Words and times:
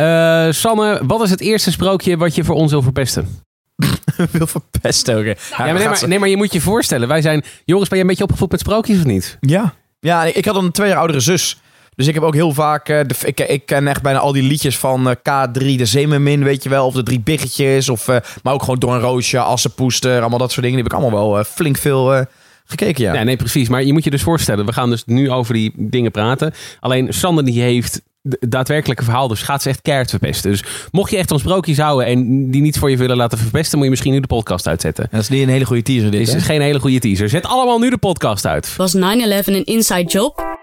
Eh, 0.00 0.52
Sanne, 0.52 1.00
wat 1.06 1.22
is 1.22 1.30
het 1.30 1.40
eerste 1.40 1.70
sprookje 1.70 2.16
wat 2.16 2.34
je 2.34 2.44
voor 2.44 2.54
ons 2.54 2.70
wil 2.70 2.82
verpesten? 2.82 3.28
wil 4.30 4.46
verpesten 4.46 5.14
hè. 5.14 5.20
Ja, 5.20 5.72
nee, 5.72 5.84
maar, 5.84 6.08
nee, 6.08 6.18
maar 6.18 6.28
je 6.28 6.36
moet 6.36 6.52
je 6.52 6.60
voorstellen. 6.60 7.08
Wij 7.08 7.22
zijn... 7.22 7.44
Joris, 7.64 7.88
ben 7.88 7.98
je 7.98 8.04
een 8.04 8.10
beetje 8.10 8.24
opgevoed 8.24 8.50
met 8.50 8.60
sprookjes 8.60 8.98
of 8.98 9.04
niet? 9.04 9.36
Ja. 9.40 9.74
Ja, 10.00 10.24
ik 10.24 10.44
had 10.44 10.56
een 10.56 10.70
twee 10.70 10.88
jaar 10.88 10.98
oudere 10.98 11.20
zus. 11.20 11.60
Dus 11.94 12.06
ik 12.06 12.14
heb 12.14 12.22
ook 12.22 12.34
heel 12.34 12.52
vaak... 12.52 12.88
eh, 12.88 13.00
de, 13.06 13.14
ik, 13.24 13.40
ik 13.40 13.66
ken 13.66 13.88
echt 13.88 14.02
bijna 14.02 14.18
al 14.18 14.32
die 14.32 14.42
liedjes 14.42 14.78
van 14.78 15.08
eh, 15.08 15.16
K3, 15.16 15.76
de 15.76 15.86
Zeemermin, 15.86 16.44
weet 16.44 16.62
je 16.62 16.68
wel. 16.68 16.86
Of 16.86 16.94
de 16.94 17.02
Drie 17.02 17.20
Biggetjes. 17.20 17.88
Of, 17.88 18.06
maar 18.42 18.54
ook 18.54 18.60
gewoon 18.60 18.78
Door 18.78 18.94
een 18.94 19.00
Roosje, 19.00 19.38
Assenpoester. 19.38 20.20
Allemaal 20.20 20.38
dat 20.38 20.52
soort 20.52 20.66
dingen. 20.66 20.82
Die 20.82 20.84
heb 20.84 20.92
ik 20.92 20.98
allemaal 20.98 21.32
wel 21.32 21.44
flink 21.44 21.76
veel 21.76 22.26
gekeken, 22.64 23.04
ja. 23.04 23.14
Ja, 23.14 23.22
nee, 23.22 23.36
precies. 23.36 23.68
Maar 23.68 23.84
je 23.84 23.92
moet 23.92 24.04
je 24.04 24.10
dus 24.10 24.22
voorstellen, 24.22 24.66
we 24.66 24.72
gaan 24.72 24.90
dus 24.90 25.04
nu 25.04 25.30
over 25.30 25.54
die 25.54 25.72
dingen 25.76 26.10
praten. 26.10 26.52
Alleen 26.80 27.12
Sander 27.12 27.44
die 27.44 27.62
heeft 27.62 28.00
daadwerkelijke 28.22 29.04
verhaal, 29.04 29.28
dus 29.28 29.42
gaat 29.42 29.62
ze 29.62 29.68
echt 29.68 29.82
keihard 29.82 30.10
verpesten. 30.10 30.50
Dus 30.50 30.64
mocht 30.90 31.10
je 31.10 31.16
echt 31.16 31.28
van 31.28 31.38
sprookjes 31.38 31.78
houden 31.78 32.06
en 32.06 32.50
die 32.50 32.62
niet 32.62 32.78
voor 32.78 32.90
je 32.90 32.96
willen 32.96 33.16
laten 33.16 33.38
verpesten, 33.38 33.76
moet 33.76 33.84
je 33.84 33.90
misschien 33.90 34.12
nu 34.12 34.20
de 34.20 34.26
podcast 34.26 34.66
uitzetten. 34.66 35.08
Dat 35.10 35.20
is 35.20 35.28
niet 35.28 35.42
een 35.42 35.48
hele 35.48 35.64
goede 35.64 35.82
teaser 35.82 36.10
dit, 36.10 36.30
hè? 36.30 36.36
is 36.36 36.42
geen 36.42 36.60
hele 36.60 36.80
goede 36.80 36.98
teaser. 36.98 37.28
Zet 37.28 37.46
allemaal 37.46 37.78
nu 37.78 37.90
de 37.90 37.98
podcast 37.98 38.46
uit. 38.46 38.76
Was 38.76 38.96
9-11 38.96 38.98
een 38.98 39.64
inside 39.64 40.04
job? 40.04 40.58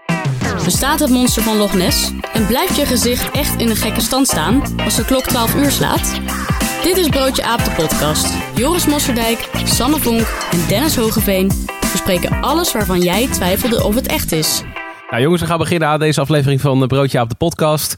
Bestaat 0.64 1.00
het 1.00 1.10
monster 1.10 1.42
van 1.42 1.56
Loch 1.56 1.74
Ness? 1.74 2.10
En 2.32 2.46
blijft 2.46 2.76
je 2.76 2.86
gezicht 2.86 3.30
echt 3.30 3.60
in 3.60 3.68
een 3.68 3.76
gekke 3.76 4.00
stand 4.00 4.26
staan 4.26 4.62
als 4.84 4.96
de 4.96 5.04
klok 5.04 5.26
12 5.26 5.54
uur 5.54 5.70
slaat? 5.70 6.20
Dit 6.82 6.96
is 6.96 7.08
Broodje 7.08 7.44
Aap 7.44 7.64
de 7.64 7.70
podcast. 7.70 8.34
Joris 8.54 8.86
Mosserdijk, 8.86 9.48
Sanne 9.64 9.98
Vonk 9.98 10.48
en 10.50 10.58
Dennis 10.68 10.96
Hogeveen 10.96 11.50
bespreken 11.92 12.40
alles 12.40 12.72
waarvan 12.72 13.00
jij 13.00 13.28
twijfelde 13.28 13.84
of 13.84 13.94
het 13.94 14.06
echt 14.06 14.32
is. 14.32 14.62
Nou 15.10 15.22
jongens, 15.22 15.40
we 15.40 15.46
gaan 15.46 15.58
beginnen 15.58 15.88
aan 15.88 15.98
deze 15.98 16.20
aflevering 16.20 16.60
van 16.60 16.86
Broodje 16.86 17.20
op 17.20 17.28
de 17.28 17.34
podcast. 17.34 17.96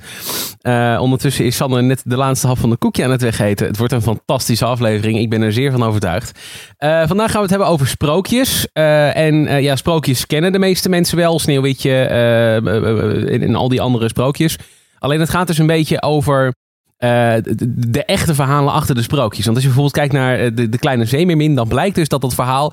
Eh, 0.60 0.98
ondertussen 1.00 1.44
is 1.44 1.56
Sanne 1.56 1.82
net 1.82 2.02
de 2.04 2.16
laatste 2.16 2.46
hap 2.46 2.58
van 2.58 2.70
de 2.70 2.76
koekje 2.76 3.04
aan 3.04 3.10
het 3.10 3.22
wegeten. 3.22 3.66
Het 3.66 3.76
wordt 3.76 3.92
een 3.92 4.02
fantastische 4.02 4.64
aflevering. 4.64 5.18
Ik 5.18 5.30
ben 5.30 5.42
er 5.42 5.52
zeer 5.52 5.70
van 5.70 5.82
overtuigd. 5.82 6.38
Eh, 6.76 7.06
vandaag 7.06 7.26
gaan 7.26 7.36
we 7.36 7.40
het 7.40 7.50
hebben 7.50 7.68
over 7.68 7.86
sprookjes. 7.86 8.68
Eh, 8.72 9.16
en 9.16 9.46
eh, 9.46 9.60
ja, 9.60 9.76
sprookjes 9.76 10.26
kennen 10.26 10.52
de 10.52 10.58
meeste 10.58 10.88
mensen 10.88 11.16
wel. 11.16 11.38
Sneeuwwitje 11.38 11.90
eh, 11.90 12.56
eh, 12.56 12.66
eh, 12.66 13.42
en, 13.42 13.54
al 13.54 13.68
die 13.68 13.80
andere 13.80 14.08
sprookjes. 14.08 14.56
Alleen 14.98 15.20
het 15.20 15.30
gaat 15.30 15.46
dus 15.46 15.58
een 15.58 15.66
beetje 15.66 16.02
over 16.02 16.54
eh, 16.96 17.34
de, 17.42 17.90
de 17.90 18.04
echte 18.04 18.34
verhalen 18.34 18.72
achter 18.72 18.94
de 18.94 19.02
sprookjes. 19.02 19.44
Want 19.44 19.56
als 19.56 19.64
je 19.66 19.72
bijvoorbeeld 19.72 19.98
kijkt 19.98 20.12
naar 20.12 20.38
eh, 20.38 20.50
de, 20.54 20.68
de 20.68 20.78
kleine 20.78 21.04
zeemermin, 21.04 21.54
dan 21.54 21.68
blijkt 21.68 21.94
dus 21.94 22.08
dat 22.08 22.20
dat 22.20 22.34
verhaal 22.34 22.72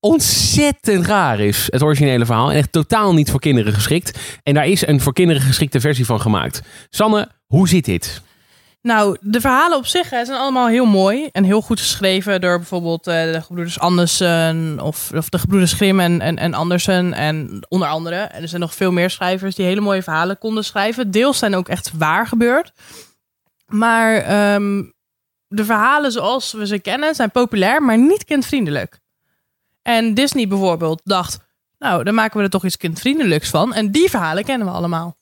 ontzettend 0.00 1.06
raar 1.06 1.40
is. 1.40 1.66
Het 1.70 1.82
originele 1.82 2.26
verhaal. 2.26 2.50
En 2.50 2.56
echt 2.56 2.72
totaal 2.72 3.14
niet 3.14 3.30
voor 3.30 3.40
kinderen 3.40 3.72
geschikt. 3.72 4.18
En 4.42 4.54
daar 4.54 4.66
is 4.66 4.86
een 4.86 5.00
voor 5.00 5.12
kinderen 5.12 5.42
geschikte 5.42 5.80
versie 5.80 6.06
van 6.06 6.20
gemaakt. 6.20 6.62
Sanne, 6.90 7.28
hoe 7.46 7.68
zit 7.68 7.84
dit? 7.84 8.22
Nou, 8.86 9.16
de 9.20 9.40
verhalen 9.40 9.78
op 9.78 9.86
zich 9.86 10.06
zijn 10.06 10.30
allemaal 10.30 10.68
heel 10.68 10.84
mooi 10.84 11.28
en 11.32 11.44
heel 11.44 11.60
goed 11.60 11.80
geschreven 11.80 12.40
door 12.40 12.56
bijvoorbeeld 12.56 13.06
eh, 13.06 13.32
de 13.32 13.40
gebroeders 13.40 13.78
Andersen 13.78 14.80
of, 14.80 15.10
of 15.14 15.28
de 15.28 15.38
gebroeders 15.38 15.72
Grimm 15.72 16.00
en, 16.00 16.20
en, 16.20 16.38
en 16.38 16.54
Andersen 16.54 17.12
en 17.12 17.66
onder 17.68 17.88
andere. 17.88 18.16
En 18.16 18.42
er 18.42 18.48
zijn 18.48 18.60
nog 18.60 18.74
veel 18.74 18.92
meer 18.92 19.10
schrijvers 19.10 19.54
die 19.54 19.66
hele 19.66 19.80
mooie 19.80 20.02
verhalen 20.02 20.38
konden 20.38 20.64
schrijven. 20.64 21.10
Deels 21.10 21.38
zijn 21.38 21.54
ook 21.54 21.68
echt 21.68 21.90
waar 21.96 22.26
gebeurd. 22.26 22.72
Maar 23.66 24.16
ehm, 24.16 24.82
de 25.48 25.64
verhalen 25.64 26.12
zoals 26.12 26.52
we 26.52 26.66
ze 26.66 26.78
kennen 26.78 27.14
zijn 27.14 27.30
populair, 27.30 27.82
maar 27.82 27.98
niet 27.98 28.24
kindvriendelijk. 28.24 29.00
En 29.86 30.14
Disney 30.14 30.48
bijvoorbeeld 30.48 31.00
dacht, 31.04 31.38
nou, 31.78 32.04
dan 32.04 32.14
maken 32.14 32.36
we 32.36 32.44
er 32.44 32.50
toch 32.50 32.64
iets 32.64 32.76
kindvriendelijks 32.76 33.50
van. 33.50 33.74
En 33.74 33.90
die 33.90 34.10
verhalen 34.10 34.44
kennen 34.44 34.66
we 34.66 34.72
allemaal. 34.72 35.16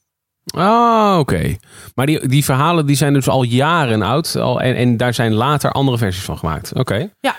Ah, 0.45 1.17
oké. 1.19 1.57
Maar 1.95 2.07
die, 2.07 2.29
die 2.29 2.45
verhalen 2.45 2.87
die 2.87 2.97
zijn 2.97 3.13
dus 3.13 3.29
al 3.29 3.43
jaren 3.43 4.03
oud. 4.03 4.37
Al, 4.37 4.61
en, 4.61 4.75
en 4.75 4.97
daar 4.97 5.15
zijn 5.15 5.33
later 5.33 5.73
andere 5.73 5.99
versies 5.99 6.25
van 6.25 6.39
gemaakt. 6.39 6.75
Oké. 6.75 7.11
Ja. 7.21 7.37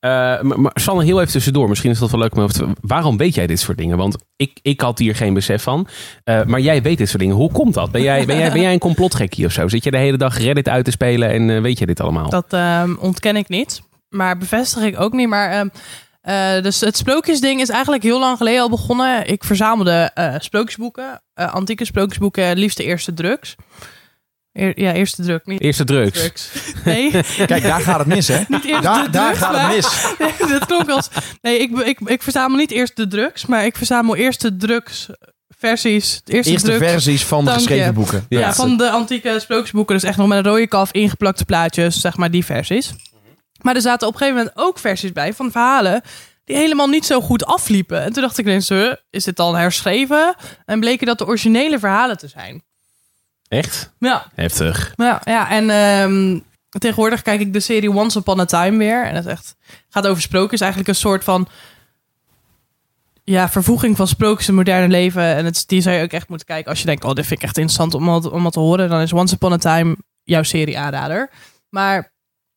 Eh, 0.00 0.10
maar, 0.42 0.60
maar 0.60 0.72
Sanne, 0.74 1.04
heel 1.04 1.20
even 1.20 1.32
tussendoor. 1.32 1.68
Misschien 1.68 1.90
is 1.90 1.98
dat 1.98 2.10
wel 2.10 2.20
leuk 2.20 2.50
te... 2.50 2.66
Waarom 2.80 3.16
weet 3.16 3.34
jij 3.34 3.46
dit 3.46 3.60
soort 3.60 3.78
dingen? 3.78 3.96
Want 3.96 4.16
ik, 4.36 4.58
ik 4.62 4.80
had 4.80 4.98
hier 4.98 5.16
geen 5.16 5.34
besef 5.34 5.62
van. 5.62 5.88
Eh, 6.24 6.44
maar 6.44 6.60
jij 6.60 6.82
weet 6.82 6.98
dit 6.98 7.08
soort 7.08 7.20
dingen. 7.20 7.36
Hoe 7.36 7.52
komt 7.52 7.74
dat? 7.74 7.90
Ben 7.90 8.02
jij, 8.02 8.26
ben 8.26 8.38
jij, 8.38 8.52
ben 8.52 8.60
jij 8.60 8.72
een 8.72 8.78
complotgekkie 8.78 9.46
of 9.46 9.52
zo? 9.52 9.68
Zit 9.68 9.84
je 9.84 9.90
de 9.90 9.96
hele 9.96 10.16
dag 10.16 10.38
Reddit 10.38 10.68
uit 10.68 10.84
te 10.84 10.90
spelen 10.90 11.30
en 11.30 11.50
eh, 11.50 11.60
weet 11.60 11.78
je 11.78 11.86
dit 11.86 12.00
allemaal? 12.00 12.30
Dat 12.30 12.52
ehm, 12.52 12.94
ontken 12.94 13.36
ik 13.36 13.48
niet. 13.48 13.82
Maar 14.08 14.38
bevestig 14.38 14.82
ik 14.82 15.00
ook 15.00 15.12
niet. 15.12 15.28
Maar 15.28 15.68
eh, 16.24 16.62
dus 16.62 16.80
het 16.80 16.96
sprookjesding 16.96 17.60
is 17.60 17.68
eigenlijk 17.68 18.02
heel 18.02 18.18
lang 18.18 18.36
geleden 18.36 18.60
al 18.60 18.68
begonnen. 18.70 19.26
Ik 19.26 19.44
verzamelde 19.44 20.10
eh, 20.14 20.34
sprookjesboeken. 20.38 21.22
eh, 21.34 21.54
antieke 21.54 21.84
sprookjesboeken, 21.84 22.56
liefst 22.56 22.76
de 22.76 22.84
eerste 22.84 23.14
drugs. 23.14 23.54
Eer- 24.52 24.80
ja, 24.80 24.92
eerste 24.92 25.22
druk. 25.22 25.46
Niet 25.46 25.60
Eerste 25.60 25.84
drugs. 25.84 26.18
drugs. 26.20 26.50
Nee, 26.84 27.10
Kijk, 27.46 27.62
daar 27.62 27.80
gaat 27.80 27.98
het 27.98 28.06
mis, 28.06 28.28
hè? 28.28 28.36
eerst 28.64 28.82
Daar, 28.82 29.04
de 29.04 29.10
daar 29.10 29.24
drugs, 29.26 29.38
gaat 29.38 29.52
maar- 29.52 29.66
het 29.66 29.74
mis. 29.74 30.04
nee, 30.38 30.48
dat 30.58 30.66
klonk 30.66 30.88
als... 30.90 31.08
Nee, 31.40 31.58
ik, 31.58 31.78
ik, 31.78 32.00
ik 32.00 32.22
verzamel 32.22 32.56
niet 32.56 32.70
eerst 32.70 32.96
de 32.96 33.06
drugs. 33.06 33.46
Maar 33.46 33.64
ik 33.64 33.76
verzamel 33.76 34.16
eerst 34.16 34.40
de 34.40 34.56
drugs 34.56 35.08
versies. 35.58 36.20
De 36.24 36.32
eerste, 36.32 36.50
Eerste 36.52 36.68
drugs. 36.70 36.90
versies 36.90 37.24
van 37.24 37.44
de 37.44 37.50
geschreven 37.50 37.94
boeken. 37.94 38.26
Ja, 38.28 38.38
Ja. 38.38 38.54
van 38.54 38.76
de 38.76 38.90
antieke 38.90 39.36
sprookjesboeken. 39.40 39.94
Dus 39.94 40.04
echt 40.04 40.16
nog 40.16 40.28
met 40.28 40.38
een 40.38 40.50
rode 40.50 40.66
kalf 40.66 40.92
ingeplakte 40.92 41.44
plaatjes, 41.44 42.00
zeg 42.00 42.16
maar 42.16 42.30
die 42.30 42.44
versies. 42.44 42.92
Maar 43.64 43.74
er 43.74 43.80
zaten 43.80 44.06
op 44.06 44.12
een 44.12 44.18
gegeven 44.18 44.38
moment 44.38 44.56
ook 44.58 44.78
versies 44.78 45.12
bij 45.12 45.34
van 45.34 45.50
verhalen 45.50 46.02
die 46.44 46.56
helemaal 46.56 46.86
niet 46.86 47.06
zo 47.06 47.20
goed 47.20 47.44
afliepen. 47.44 48.02
En 48.02 48.12
toen 48.12 48.22
dacht 48.22 48.38
ik 48.38 48.44
ineens, 48.44 48.70
is 49.10 49.24
dit 49.24 49.36
dan 49.36 49.56
herschreven? 49.56 50.34
En 50.64 50.80
bleken 50.80 51.06
dat 51.06 51.18
de 51.18 51.26
originele 51.26 51.78
verhalen 51.78 52.18
te 52.18 52.28
zijn. 52.28 52.62
Echt? 53.48 53.92
Ja, 53.98 54.30
Heftig. 54.34 54.92
ja, 54.96 55.20
ja. 55.24 55.50
en 55.50 55.70
ehm, 55.70 56.40
tegenwoordig 56.78 57.22
kijk 57.22 57.40
ik 57.40 57.52
de 57.52 57.60
serie 57.60 57.90
Once 57.90 58.18
Upon 58.18 58.40
a 58.40 58.44
Time 58.44 58.78
weer. 58.78 59.04
En 59.04 59.14
dat 59.14 59.24
is 59.24 59.30
echt, 59.30 59.56
gaat 59.88 60.06
over 60.06 60.22
sprookjes. 60.22 60.60
Eigenlijk 60.60 60.90
een 60.90 60.96
soort 60.96 61.24
van 61.24 61.48
ja, 63.22 63.48
vervoeging 63.48 63.96
van 63.96 64.08
sprookjes 64.08 64.48
in 64.48 64.56
het 64.56 64.66
moderne 64.66 64.88
leven. 64.88 65.22
En 65.22 65.44
het, 65.44 65.64
die 65.66 65.80
zou 65.80 65.96
je 65.96 66.02
ook 66.02 66.12
echt 66.12 66.28
moeten 66.28 66.46
kijken 66.46 66.70
als 66.70 66.80
je 66.80 66.86
denkt, 66.86 67.04
oh, 67.04 67.12
dit 67.12 67.26
vind 67.26 67.38
ik 67.40 67.46
echt 67.46 67.58
interessant 67.58 67.94
om 67.94 68.04
wat, 68.04 68.30
om 68.30 68.42
wat 68.42 68.52
te 68.52 68.60
horen. 68.60 68.88
Dan 68.88 69.00
is 69.00 69.12
Once 69.12 69.34
Upon 69.34 69.52
a 69.52 69.58
Time 69.58 69.96
jouw 70.22 70.42
serie 70.42 70.78
aanrader. 70.78 71.30
Maar 71.68 72.12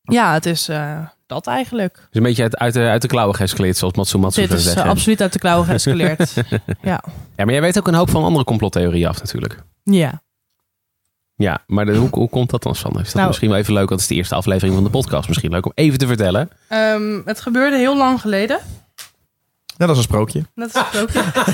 ja, 0.08 0.34
het 0.34 0.46
is 0.46 0.70
eh, 0.70 0.98
dat 1.28 1.48
eigenlijk. 1.48 1.96
Het 1.96 2.08
is 2.12 2.18
een 2.18 2.24
beetje 2.24 2.44
uit, 2.44 2.58
uit, 2.58 2.74
de, 2.74 2.80
uit 2.80 3.02
de 3.02 3.08
klauwen 3.08 3.36
geëscaleerd, 3.36 3.78
zoals 3.78 3.94
Matsumatsu 3.96 4.42
Dit 4.48 4.50
zou 4.50 4.76
is 4.76 4.82
eh, 4.84 4.90
absoluut 4.90 5.22
uit 5.22 5.34
de 5.34 5.40
klauwen 5.40 5.66
geëscaleerd. 5.70 6.34
ja. 6.82 7.04
Ja, 7.36 7.46
maar 7.46 7.52
jij 7.52 7.62
weet 7.62 7.78
ook 7.78 7.88
een 7.88 7.94
hoop 7.94 8.10
van 8.10 8.24
andere 8.24 8.46
complottheorieën 8.46 9.08
af 9.08 9.20
natuurlijk. 9.20 9.64
ja. 9.84 10.22
Ja, 11.36 11.64
maar 11.68 11.86
de- 11.86 11.96
hoe, 11.96 12.10
hoe 12.12 12.30
komt 12.30 12.50
dat 12.50 12.64
dan, 12.64 12.76
Sanne? 12.76 13.00
Is 13.00 13.06
dat 13.06 13.14
Nou- 13.16 13.28
misschien 13.28 13.50
wel 13.50 13.58
even 13.58 13.74
leuk? 13.74 13.90
Want 13.90 14.02
het 14.02 14.10
is 14.10 14.16
de 14.16 14.16
eerste 14.16 14.36
aflevering 14.36 14.76
van 14.76 14.84
de 14.84 14.90
podcast. 14.90 15.28
Misschien 15.28 15.52
leuk 15.52 15.66
om 15.66 15.72
even 15.76 15.98
te 16.00 16.08
vertellen. 16.08 16.50
Ehm, 16.68 17.22
het 17.26 17.42
gebeurde 17.42 17.78
heel 17.78 17.98
lang 17.98 18.22
geleden. 18.22 18.60
Ja, 19.78 19.86
dat 19.86 19.90
is 19.90 19.98
een 19.98 20.04
sprookje. 20.04 20.46
Dat, 20.56 20.70
is 20.76 21.00
ook, 21.02 21.10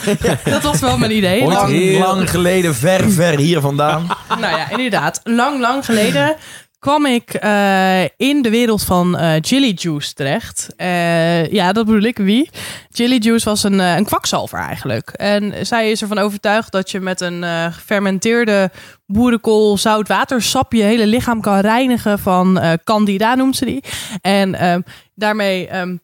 dat 0.54 0.62
was 0.62 0.80
wel 0.80 0.98
mijn 0.98 1.16
idee. 1.16 1.46
Lang, 1.48 1.70
heel- 1.72 2.00
lang 2.00 2.30
geleden, 2.30 2.76
ver, 2.76 3.12
ver 3.12 3.38
hier 3.38 3.62
vandaan. 3.62 4.08
Nou 4.28 4.42
ja, 4.58 4.70
inderdaad. 4.70 5.20
Lang, 5.24 5.60
lang 5.60 5.86
geleden 5.86 6.36
kwam 6.84 7.06
ik 7.06 7.34
eh, 7.34 8.04
in 8.04 8.42
de 8.42 8.50
wereld 8.50 8.84
van 8.84 9.18
eh 9.18 9.40
Jilly 9.40 9.72
Juice 9.76 10.14
terecht. 10.14 10.70
Eh, 10.76 11.52
ja, 11.52 11.72
dat 11.72 11.86
bedoel 11.86 12.02
ik. 12.02 12.18
Wie? 12.18 12.50
Jilly 12.90 13.18
Juice 13.18 13.50
was 13.50 13.64
een, 13.64 13.80
een 13.80 14.06
kwakzalver 14.06 14.60
eigenlijk. 14.60 15.10
En 15.10 15.66
zij 15.66 15.92
is 15.92 16.02
ervan 16.02 16.18
overtuigd 16.18 16.72
dat 16.72 16.92
je 16.92 17.00
met 17.00 17.22
een 17.22 17.44
gefermenteerde 17.74 18.72
boerenkool 19.06 19.78
zoutwatersap 19.78 20.74
je 20.74 20.84
hele 20.84 21.08
lichaam 21.08 21.42
kan 21.42 21.60
reinigen 21.60 22.20
van 22.20 22.60
candida, 22.84 23.36
noemt 23.36 23.56
ze 23.56 23.66
die. 23.66 23.84
En 24.22 24.56
ehm, 24.56 24.82
daarmee... 25.16 25.68
ehm, 25.68 25.96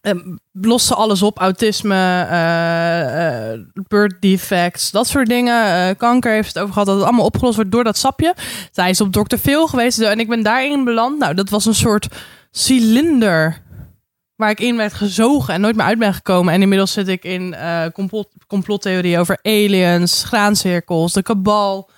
ehm, 0.00 0.36
lost 0.52 0.86
ze 0.86 0.94
alles 0.94 1.22
op. 1.22 1.38
Autisme, 1.38 2.20
eh, 2.22 3.82
birth 3.88 4.20
defects, 4.20 4.90
dat 4.90 5.06
soort 5.06 5.28
dingen. 5.28 5.64
Eh, 5.64 5.96
kanker 5.96 6.32
heeft 6.32 6.48
het 6.48 6.58
over 6.58 6.72
gehad. 6.72 6.88
Dat 6.88 6.96
het 6.96 7.06
allemaal 7.06 7.24
opgelost 7.24 7.56
wordt 7.56 7.70
door 7.70 7.84
dat 7.84 7.98
sapje. 7.98 8.34
Zij 8.72 8.90
is 8.90 9.00
op 9.00 9.12
Dr. 9.12 9.36
Phil 9.36 9.66
geweest 9.66 10.00
en 10.00 10.20
ik 10.20 10.28
ben 10.28 10.42
daarin 10.42 10.84
beland. 10.84 11.18
Nou, 11.18 11.34
dat 11.34 11.48
was 11.50 11.66
een 11.66 11.74
soort 11.74 12.08
cilinder 12.50 13.62
waar 14.36 14.50
ik 14.50 14.60
in 14.60 14.76
werd 14.76 14.92
gezogen 14.92 15.54
en 15.54 15.60
nooit 15.60 15.76
meer 15.76 15.86
uit 15.86 15.98
ben 15.98 16.14
gekomen. 16.14 16.54
En 16.54 16.62
inmiddels 16.62 16.92
zit 16.92 17.08
ik 17.08 17.24
in 17.24 17.56
complot, 17.92 18.28
complottheorieën 18.46 19.18
over 19.18 19.38
aliens, 19.42 20.24
graancirkels, 20.24 21.12
de 21.12 21.22
kabal, 21.22 21.90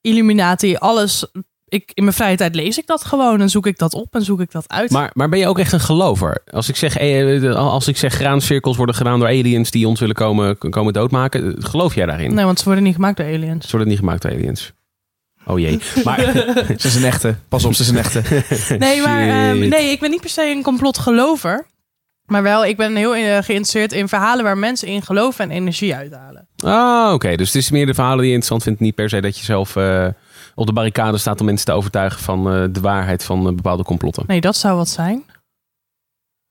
Illuminati, 0.00 0.76
alles. 0.76 1.26
Ik, 1.68 1.90
in 1.94 2.02
mijn 2.04 2.16
vrije 2.16 2.36
tijd 2.36 2.54
lees 2.54 2.78
ik 2.78 2.86
dat 2.86 3.04
gewoon 3.04 3.40
en 3.40 3.48
zoek 3.50 3.66
ik 3.66 3.78
dat 3.78 3.94
op 3.94 4.14
en 4.14 4.22
zoek 4.22 4.40
ik 4.40 4.50
dat 4.52 4.68
uit. 4.68 4.90
Maar, 4.90 5.10
maar 5.14 5.28
ben 5.28 5.38
je 5.38 5.48
ook 5.48 5.58
echt 5.58 5.72
een 5.72 5.80
gelover? 5.80 6.42
Als 6.50 6.68
ik 6.68 6.76
zeg, 6.76 6.96
eh, 6.96 7.54
als 7.54 7.88
ik 7.88 7.96
zeg 7.96 8.14
graancirkels 8.14 8.76
worden 8.76 8.94
gedaan 8.94 9.18
door 9.18 9.28
aliens 9.28 9.70
die 9.70 9.88
ons 9.88 10.00
willen 10.00 10.14
komen, 10.14 10.58
komen 10.58 10.92
doodmaken. 10.92 11.56
Geloof 11.58 11.94
jij 11.94 12.06
daarin? 12.06 12.34
nee, 12.34 12.44
want 12.44 12.58
ze 12.58 12.64
worden 12.64 12.84
niet 12.84 12.94
gemaakt 12.94 13.16
door 13.16 13.26
aliens. 13.26 13.64
Ze 13.64 13.70
worden 13.70 13.88
niet 13.88 13.98
gemaakt 13.98 14.22
door 14.22 14.30
aliens. 14.30 14.72
Oh 15.46 15.58
jee. 15.58 15.80
Maar, 16.04 16.20
Ze 16.76 16.86
is 16.86 16.94
een 16.94 17.04
echte. 17.04 17.34
Pas 17.48 17.64
op, 17.64 17.74
ze 17.74 17.82
is 17.82 17.88
een 17.88 17.98
echte. 17.98 18.22
Nee, 18.78 19.02
maar 19.02 19.28
ehm, 19.28 19.68
nee, 19.68 19.90
ik 19.90 20.00
ben 20.00 20.10
niet 20.10 20.20
per 20.20 20.30
se 20.30 20.42
een 20.50 20.62
complotgelover. 20.62 21.66
Maar 22.26 22.42
wel, 22.42 22.64
ik 22.64 22.76
ben 22.76 22.96
heel 22.96 23.14
eh, 23.14 23.22
geïnteresseerd 23.22 23.92
in 23.92 24.08
verhalen 24.08 24.44
waar 24.44 24.58
mensen 24.58 24.88
in 24.88 25.02
geloven 25.02 25.44
en 25.44 25.56
energie 25.56 25.94
uithalen. 25.94 26.48
ah, 26.64 27.12
oké. 27.12 27.36
Dus 27.36 27.46
het 27.46 27.62
is 27.62 27.70
meer 27.70 27.86
de 27.86 27.94
verhalen 27.94 28.18
die 28.18 28.26
je 28.28 28.34
interessant 28.34 28.62
vindt. 28.62 28.80
Niet 28.80 28.94
per 28.94 29.08
se 29.08 29.20
dat 29.20 29.38
je 29.38 29.44
zelf 29.44 29.76
eh, 29.76 30.06
op 30.56 30.66
de 30.66 30.72
barricade 30.72 31.18
staat 31.18 31.40
om 31.40 31.46
mensen 31.46 31.66
te 31.66 31.72
overtuigen 31.72 32.20
van 32.20 32.52
eh, 32.52 32.64
de 32.70 32.80
waarheid 32.80 33.24
van 33.24 33.48
eh, 33.48 33.54
bepaalde 33.54 33.82
complotten. 33.82 34.24
Nee, 34.26 34.40
dat 34.40 34.56
zou 34.56 34.76
wat 34.76 34.88
zijn. 34.88 35.24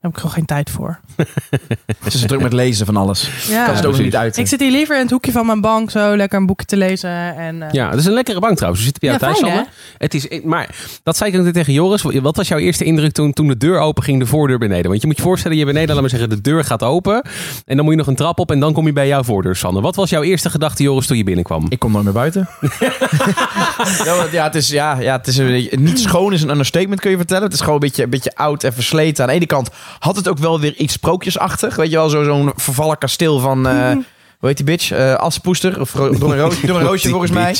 Daar 0.06 0.13
heb 0.13 0.24
ik 0.24 0.31
gewoon 0.31 0.48
geen 0.48 0.57
tijd 0.57 0.69
voor. 0.69 1.00
Ze 2.12 2.18
is 2.18 2.22
druk 2.22 2.42
met 2.42 2.54
lezen 2.54 2.86
van 2.86 2.98
alles. 2.98 3.30
Ja. 3.48 3.66
kan 3.66 3.75
ze 3.75 3.81
het 3.81 3.94
ook 3.94 4.00
niet 4.02 4.16
uit. 4.16 4.38
Ik 4.38 4.48
zit 4.48 4.60
hier 4.60 4.72
liever 4.72 4.96
in 4.96 5.02
het 5.02 5.12
hoekje 5.12 5.31
van 5.31 5.46
mijn 5.46 5.62
bank 5.62 5.92
zo 5.92 6.16
lekker 6.16 6.40
een 6.40 6.46
boekje 6.46 6.66
te 6.66 6.78
lezen. 6.78 7.36
En, 7.36 7.62
eh, 7.62 7.72
Ja, 7.72 7.90
het 7.90 8.00
is 8.00 8.06
een 8.06 8.13
lekkere 8.13 8.40
bank 8.40 8.56
trouwens. 8.56 8.84
We 8.84 8.92
zitten 8.92 9.10
bij 9.10 9.19
jou 9.19 9.34
Ja, 9.34 9.40
thuis, 9.42 9.54
fijn. 9.54 9.68
Het 9.98 10.13
is, 10.13 10.42
maar 10.44 10.75
dat 11.04 11.18
zei 11.18 11.31
ik 11.31 11.38
ook 11.38 11.44
net 11.44 11.54
tegen 11.54 11.74
Joris. 11.74 12.02
Wat 12.02 12.36
was 12.36 12.48
jouw 12.48 12.57
eerste 12.57 12.84
indruk 12.84 13.12
toen, 13.12 13.34
toen 13.34 13.48
de 13.48 13.57
deur 13.57 13.80
open 13.80 14.04
ging, 14.04 14.19
de 14.19 14.25
voordeur 14.25 14.57
beneden? 14.57 14.90
Want 14.90 15.02
je 15.02 15.07
moet 15.07 15.18
je 15.18 15.24
voorstellen, 15.24 15.57
je 15.57 15.66
beneden, 15.66 15.90
laat 15.90 16.02
maar 16.02 16.10
zeggen, 16.10 16.30
de 16.30 16.42
deur 16.42 16.63
gaat 16.63 16.84
open. 16.84 17.25
En 17.66 17.75
dan 17.75 17.86
moet 17.86 17.94
je 17.94 18.00
nog 18.00 18.08
een 18.08 18.16
trap 18.16 18.40
op 18.40 18.51
en 18.51 18.60
dan 18.60 18.74
kom 18.74 18.86
je 18.86 18.94
bij 18.94 19.08
jouw 19.08 19.24
voordeur, 19.24 19.56
Sanne. 19.56 19.81
Wat 19.81 19.96
was 19.96 20.10
jouw 20.10 20.24
eerste 20.24 20.50
gedachte, 20.50 20.84
Joris, 20.84 21.08
toen 21.08 21.18
je 21.18 21.24
binnenkwam? 21.24 21.66
Ik 21.69 21.80
kom 21.80 21.92
nooit 21.92 22.04
meer 22.04 22.13
buiten. 22.13 22.50
ja, 24.06 24.16
want 24.18 24.31
ja, 24.31 24.44
het 24.44 24.56
is, 24.56 24.69
ja, 24.69 25.00
ja, 25.00 25.16
het 25.18 25.28
is 25.28 25.38
een, 25.38 25.69
niet 25.72 26.00
schoon 26.00 26.34
is 26.34 26.42
een 26.42 26.50
understatement, 26.50 27.01
kun 27.01 27.12
je 27.12 27.18
vertellen. 27.18 27.44
Het 27.44 27.54
is 27.54 27.60
gewoon 27.60 27.74
een 27.74 27.80
beetje, 27.80 28.04
een 28.04 28.10
beetje 28.10 28.36
oud 28.36 28.63
en 28.63 28.74
versleten. 28.74 29.24
Aan 29.24 29.30
de 29.30 29.36
ene 29.36 29.46
kant 29.46 29.69
had 30.00 30.16
het 30.16 30.28
ook 30.28 30.38
wel 30.38 30.60
weer 30.60 30.74
iets 30.76 30.94
sprookjesachtig. 30.94 31.76
Weet 31.76 31.90
je 31.90 31.96
wel, 31.96 32.10
zo- 32.10 32.24
zo'n 32.24 32.52
vervallen 32.56 32.98
kasteel 32.98 33.40
van... 33.40 33.68
eh 33.68 33.92
hoe 34.40 34.48
heet 34.54 34.66
die 34.66 34.76
bitch? 34.76 34.92
Eh 34.92 35.14
Assepoester? 35.16 35.80
Of 35.82 35.92
door 35.92 36.08
een, 36.32 36.38
roosje, 36.40 36.68
door 36.68 36.80
een 36.80 36.86
roosje 36.86 37.10
volgens 37.10 37.32
mij. 37.32 37.56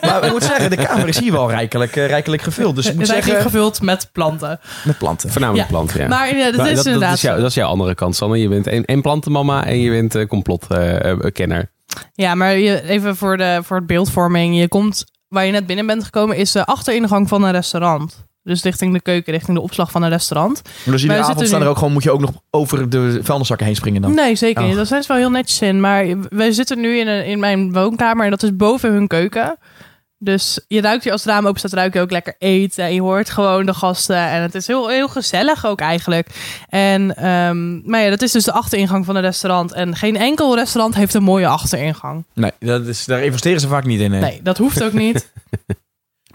Maar 0.00 0.24
ik 0.24 0.30
moet 0.32 0.42
zeggen, 0.42 0.70
de 0.70 0.76
kamer 0.76 1.08
is 1.08 1.18
hier 1.18 1.32
wel 1.32 1.50
rijkelijk, 1.50 1.96
eh, 1.96 2.06
rijkelijk 2.06 2.42
gevuld. 2.42 2.74
Dus 2.76 2.84
ik 2.84 2.90
Het 2.90 2.98
moet 3.00 3.06
is 3.08 3.12
eigenlijk 3.12 3.42
zeggen, 3.42 3.60
gevuld 3.60 3.82
met 3.86 4.08
planten. 4.12 4.60
met 4.84 4.98
planten. 4.98 5.30
Voornamelijk 5.30 5.68
Ja. 5.68 5.74
planten, 5.74 6.00
ja. 6.00 6.08
Maar 6.08 6.36
ja, 6.36 6.44
dat 6.44 6.56
Maar 6.56 6.68
is 6.70 6.76
dat, 6.76 6.86
inderdaad 6.86 7.14
is 7.14 7.20
dat 7.22 7.42
is 7.44 7.54
jouw 7.54 7.68
andere 7.68 7.94
kant, 7.94 8.16
Sanne. 8.16 8.38
Je 8.38 8.48
bent 8.48 8.66
en, 8.66 8.84
en 8.84 9.00
plantenmama 9.02 9.64
en 9.64 9.80
je 9.80 9.90
bent 9.90 10.14
uh, 10.16 10.26
complotkenner. 10.26 11.70
Ja, 12.14 12.34
maar 12.34 12.56
je, 12.58 12.82
even 12.82 13.16
voor, 13.16 13.36
de, 13.36 13.60
voor 13.62 13.76
het 13.76 13.86
beeldvorming. 13.86 14.58
Je 14.58 14.68
komt, 14.68 15.04
waar 15.28 15.44
je 15.46 15.52
net 15.52 15.66
binnen 15.66 15.86
bent 15.86 16.04
gekomen, 16.04 16.36
is 16.36 16.52
de 16.52 16.64
achteringang 16.66 17.28
van 17.28 17.42
een 17.42 17.52
restaurant. 17.52 18.24
Dus 18.46 18.62
richting 18.62 18.92
de 18.92 19.00
keuken, 19.00 19.32
richting 19.32 19.56
de 19.56 19.62
opslag 19.62 19.90
van 19.90 20.02
een 20.02 20.08
restaurant. 20.08 20.62
Dus 20.84 21.02
iedere 21.02 21.12
avond 21.20 21.26
zitten 21.26 21.46
staan 21.46 21.58
er 21.58 21.64
nu- 21.64 21.70
ook 21.70 21.76
gewoon, 21.78 21.92
moet 21.92 22.02
je 22.02 22.10
ook 22.10 22.20
nog 22.20 22.30
over 22.50 22.88
de 22.90 23.18
vuilniszakken 23.22 23.66
heen 23.66 23.76
springen 23.76 24.02
dan. 24.02 24.14
Nee, 24.14 24.34
zeker 24.34 24.62
niet. 24.62 24.70
Oh. 24.72 24.76
Dat 24.78 24.86
zijn 24.86 25.02
ze 25.02 25.08
wel 25.08 25.16
heel 25.16 25.30
netjes 25.30 25.60
in. 25.60 25.80
Maar 25.80 26.06
wij 26.28 26.52
zitten 26.52 26.80
nu 26.80 26.98
in, 26.98 27.06
een, 27.08 27.24
in 27.26 27.38
mijn 27.38 27.72
woonkamer 27.72 28.24
en 28.24 28.30
dat 28.30 28.42
is 28.42 28.56
boven 28.56 28.92
hun 28.92 29.06
keuken. 29.06 29.56
Dus 30.18 30.60
je 30.68 30.80
ruikt 30.80 31.02
hier 31.02 31.12
als 31.12 31.24
het 31.24 31.32
raam 31.32 31.46
open 31.46 31.58
staat, 31.58 31.72
ruik 31.72 31.94
je 31.94 32.00
ook 32.00 32.10
lekker 32.10 32.34
eten. 32.38 32.84
En 32.84 32.94
je 32.94 33.00
hoort 33.00 33.30
gewoon 33.30 33.66
de 33.66 33.74
gasten. 33.74 34.16
En 34.16 34.42
het 34.42 34.54
is 34.54 34.66
heel, 34.66 34.88
heel 34.88 35.08
gezellig 35.08 35.66
ook 35.66 35.80
eigenlijk. 35.80 36.28
En, 36.68 37.16
ehm, 37.16 37.90
maar 37.90 38.00
ja, 38.02 38.10
dat 38.10 38.22
is 38.22 38.32
dus 38.32 38.44
de 38.44 38.52
achteringang 38.52 39.04
van 39.04 39.16
een 39.16 39.22
restaurant. 39.22 39.72
En 39.72 39.96
geen 39.96 40.16
enkel 40.16 40.54
restaurant 40.54 40.94
heeft 40.94 41.14
een 41.14 41.22
mooie 41.22 41.46
achteringang. 41.46 42.24
Nee, 42.34 42.52
dat 42.58 42.86
is, 42.86 43.04
daar 43.04 43.22
investeren 43.24 43.60
ze 43.60 43.68
vaak 43.68 43.84
niet 43.84 44.00
in. 44.00 44.12
hè. 44.12 44.20
Nee, 44.20 44.40
dat 44.42 44.58
hoeft 44.58 44.82
ook 44.84 44.92
niet. 44.92 45.32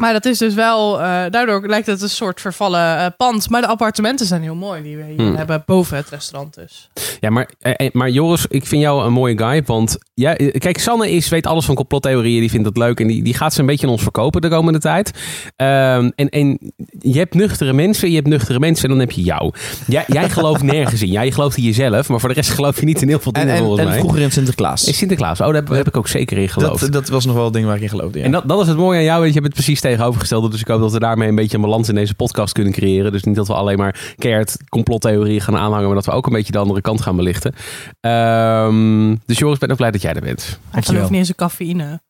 Maar 0.01 0.13
dat 0.13 0.25
is 0.25 0.37
dus 0.37 0.53
wel, 0.53 1.01
eh, 1.01 1.05
daardoor 1.29 1.67
lijkt 1.67 1.87
het 1.87 2.01
een 2.01 2.09
soort 2.09 2.41
vervallen 2.41 2.97
eh, 2.97 3.05
pand. 3.17 3.49
Maar 3.49 3.61
de 3.61 3.67
appartementen 3.67 4.25
zijn 4.25 4.41
heel 4.41 4.55
mooi 4.55 4.81
die 4.81 4.97
we 4.97 5.03
hier 5.03 5.19
Hmm. 5.21 5.35
hebben 5.35 5.63
boven 5.65 5.97
het 5.97 6.09
restaurant 6.09 6.53
dus. 6.55 6.89
Ja, 7.19 7.29
maar, 7.29 7.49
eh, 7.59 7.89
maar 7.91 8.09
Joris, 8.09 8.45
ik 8.49 8.65
vind 8.65 8.81
jou 8.81 9.05
een 9.05 9.13
mooie 9.13 9.37
guy. 9.37 9.63
Want 9.65 9.97
ja, 10.13 10.33
kijk, 10.57 10.77
Sanne 10.77 11.11
is, 11.11 11.29
weet 11.29 11.45
alles 11.47 11.65
van 11.65 11.75
complottheorieën. 11.75 12.39
Die 12.39 12.49
vindt 12.49 12.65
dat 12.65 12.77
leuk. 12.77 12.99
En 12.99 13.07
die, 13.07 13.23
die 13.23 13.33
gaat 13.33 13.53
ze 13.53 13.59
een 13.59 13.65
beetje 13.65 13.85
aan 13.85 13.91
ons 13.91 14.01
verkopen 14.01 14.41
de 14.41 14.49
komende 14.49 14.79
tijd. 14.79 15.11
Ehm, 15.55 16.09
en, 16.15 16.29
en 16.29 16.73
je 16.99 17.17
hebt 17.17 17.33
nuchtere 17.33 17.73
mensen. 17.73 18.09
Je 18.09 18.15
hebt 18.15 18.27
nuchtere 18.27 18.59
mensen. 18.59 18.83
En 18.83 18.89
dan 18.89 18.99
heb 18.99 19.11
je 19.11 19.21
jou. 19.21 19.51
Jij, 19.87 20.03
jij 20.07 20.29
gelooft 20.39 20.63
nergens 20.63 21.01
in. 21.01 21.07
Jij 21.11 21.31
gelooft 21.31 21.57
in 21.57 21.63
jezelf. 21.63 22.09
Maar 22.09 22.19
voor 22.19 22.29
de 22.29 22.35
rest 22.35 22.49
geloof 22.49 22.79
je 22.79 22.85
niet 22.85 23.01
in 23.01 23.07
heel 23.07 23.19
veel 23.19 23.31
En, 23.31 23.39
dingen 23.39 23.55
en, 23.55 23.61
volgens 23.61 23.81
en 23.81 23.87
mij. 23.87 23.99
vroeger 23.99 24.21
in 24.21 24.31
Sinterklaas. 24.31 24.87
Is 24.87 24.97
Sinterklaas. 24.97 25.39
Oh, 25.39 25.45
daar 25.45 25.55
heb, 25.55 25.67
daar 25.67 25.77
heb 25.77 25.87
ik 25.87 25.97
ook 25.97 26.07
zeker 26.07 26.37
in 26.37 26.49
geloofd. 26.49 26.79
dat, 26.79 26.91
dat 26.91 27.07
was 27.09 27.25
nog 27.25 27.35
wel 27.35 27.43
het 27.43 27.53
ding 27.53 27.65
waar 27.65 27.75
ik 27.75 27.81
in 27.81 27.89
geloofde. 27.89 28.19
Ja. 28.19 28.25
En 28.25 28.31
dat, 28.31 28.47
dat 28.47 28.61
is 28.61 28.67
het 28.67 28.77
mooie 28.77 28.97
aan 28.97 29.03
jou. 29.03 29.21
weet 29.21 29.33
Je 29.33 29.33
Je 29.33 29.39
hebt 29.41 29.55
het 29.55 29.65
precies 29.65 29.81
tegenovergestelde. 29.91 30.49
Dus 30.49 30.59
ik 30.61 30.67
hoop 30.67 30.81
dat 30.81 30.91
we 30.91 30.99
daarmee 30.99 31.29
een 31.29 31.35
beetje 31.35 31.57
een 31.57 31.63
balans 31.63 31.89
in 31.89 31.95
deze 31.95 32.15
podcast 32.15 32.53
kunnen 32.53 32.73
creëren. 32.73 33.11
Dus 33.11 33.23
niet 33.23 33.35
dat 33.35 33.47
we 33.47 33.53
alleen 33.53 33.77
maar 33.77 34.13
keihard 34.17 34.57
complottheorieën 34.69 35.41
gaan 35.41 35.57
aanhangen. 35.57 35.85
Maar 35.85 35.95
dat 35.95 36.05
we 36.05 36.11
ook 36.11 36.25
een 36.25 36.33
beetje 36.33 36.51
de 36.51 36.57
andere 36.57 36.81
kant 36.81 37.01
gaan 37.01 37.15
belichten. 37.15 37.53
Ehm, 37.99 39.15
dus 39.25 39.37
Joris, 39.37 39.53
ik 39.53 39.59
ben 39.59 39.71
ook 39.71 39.77
blij 39.77 39.91
dat 39.91 40.01
jij 40.01 40.13
er 40.13 40.21
bent. 40.21 40.59
Hij 40.69 40.81
gelooft 40.81 41.09
niet 41.09 41.19
in 41.19 41.25
zijn 41.25 41.37
cafeïne. 41.37 42.01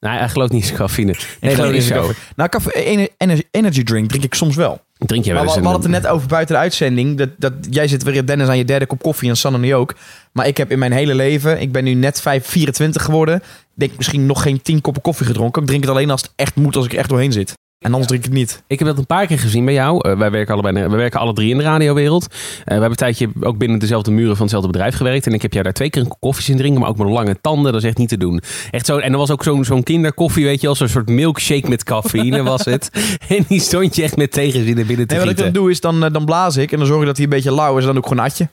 Nou, 0.00 0.18
hij 0.18 0.28
gelooft 0.28 0.52
niet 0.52 0.68
in 0.70 0.76
cafeïne. 0.76 1.12
Nee, 1.12 1.16
Ik 1.20 1.40
dat 1.40 1.54
geloof 1.54 1.72
is 1.72 1.90
niet 1.90 1.98
in 1.98 2.04
zo. 2.04 2.12
Nou, 2.36 3.48
energy 3.50 3.82
drink 3.82 4.08
drink 4.08 4.24
ik 4.24 4.34
soms 4.34 4.56
wel. 4.56 4.80
Drink 5.06 5.24
jij 5.24 5.34
wel 5.34 5.44
Maar 5.44 5.52
we, 5.52 5.58
eens 5.58 5.68
we 5.68 5.68
een... 5.68 5.72
hadden 5.72 5.92
het 5.92 6.04
er 6.04 6.08
net 6.08 6.16
over 6.16 6.28
buiten 6.28 6.54
de 6.54 6.60
uitzending. 6.60 7.18
Dat, 7.18 7.28
dat, 7.36 7.52
jij 7.70 7.88
zit 7.88 8.02
weer, 8.02 8.26
Dennis, 8.26 8.48
aan 8.48 8.58
je 8.58 8.64
derde 8.64 8.86
kop 8.86 9.02
koffie 9.02 9.28
en 9.28 9.36
Sanne 9.36 9.58
nu 9.58 9.74
ook. 9.74 9.94
Maar 10.32 10.46
ik 10.46 10.56
heb 10.56 10.70
in 10.70 10.78
mijn 10.78 10.92
hele 10.92 11.14
leven, 11.14 11.60
ik 11.60 11.72
ben 11.72 11.84
nu 11.84 11.94
net 11.94 12.20
5, 12.20 12.46
24 12.46 13.02
geworden. 13.02 13.36
Ik 13.36 13.42
denk 13.74 13.96
misschien 13.96 14.26
nog 14.26 14.42
geen 14.42 14.62
10 14.62 14.80
koppen 14.80 15.02
koffie 15.02 15.26
gedronken. 15.26 15.62
Ik 15.62 15.68
drink 15.68 15.82
het 15.82 15.92
alleen 15.92 16.10
als 16.10 16.22
het 16.22 16.32
echt 16.36 16.54
moet, 16.54 16.76
als 16.76 16.84
ik 16.84 16.92
er 16.92 16.98
echt 16.98 17.08
doorheen 17.08 17.32
zit. 17.32 17.54
En 17.82 17.90
anders 17.90 18.06
drink 18.06 18.24
ik 18.24 18.30
het 18.30 18.38
niet. 18.38 18.62
Ik 18.66 18.78
heb 18.78 18.88
dat 18.88 18.98
een 18.98 19.06
paar 19.06 19.26
keer 19.26 19.38
gezien 19.38 19.64
bij 19.64 19.74
jou. 19.74 20.08
Eh, 20.08 20.18
wij, 20.18 20.30
werken 20.30 20.54
allebei, 20.54 20.88
we 20.88 20.96
werken 20.96 21.20
alle 21.20 21.32
drie 21.32 21.50
in 21.50 21.58
de 21.58 21.62
radiowereld. 21.62 22.26
Eh, 22.26 22.36
we 22.64 22.72
hebben 22.72 22.90
een 22.90 22.96
tijdje 22.96 23.28
ook 23.40 23.58
binnen 23.58 23.78
dezelfde 23.78 24.10
muren 24.10 24.32
van 24.32 24.40
hetzelfde 24.40 24.70
bedrijf 24.70 24.96
gewerkt. 24.96 25.26
En 25.26 25.32
ik 25.32 25.42
heb 25.42 25.52
jou 25.52 25.64
daar 25.64 25.72
twee 25.72 25.90
keer 25.90 26.02
een 26.02 26.12
koffie 26.18 26.44
zien 26.44 26.56
drinken. 26.56 26.80
Maar 26.80 26.88
ook 26.88 26.96
met 26.96 27.08
lange 27.08 27.36
tanden. 27.40 27.72
Dat 27.72 27.82
is 27.82 27.88
echt 27.88 27.98
niet 27.98 28.08
te 28.08 28.16
doen. 28.16 28.42
Echt 28.70 28.86
zo, 28.86 28.98
en 28.98 29.12
er 29.12 29.18
was 29.18 29.30
ook 29.30 29.42
zo'n 29.42 29.64
zo'n 29.64 29.82
kinderkoffie, 29.82 30.44
weet 30.44 30.60
je 30.60 30.66
wel. 30.66 30.76
Zo'n 30.76 30.88
soort 30.88 31.08
milkshake 31.08 31.68
met 31.68 31.84
cafeïne 31.84 32.42
was 32.52 32.64
het. 32.64 32.90
En 33.28 33.44
die 33.48 33.60
stond 33.60 33.96
je 33.96 34.02
echt 34.02 34.16
met 34.16 34.32
tegenzin 34.32 34.76
naar 34.76 34.86
binnen 34.86 35.06
te 35.06 35.14
Nee, 35.14 35.24
wat 35.24 35.32
ik 35.32 35.38
dan 35.38 35.52
doe 35.52 35.70
is, 35.70 35.80
dan, 35.80 36.04
eh, 36.04 36.12
dan 36.12 36.24
blaas 36.24 36.56
ik. 36.56 36.72
En 36.72 36.78
dan 36.78 36.86
zorg 36.86 37.00
ik 37.00 37.06
dat 37.06 37.16
hij 37.16 37.24
een 37.24 37.30
beetje 37.30 37.54
lauw 37.54 37.72
is. 37.72 37.78
En 37.78 37.84
dan 37.84 37.94
doe 37.94 38.02
ik 38.02 38.08
gewoon 38.08 38.24
atje. 38.24 38.48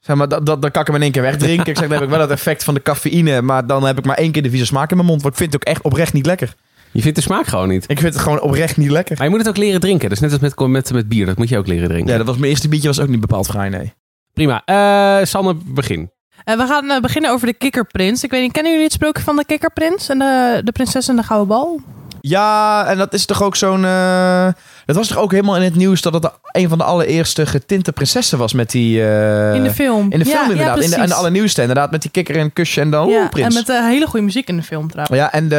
Zeg 0.00 0.16
maar, 0.16 0.28
dat, 0.28 0.46
dat, 0.46 0.62
dan 0.62 0.70
kan 0.70 0.80
ik 0.80 0.86
hem 0.86 0.96
in 0.96 1.02
één 1.02 1.12
keer 1.12 1.22
wegdrinken. 1.22 1.66
ik 1.66 1.76
zeg, 1.76 1.88
dan 1.88 1.98
heb 1.98 2.06
ik 2.06 2.14
wel 2.14 2.20
het 2.20 2.30
effect 2.30 2.64
van 2.64 2.74
de 2.74 2.82
cafeïne. 2.82 3.42
Maar 3.42 3.66
dan 3.66 3.86
heb 3.86 3.98
ik 3.98 4.04
maar 4.04 4.16
één 4.16 4.32
keer 4.32 4.42
de 4.42 4.50
vieze 4.50 4.66
smaak 4.66 4.90
in 4.90 4.96
mijn 4.96 5.08
mond. 5.08 5.22
Want 5.22 5.34
ik 5.34 5.40
vind 5.40 5.52
het 5.52 5.62
ook 5.62 5.68
echt 5.68 5.82
oprecht 5.82 6.12
niet 6.12 6.26
lekker. 6.26 6.54
Je 6.92 7.02
vindt 7.02 7.16
de 7.16 7.22
smaak 7.22 7.46
gewoon 7.46 7.68
niet. 7.68 7.84
Ik 7.90 7.98
vind 7.98 8.14
het 8.14 8.22
gewoon 8.22 8.40
oprecht 8.40 8.76
niet 8.76 8.90
lekker. 8.90 9.16
Maar 9.16 9.24
je 9.24 9.30
moet 9.30 9.40
het 9.40 9.48
ook 9.48 9.56
leren 9.56 9.80
drinken. 9.80 10.08
Dat 10.08 10.22
is 10.22 10.30
net 10.30 10.32
als 10.32 10.54
met, 10.56 10.68
met, 10.68 10.92
met 10.92 11.08
bier. 11.08 11.26
Dat 11.26 11.36
moet 11.36 11.48
je 11.48 11.58
ook 11.58 11.66
leren 11.66 11.88
drinken. 11.88 12.12
Ja, 12.12 12.18
dat 12.18 12.26
was 12.26 12.36
mijn 12.36 12.50
eerste 12.50 12.68
biertje. 12.68 12.88
Was 12.88 13.00
ook 13.00 13.08
niet 13.08 13.20
bepaald 13.20 13.46
fraai, 13.46 13.70
nee. 13.70 13.92
Prima. 14.32 14.62
Eh 14.64 15.24
Sanne, 15.24 15.56
begin. 15.66 16.10
En 16.44 16.58
we 16.58 16.66
gaan 16.66 16.90
eh, 16.90 17.00
beginnen 17.00 17.30
over 17.30 17.46
de 17.46 17.54
kikkerprins. 17.54 18.24
Ik 18.24 18.30
weet 18.30 18.42
niet, 18.42 18.52
kennen 18.52 18.70
jullie 18.72 18.86
het 18.86 18.96
sprookje 18.96 19.22
van 19.22 19.36
de 19.36 19.44
kikkerprins 19.44 20.08
en 20.08 20.18
de, 20.18 20.60
de 20.64 20.72
prinses 20.72 21.08
en 21.08 21.16
de 21.16 21.22
gouden 21.22 21.48
bal? 21.48 21.80
Ja, 22.20 22.86
en 22.86 22.98
dat 22.98 23.12
is 23.12 23.24
toch 23.24 23.42
ook 23.42 23.56
zo'n... 23.56 23.84
eh, 23.84 24.48
Dat 24.86 24.96
was 24.96 25.08
toch 25.08 25.18
ook 25.18 25.30
helemaal 25.30 25.56
in 25.56 25.62
het 25.62 25.74
nieuws 25.76 26.00
dat 26.02 26.12
het 26.12 26.30
een 26.52 26.68
van 26.68 26.78
de 26.78 26.84
allereerste 26.84 27.46
getinte 27.46 27.92
prinsessen 27.92 28.38
was 28.38 28.52
met 28.52 28.70
die... 28.70 29.02
eh, 29.08 29.54
in 29.54 29.62
de 29.62 29.70
film. 29.74 30.06
In 30.12 30.18
de 30.18 30.24
film 30.24 30.44
ja, 30.44 30.50
inderdaad. 30.50 30.80
in, 30.80 30.90
de, 30.90 30.96
in 30.96 31.06
de 31.08 31.14
allernieuwste 31.14 31.60
inderdaad. 31.60 31.90
Met 31.90 32.02
die 32.02 32.10
kikker 32.10 32.36
en 32.36 32.52
kusje 32.52 32.80
en 32.80 32.90
dan... 32.90 33.08
ja, 33.08 33.28
prins. 33.28 33.46
en 33.46 33.54
met 33.54 33.68
uh, 33.68 33.86
hele 33.86 34.06
goede 34.06 34.24
muziek 34.24 34.48
in 34.48 34.56
de 34.56 34.62
film 34.62 34.90
trouwens. 34.90 35.16
Ja, 35.18 35.32
en 35.32 35.48
de, 35.48 35.56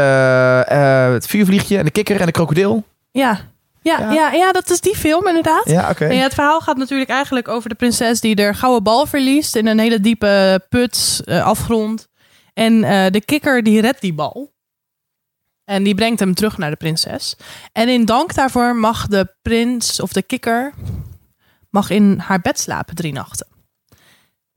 het 1.14 1.28
vuurvliegje 1.28 1.78
en 1.78 1.86
de 1.86 1.92
kikker 1.92 2.20
en 2.20 2.26
de 2.26 2.32
krokodil. 2.32 2.84
Ja. 3.12 3.40
Ja, 3.84 4.00
Ja. 4.00 4.12
ja. 4.12 4.32
Ja, 4.32 4.52
dat 4.52 4.70
is 4.70 4.82
die 4.82 4.96
film 4.96 5.28
inderdaad. 5.28 5.64
Ja, 5.66 5.90
oké. 5.90 6.06
En 6.06 6.16
ja, 6.16 6.24
het 6.24 6.34
verhaal 6.34 6.60
gaat 6.62 6.78
natuurlijk 6.78 7.10
eigenlijk 7.10 7.48
over 7.48 7.70
de 7.70 7.76
prinses 7.76 8.20
die 8.22 8.36
de 8.36 8.54
gouden 8.54 8.84
bal 8.84 9.06
verliest 9.06 9.56
in 9.56 9.68
een 9.68 9.80
hele 9.80 10.00
diepe 10.00 10.62
put, 10.70 11.22
afgrond. 11.26 12.08
En 12.54 12.82
de 13.12 13.22
kikker 13.26 13.64
die 13.64 13.82
redt 13.82 14.02
die 14.02 14.14
bal. 14.14 14.52
En 15.66 15.84
die 15.84 15.96
brengt 15.96 16.20
hem 16.20 16.34
terug 16.34 16.58
naar 16.58 16.70
de 16.70 16.76
prinses. 16.76 17.36
En 17.72 17.90
in 17.90 18.06
dank 18.06 18.34
daarvoor 18.34 18.76
mag 18.76 19.08
de 19.08 19.36
prins 19.42 20.00
of 20.00 20.14
de 20.14 20.22
kikker 20.22 20.74
mag 21.70 21.90
in 21.90 22.20
haar 22.20 22.42
bed 22.42 22.60
slapen 22.60 22.96
drie 22.96 23.14
nachten. 23.14 23.48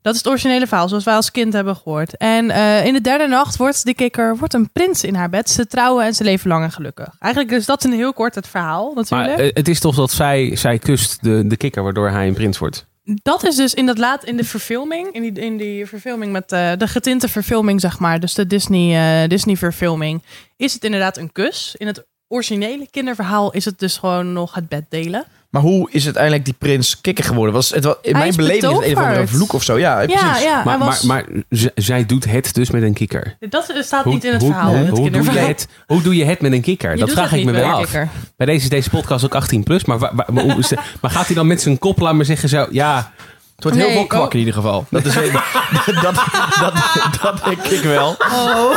Dat 0.01 0.13
is 0.13 0.19
het 0.19 0.29
originele 0.29 0.67
verhaal, 0.67 0.87
zoals 0.87 1.03
wij 1.03 1.15
als 1.15 1.31
kind 1.31 1.53
hebben 1.53 1.75
gehoord. 1.75 2.17
En 2.17 2.49
eh, 2.49 2.85
in 2.85 2.93
de 2.93 3.01
derde 3.01 3.27
nacht 3.27 3.57
wordt 3.57 3.85
de 3.85 3.93
kikker 3.93 4.37
wordt 4.37 4.53
een 4.53 4.71
prins 4.71 5.03
in 5.03 5.15
haar 5.15 5.29
bed. 5.29 5.49
Ze 5.49 5.67
trouwen 5.67 6.05
en 6.05 6.13
ze 6.13 6.23
leven 6.23 6.49
lang 6.49 6.63
en 6.63 6.71
gelukkig. 6.71 7.15
Eigenlijk 7.19 7.53
is 7.55 7.65
dat 7.65 7.83
in 7.83 7.91
heel 7.91 8.13
kort 8.13 8.35
het 8.35 8.47
verhaal 8.47 8.93
natuurlijk. 8.93 9.37
Maar 9.37 9.45
eh, 9.45 9.53
het 9.53 9.67
is 9.67 9.79
toch 9.79 9.95
dat 9.95 10.11
zij, 10.11 10.55
zij 10.55 10.79
kust 10.79 11.23
de, 11.23 11.47
de 11.47 11.57
kikker, 11.57 11.83
waardoor 11.83 12.09
hij 12.09 12.27
een 12.27 12.33
prins 12.33 12.57
wordt. 12.57 12.87
Dat 13.05 13.43
is 13.43 13.55
dus 13.55 13.73
in 13.73 13.85
dat 13.85 13.97
laat 13.97 14.23
in 14.23 14.37
de 14.37 14.43
verfilming, 14.43 15.13
in 15.13 15.21
die, 15.21 15.43
in 15.43 15.57
die 15.57 15.85
verfilming 15.85 16.31
met 16.31 16.51
eh, 16.51 16.71
de 16.77 16.87
getinte 16.87 17.27
verfilming, 17.27 17.81
zeg 17.81 17.99
maar, 17.99 18.19
dus 18.19 18.33
de 18.33 18.47
Disney, 18.47 19.21
eh, 19.23 19.29
Disney 19.29 19.55
verfilming, 19.55 20.23
is 20.57 20.73
het 20.73 20.83
inderdaad 20.83 21.17
een 21.17 21.31
kus. 21.31 21.75
In 21.77 21.87
het 21.87 22.05
originele 22.27 22.87
kinderverhaal 22.91 23.51
is 23.51 23.65
het 23.65 23.79
dus 23.79 23.97
gewoon 23.97 24.33
nog 24.33 24.53
het 24.53 24.69
bed 24.69 24.85
delen. 24.89 25.25
Maar 25.55 25.63
hoe 25.63 25.87
is 25.91 26.03
uiteindelijk 26.05 26.45
die 26.45 26.53
prins 26.57 27.01
kikker 27.01 27.23
geworden? 27.23 27.53
Was 27.53 27.69
het 27.69 27.83
wel, 27.83 27.93
in 27.93 27.99
Hij 28.01 28.13
mijn 28.13 28.29
is 28.29 28.35
beleving 28.35 28.71
is 28.71 28.77
het 28.77 28.87
een 28.87 28.97
of 28.97 29.03
andere 29.03 29.27
vloek 29.27 29.53
of 29.53 29.63
zo. 29.63 29.77
Ja, 29.77 29.99
Ja, 30.01 30.05
precies. 30.05 30.43
ja, 30.43 30.63
maar, 30.63 30.79
was, 30.79 31.01
maar, 31.01 31.25
maar 31.47 31.69
zij 31.75 32.05
doet 32.05 32.25
het 32.25 32.53
dus 32.53 32.71
met 32.71 32.81
een 32.83 32.93
kikker. 32.93 33.37
dat 33.49 33.73
staat 33.79 34.03
Hoe, 34.03 34.13
niet 34.13 34.23
in 34.23 34.31
het 34.31 34.41
hoe- 34.41 34.51
verhaal. 34.51 34.69
hoe- 34.69 34.77
het 34.77 34.97
hoe 34.97 35.09
doe 35.09 35.23
je 35.23 35.39
het, 35.39 35.67
hoe 35.87 36.01
doe 36.01 36.15
je 36.15 36.25
het 36.25 36.41
met 36.41 36.51
een 36.51 36.61
kikker? 36.61 36.91
Je 36.91 36.97
dat 36.99 37.11
vraag 37.11 37.33
ik 37.33 37.45
me 37.45 37.51
wel 37.51 37.71
af. 37.71 37.79
kikker. 37.81 38.07
Bij 38.37 38.45
deze 38.45 38.63
is 38.63 38.69
deze 38.69 38.89
podcast 38.89 39.25
ook 39.25 39.35
18 39.35 39.63
plus. 39.63 39.85
Maar, 39.85 39.99
maar, 40.15 40.25
de- 40.69 40.77
gaat 41.01 41.25
hij 41.25 41.35
dan 41.35 41.47
met 41.47 41.61
zijn 41.61 41.79
kop, 41.79 41.99
laat 41.99 42.13
maar 42.13 42.25
zeggen, 42.25 42.49
zo... 42.49 42.67
Ja, 42.71 43.11
Het 43.55 43.63
wordt 43.63 43.77
heel 43.77 44.05
kwak 44.07 44.27
oh. 44.27 44.33
in 44.33 44.39
ieder 44.39 44.53
geval. 44.53 44.85
Dat, 44.89 45.05
is, 45.05 45.13
dat, 46.01 46.01
dat, 46.01 46.15
dat, 46.59 46.73
dat 47.21 47.41
denk 47.45 47.63
ik 47.63 47.81
wel. 47.81 48.15
Oh, 48.19 48.75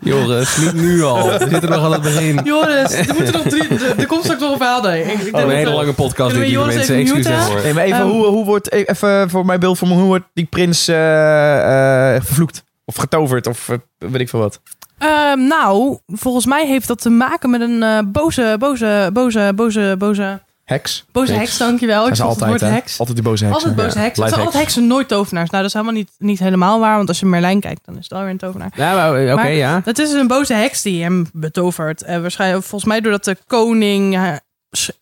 Joris, 0.00 0.56
niet 0.56 0.72
nu 0.72 1.02
al. 1.02 1.26
We 1.38 1.46
zitten 1.50 1.70
nog 1.70 1.84
aan 1.84 1.92
het 1.92 2.02
begin. 2.02 2.40
Joris, 2.44 2.92
er 2.92 3.14
moeten 3.14 3.32
nog 3.32 3.42
drie, 3.42 3.68
er 3.68 3.98
er 3.98 4.06
komt 4.06 4.22
straks 4.22 4.40
nog 4.40 4.50
een 4.50 4.56
verhaal 4.56 4.82
bij. 4.82 5.00
Ik, 5.00 5.06
ik 5.12 5.18
denk 5.22 5.34
Oh, 5.34 5.40
een 5.40 5.46
dat 5.46 5.56
hele 5.56 5.70
we- 5.70 5.76
lange 5.76 5.92
podcast 5.92 6.30
dit, 6.30 6.38
lieve 6.38 6.52
Joris 6.54 6.74
mensen. 6.88 7.22
daarvoor. 7.22 7.60
Nee, 7.62 7.74
maar 7.74 7.84
even, 7.84 7.98
Ehm. 7.98 8.08
hoe, 8.08 8.26
hoe 8.26 8.44
wordt, 8.44 8.72
even 8.72 9.30
voor 9.30 9.44
mijn 9.46 9.60
beeld 9.60 9.78
van 9.78 9.88
me, 9.88 9.94
hoe 9.94 10.02
wordt 10.04 10.24
die 10.34 10.44
prins 10.44 10.88
eh, 10.88 12.14
eh, 12.16 12.22
vervloekt? 12.22 12.62
Of 12.84 12.96
getoverd, 12.96 13.46
of 13.46 13.68
eh, 13.68 13.76
weet 13.98 14.20
ik 14.20 14.28
veel 14.28 14.40
wat. 14.40 14.60
Ehm, 14.98 15.46
nou, 15.46 15.98
volgens 16.06 16.46
mij 16.46 16.66
heeft 16.66 16.88
dat 16.88 17.00
te 17.02 17.10
maken 17.10 17.50
met 17.50 17.60
een 17.60 17.82
eh, 17.82 17.98
boze, 18.06 18.56
boze, 18.58 19.10
boze, 19.12 19.52
boze, 19.54 19.94
boze, 19.98 20.40
Heks. 20.72 21.04
boze 21.12 21.32
Heks. 21.32 21.44
heks. 21.44 21.58
Dankjewel. 21.58 22.08
Ik 22.08 22.14
zocht 22.14 22.18
het 22.18 22.42
altijd, 22.42 22.60
woord 22.60 22.72
heks. 22.72 22.98
Altijd 22.98 23.16
die 23.16 23.26
boze 23.26 23.44
heks. 23.44 23.56
Altijd 23.56 23.74
boze 23.76 23.96
Ja, 23.98 24.02
heksen. 24.04 24.22
Het 24.24 24.32
zijn 24.32 24.44
altijd 24.46 24.62
heks. 24.64 24.74
heksen, 24.74 24.86
nooit 24.86 25.08
tovenaars. 25.08 25.50
Nou, 25.50 25.62
dat 25.62 25.72
is 25.74 25.78
helemaal 25.80 26.02
niet, 26.02 26.10
niet 26.18 26.38
helemaal 26.38 26.80
waar. 26.80 26.96
Want 26.96 27.08
als 27.08 27.20
je 27.20 27.26
Merlijn 27.26 27.60
kijkt, 27.60 27.80
dan 27.84 27.96
is 27.96 28.02
het 28.02 28.12
alweer 28.12 28.30
een 28.30 28.38
tovenaar. 28.38 28.72
Ja, 28.76 29.32
oké, 29.32 29.46
ja. 29.46 29.80
Het 29.84 29.98
is 29.98 30.12
een 30.12 30.26
boze 30.26 30.54
heks 30.54 30.82
die 30.82 31.02
hem 31.02 31.26
betovert. 31.32 32.02
Eh, 32.02 32.20
waarschijnlijk, 32.20 32.64
volgens 32.64 32.90
mij 32.90 33.00
doordat 33.00 33.24
de 33.24 33.36
koning 33.46 34.14
haar, 34.14 34.40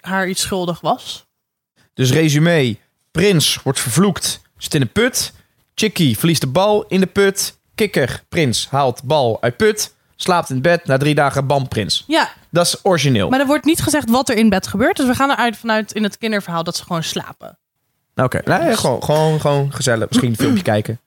haar 0.00 0.28
iets 0.28 0.40
schuldig 0.42 0.80
was. 0.80 1.26
Dus 1.94 2.12
resume. 2.12 2.76
Prins 3.10 3.58
wordt 3.62 3.80
vervloekt. 3.80 4.40
Zit 4.56 4.74
in 4.74 4.80
de 4.80 4.86
put. 4.86 5.32
Chickie 5.74 6.18
verliest 6.18 6.40
de 6.40 6.46
bal 6.46 6.84
in 6.88 7.00
de 7.00 7.06
put. 7.06 7.58
Kikker. 7.74 8.22
Prins 8.28 8.68
haalt 8.70 9.02
bal 9.04 9.38
uit 9.40 9.56
put. 9.56 9.94
Slaapt 10.22 10.50
in 10.50 10.62
bed. 10.62 10.86
Na 10.86 10.96
drie 10.96 11.14
dagen 11.14 11.46
bam 11.46 11.68
prins. 11.68 12.04
Ja, 12.06 12.28
Dat 12.50 12.66
is 12.66 12.76
origineel. 12.82 13.28
maar 13.28 13.40
er 13.40 13.46
wordt 13.46 13.64
niet 13.64 13.82
gezegd 13.82 14.10
wat 14.10 14.28
er 14.28 14.36
in 14.36 14.48
bed 14.48 14.66
gebeurt. 14.66 14.96
Dus 14.96 15.06
we 15.06 15.14
gaan 15.14 15.30
eruit 15.30 15.56
vanuit 15.56 15.92
in 15.92 16.02
het 16.02 16.18
kinderverhaal 16.18 16.64
dat 16.64 16.76
ze 16.76 16.82
gewoon 16.82 17.02
slapen. 17.02 17.58
Oké. 18.14 18.40
Nee, 18.44 18.76
gewoon, 18.76 19.02
gewoon, 19.02 19.40
gewoon 19.40 19.72
gezellig. 19.72 20.08
Misschien 20.08 20.30
een 20.30 20.36
filmpje 20.36 20.62
kijken. 20.62 21.00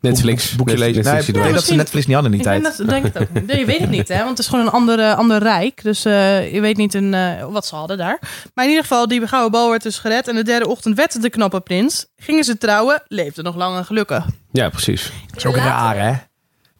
Netflix. 0.00 0.54
Boekje 0.54 0.78
lezen. 0.78 1.04
Nee, 1.04 1.22
ik 1.22 1.54
dat 1.54 1.64
ze 1.64 1.74
Netflix 1.74 2.06
niet 2.06 2.14
hadden 2.14 2.32
in 2.32 2.38
die 2.38 2.52
ik 2.52 2.60
tijd. 2.62 2.76
denk, 2.76 2.76
dat, 2.76 2.88
denk 2.88 3.04
het 3.14 3.18
ook 3.22 3.30
niet. 3.34 3.46
Nee, 3.46 3.58
je 3.58 3.64
weet 3.64 3.78
het 3.80 3.90
niet, 3.90 4.08
hè? 4.08 4.16
Want 4.16 4.28
het 4.30 4.38
is 4.38 4.46
gewoon 4.46 4.66
een 4.66 4.72
andere, 4.72 5.14
ander 5.14 5.38
rijk. 5.42 5.82
Dus 5.82 6.04
eh, 6.04 6.52
je 6.52 6.60
weet 6.60 6.76
niet 6.76 6.94
een, 6.94 7.14
eh, 7.14 7.44
wat 7.46 7.66
ze 7.66 7.74
hadden 7.74 7.98
daar. 7.98 8.18
Maar 8.54 8.64
in 8.64 8.70
ieder 8.70 8.86
geval, 8.86 9.08
die 9.08 9.26
gouden 9.26 9.50
bal 9.50 9.70
werd 9.70 9.82
dus 9.82 9.98
gered. 9.98 10.28
En 10.28 10.34
de 10.34 10.42
derde 10.44 10.68
ochtend 10.68 10.96
werd 10.96 11.22
de 11.22 11.30
knappe 11.30 11.60
prins. 11.60 12.06
Gingen 12.16 12.44
ze 12.44 12.58
trouwen, 12.58 13.02
leefde 13.06 13.42
nog 13.42 13.56
lang 13.56 13.76
en 13.76 13.84
gelukkig. 13.84 14.24
Ja, 14.52 14.68
precies. 14.68 15.12
Dat 15.26 15.36
is 15.36 15.46
ook 15.46 15.56
raar, 15.56 15.98
hè? 15.98 16.12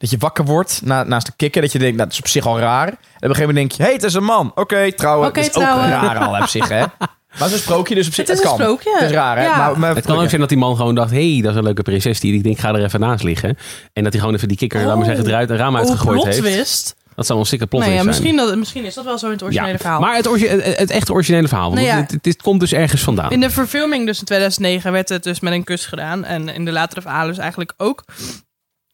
Dat 0.04 0.12
je 0.12 0.18
wakker 0.18 0.44
wordt 0.44 0.80
na, 0.84 1.02
naast 1.02 1.26
de 1.26 1.32
kikker. 1.36 1.62
Dat 1.62 1.72
je 1.72 1.78
denkt, 1.78 1.96
nou, 1.96 2.08
dat 2.08 2.16
is 2.18 2.22
op 2.22 2.28
zich 2.28 2.46
al 2.46 2.58
raar. 2.58 2.86
En 2.86 2.94
op 2.94 2.98
een 3.20 3.28
gegeven 3.28 3.40
moment 3.40 3.56
denk 3.56 3.72
je, 3.72 3.76
hé, 3.76 3.84
hey, 3.84 3.92
het 3.94 4.02
is 4.02 4.14
een 4.14 4.24
man. 4.24 4.52
Oké, 4.54 4.92
trouwen. 4.92 5.28
Oké, 5.28 5.40
dat 5.40 5.48
is 5.48 5.52
trouwen. 5.52 5.84
ook 5.84 5.90
raar 5.90 6.18
al 6.18 6.40
op 6.42 6.46
zich, 6.48 6.68
hè? 6.68 6.84
Maar 7.38 7.42
het 7.42 7.46
is 7.48 7.52
een 7.52 7.58
sprookje, 7.58 7.94
dus 7.94 8.06
op 8.06 8.14
zich 8.14 8.26
Het 8.26 8.36
is 8.36 8.42
een 8.42 8.50
kan. 8.50 8.58
sprookje. 8.58 8.90
Het 8.92 9.10
is 9.10 9.16
raar, 9.16 9.36
hè? 9.36 9.44
Ja. 9.44 9.56
Maar, 9.56 9.78
maar, 9.78 9.94
Het 9.94 10.04
kan 10.06 10.18
ook 10.18 10.28
zijn 10.28 10.40
dat 10.40 10.48
die 10.48 10.58
man 10.58 10.76
gewoon 10.76 10.94
dacht, 10.94 11.10
hé, 11.10 11.32
hey, 11.32 11.42
dat 11.42 11.50
is 11.50 11.56
een 11.56 11.64
leuke 11.64 11.82
prinses 11.82 12.20
die 12.20 12.34
ik 12.34 12.42
denk, 12.42 12.58
ga 12.58 12.74
er 12.74 12.84
even 12.84 13.00
naast 13.00 13.22
liggen. 13.24 13.56
En 13.92 14.02
dat 14.02 14.12
hij 14.12 14.20
gewoon 14.20 14.34
even 14.36 14.48
die 14.48 14.56
kikker, 14.56 14.84
laat 14.84 14.96
maar 14.96 15.04
zeggen, 15.04 15.26
eruit 15.26 15.50
een 15.50 15.56
raam 15.56 15.76
uitgegooid 15.76 16.14
plot 16.20 16.26
heeft. 16.26 16.38
twist. 16.38 16.94
Dat 17.14 17.26
zou 17.26 17.38
een 17.38 17.46
stikke 17.46 17.66
plot 17.66 17.80
Nou 17.82 17.94
ja, 17.94 18.00
twist 18.00 18.16
zijn. 18.16 18.26
misschien, 18.34 18.48
dat, 18.48 18.58
misschien 18.58 18.84
is 18.84 18.94
dat 18.94 19.04
wel 19.04 19.18
zo 19.18 19.26
in 19.26 19.32
het 19.32 19.42
originele 19.42 19.78
verhaal. 19.78 20.00
Maar 20.00 20.16
het, 20.16 20.24
het, 20.24 20.78
het 20.78 20.90
echte 20.90 21.12
originele 21.12 21.48
verhaal. 21.48 21.70
Want 21.70 21.80
Nou 21.80 21.92
ja. 21.92 22.00
het, 22.00 22.10
het, 22.10 22.24
het 22.24 22.42
komt 22.42 22.60
dus 22.60 22.72
ergens 22.72 23.02
vandaan. 23.02 23.30
In 23.30 23.40
de 23.40 23.50
verfilming 23.50 24.06
dus 24.06 24.18
in 24.18 24.24
2009 24.24 24.92
werd 24.92 25.08
het 25.08 25.22
dus 25.22 25.40
met 25.40 25.52
een 25.52 25.64
kus 25.64 25.86
gedaan. 25.86 26.24
En 26.24 26.48
in 26.48 26.64
de 26.64 26.72
latere 26.72 27.00
verhalen 27.00 27.28
dus 27.28 27.38
eigenlijk 27.38 27.74
ook. 27.76 28.04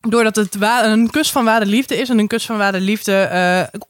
Doordat 0.09 0.37
het 0.37 0.57
een 0.61 1.11
kus 1.11 1.31
van 1.31 1.45
ware 1.45 1.67
liefde 1.67 1.97
is. 1.97 2.09
En 2.09 2.19
een 2.19 2.29
kus 2.29 2.47
van 2.47 2.57
ware 2.59 2.81
liefde 2.81 3.17
eh, 3.23 3.81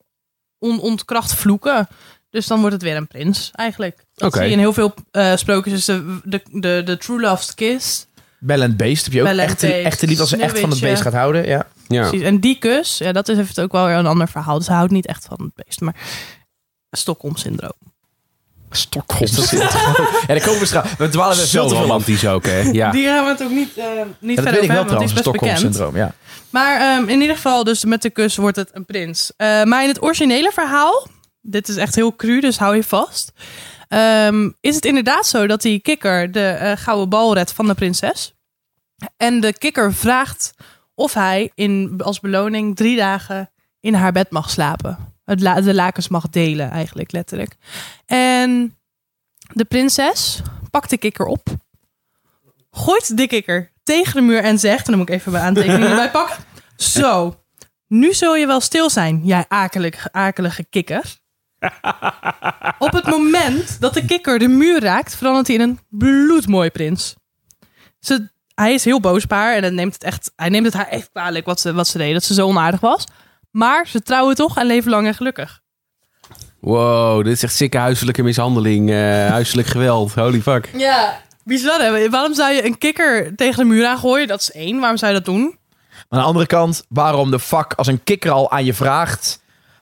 on- 0.59 0.81
ontkracht 0.81 1.35
vloeken. 1.35 1.89
Dus 2.31 2.47
dan 2.47 2.59
wordt 2.61 2.75
het 2.75 2.83
weer 2.83 2.97
een 2.97 3.07
prins 3.07 3.51
eigenlijk. 3.55 4.05
Dat 4.15 4.29
Oké. 4.29 4.39
zie 4.39 4.47
je 4.47 4.53
in 4.53 4.59
heel 4.59 4.73
veel 4.73 4.95
eh 5.11 5.37
sprookjes. 5.37 5.75
Dus 5.75 5.85
de, 5.85 6.19
de, 6.25 6.43
de, 6.53 6.83
de 6.85 6.97
True 6.97 7.21
Love's 7.21 7.55
Kiss. 7.55 8.07
Bell 8.39 8.63
and 8.63 8.77
Beast 8.77 9.05
heb 9.05 9.13
je 9.13 9.21
ook 9.21 9.27
Bell 9.27 9.39
echt, 9.39 9.61
Beast, 9.61 9.85
echt 9.85 10.03
lief 10.03 10.21
als 10.21 10.29
ze 10.29 10.37
echt 10.37 10.59
van 10.61 10.71
het 10.71 10.81
beest 10.81 11.03
gaat 11.03 11.13
houden. 11.13 11.47
Ja. 11.47 11.67
ja. 11.89 12.09
Precies. 12.09 12.27
En 12.27 12.41
die 12.41 12.59
kus, 12.59 12.99
ja, 12.99 13.13
dat 13.13 13.29
is 13.29 13.37
heeft 13.37 13.61
ook 13.61 13.73
wel 13.73 13.87
weer 13.87 13.97
een 13.97 14.07
ander 14.07 14.29
verhaal. 14.29 14.59
Dus 14.59 14.67
hij 14.67 14.77
houdt 14.77 14.93
niet 14.93 15.07
echt 15.07 15.25
van 15.25 15.39
het 15.55 15.65
beest. 15.67 15.81
Maar 15.81 15.95
Stockholm-syndroom. 16.91 17.90
Stockholm. 18.71 19.31
ja, 19.51 20.27
daar 20.27 20.41
komen 20.41 20.61
we 20.61 20.67
straks. 20.67 20.97
We 20.99 21.09
dwalen 21.09 21.39
er 21.39 21.47
veel 21.47 21.69
te 21.69 21.75
romantisch 21.75 22.27
ook, 22.27 22.47
hè? 22.47 22.61
Ja. 22.61 22.91
Die 22.91 23.07
gaan 23.07 23.25
we 23.25 23.31
het 23.31 23.43
ook 23.43 23.51
niet, 23.51 23.77
eh 23.77 23.85
niet 24.21 24.37
Ja, 24.37 24.43
verder 24.43 24.51
over 24.53 24.63
ik 24.63 24.69
wel 24.69 24.77
hebben, 24.77 24.77
want 24.77 24.87
die 24.87 24.87
trouwens, 24.87 25.13
is 25.13 25.13
best 25.13 25.31
bekend. 25.31 25.59
Stockholm-syndroom. 25.59 25.97
Ja. 25.97 26.15
Maar 26.51 26.81
ehm, 26.81 27.09
in 27.09 27.21
ieder 27.21 27.37
geval, 27.37 27.65
dus 27.65 27.85
met 27.85 28.03
de 28.03 28.11
kus 28.11 28.37
wordt 28.37 28.57
het 28.57 28.71
een 28.73 28.85
prins. 28.85 29.33
Eh, 29.37 29.63
maar 29.63 29.83
in 29.83 29.89
het 29.89 30.03
originele 30.03 30.51
verhaal, 30.55 31.07
dit 31.41 31.69
is 31.69 31.77
echt 31.77 31.95
heel 31.95 32.17
cru, 32.17 32.41
dus 32.41 32.59
hou 32.59 32.77
je 32.77 32.85
vast. 32.85 33.33
ehm, 33.89 34.51
is 34.61 34.75
het 34.75 34.85
inderdaad 34.85 35.27
zo 35.27 35.47
dat 35.47 35.63
die 35.63 35.81
kikker 35.81 36.33
de 36.33 36.47
eh, 36.47 36.73
gouden 36.77 37.09
bal 37.09 37.35
redt 37.35 37.53
van 37.53 37.67
de 37.67 37.75
prinses. 37.75 38.35
En 39.17 39.41
de 39.41 39.53
kikker 39.59 39.95
vraagt 39.95 40.53
of 40.95 41.15
hij 41.15 41.51
in, 41.55 41.95
als 42.05 42.21
beloning 42.21 42.77
drie 42.77 42.97
dagen 42.97 43.51
in 43.81 43.95
haar 43.95 44.13
bed 44.13 44.31
mag 44.31 44.51
slapen. 44.51 45.10
Het 45.31 45.41
la- 45.41 45.61
de 45.61 45.75
lakens 45.75 46.09
mag 46.09 46.29
delen, 46.29 46.71
eigenlijk 46.71 47.13
letterlijk. 47.13 47.57
En 48.07 48.77
de 49.53 49.65
prinses 49.65 50.41
pakt 50.71 50.91
de 50.91 50.97
kikker 50.99 51.27
op, 51.27 51.49
gooit 52.71 53.17
de 53.17 53.27
kikker 53.27 53.73
tegen 53.83 54.15
de 54.15 54.21
muur 54.21 54.43
en 54.43 54.59
zegt, 54.59 54.79
en 54.85 54.91
dan 54.91 54.99
moet 54.99 55.09
ik 55.09 55.15
even 55.15 55.33
mijn 55.33 55.45
aantekeningen 55.45 55.89
erbij 55.91 56.11
pakken. 56.11 56.45
Zo, 56.77 57.41
nu 57.87 58.13
zul 58.15 58.37
je 58.37 58.47
wel 58.47 58.61
stil 58.61 58.91
zijn, 58.91 59.21
jij 59.25 59.45
akelige, 59.49 60.13
akelige 60.13 60.65
kikker. 60.71 61.19
Op 62.79 62.93
het 62.93 63.07
moment 63.07 63.81
dat 63.81 63.95
de 63.95 64.05
kikker 64.05 64.39
de 64.39 64.49
muur 64.49 64.81
raakt, 64.81 65.17
verandert 65.17 65.47
hij 65.47 65.57
in 65.57 65.63
een 65.63 65.79
bloedmooi 65.89 66.71
prins. 66.71 67.15
Ze, 68.01 68.31
hij 68.55 68.75
is 68.75 68.85
heel 68.85 69.01
boos 69.01 69.25
op 69.25 69.31
haar 69.31 69.55
en 69.55 69.63
hij 69.63 69.71
neemt 69.73 69.93
het, 69.95 70.03
echt, 70.05 70.33
hij 70.37 70.49
neemt 70.49 70.65
het 70.65 70.75
haar 70.75 70.89
echt 70.89 71.09
kwalijk 71.11 71.47
wat 71.47 71.61
ze, 71.61 71.73
wat 71.73 71.89
ze 71.89 71.99
deed, 71.99 72.13
dat 72.13 72.25
ze 72.25 72.35
zo 72.35 72.47
onaardig 72.47 72.81
was. 72.81 73.05
Maar 73.51 73.87
ze 73.87 74.03
trouwen 74.03 74.35
toch 74.35 74.57
en 74.57 74.67
leven 74.67 74.91
lang 74.91 75.07
en 75.07 75.15
gelukkig. 75.15 75.61
Wow, 76.61 77.25
dit 77.25 77.33
is 77.33 77.43
echt 77.43 77.55
sikke 77.55 77.79
huiselijke 77.79 78.23
mishandeling. 78.23 78.91
eh, 78.91 78.97
huiselijk 79.39 79.69
geweld. 79.69 80.15
Holy 80.15 80.41
fuck. 80.41 80.69
Ja, 80.77 81.21
bizar 81.45 81.81
hè? 81.81 82.11
Waarom 82.11 82.35
zou 82.35 82.53
je 82.53 82.65
een 82.65 82.79
kikker 82.79 83.37
tegen 83.37 83.59
de 83.59 83.65
muur 83.65 83.87
aangooien? 83.87 84.29
Dat 84.29 84.41
is 84.41 84.53
één. 84.53 84.79
Waarom 84.79 84.97
zou 84.97 85.13
je 85.13 85.17
dat 85.19 85.27
doen? 85.35 85.59
Maar 86.09 86.19
aan 86.19 86.19
de 86.19 86.25
andere 86.25 86.47
kant, 86.47 86.85
waarom 86.89 87.31
de 87.31 87.39
fuck 87.41 87.73
als 87.75 87.87
een 87.87 88.05
kikker 88.05 88.31
al 88.31 88.51
aan 88.51 88.65
je 88.65 88.75
vraagt... 88.75 89.41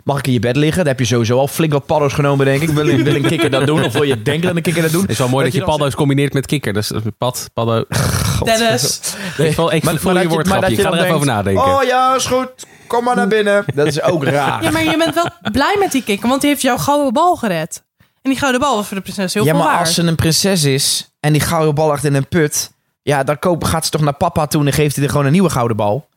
Mag 0.09 0.19
ik 0.19 0.27
in 0.27 0.33
je 0.33 0.39
bed 0.39 0.57
liggen? 0.57 0.79
Dan 0.79 0.87
heb 0.87 0.99
je 0.99 1.05
sowieso 1.05 1.39
al 1.39 1.49
flink 1.49 1.73
wat 1.73 1.87
paddo's 1.87 2.13
genomen, 2.13 2.47
denk 2.47 2.63
ik. 2.63 2.69
Wil, 2.71 2.85
wil 2.85 3.15
een 3.15 3.23
kikker 3.23 3.51
dat 3.51 3.67
doen? 3.67 3.85
Of 3.85 3.93
wil 3.93 4.03
je 4.03 4.23
denken 4.23 4.47
dat 4.47 4.57
een 4.57 4.63
kikker 4.63 4.83
dat 4.83 4.91
doen? 4.91 5.01
Het 5.01 5.11
is 5.11 5.19
wel 5.19 5.29
mooi 5.29 5.45
dat, 5.45 5.53
Dat 5.53 5.63
je 5.63 5.69
paddo's 5.69 5.95
combineert 5.95 6.33
met 6.33 6.47
kikker. 6.47 6.73
Dat 6.73 6.83
is 6.83 6.91
eh, 6.91 7.01
pad, 7.19 7.51
paddo. 7.55 7.85
Dennis. 8.45 9.01
Ik 9.39 9.55
voel, 9.55 9.73
ik 9.73 9.85
voel 9.85 10.19
je 10.19 10.29
woordgrapje. 10.29 10.73
Ik 10.73 10.81
ga 10.81 10.93
er 10.93 11.03
even 11.03 11.15
over 11.15 11.27
nadenken. 11.27 11.65
Oh 11.65 11.83
ja, 11.83 12.15
is 12.15 12.27
goed. 12.27 12.49
Kom 12.87 13.05
maar 13.05 13.17
naar 13.17 13.29
binnen. 13.29 13.65
Dat 13.75 13.87
is 13.87 14.03
ook 14.03 14.25
raar. 14.25 14.63
Ja, 14.63 14.71
maar 14.71 14.85
je 14.85 14.97
bent 14.97 15.15
wel 15.15 15.31
blij 15.53 15.77
met 15.79 15.93
die 15.93 16.03
kikker, 16.03 16.29
want 16.29 16.41
die 16.41 16.51
heeft 16.51 16.63
jouw 16.63 16.79
gouden 16.79 17.13
bal 17.13 17.37
gered. 17.37 17.83
En 17.99 18.31
die 18.31 18.39
gouden 18.39 18.61
bal 18.61 18.77
was 18.77 18.87
voor 18.87 18.97
de 18.97 19.03
prinses 19.03 19.35
heel 19.35 19.45
ja, 19.45 19.55
veel 19.55 19.65
maar 19.65 19.79
als 19.79 19.95
ze 19.95 20.03
een 20.03 20.17
prinses 20.17 20.65
is 20.65 21.11
en 21.21 21.33
die 21.33 21.41
gouden 21.41 21.75
bal 21.75 21.91
ligt 21.91 22.05
in 22.05 22.15
een 22.15 22.29
put... 22.29 22.71
Ja, 23.03 23.23
dan 23.23 23.37
gaat 23.59 23.85
ze 23.85 23.91
toch 23.91 24.01
naar 24.01 24.17
papa 24.17 24.47
toe 24.47 24.67
en 24.67 24.73
geeft 24.73 24.97
hij 24.97 25.05
er 25.05 25.11
gewoon 25.11 25.27
een 25.27 25.33
nieuwe 25.33 25.51
gouden 25.51 25.77
bal. 25.77 26.09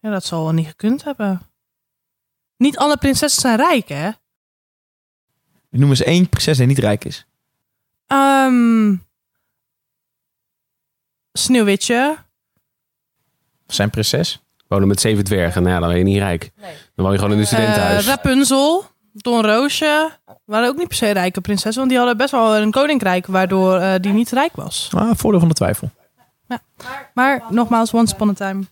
Ja, 0.00 0.10
dat 0.10 0.24
zal 0.24 0.42
wel 0.42 0.52
niet 0.52 0.66
gekund 0.66 1.04
hebben. 1.04 1.40
Niet 2.56 2.76
alle 2.76 2.96
prinsessen 2.96 3.40
zijn 3.40 3.56
rijk, 3.56 3.88
hè? 3.88 4.10
Noem 5.70 5.90
eens 5.90 6.02
één 6.02 6.28
prinses 6.28 6.56
die 6.56 6.66
niet 6.66 6.78
rijk 6.78 7.04
is. 7.04 7.26
Ehm 8.06 8.94
Sneeuwwitje. 11.32 12.16
Zijn 13.66 13.90
prinses? 13.90 14.42
Wonen 14.68 14.88
met 14.88 15.00
zeven 15.00 15.24
dwergen. 15.24 15.62
Nou 15.62 15.74
ja, 15.74 15.80
dan 15.80 15.88
ben 15.88 15.98
je 15.98 16.04
niet 16.04 16.18
rijk. 16.18 16.50
Dan 16.94 17.04
woon 17.04 17.12
je 17.12 17.18
gewoon 17.18 17.32
in 17.32 17.38
een 17.38 17.46
studentenhuis. 17.46 18.06
Eh, 18.06 18.14
Rapunzel. 18.14 18.84
Don 19.12 19.44
Roosje. 19.44 20.10
Waren 20.44 20.68
ook 20.68 20.76
niet 20.76 20.88
per 20.88 20.96
se 20.96 21.10
rijke 21.10 21.40
prinsessen, 21.40 21.76
want 21.76 21.88
die 21.88 21.98
hadden 21.98 22.16
best 22.16 22.30
wel 22.30 22.56
een 22.56 22.70
koninkrijk 22.70 23.26
waardoor 23.26 23.78
eh, 23.78 23.94
die 24.00 24.12
niet 24.12 24.30
rijk 24.30 24.56
was. 24.56 24.90
Ah, 24.94 25.10
voordeel 25.14 25.40
van 25.40 25.48
de 25.48 25.54
twijfel. 25.54 25.90
Maar 27.14 27.42
nogmaals, 27.50 27.92
once 27.92 28.14
upon 28.14 28.28
a 28.28 28.32
time. 28.32 28.64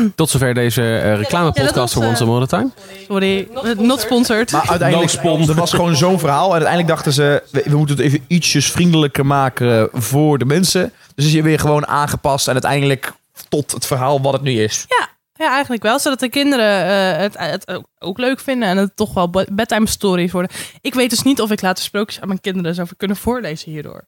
Tot 0.14 0.30
zover 0.30 0.54
deze 0.54 0.82
eh, 0.98 1.16
reclamepodcast 1.16 1.94
voor 1.94 2.02
eh, 2.02 2.08
Once 2.08 2.22
Upon 2.22 2.42
a 2.42 2.46
Time. 2.46 2.70
Sorry, 3.08 3.48
not 3.78 4.00
sponsored. 4.00 4.52
Maar 4.52 4.68
uiteindelijk, 4.68 5.12
er 5.48 5.54
was 5.54 5.72
gewoon 5.72 5.96
zo'n 5.96 6.18
verhaal. 6.18 6.46
En 6.46 6.52
uiteindelijk 6.52 6.88
dachten 6.88 7.12
ze, 7.12 7.42
we, 7.50 7.62
we 7.66 7.76
moeten 7.76 7.96
het 7.96 8.04
even 8.04 8.24
ietsjes 8.28 8.70
vriendelijker 8.70 9.26
maken 9.26 9.88
voor 9.92 10.38
de 10.38 10.44
mensen. 10.44 10.92
Dus 11.14 11.24
is 11.24 11.32
je 11.32 11.42
weer 11.42 11.58
gewoon 11.58 11.86
aangepast 11.86 12.46
en 12.46 12.52
uiteindelijk 12.52 13.12
tot 13.48 13.72
het 13.72 13.86
verhaal 13.86 14.20
wat 14.22 14.32
het 14.32 14.42
nu 14.42 14.62
is. 14.62 14.84
Ja, 14.88 15.08
ja, 15.32 15.52
eigenlijk 15.52 15.82
wel. 15.82 15.98
Zodat 15.98 16.20
de 16.20 16.28
kinderen 16.28 16.84
eh, 16.86 17.16
het, 17.20 17.34
het 17.38 17.82
ook- 17.98 18.18
leuk 18.18 18.40
vinden 18.40 18.68
en 18.68 18.76
het 18.76 18.96
toch 18.96 19.14
wel 19.14 19.30
be- 19.30 19.46
bedtime 19.52 19.86
stories 19.88 20.32
worden. 20.32 20.50
Ik 20.80 20.94
weet 20.94 21.10
dus 21.10 21.22
niet 21.22 21.40
of 21.40 21.50
ik 21.50 21.62
later 21.62 21.84
sprookjes 21.84 22.20
aan 22.20 22.28
mijn 22.28 22.40
kinderen 22.40 22.74
zou 22.74 22.88
kunnen 22.96 23.16
voorlezen 23.16 23.70
hierdoor. 23.70 24.06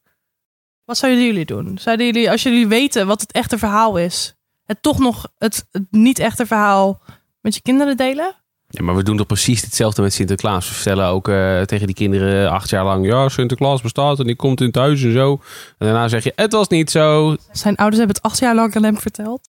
Wat 0.85 0.97
zouden 0.99 1.25
jullie 1.25 1.45
doen? 1.45 1.79
Zouden 1.81 2.07
jullie, 2.07 2.31
als 2.31 2.43
jullie 2.43 2.67
weten 2.69 3.07
wat 3.07 3.21
het 3.21 3.33
echte 3.33 3.59
verhaal 3.59 3.97
is, 3.97 4.35
het 4.67 4.83
toch 4.83 4.99
nog 4.99 5.27
het, 5.39 5.67
het 5.71 5.83
niet 5.91 6.19
echte 6.19 6.47
verhaal 6.47 7.01
met 7.41 7.55
je 7.55 7.63
kinderen 7.63 7.97
delen? 7.97 8.35
Ja, 8.69 8.83
maar 8.83 8.97
we 8.97 9.03
doen 9.03 9.17
toch 9.17 9.27
precies 9.27 9.63
hetzelfde 9.63 10.03
met 10.03 10.13
Sinterklaas. 10.13 10.69
We 10.69 10.75
vertellen 10.75 11.07
ook 11.07 11.29
eh, 11.29 11.61
tegen 11.61 11.87
die 11.87 11.95
kinderen 11.95 12.51
acht 12.51 12.71
jaar 12.71 12.85
lang... 12.85 13.07
Ja, 13.07 13.29
Sinterklaas 13.29 13.83
bestaat 13.83 14.19
en 14.19 14.27
die 14.27 14.37
komt 14.37 14.61
in 14.61 14.67
het 14.67 14.75
huis 14.77 15.03
en 15.03 15.13
zo. 15.13 15.33
En 15.79 15.87
daarna 15.87 16.09
zeg 16.09 16.25
je, 16.25 16.33
het 16.37 16.53
was 16.53 16.69
niet 16.69 16.91
zo. 16.91 17.37
Zijn 17.53 17.77
ouders 17.77 17.99
hebben 17.99 18.17
het 18.17 18.25
acht 18.25 18.39
jaar 18.39 18.55
lang 18.55 18.77
aan 18.77 18.85
hem 18.85 18.99
verteld. 18.99 19.49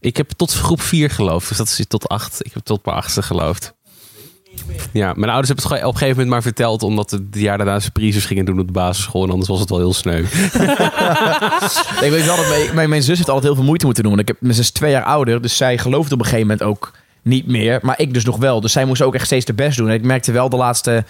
Ik 0.00 0.16
heb 0.16 0.30
tot 0.30 0.52
groep 0.52 0.80
4 0.80 1.10
geloofd. 1.10 1.48
Dus 1.48 1.56
dat 1.56 1.66
is 1.66 1.86
tot 1.86 2.08
acht. 2.08 2.44
Ik 2.44 2.52
heb 2.54 2.64
tot 2.64 2.84
mijn 2.84 2.96
achtste 2.96 3.22
geloofd. 3.22 3.74
Ja, 4.92 5.12
mijn 5.16 5.30
ouders 5.30 5.48
hebben 5.48 5.64
het 5.64 5.86
op 5.86 5.92
een 5.92 5.98
gegeven 5.98 6.08
moment 6.08 6.28
maar 6.28 6.42
verteld... 6.42 6.82
omdat 6.82 7.10
het 7.10 7.20
het 7.30 7.42
jaar 7.42 7.56
daarna 7.56 7.80
surprises 7.80 8.24
gingen 8.24 8.44
doen 8.44 8.60
op 8.60 8.66
de 8.66 8.72
basisschool. 8.72 9.24
En 9.24 9.30
anders 9.30 9.48
was 9.48 9.60
het 9.60 9.70
wel 9.70 9.78
heel 9.78 9.92
sneu. 9.92 10.22
Ik 12.06 12.10
weet 12.10 12.24
wel 12.24 12.36
dat 12.36 12.72
mijn, 12.74 12.88
mijn, 12.88 13.02
zus 13.02 13.16
heeft 13.16 13.28
altijd 13.28 13.46
heel 13.46 13.54
veel 13.54 13.64
moeite 13.64 13.84
moeten 13.84 14.04
doen. 14.04 14.18
Ik 14.18 14.28
heb, 14.28 14.36
mijn 14.40 14.54
zus 14.54 14.64
is 14.64 14.70
twee 14.70 14.90
jaar 14.90 15.04
ouder, 15.04 15.42
dus 15.42 15.56
zij 15.56 15.78
geloofde 15.78 16.14
op 16.14 16.20
een 16.20 16.26
gegeven 16.26 16.46
moment 16.46 16.66
ook 16.66 16.92
niet 17.22 17.46
meer. 17.46 17.78
Maar 17.82 18.00
ik 18.00 18.14
dus 18.14 18.24
nog 18.24 18.36
wel. 18.36 18.60
Dus 18.60 18.72
zij 18.72 18.84
moest 18.84 19.02
ook 19.02 19.14
echt 19.14 19.26
steeds 19.26 19.44
de 19.44 19.52
best 19.52 19.76
doen. 19.76 19.88
En 19.88 19.94
ik 19.94 20.02
merkte 20.02 20.32
wel 20.32 20.48
de 20.48 20.56
laatste 20.56 21.04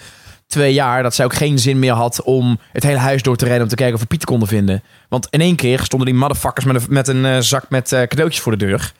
twee 0.47 0.73
jaar 0.73 1.03
dat 1.03 1.15
zij 1.15 1.25
ook 1.25 1.33
geen 1.33 1.59
zin 1.59 1.79
meer 1.79 1.93
had 1.93 2.21
om 2.23 2.59
het 2.71 2.83
hele 2.83 2.97
huis 2.97 3.21
door 3.21 3.35
te 3.35 3.45
rennen 3.45 3.63
om 3.63 3.69
te 3.69 3.75
kijken 3.75 3.95
of 3.95 4.01
we 4.01 4.07
Pieter 4.07 4.27
konden 4.27 4.47
vinden. 4.47 4.83
Want 5.09 5.27
in 5.29 5.41
één 5.41 5.55
keer 5.55 5.79
stonden 5.79 6.07
die 6.07 6.17
motherfuckers 6.17 6.65
met 6.65 6.75
een, 6.75 6.83
met 6.89 7.07
een 7.07 7.25
eh, 7.25 7.39
zak 7.39 7.65
met 7.69 7.91
eh, 7.91 8.01
cadeautjes 8.01 8.41
voor 8.41 8.57
de 8.57 8.65
deur. 8.65 8.93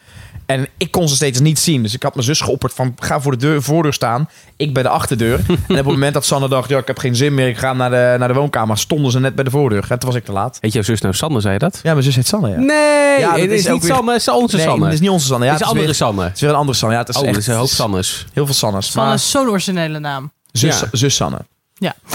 En 0.45 0.67
ik 0.77 0.91
kon 0.91 1.09
ze 1.09 1.15
steeds 1.15 1.39
niet 1.39 1.59
zien. 1.59 1.83
Dus 1.83 1.93
ik 1.93 2.03
had 2.03 2.13
mijn 2.13 2.25
zus 2.25 2.41
geopperd 2.41 2.73
van 2.73 2.95
ga 2.99 3.21
voor 3.21 3.31
de 3.31 3.37
deur, 3.37 3.61
voordeur 3.63 3.93
staan. 3.93 4.29
Ik 4.57 4.73
bij 4.73 4.83
de 4.83 4.89
achterdeur. 4.89 5.39
en 5.47 5.55
op 5.69 5.75
het 5.75 5.85
moment 5.85 6.13
dat 6.13 6.25
Sanne 6.25 6.47
dacht, 6.49 6.69
ja, 6.69 6.77
ik 6.77 6.87
heb 6.87 6.97
geen 6.97 7.15
zin 7.15 7.33
meer. 7.33 7.47
Ik 7.47 7.57
ga 7.57 7.73
naar 7.73 7.89
de, 7.89 8.15
naar 8.19 8.27
de 8.27 8.33
woonkamer. 8.33 8.77
Stonden 8.77 9.11
ze 9.11 9.19
net 9.19 9.35
bij 9.35 9.43
de 9.43 9.49
voordeur. 9.49 9.85
En 9.89 9.99
toen 9.99 10.09
was 10.09 10.17
ik 10.17 10.25
te 10.25 10.31
laat. 10.31 10.57
Heet 10.61 10.73
jouw 10.73 10.83
zus 10.83 11.01
nou 11.01 11.13
Sanne, 11.13 11.39
zei 11.41 11.53
je 11.53 11.59
dat? 11.59 11.79
Ja, 11.83 11.91
mijn 11.91 12.03
zus 12.03 12.15
heet 12.15 12.27
Sanne, 12.27 12.49
ja. 12.49 12.57
Nee, 12.57 13.19
Ja, 13.19 13.31
het 13.31 13.51
is, 13.51 13.67
niet 13.67 13.81
weer- 13.83 13.93
Sanne, 13.95 14.11
het 14.11 14.21
is 14.21 14.29
onze 14.29 14.55
nee, 14.55 14.65
Sanne. 14.65 14.85
het 14.85 14.93
is 14.93 14.99
niet 14.99 15.09
onze 15.09 15.25
Sanne. 15.25 15.45
Ja, 15.45 15.51
het 15.51 15.59
is 15.61 15.65
het, 15.67 15.75
andere 15.75 15.91
weer, 15.93 15.95
Sanne. 16.07 16.23
het 16.23 16.35
is 16.35 16.41
weer 16.41 16.49
een 16.49 16.55
andere 16.55 16.77
Sanne. 16.77 16.93
Ja, 16.95 16.99
het 17.01 17.09
is 17.09 17.17
Oh, 17.17 17.27
echt 17.27 17.37
is 17.37 17.47
een 17.47 17.55
hoop 17.55 17.67
Sannes. 17.67 18.25
heel 18.33 18.45
veel 18.45 18.55
Sannes. 18.55 18.91
Sanne 18.91 19.07
Maar 19.07 19.17
is 19.17 19.31
zo'n 19.31 19.47
originele 19.47 19.99
naam. 19.99 20.31
zus, 20.51 20.79
Ja. 20.79 20.87
zus 20.91 21.15
Sanne. 21.15 21.37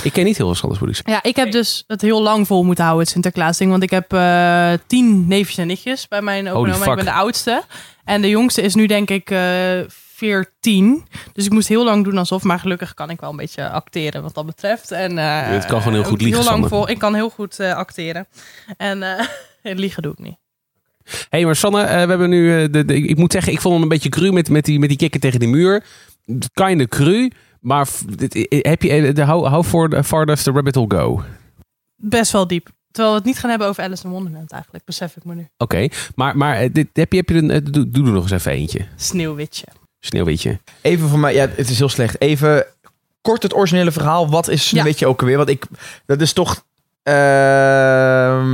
Ik 0.02 0.12
ken 0.12 0.24
niet 0.24 0.36
heel 0.36 0.54
veel 0.54 0.68
moet 0.68 0.88
ik 0.88 0.94
zeggen. 0.94 1.12
Ja, 1.12 1.22
ik 1.22 1.36
heb 1.36 1.52
dus 1.52 1.84
het 1.86 2.00
heel 2.00 2.22
lang 2.22 2.46
vol 2.46 2.64
moeten 2.64 2.84
houden, 2.84 3.04
het 3.04 3.12
Sinterklaasding. 3.12 3.70
Want 3.70 3.82
ik 3.82 3.90
heb 3.90 4.12
eh, 4.12 4.72
tien 4.86 5.26
neefjes 5.28 5.58
en 5.58 5.66
nichtjes 5.66 6.08
bij 6.08 6.22
mijn 6.22 6.48
opa. 6.50 6.72
Ik 6.90 6.94
ben 6.96 7.04
de 7.04 7.12
oudste. 7.12 7.62
En 8.04 8.20
de 8.22 8.28
jongste 8.28 8.62
is 8.62 8.74
nu 8.74 8.86
denk 8.86 9.10
ik 9.10 9.30
eh 9.30 9.80
14. 10.14 11.04
Dus 11.32 11.44
ik 11.44 11.52
moest 11.52 11.68
heel 11.68 11.84
lang 11.84 12.04
doen 12.04 12.18
alsof. 12.18 12.42
Maar 12.42 12.58
gelukkig 12.58 12.94
kan 12.94 13.10
ik 13.10 13.20
wel 13.20 13.30
een 13.30 13.36
beetje 13.36 13.68
acteren 13.70 14.22
wat 14.22 14.34
dat 14.34 14.46
betreft. 14.46 14.90
En, 14.90 15.18
eh, 15.18 15.40
Het 15.48 15.64
kan 15.66 15.78
gewoon 15.82 15.94
heel 15.98 16.08
goed 16.08 16.20
liegen, 16.20 16.40
Heel 16.40 16.50
lang 16.50 16.62
Sanne. 16.62 16.76
vol. 16.84 16.88
Ik 16.90 16.98
kan 16.98 17.14
heel 17.14 17.30
goed 17.30 17.58
eh, 17.60 17.72
acteren. 17.74 18.26
En 18.76 19.02
eh 19.02 19.24
liegen 19.76 20.02
doe 20.02 20.12
ik 20.12 20.18
niet. 20.18 20.36
Hé, 21.04 21.14
hey, 21.30 21.44
maar 21.44 21.56
Sanne, 21.56 21.82
eh, 21.82 21.88
we 21.88 22.08
hebben 22.08 22.30
nu... 22.30 22.62
eh, 22.62 22.68
de, 22.72 22.84
de- 22.84 22.94
ik 23.02 23.16
moet 23.16 23.32
zeggen, 23.32 23.52
ik 23.52 23.60
vond 23.60 23.74
hem 23.74 23.82
een 23.82 23.88
beetje 23.88 24.08
cru 24.08 24.32
met, 24.32 24.48
met, 24.50 24.64
die, 24.64 24.78
met 24.78 24.88
die 24.88 24.98
kikker 24.98 25.20
tegen 25.20 25.40
de 25.40 25.46
muur. 25.46 25.84
Kinda 26.54 26.86
cru. 26.88 27.30
Maar 27.60 27.88
dit- 28.16 28.46
heb 28.62 28.82
je... 28.82 28.90
eh, 28.90 29.14
de, 29.14 29.24
how, 29.24 29.46
how 29.46 29.64
far 29.64 29.88
the 29.88 30.04
farthest 30.04 30.44
the 30.44 30.50
rabbit 30.52 30.74
will 30.74 30.84
go? 30.88 31.04
Oké, 31.12 31.24
Best 31.96 32.32
wel 32.32 32.46
diep. 32.46 32.68
Terwijl 32.90 33.14
we 33.14 33.20
het 33.20 33.28
niet 33.28 33.38
gaan 33.38 33.50
hebben 33.50 33.68
over 33.68 33.82
Alice 33.82 34.04
in 34.04 34.10
Wonderland 34.10 34.50
eigenlijk. 34.52 34.84
Besef 34.84 35.16
ik 35.16 35.24
me 35.24 35.34
nu. 35.34 35.48
maar, 36.14 36.36
maar 36.36 36.56
eh, 36.56 36.68
dit, 36.72 36.88
heb 36.92 37.12
je, 37.12 37.18
heb 37.18 37.28
je 37.28 37.34
een... 37.34 37.50
eh, 37.50 37.60
doe, 37.64 37.88
doe 37.90 38.06
er 38.06 38.12
nog 38.12 38.22
eens 38.22 38.32
even 38.32 38.52
eentje. 38.52 38.86
Sneeuwwitje. 38.96 39.66
Sneeuwwitje. 40.00 40.60
Even 40.82 41.08
voor 41.08 41.18
mij, 41.18 41.34
ja, 41.34 41.48
het 41.56 41.70
is 41.70 41.78
heel 41.78 41.88
slecht. 41.88 42.20
Even 42.20 42.66
kort 43.20 43.42
het 43.42 43.54
originele 43.54 43.92
verhaal. 43.92 44.28
Wat 44.30 44.48
is 44.48 44.70
Ja. 44.70 44.82
beetje 44.82 45.06
ook 45.06 45.20
alweer? 45.20 45.36
Want 45.36 45.48
ik, 45.48 45.64
dat 46.06 46.20
is 46.20 46.32
toch. 46.32 46.64
Ehm, 47.14 48.48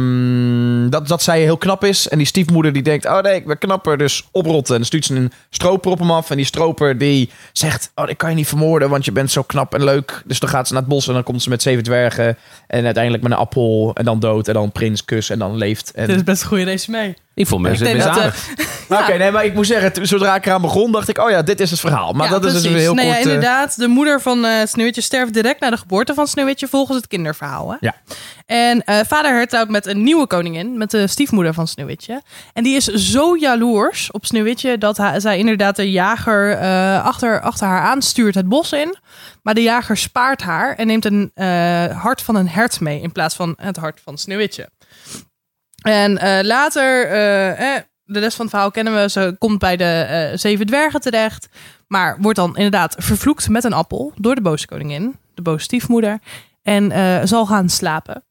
dat, 0.91 1.09
dat 1.09 1.23
zij 1.23 1.41
heel 1.41 1.57
knap 1.57 1.85
is. 1.85 2.09
En 2.09 2.19
die 2.19 2.27
stiefmoeder 2.27 2.73
die 2.73 2.83
denkt: 2.83 3.07
Oh 3.07 3.21
nee, 3.21 3.35
ik 3.35 3.47
ben 3.47 3.59
knapper. 3.59 3.99
Dus 3.99 4.29
oprotten. 4.33 4.77
En 4.77 4.85
stuurt 4.85 5.05
ze 5.05 5.15
een 5.15 5.33
stroper 5.51 5.91
op 5.91 5.99
hem 5.99 6.11
af. 6.11 6.31
En 6.31 6.37
die 6.37 6.47
stroper 6.47 6.99
die 6.99 7.31
zegt: 7.53 7.93
Oh, 7.95 8.09
ik 8.09 8.19
kan 8.19 8.31
je 8.31 8.37
niet 8.37 8.49
vermoorden. 8.49 8.91
Want 8.91 9.05
je 9.05 9.13
bent 9.13 9.31
zo 9.31 9.43
knap 9.43 9.75
en 9.75 9.85
leuk. 9.85 10.23
Dus 10.25 10.41
dan 10.41 10.49
gaat 10.49 10.67
ze 10.67 10.73
naar 10.73 10.83
het 10.83 10.91
bos. 10.91 11.07
En 11.09 11.15
dan 11.15 11.23
komt 11.23 11.43
ze 11.43 11.49
met 11.49 11.63
zeven 11.63 11.83
dwergen. 11.83 12.37
En 12.67 12.85
uiteindelijk 12.85 13.23
met 13.23 13.33
een 13.33 13.39
appel. 13.39 13.91
En 13.95 14.05
dan 14.05 14.21
dood. 14.21 14.49
En 14.49 14.55
dan 14.55 14.73
prins 14.73 15.05
kus. 15.05 15.31
En 15.31 15.39
dan 15.39 15.57
leeft. 15.57 15.91
En... 15.91 16.07
Dit 16.07 16.17
is 16.17 16.25
best 16.25 16.43
een 16.43 16.49
goede 16.49 16.65
resume. 16.65 17.15
Ik 17.35 17.47
vond 17.47 17.63
mensen 17.63 17.93
best 17.93 18.07
dat, 18.07 18.19
aardig. 18.19 18.49
Maar 18.89 19.03
Oké, 19.09 19.17
nee, 19.17 19.31
maar 19.31 19.45
ik 19.45 19.55
moet 19.55 19.67
zeggen, 19.67 20.07
zodra 20.07 20.35
ik 20.35 20.47
eraan 20.47 20.61
begon, 20.61 20.93
dacht 20.93 21.09
ik: 21.09 21.19
Oh 21.19 21.31
ja, 21.31 21.43
dit 21.43 21.61
is 21.61 21.71
het 21.71 21.81
verhaal. 21.81 22.13
Maar 22.13 22.27
Ja, 22.27 22.33
dat 22.33 22.45
is 22.45 22.53
dus 22.53 22.63
heel 22.73 22.95
nee, 22.95 23.05
kort. 23.07 23.17
ja, 23.19 23.25
eh, 23.25 23.33
inderdaad. 23.33 23.79
De 23.79 23.89
moeder 23.89 24.21
van 24.21 24.45
eh 24.45 24.67
Sneeuwwitje 24.67 25.01
sterft 25.03 25.35
direct 25.35 25.61
na 25.61 25.71
de 25.71 25.77
geboorte 25.77 26.15
van 26.15 26.27
Sneeuwwitje 26.27 26.69
volgens 26.69 26.97
het 26.97 27.07
kinderverhaal. 27.07 27.71
Hè? 27.71 27.77
Ja. 27.81 27.95
En 28.47 28.85
eh, 28.85 28.99
vader 29.07 29.33
hertrouwt 29.33 29.69
met 29.69 29.87
een 29.87 30.03
nieuwe 30.03 30.27
koningin, 30.27 30.79
met 30.79 30.91
de 30.91 31.07
stiefmoeder 31.07 31.55
van 31.55 31.69
Sneeuwwitje. 31.69 32.23
En 32.53 32.63
die 32.63 32.77
is 32.77 32.85
zo 32.85 33.37
jaloers 33.37 34.11
op 34.11 34.27
Sneeuwwitje 34.27 34.79
dat 34.79 34.97
hij, 34.97 35.21
zij 35.21 35.39
inderdaad 35.39 35.77
de 35.77 35.91
jager 35.91 36.53
eh, 36.53 37.05
achter, 37.05 37.41
achter 37.41 37.67
haar 37.67 37.83
aanstuurt 37.83 38.35
het 38.35 38.49
bos 38.49 38.73
in. 38.73 38.97
Maar 39.43 39.55
de 39.55 39.63
jager 39.63 39.97
spaart 39.97 40.43
haar 40.43 40.75
en 40.75 40.87
neemt 40.87 41.05
een 41.05 41.31
eh, 41.35 41.85
hart 42.03 42.23
van 42.23 42.35
een 42.35 42.49
hert 42.49 42.81
mee 42.81 43.01
in 43.01 43.13
plaats 43.13 43.35
van 43.35 43.55
het 43.57 43.77
hart 43.77 44.01
van 44.05 44.19
Sneeuwwitje. 44.19 44.69
En 45.85 46.19
eh, 46.19 46.45
later, 46.45 47.07
eh, 47.07 47.75
eh, 47.77 47.83
de 48.05 48.19
rest 48.19 48.37
van 48.37 48.45
het 48.45 48.55
verhaal 48.55 48.71
kennen 48.71 48.95
we. 48.95 49.09
Ze 49.09 49.37
komt 49.39 49.59
bij 49.59 49.77
de 49.77 49.85
eh, 49.85 50.39
zeven 50.39 50.67
dwergen 50.67 51.01
terecht. 51.01 51.49
Maar 51.87 52.17
wordt 52.21 52.39
dan 52.39 52.57
inderdaad 52.57 52.95
vervloekt 52.99 53.49
met 53.49 53.65
een 53.65 53.73
appel 53.73 54.13
door 54.17 54.35
de 54.35 54.41
boze 54.41 54.67
koningin, 54.67 55.17
de 55.35 55.43
boze 55.43 55.65
stiefmoeder. 55.65 56.19
En 56.63 56.93
zal 57.29 57.47
gaan 57.47 57.69
slapen. 57.69 58.25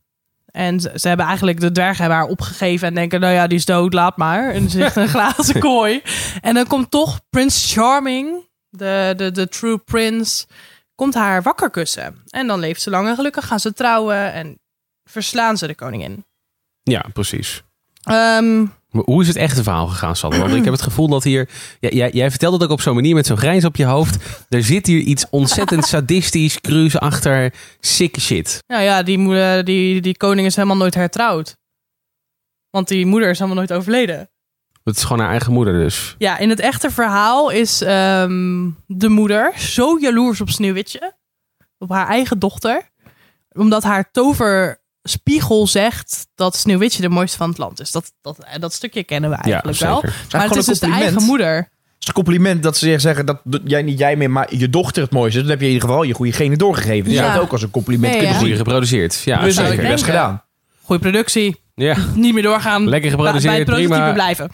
En 0.45 0.79
ze, 0.79 0.91
ze 0.95 1.07
hebben 1.07 1.25
eigenlijk, 1.25 1.59
de 1.59 1.71
dwergen 1.71 1.99
hebben 1.99 2.17
haar 2.17 2.27
opgegeven 2.27 2.87
en 2.87 2.93
denken, 2.93 3.19
nou 3.19 3.33
ja, 3.33 3.47
die 3.47 3.57
is 3.57 3.65
dood, 3.65 3.93
laat 3.93 4.17
maar. 4.17 4.49
En 4.51 4.69
ze 4.69 4.77
ligt 4.77 4.95
in 4.95 5.01
een 5.01 5.07
glazen 5.07 5.59
kooi. 5.59 6.01
En 6.41 6.53
dan 6.53 6.67
komt 6.67 6.91
toch 6.91 7.19
Prince 7.29 7.73
Charming, 7.73 8.47
de, 8.69 9.13
de, 9.17 9.31
de 9.31 9.49
true 9.49 9.77
prince, 9.77 10.45
komt 10.95 11.13
haar 11.13 11.41
wakker 11.41 11.69
kussen. 11.69 12.23
En 12.29 12.47
dan 12.47 12.59
leeft 12.59 12.81
ze 12.81 12.89
lang 12.89 13.07
en 13.07 13.15
gelukkig, 13.15 13.47
gaan 13.47 13.59
ze 13.59 13.73
trouwen 13.73 14.33
en 14.33 14.59
verslaan 15.03 15.57
ze 15.57 15.67
de 15.67 15.75
koningin. 15.75 16.25
Ja, 16.83 17.05
precies. 17.13 17.63
Ehm, 18.03 18.61
Maar 18.91 19.03
hoe 19.03 19.21
is 19.21 19.27
het 19.27 19.35
echte 19.37 19.63
verhaal 19.63 19.87
gegaan, 19.87 20.15
Sanne? 20.15 20.37
Want 20.39 20.53
ik 20.53 20.63
heb 20.63 20.73
het 20.73 20.81
gevoel 20.81 21.07
dat 21.07 21.23
hier... 21.23 21.49
Ja, 21.79 21.89
jij, 21.89 22.09
jij 22.11 22.29
vertelt 22.29 22.53
het 22.53 22.63
ook 22.63 22.69
op 22.69 22.81
zo'n 22.81 22.95
manier 22.95 23.15
met 23.15 23.25
zo'n 23.25 23.37
grijns 23.37 23.65
op 23.65 23.75
je 23.75 23.85
hoofd. 23.85 24.45
Er 24.49 24.63
zit 24.63 24.87
hier 24.87 24.99
iets 24.99 25.25
ontzettend 25.29 25.85
sadistisch, 25.85 26.61
cruise 26.61 26.99
achter. 26.99 27.53
Sick 27.79 28.19
shit. 28.19 28.63
Nou 28.67 28.83
ja, 28.83 29.03
die, 29.03 29.17
moeder, 29.17 29.63
die, 29.65 30.01
die 30.01 30.17
koning 30.17 30.47
is 30.47 30.55
helemaal 30.55 30.77
nooit 30.77 30.93
hertrouwd. 30.93 31.55
Want 32.69 32.87
die 32.87 33.05
moeder 33.05 33.29
is 33.29 33.37
helemaal 33.39 33.57
nooit 33.57 33.73
overleden. 33.73 34.29
Het 34.83 34.95
is 34.97 35.03
gewoon 35.03 35.19
haar 35.19 35.29
eigen 35.29 35.53
moeder 35.53 35.73
dus. 35.73 36.15
Ja, 36.17 36.37
in 36.37 36.49
het 36.49 36.59
echte 36.59 36.91
verhaal 36.91 37.49
is 37.49 37.81
ehm, 37.81 38.69
de 38.87 39.09
moeder 39.09 39.59
zo 39.59 39.97
jaloers 39.99 40.41
op 40.41 40.49
Sneeuwwitje. 40.49 41.13
Op 41.77 41.89
haar 41.89 42.07
eigen 42.07 42.39
dochter. 42.39 42.89
Omdat 43.51 43.83
haar 43.83 44.11
toverspiegel 45.03 45.67
zegt 45.67 46.27
dat 46.35 46.55
Sneeuwwitje 46.55 47.01
de 47.01 47.09
mooiste 47.09 47.37
van 47.37 47.49
het 47.49 47.57
land 47.57 47.79
is. 47.79 47.91
Dat, 47.91 48.11
dat, 48.21 48.37
dat 48.59 48.73
stukje 48.73 49.03
kennen 49.03 49.29
we 49.29 49.35
eigenlijk 49.35 49.77
ja, 49.79 49.85
wel. 49.87 49.95
zeker. 49.99 50.15
Maar 50.31 50.41
het 50.41 50.55
is 50.55 50.57
een 50.67 50.71
dus 50.71 50.79
de 50.79 50.85
compliment. 50.85 51.01
eigen 51.11 51.23
moeder. 51.23 51.55
Het 51.55 52.01
is 52.01 52.07
een 52.07 52.13
compliment 52.13 52.63
dat 52.63 52.77
ze 52.77 52.99
zeggen 52.99 53.25
dat 53.25 53.41
jij 53.65 53.81
niet 53.81 53.99
jij 53.99 54.15
meer, 54.15 54.31
maar 54.31 54.55
je 54.55 54.69
dochter 54.69 55.03
het 55.03 55.11
mooiste 55.11 55.37
is. 55.37 55.43
Dan 55.43 55.51
heb 55.51 55.59
je 55.61 55.67
in 55.67 55.73
ieder 55.73 55.87
geval 55.87 56.03
je 56.03 56.13
goede 56.13 56.31
genen 56.31 56.57
doorgegeven. 56.57 57.09
Dus 57.09 57.19
Ja. 57.19 57.31
het 57.31 57.41
ook 57.41 57.51
als 57.51 57.61
een 57.61 57.71
compliment 57.71 58.13
Nee, 58.13 58.21
kunnen 58.27 58.47
ja. 58.49 58.55
Geproduceerd. 58.55 59.21
Ja, 59.25 59.41
Dus 59.41 59.55
dat 59.55 59.65
heb 59.65 59.73
je 59.73 59.81
best 59.81 59.89
denken. 59.89 60.05
gedaan. 60.05 60.43
Goeie 60.83 61.01
productie. 61.01 61.61
Ja. 61.75 61.95
Niet 62.15 62.33
meer 62.33 62.43
doorgaan. 62.43 62.89
Lekker 62.89 63.09
geproduceerd, 63.09 63.43
bij 63.43 63.55
het 63.55 63.65
prototype 63.65 63.93
prima. 63.93 64.13
blijven. 64.13 64.51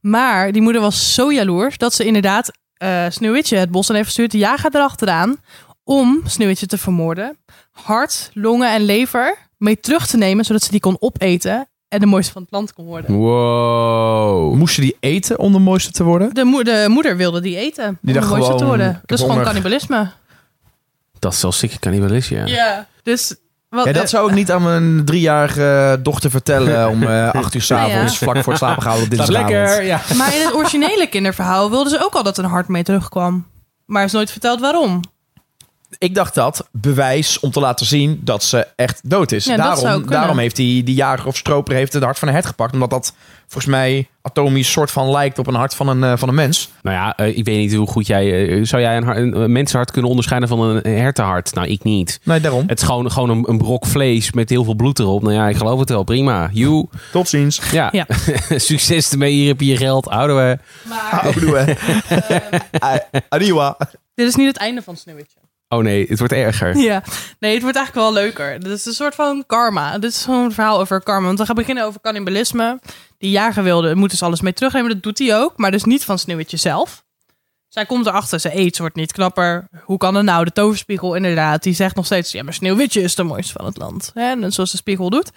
Maar 0.00 0.52
die 0.52 0.62
moeder 0.62 0.80
was 0.82 1.14
zo 1.14 1.32
jaloers 1.32 1.76
dat 1.78 1.94
ze 1.94 2.04
inderdaad 2.04 2.50
eh 2.76 3.04
Sneeuwwitje 3.08 3.56
het 3.56 3.70
bos 3.70 3.88
in 3.88 3.94
heeft 3.94 4.06
gestuurd. 4.06 4.30
De 4.30 4.38
jager 4.38 4.74
erachteraan 4.74 5.36
om 5.84 6.20
Sneeuwwitje 6.24 6.66
te 6.66 6.78
vermoorden. 6.78 7.36
Hart, 7.70 8.30
longen 8.34 8.72
en 8.72 8.82
lever 8.84 9.36
mee 9.60 9.80
terug 9.80 10.06
te 10.06 10.16
nemen 10.16 10.44
zodat 10.44 10.62
ze 10.62 10.70
die 10.70 10.80
kon 10.80 10.96
opeten 11.00 11.68
en 11.88 12.00
de 12.00 12.06
mooiste 12.06 12.32
van 12.32 12.42
het 12.42 12.50
land 12.50 12.72
kon 12.74 12.84
worden. 12.84 13.14
Wow. 13.14 14.54
Moest 14.54 14.74
je 14.76 14.82
die 14.82 14.96
eten 15.00 15.38
om 15.38 15.52
de 15.52 15.58
mooiste 15.58 15.90
te 15.92 16.04
worden? 16.04 16.34
De, 16.34 16.44
moe- 16.44 16.64
de 16.64 16.84
moeder 16.88 17.16
wilde 17.16 17.40
die 17.40 17.56
eten 17.56 17.88
om 17.88 17.98
Die 18.00 18.12
de 18.14 18.18
dacht 18.20 18.30
mooiste 18.30 18.50
te 18.50 18.58
gewoon, 18.58 18.68
worden. 18.68 18.86
heb 18.86 19.02
Dat 19.06 19.18
is 19.18 19.24
gewoon 19.24 19.42
cannibalisme. 19.42 20.10
Dat 21.18 21.32
is 21.32 21.42
wel 21.42 21.52
sick 21.52 21.78
cannibalisme, 21.80 22.36
ja. 22.36 22.46
Ja. 22.46 22.86
Dus 23.02 23.34
wat, 23.68 23.84
Ja, 23.86 23.92
dat 23.92 24.08
zou 24.10 24.28
ik 24.28 24.34
niet 24.34 24.50
aan 24.50 24.62
mijn 24.62 25.04
driejarige 25.04 25.98
dochter 26.02 26.30
vertellen 26.30 26.88
om 26.90 27.02
eh, 27.02 27.30
acht 27.30 27.54
uur 27.54 27.62
s'avonds, 27.62 28.18
Ja, 28.18 28.26
vlak 28.26 28.42
voor 28.42 28.52
het 28.52 28.62
slapen 28.62 28.82
gaan 28.82 28.92
op 28.92 28.98
Dat 29.00 29.10
is 29.12 29.16
dinsdagavond. 29.16 29.52
lekker, 29.68 29.84
ja. 29.84 30.00
Maar 30.16 30.34
in 30.34 30.40
het 30.46 30.54
originele 30.54 31.06
kinderverhaal 31.08 31.70
wilden 31.70 31.90
ze 31.92 32.04
ook 32.04 32.14
al 32.14 32.22
dat 32.22 32.38
een 32.38 32.44
hart 32.44 32.68
mee 32.68 32.82
terugkwam. 32.82 33.46
Maar 33.86 34.04
is 34.04 34.12
nooit 34.12 34.30
verteld 34.30 34.60
waarom. 34.60 35.00
Ik 35.98 36.14
dacht 36.14 36.34
dat 36.34 36.68
bewijs 36.72 37.40
om 37.40 37.50
te 37.50 37.60
laten 37.60 37.86
zien 37.86 38.20
dat 38.24 38.42
ze 38.42 38.66
echt 38.76 39.00
dood 39.10 39.32
is. 39.32 39.44
Ja, 39.44 39.56
dat 39.56 39.64
zou 39.78 39.82
daarom, 39.82 40.06
daarom 40.06 40.38
heeft 40.38 40.56
die, 40.56 40.82
die 40.82 40.94
jager 40.94 41.26
of 41.26 41.36
stroper 41.36 41.74
heeft 41.74 41.92
het 41.92 42.02
hart 42.02 42.18
van 42.18 42.28
een 42.28 42.34
hert 42.34 42.46
gepakt. 42.46 42.72
Omdat 42.72 42.90
dat 42.90 43.14
volgens 43.46 43.72
mij 43.72 44.08
atomisch 44.22 44.70
soort 44.70 44.90
van 44.90 45.10
lijkt 45.10 45.38
op 45.38 45.46
een 45.46 45.54
hart 45.54 45.74
van 45.74 45.88
een, 45.88 46.04
eh, 46.04 46.12
van 46.16 46.28
een 46.28 46.34
mens. 46.34 46.70
Nou 46.82 46.96
ja, 46.96 47.16
eh, 47.16 47.36
ik 47.38 47.44
weet 47.44 47.56
niet 47.58 47.74
hoe 47.74 47.86
goed 47.86 48.06
jij... 48.06 48.48
eh, 48.48 48.64
zou 48.64 48.82
jij 48.82 48.96
een, 48.96 49.04
hart- 49.04 49.16
een, 49.16 49.40
een 49.40 49.52
mensenhart 49.52 49.90
kunnen 49.90 50.10
onderscheiden 50.10 50.48
van 50.48 50.60
een 50.60 50.92
hertenhart? 50.96 51.54
Nou, 51.54 51.68
ik 51.68 51.82
niet. 51.82 52.20
Nee, 52.22 52.40
daarom. 52.40 52.64
Het 52.66 52.78
is 52.80 52.84
gewoon, 52.86 53.10
gewoon 53.10 53.30
een, 53.30 53.44
een 53.48 53.58
brok 53.58 53.86
vlees 53.86 54.32
met 54.32 54.50
heel 54.50 54.64
veel 54.64 54.74
bloed 54.74 54.98
erop. 54.98 55.22
Nou 55.22 55.34
ja, 55.34 55.48
ik 55.48 55.56
geloof 55.56 55.78
het 55.80 55.88
wel. 55.88 56.02
Prima. 56.04 56.48
You. 56.52 56.86
Tot 57.12 57.28
ziens. 57.28 57.60
Ja. 57.70 57.88
Ja. 57.92 58.06
Succes 58.56 59.10
ermee. 59.12 59.32
Hier 59.32 59.48
heb 59.48 59.60
je 59.60 59.66
je 59.66 59.76
geld. 59.76 60.04
Houden 60.04 60.36
we. 60.36 60.58
Maar 60.88 61.24
hè. 61.66 61.74
Ah, 62.78 62.96
Adiwa. 63.28 63.76
dit 64.14 64.26
is 64.28 64.34
niet 64.34 64.46
het 64.46 64.56
einde 64.56 64.82
van 64.82 64.96
Sneeuwwitje. 64.96 65.38
Oh 65.72 65.82
nee, 65.82 66.06
het 66.08 66.18
wordt 66.18 66.32
erger. 66.34 66.76
Ja, 66.76 67.02
nee, 67.38 67.52
het 67.52 67.62
wordt 67.62 67.76
eigenlijk 67.76 68.06
wel 68.06 68.22
leuker. 68.22 68.60
Dit 68.60 68.72
is 68.72 68.86
een 68.86 68.92
soort 68.92 69.14
van 69.14 69.44
karma. 69.46 69.98
Dit 69.98 70.12
is 70.12 70.26
een 70.26 70.52
verhaal 70.52 70.80
over 70.80 71.02
karma. 71.02 71.26
Want 71.26 71.38
we 71.38 71.46
gaan 71.46 71.54
beginnen 71.54 71.84
over 71.84 72.00
cannibalisme. 72.00 72.80
Die 73.18 73.30
jager 73.30 73.62
wilde, 73.62 73.94
moet 73.94 74.10
dus 74.10 74.22
alles 74.22 74.40
mee 74.40 74.52
terugnemen. 74.52 74.90
Dat 74.90 75.02
doet 75.02 75.18
hij 75.18 75.36
ook, 75.36 75.56
maar 75.56 75.70
dus 75.70 75.84
niet 75.84 76.04
van 76.04 76.18
Sneeuwwitje 76.18 76.56
zelf. 76.56 77.04
Zij 77.68 77.86
komt 77.86 78.06
erachter, 78.06 78.40
ze 78.40 78.56
eet, 78.56 78.74
ze 78.76 78.80
wordt 78.82 78.96
niet 78.96 79.12
knapper. 79.12 79.68
Hoe 79.84 79.98
kan 79.98 80.14
het 80.14 80.24
nou? 80.24 80.44
De 80.44 80.52
toverspiegel 80.52 81.14
inderdaad, 81.14 81.62
die 81.62 81.74
zegt 81.74 81.96
nog 81.96 82.04
steeds... 82.04 82.32
ja, 82.32 82.42
maar 82.42 82.54
Sneeuwwitje 82.54 83.00
is 83.02 83.14
de 83.14 83.22
mooiste 83.22 83.52
van 83.52 83.64
het 83.64 83.76
land. 83.76 84.10
En 84.14 84.52
zoals 84.52 84.70
de 84.70 84.76
spiegel 84.76 85.10
doet. 85.10 85.30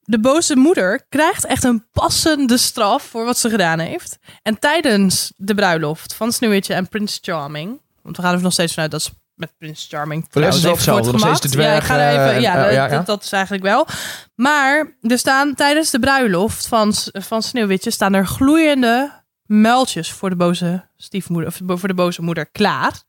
de 0.00 0.20
boze 0.20 0.56
moeder 0.56 1.06
krijgt 1.08 1.44
echt 1.46 1.64
een 1.64 1.84
passende 1.92 2.56
straf 2.56 3.02
voor 3.02 3.24
wat 3.24 3.38
ze 3.38 3.50
gedaan 3.50 3.78
heeft. 3.78 4.18
En 4.42 4.58
tijdens 4.58 5.32
de 5.36 5.54
bruiloft 5.54 6.14
van 6.14 6.32
Sneeuwwitje 6.32 6.74
en 6.74 6.88
Prince 6.88 7.18
Charming, 7.22 7.80
want 8.02 8.16
we 8.16 8.22
gaan 8.22 8.34
er 8.34 8.42
nog 8.42 8.52
steeds 8.52 8.72
vanuit 8.72 8.90
dat 8.90 9.02
ze 9.02 9.10
met 9.34 9.52
Prince 9.58 9.88
Charming 9.88 10.26
Voor 10.30 10.40
de 10.40 10.46
rest 10.46 10.58
is 10.58 10.64
het 10.64 10.72
hetzelfde, 10.74 11.12
nog 11.12 11.20
steeds 11.20 11.40
de 11.40 11.48
dwerg, 11.48 11.68
Ja, 11.70 11.76
ik 11.76 11.82
ga 11.82 11.98
er 11.98 12.10
even, 12.10 12.34
eh, 12.34 12.40
ja, 12.72 12.88
dat- 12.88 13.06
dat 13.06 13.22
is 13.24 13.32
eigenlijk 13.32 13.62
wel. 13.64 13.86
Maar 14.34 14.96
er 15.02 15.18
staan 15.18 15.54
tijdens 15.54 15.90
de 15.90 15.98
bruiloft 15.98 16.66
van, 16.66 16.92
van 17.12 17.42
Sneeuwwitje 17.42 17.90
staan 17.90 18.14
er 18.14 18.26
gloeiende 18.26 19.22
muiltjes 19.44 20.12
voor 20.12 20.30
de 20.30 20.36
boze 20.36 20.88
stiefmoeder 20.96 21.48
of 21.66 21.78
voor 21.80 21.88
de 21.88 21.94
boze 21.94 22.22
moeder 22.22 22.46
klaar. 22.46 23.02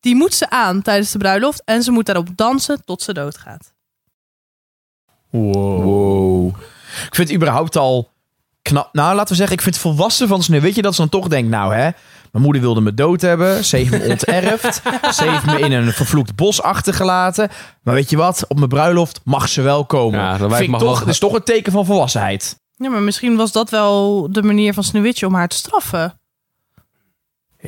Die 0.00 0.14
moet 0.14 0.34
ze 0.34 0.50
aan 0.50 0.82
tijdens 0.82 1.10
de 1.10 1.18
bruiloft 1.18 1.62
en 1.64 1.82
ze 1.82 1.90
moet 1.90 2.06
daarop 2.06 2.28
dansen 2.36 2.84
tot 2.84 3.02
ze 3.02 3.12
doodgaat. 3.12 3.72
Wow. 5.30 6.46
Ik 7.06 7.14
vind 7.14 7.28
het 7.28 7.36
überhaupt 7.36 7.76
al 7.76 8.10
knap. 8.62 8.88
Nou, 8.92 9.14
laten 9.14 9.28
we 9.30 9.34
zeggen, 9.34 9.56
ik 9.56 9.62
vind 9.62 9.74
het 9.74 9.84
volwassen 9.84 10.28
van 10.28 10.42
Sneeuwwitje 10.42 10.82
dat 10.82 10.94
ze 10.94 11.00
dan 11.00 11.10
toch 11.10 11.28
denkt, 11.28 11.50
nou 11.50 11.74
hè, 11.74 11.90
mijn 12.34 12.46
moeder 12.46 12.62
wilde 12.62 12.80
me 12.80 12.94
dood 12.94 13.20
hebben. 13.20 13.64
Ze 13.64 13.76
heeft 13.76 13.90
me 13.90 14.04
onterfd. 14.10 14.82
ze 15.14 15.24
heeft 15.30 15.44
me 15.46 15.58
in 15.58 15.72
een 15.72 15.92
vervloekt 15.92 16.34
bos 16.36 16.62
achtergelaten. 16.62 17.48
Maar 17.82 17.94
weet 17.94 18.10
je 18.10 18.16
wat? 18.16 18.44
Op 18.48 18.56
mijn 18.56 18.68
bruiloft 18.68 19.20
mag 19.24 19.48
ze 19.48 19.62
wel 19.62 19.84
komen. 19.86 20.20
Ja, 20.20 20.28
dat 20.30 20.38
vind 20.38 20.50
lijkt 20.50 20.64
ik 20.64 20.70
me 20.70 20.78
toch, 20.78 20.98
wel- 20.98 21.08
is 21.08 21.18
toch 21.18 21.34
een 21.34 21.42
teken 21.42 21.72
van 21.72 21.84
volwassenheid. 21.86 22.56
Ja, 22.76 22.88
maar 22.90 23.02
misschien 23.02 23.36
was 23.36 23.52
dat 23.52 23.70
wel 23.70 24.26
de 24.32 24.42
manier 24.42 24.74
van 24.74 24.84
Sneeuwwitje 24.84 25.26
om 25.26 25.34
haar 25.34 25.48
te 25.48 25.56
straffen. 25.56 26.20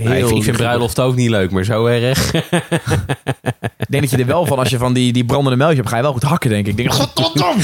Nou, 0.05 0.17
ik, 0.17 0.31
ik 0.31 0.43
vind 0.43 0.57
bruiloft 0.57 1.01
ook 1.01 1.15
niet 1.15 1.31
leuk, 1.31 1.51
maar 1.51 1.65
zo 1.65 1.87
erg. 1.87 2.31
Ik 3.79 3.93
denk 3.93 4.03
dat 4.03 4.11
je 4.11 4.17
er 4.19 4.27
wel 4.27 4.47
van, 4.47 4.59
als 4.59 4.69
je 4.69 4.79
van 4.79 4.93
die, 4.93 5.13
die 5.13 5.25
brandende 5.25 5.57
melkje 5.57 5.77
hebt, 5.77 5.89
ga 5.89 5.97
je 5.97 6.03
wel 6.03 6.13
goed 6.13 6.23
hakken, 6.23 6.51
denk 6.51 6.67
ik. 6.67 6.71
Ik 6.71 6.77
denk, 6.77 6.93
godverdomme, 6.93 7.63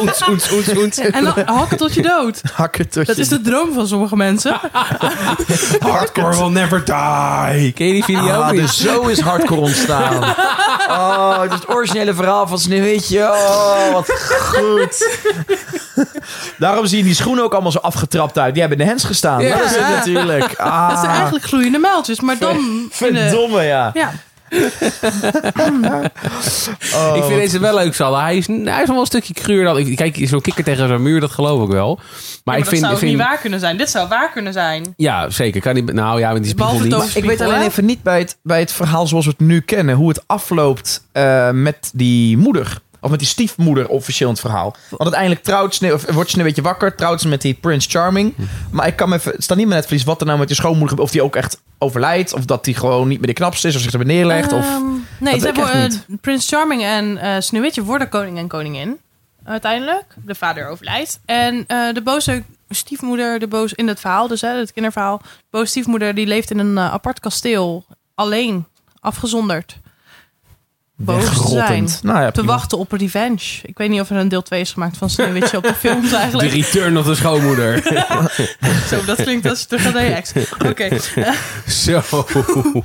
oens, 0.00 0.28
oens, 0.28 0.52
oens, 0.52 0.76
oens. 0.76 0.98
En 0.98 1.24
dan 1.24 1.32
hakken 1.44 1.76
tot 1.76 1.94
je 1.94 2.02
dood. 2.02 2.40
hakken 2.52 2.88
tot 2.88 3.06
Dat 3.06 3.16
je 3.16 3.22
is 3.22 3.28
de 3.28 3.40
droom 3.40 3.72
van 3.72 3.86
sommige 3.86 4.16
mensen. 4.16 4.60
Hardcore 5.80 6.36
will 6.36 6.48
never 6.48 6.84
die. 6.84 7.72
Ken 7.72 7.86
je 7.86 7.92
die 7.92 8.04
video 8.04 8.40
Ah, 8.40 8.50
niet? 8.50 8.60
dus 8.60 8.80
zo 8.80 9.02
is 9.06 9.20
hardcore 9.20 9.60
ontstaan. 9.60 10.24
Oh, 10.90 11.40
het 11.42 11.52
is 11.52 11.58
het 11.58 11.68
originele 11.74 12.14
verhaal 12.14 12.46
van 12.46 12.58
Sneeuwwitje. 12.58 13.22
Oh, 13.22 13.92
wat 13.92 14.10
goed. 14.40 15.08
Daarom 16.58 16.86
zien 16.86 17.04
die 17.04 17.14
schoenen 17.14 17.44
ook 17.44 17.52
allemaal 17.52 17.72
zo 17.72 17.78
afgetrapt 17.78 18.38
uit. 18.38 18.52
Die 18.52 18.60
hebben 18.62 18.78
in 18.78 18.84
de 18.84 18.90
hens 18.90 19.04
gestaan. 19.04 19.42
Ja. 19.42 19.56
Dat 19.56 19.64
is 19.70 19.76
het 19.76 19.88
natuurlijk. 19.88 20.54
Ah, 20.56 20.88
Dat 20.90 20.98
zijn 20.98 21.10
eigenlijk 21.10 21.44
gloeiende 21.60 21.78
muiltjes, 21.88 22.20
maar 22.20 22.38
dan... 22.38 22.56
de- 22.56 22.86
Verdomme, 22.90 23.62
ja. 23.62 23.90
Ja, 23.94 24.12
Oh, 26.94 27.16
ik 27.16 27.22
vind 27.24 27.40
deze 27.40 27.58
wel 27.58 27.74
leuk, 27.74 27.94
Salle. 27.94 28.20
Hij 28.20 28.36
is, 28.36 28.46
hij 28.46 28.56
is 28.64 28.64
nog 28.66 28.86
wel 28.86 29.00
een 29.00 29.06
stukje 29.06 29.34
cruur 29.34 29.64
dan... 29.64 29.78
ik- 29.78 29.96
Kijk, 29.96 30.16
zo'n 30.22 30.40
kikker 30.40 30.64
tegen 30.64 30.88
zo'n 30.88 31.02
muur, 31.02 31.20
dat 31.20 31.30
geloof 31.30 31.62
ik 31.62 31.68
wel. 31.72 31.94
Maar, 31.96 32.04
maar, 32.44 32.56
ik 32.56 32.60
dat 32.60 32.72
vind... 32.72 32.84
zou 32.84 32.96
vind 32.98 33.10
niet 33.10 33.20
waar 33.20 33.38
kunnen 33.38 33.60
zijn. 33.60 33.76
Dit 33.76 33.90
zou 33.90 34.08
waar 34.08 34.30
kunnen 34.32 34.52
zijn. 34.52 34.94
Ja, 34.96 35.30
zeker. 35.30 35.60
Kan 35.60 35.74
die, 35.74 35.82
nou 35.84 36.18
ja, 36.20 36.32
met 36.32 36.42
die 36.42 36.50
spiegel 36.50 36.80
niet. 36.80 37.16
ik 37.16 37.24
weet 37.24 37.40
alleen 37.40 37.58
hè? 37.58 37.64
even 37.64 37.84
niet 37.84 38.02
bij 38.02 38.18
het, 38.18 38.36
bij 38.42 38.60
het 38.60 38.72
verhaal 38.72 39.06
zoals 39.06 39.24
we 39.24 39.30
het 39.30 39.40
nu 39.40 39.60
kennen... 39.60 39.94
hoe 39.94 40.08
het 40.08 40.22
afloopt 40.26 41.04
eh, 41.12 41.50
met 41.50 41.90
die 41.94 42.36
moeder. 42.38 42.80
Of 43.00 43.10
met 43.10 43.18
die 43.18 43.28
stiefmoeder 43.28 43.88
officieel 43.88 44.28
in 44.28 44.34
het 44.34 44.42
verhaal. 44.42 44.76
Want 44.88 45.02
uiteindelijk 45.02 45.42
trouwt 45.42 45.74
Sneeuw, 45.74 45.94
of 45.94 46.10
wordt 46.10 46.30
Sneeuwwitje 46.30 46.62
wakker. 46.62 46.94
Trouwt 46.94 47.20
ze 47.20 47.28
met 47.28 47.42
die 47.42 47.54
Prince 47.54 47.88
Charming. 47.88 48.34
Maar 48.70 48.86
ik 48.86 48.96
kan 48.96 49.08
me 49.08 49.14
even... 49.14 49.32
Het 49.32 49.42
staat 49.42 49.56
niet 49.56 49.66
meer 49.66 49.76
netvlies 49.76 50.04
wat 50.04 50.20
er 50.20 50.26
nou 50.26 50.38
met 50.38 50.48
die 50.48 50.56
schoonmoeder 50.56 50.88
gebeurt. 50.88 51.08
Of 51.08 51.14
die 51.14 51.22
ook 51.22 51.36
echt 51.36 51.60
overlijdt. 51.78 52.32
Of 52.32 52.44
dat 52.44 52.64
die 52.64 52.74
gewoon 52.74 53.08
niet 53.08 53.18
meer 53.18 53.26
de 53.26 53.32
knapste 53.32 53.68
is. 53.68 53.74
Of 53.74 53.80
zich 53.80 53.92
er 53.92 53.98
weer 53.98 54.06
neerlegt. 54.06 54.52
Of... 54.52 54.64
Ehm, 54.64 54.82
nee, 55.18 55.38
ze 55.38 55.44
weet 55.44 55.56
ik 55.56 55.62
echt 55.62 55.72
hebben, 55.72 56.04
eh, 56.08 56.16
Prins 56.20 56.48
Charming 56.48 56.82
en 56.82 57.18
eh 57.18 57.40
Sneeuwwitje 57.40 57.82
worden 57.82 58.08
koning 58.08 58.38
en 58.38 58.48
koningin. 58.48 58.98
Uiteindelijk. 59.44 60.04
De 60.24 60.34
vader 60.34 60.68
overlijdt. 60.68 61.20
En 61.24 61.64
eh, 61.66 61.92
de 61.92 62.02
boze 62.02 62.42
stiefmoeder, 62.68 63.38
de 63.38 63.48
boze, 63.48 63.76
in 63.76 63.88
het 63.88 64.00
verhaal 64.00 64.28
dus, 64.28 64.40
hè, 64.40 64.48
het 64.48 64.72
kinderverhaal. 64.72 65.18
De 65.18 65.46
boze 65.50 65.66
stiefmoeder 65.66 66.14
die 66.14 66.26
leeft 66.26 66.50
in 66.50 66.58
een 66.58 66.78
eh, 66.78 66.92
apart 66.92 67.20
kasteel. 67.20 67.84
Alleen. 68.14 68.66
Afgezonderd. 69.00 69.78
Boos 71.02 71.24
te 71.24 71.48
zijn. 71.48 71.88
Nou 72.02 72.20
ja, 72.20 72.30
Te 72.30 72.44
wachten 72.44 72.78
op 72.78 72.92
revenge. 72.92 73.38
Ik 73.62 73.78
weet 73.78 73.88
niet 73.88 74.00
of 74.00 74.10
er 74.10 74.16
een 74.16 74.28
deel 74.28 74.42
2 74.42 74.60
is 74.60 74.72
gemaakt 74.72 74.96
van 74.96 75.10
Sneeuwwitje 75.10 75.56
op 75.56 75.62
de 75.62 75.74
films 75.74 76.10
De 76.10 76.16
eigenlijk. 76.16 76.52
return 76.52 76.98
of 76.98 77.06
de 77.06 77.14
schoonmoeder. 77.14 77.82
Zo, 78.90 79.04
dat 79.06 79.22
klinkt 79.22 79.48
als 79.48 79.66
terug 79.66 79.92
naar 79.92 80.04
je 80.04 80.10
ex. 80.10 80.32
Oké. 80.66 80.88
Zo. 81.66 82.02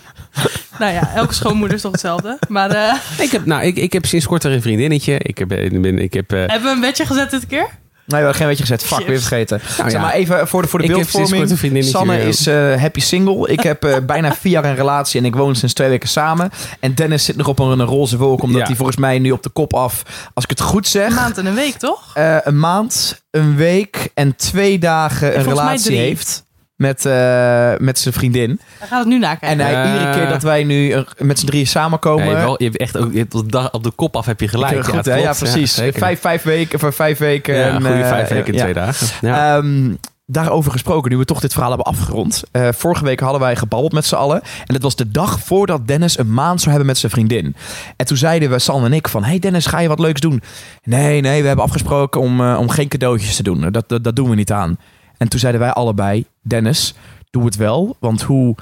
Nou 0.79 0.93
ja, 0.93 1.11
elke 1.15 1.33
schoonmoeder 1.33 1.75
is 1.75 1.81
toch 1.81 1.91
hetzelfde. 1.91 2.39
Maar 2.47 2.69
eh, 2.71 2.93
Ik 3.17 3.31
heb, 3.31 3.45
nou, 3.45 3.63
ik, 3.63 3.77
ik 3.77 3.93
heb 3.93 4.05
sinds 4.05 4.25
kort 4.25 4.43
een 4.43 4.61
vriendinnetje. 4.61 5.19
Ik 5.19 5.37
heb, 5.37 5.51
ik 5.51 5.81
ben, 5.81 5.99
ik 5.99 6.13
heb, 6.13 6.31
eh, 6.31 6.39
hebben 6.39 6.63
we 6.63 6.69
een 6.69 6.81
wetje 6.81 7.05
gezet 7.05 7.31
dit 7.31 7.47
keer? 7.47 7.67
Nee, 8.07 8.19
we 8.19 8.25
hebben 8.25 8.35
geen 8.35 8.47
beetje 8.47 8.63
gezet. 8.63 8.83
Fuck, 8.83 8.97
Chips. 8.97 9.09
weer 9.09 9.19
vergeten. 9.19 9.61
Nou 9.77 9.89
zeg 9.89 9.91
ja. 9.91 10.05
maar 10.05 10.13
even 10.13 10.47
voor 10.47 10.61
de, 10.61 10.67
voor 10.67 10.79
de 10.79 10.85
Ik 10.85 10.91
beeldvorming. 10.91 11.83
Sanne 11.85 12.21
is 12.21 12.47
eh, 12.47 12.75
happy 12.81 12.99
single. 12.99 13.47
Ik 13.51 13.59
heb 13.59 13.83
eh, 13.83 13.95
bijna 14.05 14.33
vier 14.33 14.51
jaar 14.51 14.65
een 14.65 14.75
relatie 14.75 15.19
en 15.19 15.25
ik 15.25 15.35
woon 15.35 15.55
sinds 15.55 15.73
twee 15.73 15.89
weken 15.89 16.09
samen. 16.09 16.51
En 16.79 16.93
Dennis 16.93 17.25
zit 17.25 17.35
nog 17.35 17.47
op 17.47 17.59
een, 17.59 17.79
een 17.79 17.85
roze 17.85 18.17
wolk, 18.17 18.41
omdat 18.41 18.61
Ja. 18.61 18.67
hij 18.67 18.75
volgens 18.75 18.97
mij 18.97 19.19
nu 19.19 19.31
op 19.31 19.43
de 19.43 19.49
kop 19.49 19.73
af, 19.73 20.03
als 20.33 20.43
ik 20.43 20.49
het 20.49 20.61
goed 20.61 20.87
zeg, 20.87 21.07
Een 21.09 21.15
maand 21.15 21.37
en 21.37 21.45
een 21.45 21.55
week, 21.55 21.75
toch? 21.77 22.11
eh, 22.13 22.37
een 22.43 22.59
maand, 22.59 23.21
een 23.31 23.55
week 23.55 24.09
en 24.13 24.35
twee 24.35 24.79
dagen 24.79 25.37
een 25.37 25.43
relatie 25.43 25.97
heeft. 25.97 26.44
Met, 26.75 27.05
eh, 27.05 27.73
met 27.77 27.99
zijn 27.99 28.13
vriendin. 28.13 28.59
Hij 28.79 28.87
gaat 28.87 28.99
het 28.99 29.07
nu 29.07 29.19
nakijken. 29.19 29.47
En 29.47 29.59
hij, 29.59 29.83
Eh. 29.83 29.93
iedere 29.93 30.11
keer 30.11 30.27
dat 30.27 30.43
wij 30.43 30.63
nu 30.63 30.91
eh, 30.91 31.01
met 31.17 31.39
z'n 31.39 31.45
drieën 31.45 31.67
samenkomen. 31.67 32.25
Ja, 32.25 32.29
je, 32.29 32.35
hebt 32.35 32.45
wel, 32.47 32.55
je 32.57 32.63
hebt 32.65 32.77
echt 32.77 32.97
ook 32.97 33.11
je 33.11 33.17
hebt 33.17 33.33
op, 33.35 33.43
de 33.43 33.51
dag, 33.51 33.71
op 33.71 33.83
de 33.83 33.91
kop 33.91 34.15
af 34.15 34.25
heb 34.25 34.39
je 34.39 34.47
gelijk. 34.47 34.75
Ja, 34.75 34.81
goed, 34.83 35.05
hè? 35.05 35.15
ja, 35.15 35.33
precies. 35.33 35.73
zeker. 35.73 35.99
vijf, 35.99 36.19
vijf 36.21 36.43
weken, 36.43 36.79
voor 36.79 36.93
vijf 36.93 37.17
weken. 37.17 37.55
ja, 37.55 37.71
goede 37.71 38.05
vijf 38.05 38.29
weken 38.29 38.47
en 38.47 38.53
ja. 38.53 38.61
twee 38.61 38.73
dagen. 38.73 39.07
Ja. 39.21 39.57
Ehm, 39.57 39.93
daarover 40.25 40.71
gesproken, 40.71 41.11
nu 41.11 41.17
we 41.17 41.25
toch 41.25 41.39
dit 41.39 41.51
verhaal 41.51 41.71
hebben 41.71 41.87
afgerond. 41.87 42.43
Eh, 42.51 42.67
vorige 42.71 43.03
week 43.03 43.19
hadden 43.19 43.39
wij 43.41 43.55
gebabbeld 43.55 43.91
met 43.93 44.05
z'n 44.05 44.15
allen. 44.15 44.41
En 44.41 44.73
dat 44.73 44.81
was 44.81 44.95
de 44.95 45.11
dag 45.11 45.39
voordat 45.39 45.87
Dennis 45.87 46.17
een 46.17 46.33
maand 46.33 46.57
zou 46.59 46.69
hebben 46.69 46.87
met 46.87 46.97
zijn 46.97 47.11
vriendin. 47.11 47.55
En 47.95 48.05
toen 48.05 48.17
zeiden 48.17 48.49
we, 48.49 48.59
San 48.59 48.85
en 48.85 48.93
ik, 48.93 49.07
van... 49.07 49.23
Hey 49.23 49.39
Dennis, 49.39 49.65
ga 49.65 49.79
je 49.79 49.87
wat 49.87 49.99
leuks 49.99 50.19
doen? 50.21 50.41
Nee, 50.83 51.21
nee, 51.21 51.41
we 51.41 51.47
hebben 51.47 51.65
afgesproken 51.65 52.21
om, 52.21 52.41
om 52.55 52.69
geen 52.69 52.87
cadeautjes 52.87 53.35
te 53.35 53.43
doen. 53.43 53.71
Dat, 53.71 53.89
dat, 53.89 54.03
dat 54.03 54.15
doen 54.15 54.29
we 54.29 54.35
niet 54.35 54.51
aan. 54.51 54.77
En 55.17 55.27
toen 55.27 55.39
zeiden 55.39 55.61
wij 55.61 55.71
allebei, 55.71 56.25
Dennis, 56.41 56.93
doe 57.29 57.45
het 57.45 57.55
wel. 57.55 57.95
Want 57.99 58.21
hoe 58.21 58.55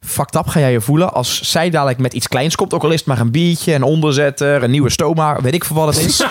fucked 0.00 0.34
up 0.34 0.46
ga 0.46 0.60
jij 0.60 0.72
je 0.72 0.80
voelen 0.80 1.12
als 1.12 1.40
zij 1.40 1.70
dadelijk 1.70 1.98
met 1.98 2.12
iets 2.12 2.28
kleins 2.28 2.54
komt. 2.56 2.74
Ook 2.74 2.82
al 2.82 2.90
is 2.90 2.98
het 2.98 3.08
maar 3.08 3.20
een 3.20 3.30
biertje, 3.30 3.74
een 3.74 3.82
onderzetter, 3.82 4.62
een 4.62 4.70
nieuwe 4.70 4.90
stoma. 4.90 5.40
Weet 5.40 5.54
ik 5.54 5.64
veel 5.64 5.76
wat 5.76 5.94
het 5.94 6.04
is. 6.04 6.16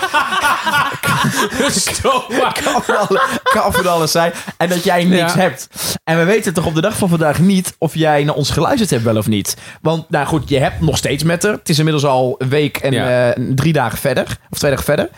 kan 2.63 2.81
van 2.83 2.97
alles, 2.97 3.21
kan 3.43 3.73
van 3.73 3.87
alles 3.87 4.11
zijn. 4.11 4.31
En 4.57 4.69
dat 4.69 4.83
jij 4.83 5.03
niks 5.03 5.33
Ja. 5.33 5.39
hebt. 5.39 5.67
En 6.03 6.17
we 6.17 6.23
weten 6.23 6.53
toch 6.53 6.65
op 6.65 6.75
de 6.75 6.81
dag 6.81 6.97
van 6.97 7.09
vandaag 7.09 7.39
niet 7.39 7.75
of 7.77 7.95
jij 7.95 8.23
naar 8.23 8.35
ons 8.35 8.49
geluisterd 8.49 8.89
hebt 8.89 9.03
wel 9.03 9.17
of 9.17 9.27
niet. 9.27 9.57
Want 9.81 10.09
nou 10.09 10.25
goed, 10.27 10.49
je 10.49 10.59
hebt 10.59 10.81
nog 10.81 10.97
steeds 10.97 11.23
met 11.23 11.43
haar. 11.43 11.51
Het 11.51 11.69
is 11.69 11.77
inmiddels 11.77 12.05
al 12.05 12.35
een 12.37 12.49
week 12.49 12.77
en 12.77 12.91
Ja. 12.91 13.31
eh, 13.31 13.43
drie 13.55 13.73
dagen 13.73 13.97
verder. 13.97 14.37
Of 14.51 14.57
twee 14.57 14.71
dagen 14.71 14.85
verder. 14.85 15.09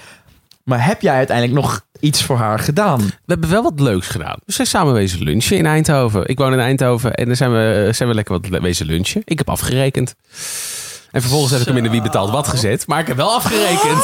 Maar 0.64 0.86
heb 0.86 1.02
jij 1.02 1.16
uiteindelijk 1.16 1.60
nog 1.62 1.86
iets 2.00 2.24
voor 2.24 2.38
haar 2.38 2.60
gedaan? 2.60 3.00
We 3.00 3.14
hebben 3.26 3.50
wel 3.50 3.64
wat 3.64 3.80
leuks 3.80 4.08
gedaan. 4.08 4.38
We 4.46 4.52
zijn 4.52 4.68
samen 4.68 4.94
wezen 4.94 5.24
lunchen 5.24 5.58
in 5.58 5.66
Eindhoven. 5.66 6.28
Ik 6.28 6.38
woon 6.38 6.54
in 6.54 6.60
Eindhoven 6.60 7.14
en 7.14 7.26
daar 7.26 7.36
zijn 7.36 7.52
we, 7.52 7.90
zijn 7.92 8.10
we 8.10 8.16
lekker 8.16 8.40
wat 8.40 8.62
wezen 8.62 8.86
lunchen. 8.86 9.22
Ik 9.26 9.38
heb 9.38 9.50
afgerekend. 9.50 10.16
En 11.18 11.24
vervolgens 11.24 11.52
heb 11.52 11.62
ik 11.62 11.68
hem 11.68 11.78
in 11.78 11.84
de 11.84 11.90
wie 11.90 12.02
betaalt 12.02 12.30
wat 12.30 12.48
gezet. 12.48 12.88
Maar 12.88 13.00
ik 13.00 13.08
heb 13.08 13.18
wel 13.18 13.34
afgerekend. 13.34 14.04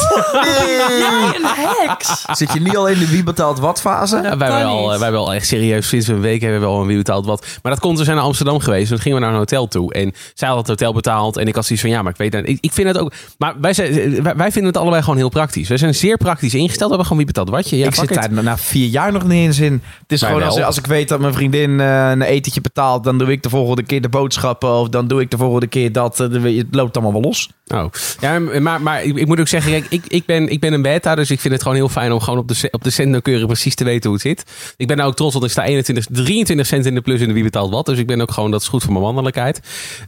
Een 1.35 1.45
heks. 1.87 2.25
Zit 2.31 2.53
je 2.53 2.59
nu 2.61 2.75
al 2.77 2.87
in 2.87 2.99
de 2.99 3.07
wie 3.09 3.23
betaalt 3.23 3.59
wat 3.59 3.81
fase? 3.81 4.15
Ja, 4.15 4.21
wij, 4.21 4.47
kan 4.47 4.57
hebben 4.57 4.65
al, 4.65 4.79
niet. 4.79 4.89
wij 4.89 4.97
hebben 4.99 5.19
al 5.19 5.33
echt 5.33 5.47
serieus 5.47 5.87
sinds 5.87 6.07
een 6.07 6.19
week 6.21 6.41
hebben 6.41 6.59
we 6.59 6.65
al 6.65 6.81
een 6.81 6.87
wie 6.87 6.97
betaalt 6.97 7.25
wat. 7.25 7.45
Maar 7.61 7.71
dat 7.71 7.81
komt, 7.81 7.97
we 7.97 8.03
zijn 8.03 8.15
naar 8.15 8.25
Amsterdam 8.25 8.59
geweest. 8.59 8.89
Toen 8.89 8.99
gingen 8.99 9.17
we 9.17 9.23
naar 9.23 9.33
een 9.33 9.39
hotel 9.39 9.67
toe. 9.67 9.93
En 9.93 10.13
zij 10.33 10.47
had 10.47 10.57
het 10.57 10.67
hotel 10.67 10.93
betaald. 10.93 11.37
En 11.37 11.47
ik 11.47 11.55
had 11.55 11.65
zoiets 11.65 11.85
van, 11.85 11.93
ja, 11.93 12.01
maar 12.01 12.11
ik 12.11 12.17
weet 12.17 12.33
het. 12.33 12.47
Ik, 12.49 12.57
ik 12.61 12.71
vind 12.71 12.87
het 12.87 12.97
ook... 12.97 13.11
Maar 13.37 13.53
wij, 13.61 13.73
zijn, 13.73 14.23
wij, 14.23 14.35
wij 14.35 14.51
vinden 14.51 14.71
het 14.71 14.81
allebei 14.81 15.01
gewoon 15.03 15.17
heel 15.17 15.29
praktisch. 15.29 15.67
Wij 15.67 15.77
zijn 15.77 15.95
zeer 15.95 16.17
praktisch 16.17 16.53
ingesteld. 16.53 16.79
We 16.79 16.95
hebben 16.95 17.05
gewoon 17.05 17.17
wie 17.17 17.27
betaalt 17.33 17.49
watje. 17.49 17.77
Ja, 17.77 17.87
ik 17.87 17.95
zit 17.95 18.09
it. 18.11 18.15
daar 18.15 18.43
na 18.43 18.57
vier 18.57 18.87
jaar 18.87 19.11
nog 19.11 19.23
niet 19.23 19.31
eens 19.45 19.59
in. 19.59 19.73
Het 20.01 20.11
is 20.11 20.21
Wij 20.21 20.29
gewoon 20.29 20.45
als, 20.45 20.55
wel. 20.57 20.65
als 20.65 20.77
ik 20.77 20.85
weet 20.85 21.09
dat 21.09 21.19
mijn 21.19 21.33
vriendin 21.33 21.79
eh, 21.79 22.09
een 22.09 22.21
etentje 22.21 22.61
betaalt, 22.61 23.03
dan 23.03 23.17
doe 23.17 23.31
ik 23.31 23.43
de 23.43 23.49
volgende 23.49 23.83
keer 23.83 24.01
de 24.01 24.09
boodschappen. 24.09 24.69
Of 24.73 24.89
dan 24.89 25.07
doe 25.07 25.21
ik 25.21 25.31
de 25.31 25.37
volgende 25.37 25.67
keer 25.67 25.91
dat. 25.91 26.19
eh, 26.19 26.29
de- 26.29 26.41
Het 26.53 26.67
loopt 26.71 26.93
allemaal 27.03 27.21
wel 27.21 27.29
los. 27.29 27.49
Oh. 27.67 27.85
Ja, 28.19 28.39
maar, 28.39 28.81
maar 28.81 29.03
ik, 29.03 29.15
ik 29.15 29.27
moet 29.27 29.39
ook 29.39 29.47
zeggen, 29.47 29.71
kijk, 29.71 29.85
ik, 29.89 30.03
ik, 30.07 30.25
ben, 30.25 30.47
ik 30.49 30.59
ben 30.59 30.73
een 30.73 30.81
beta, 30.81 31.15
dus 31.15 31.31
ik 31.31 31.39
vind 31.39 31.53
het 31.53 31.61
gewoon 31.61 31.77
heel 31.77 31.89
fijn 31.89 32.11
om 32.11 32.19
gewoon 32.19 32.39
op 32.39 32.47
de, 32.47 32.67
op 32.71 32.83
de 32.83 32.89
centnauwkeurig 32.89 33.45
precies 33.45 33.75
te 33.75 33.83
weten 33.83 34.09
hoe 34.09 34.13
het 34.13 34.27
zit. 34.27 34.43
Ik 34.77 34.87
ben 34.87 34.97
nou 34.97 35.09
ook 35.09 35.15
trots, 35.15 35.33
want 35.33 35.45
ik 35.45 35.51
sta 35.51 35.63
21, 35.63 36.05
23 36.11 36.67
cent 36.67 36.85
in 36.85 36.95
de 36.95 37.01
plus 37.01 37.21
in 37.21 37.27
de 37.27 37.33
wie 37.33 37.43
betaalt 37.43 37.71
wat. 37.71 37.85
Dus 37.85 37.97
ik 37.97 38.07
ben 38.07 38.21
ook 38.21 38.31
gewoon, 38.31 38.51
dat 38.51 38.61
is 38.61 38.67
goed 38.67 38.83
voor 38.83 38.91
mijn 38.91 39.03
mannelijkheid. 39.03 39.59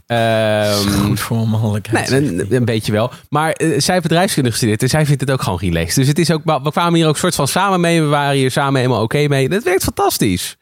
Ehm, 0.06 1.14
voor 1.16 1.48
mannelijkheid. 1.48 2.10
Nee, 2.10 2.20
een, 2.20 2.46
een 2.50 2.64
beetje 2.64 2.92
wel. 2.92 3.10
Maar 3.28 3.52
eh, 3.52 3.68
zij 3.80 3.94
heeft 3.94 4.06
bedrijfskunde 4.08 4.50
gestudeerd 4.50 4.82
en 4.82 4.88
zij 4.88 5.06
vindt 5.06 5.20
het 5.20 5.30
ook 5.30 5.42
gewoon 5.42 5.58
relaxed. 5.58 5.94
Dus 5.94 6.08
het 6.08 6.18
is 6.18 6.30
ook, 6.30 6.44
we 6.44 6.70
kwamen 6.70 6.94
hier 6.94 7.08
ook 7.08 7.16
soort 7.16 7.34
van 7.34 7.48
samen 7.48 7.80
mee. 7.80 8.02
We 8.02 8.08
waren 8.08 8.36
hier 8.36 8.50
samen 8.50 8.80
helemaal 8.80 9.02
oké 9.02 9.28
mee. 9.28 9.48
Dat 9.48 9.62
werkt 9.62 9.82
fantastisch. 9.82 10.56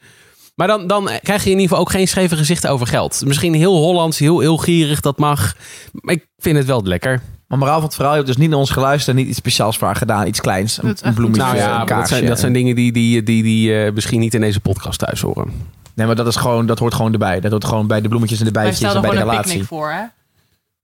Maar 0.54 0.66
dan, 0.66 0.86
dan 0.86 1.10
krijg 1.22 1.44
je 1.44 1.50
in 1.50 1.56
ieder 1.58 1.68
geval 1.68 1.78
ook 1.78 1.90
geen 1.90 2.08
scheve 2.08 2.36
gezichten 2.36 2.70
over 2.70 2.86
geld. 2.86 3.22
Misschien 3.26 3.54
heel 3.54 3.76
Hollands, 3.76 4.18
heel, 4.18 4.40
heel 4.40 4.56
gierig, 4.56 5.00
dat 5.00 5.18
mag. 5.18 5.56
Maar 5.92 6.14
ik 6.14 6.26
vind 6.38 6.56
het 6.56 6.66
wel 6.66 6.82
lekker. 6.82 7.20
Maar 7.48 7.58
moraal 7.58 7.74
van 7.74 7.84
het 7.84 7.94
verhaal, 7.94 8.12
je 8.12 8.18
hebt 8.18 8.32
dus 8.32 8.40
niet 8.40 8.50
naar 8.50 8.58
ons 8.58 8.70
geluisterd 8.70 9.16
en 9.16 9.22
niet 9.22 9.30
iets 9.30 9.38
speciaals 9.38 9.76
voor 9.78 9.86
haar 9.86 9.96
gedaan. 9.96 10.26
Iets 10.26 10.40
kleins. 10.40 10.74
Dat 10.74 10.84
Een, 10.84 11.08
een 11.08 11.14
bloemetje. 11.14 11.42
Nou 11.42 11.56
ja, 11.56 11.80
een 11.80 11.86
dat 11.86 12.08
zijn, 12.08 12.26
dat 12.26 12.38
zijn 12.38 12.52
dingen 12.52 12.74
die, 12.74 12.92
die, 12.92 13.22
die, 13.22 13.42
die 13.42 13.84
eh, 13.84 13.92
misschien 13.92 14.20
niet 14.20 14.34
in 14.34 14.40
deze 14.40 14.60
podcast 14.60 14.98
thuis 14.98 15.20
horen. 15.20 15.52
Nee, 15.94 16.06
maar 16.06 16.16
dat, 16.16 16.26
is 16.26 16.36
gewoon, 16.36 16.66
dat 16.66 16.78
hoort 16.78 16.94
gewoon 16.94 17.12
erbij. 17.12 17.40
Dat 17.40 17.50
hoort 17.50 17.64
gewoon 17.64 17.86
bij 17.86 18.00
de 18.00 18.08
bloemetjes 18.08 18.38
en 18.38 18.44
de 18.44 18.50
bijtjes 18.50 18.80
en 18.80 19.00
bij 19.00 19.00
de 19.00 19.06
gewoon 19.06 19.14
een 19.14 19.22
relatie. 19.22 19.50
picknick 19.50 19.68
voor, 19.68 19.90
hè? 19.90 20.02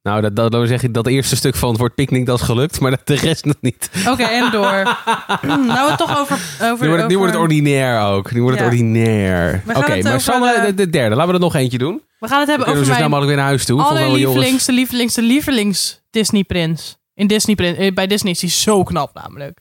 Nou, 0.02 0.20
dat, 0.20 0.36
dat, 0.36 0.52
dat, 0.52 0.68
zeg 0.68 0.82
ik, 0.82 0.94
dat 0.94 1.06
eerste 1.06 1.36
stuk 1.36 1.54
van 1.56 1.68
het 1.68 1.78
woord 1.78 1.94
picknick, 1.94 2.26
dat 2.26 2.38
is 2.40 2.44
gelukt. 2.44 2.80
Maar 2.80 2.90
dat, 2.90 3.06
de 3.06 3.14
rest 3.14 3.44
nog 3.44 3.54
niet. 3.60 3.90
Oké, 4.08 4.22
en 4.22 4.50
door. 4.50 4.62
nou, 5.42 5.66
we 5.66 5.86
het 5.88 5.98
toch 5.98 6.18
over... 6.18 6.38
over 6.62 6.82
Nu 6.84 6.88
wordt, 6.88 7.02
het, 7.02 7.10
nu 7.10 7.16
wordt 7.18 7.32
het 7.32 7.42
ordinair 7.42 8.00
ook. 8.00 8.32
Nu 8.32 8.42
wordt 8.42 8.58
het 8.58 8.66
ordinair. 8.66 9.62
Oké, 9.74 10.02
maar 10.02 10.20
Sanne, 10.20 10.52
eh, 10.54 10.64
de, 10.64 10.74
de 10.74 10.90
derde. 10.90 11.14
Laten 11.14 11.28
we 11.28 11.34
er 11.34 11.40
nog 11.44 11.54
eentje 11.54 11.78
doen. 11.78 12.02
We 12.18 12.28
gaan 12.28 12.38
het 12.40 12.48
hebben 12.48 12.66
over 12.66 12.84
zo 12.84 12.92
snel 12.94 13.08
mogelijk 13.08 13.26
weer 13.26 13.36
naar 13.36 13.46
huis 13.46 13.64
toe. 13.64 13.76
Wel 13.76 13.86
Joris. 13.86 14.04
allerlievelingste, 14.04 14.72
lievelingste, 14.72 15.22
lievelings 15.22 16.00
Disney 16.10 16.44
prins. 16.44 16.98
In 17.14 17.26
Disney 17.26 17.54
prins. 17.54 17.78
eh, 17.78 17.92
Bij 17.92 18.06
Disney 18.06 18.32
is 18.32 18.40
hij 18.40 18.50
zo 18.50 18.82
knap 18.82 19.14
namelijk. 19.14 19.58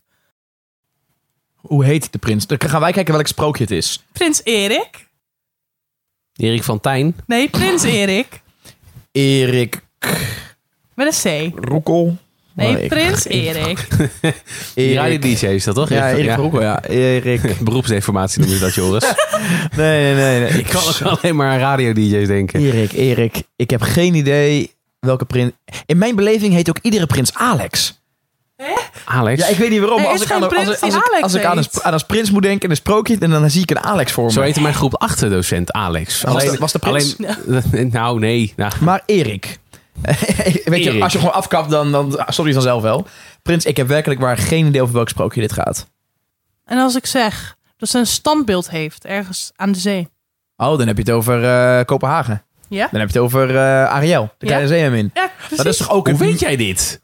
Hoe 1.56 1.86
heet 1.86 2.12
de 2.12 2.18
prins? 2.18 2.48
Dan 2.48 2.58
gaan 2.66 2.82
wij 2.82 2.92
kijken 2.92 3.14
welk 3.14 3.28
sprookje 3.28 3.64
het 3.64 3.72
is. 3.72 4.04
Prins 4.12 4.42
Erik. 4.44 5.08
Erik 6.36 6.64
van 6.64 6.80
Tijn. 6.80 7.16
Nee, 7.28 7.50
Prins 7.50 7.84
Erik. 7.84 8.42
Erik 9.12 9.88
Met 10.96 11.24
een 11.26 11.52
C. 11.54 11.66
Roekel. 11.70 12.18
Nee, 12.54 12.82
Oh, 12.84 12.88
Prins 12.88 13.26
Erik. 13.40 13.88
Radio 13.90 15.04
Erik. 15.04 15.22
DJ 15.40 15.46
is 15.46 15.64
dat 15.64 15.76
toch? 15.76 15.90
Ja, 15.90 16.12
Erik 16.14 16.36
Roekel, 16.36 16.62
ja. 16.62 16.84
Erik. 16.84 17.56
Beroepsdeformatie 17.64 18.48
je 18.50 18.58
dat, 18.60 18.74
Joris. 18.74 19.04
Nee, 19.76 20.14
nee, 20.14 20.16
nee. 20.16 20.40
nee. 20.40 20.60
Ik 20.60 20.66
kan 20.68 20.82
ook 20.88 21.02
alleen 21.18 21.36
maar 21.36 21.50
aan 21.52 21.58
radio-dj's 21.60 22.28
denken. 22.28 22.60
Erik, 22.60 22.92
Erik. 22.92 23.42
Ik 23.56 23.70
heb 23.70 23.82
geen 23.82 24.14
idee 24.14 24.74
welke 25.00 25.26
prins... 25.26 25.52
In 25.86 25.98
mijn 25.98 26.16
beleving 26.16 26.54
heet 26.54 26.70
ook 26.70 26.80
iedere 26.82 27.06
prins 27.06 27.34
Alex. 27.34 27.98
Alex. 29.06 29.42
Ja, 29.42 29.48
ik 29.48 29.58
weet 29.58 29.70
niet 29.70 29.80
waarom. 29.80 30.02
Maar 30.02 30.12
als 30.12 30.22
ik, 30.22 30.32
aan, 30.32 30.44
als, 30.44 30.54
ik, 31.34 31.40
ik 31.42 31.46
aan, 31.46 31.58
een, 31.58 31.66
aan 31.82 31.94
een 31.94 32.06
prins 32.08 32.32
moet 32.32 32.44
denken 32.44 32.64
in 32.64 32.70
een 32.70 32.76
sprookje, 32.76 33.18
dan, 33.18 33.30
dan 33.30 33.50
zie 33.50 33.62
ik 33.62 33.70
een 33.72 33.80
Alex 33.80 34.12
voor 34.12 34.32
Zo 34.32 34.40
me. 34.40 34.46
heette 34.46 34.62
mijn 34.62 34.74
groep 34.74 34.96
8 34.96 35.20
docent 35.20 35.72
Alex. 35.72 36.22
Was 36.22 36.44
de- 36.44 36.58
was 36.58 36.72
de 36.72 36.80
prins? 36.80 37.16
Alleen, 37.48 37.90
nou, 37.92 38.20
nee. 38.20 38.54
Nou, 38.56 38.72
Maar 38.82 39.04
Erik. 39.06 39.60
weet 40.66 40.84
je, 40.84 41.02
als 41.04 41.14
je 41.14 41.20
gewoon 41.20 41.34
afkapt, 41.34 41.70
dan, 41.70 41.92
dan 41.92 42.24
stop 42.28 42.46
je 42.46 42.54
vanzelf 42.54 42.82
wel. 42.82 43.08
Prins, 43.42 43.66
ik 43.66 43.78
heb 43.78 43.88
werkelijk 43.88 44.20
waar 44.20 44.38
geen 44.38 44.66
idee 44.66 44.82
over 44.82 44.94
welk 44.94 45.10
sprookje 45.10 45.42
dit 45.42 45.54
gaat. 45.54 45.88
En 46.66 46.78
als 46.78 46.96
ik 46.96 47.06
zeg 47.06 47.58
dat 47.78 47.90
ze 47.90 47.98
een 47.98 48.08
standbeeld 48.08 48.70
heeft 48.70 49.06
ergens 49.06 49.52
aan 49.56 49.72
de 49.72 49.80
zee. 49.80 50.10
Oh, 50.58 50.78
dan 50.78 50.88
heb 50.88 50.96
je 50.98 51.02
het 51.04 51.12
over 51.12 51.44
eh, 51.44 51.86
Kopenhagen. 51.86 52.44
Ja? 52.70 52.88
Dan 52.92 53.00
heb 53.00 53.10
je 53.10 53.16
het 53.16 53.24
over 53.26 53.50
eh, 53.56 53.86
Ariel, 53.86 54.24
de 54.38 54.46
Ja. 54.46 54.52
kleine 54.52 54.68
zeemermin. 54.68 55.12
Ja, 55.14 55.32
precies. 55.38 55.58
Dat 55.58 55.66
is 55.66 55.78
toch 55.78 55.92
ook 55.92 56.06
hoe 56.10 56.14
een 56.20 56.26
weet 56.26 56.40
jij 56.40 56.56
dit? 56.56 57.02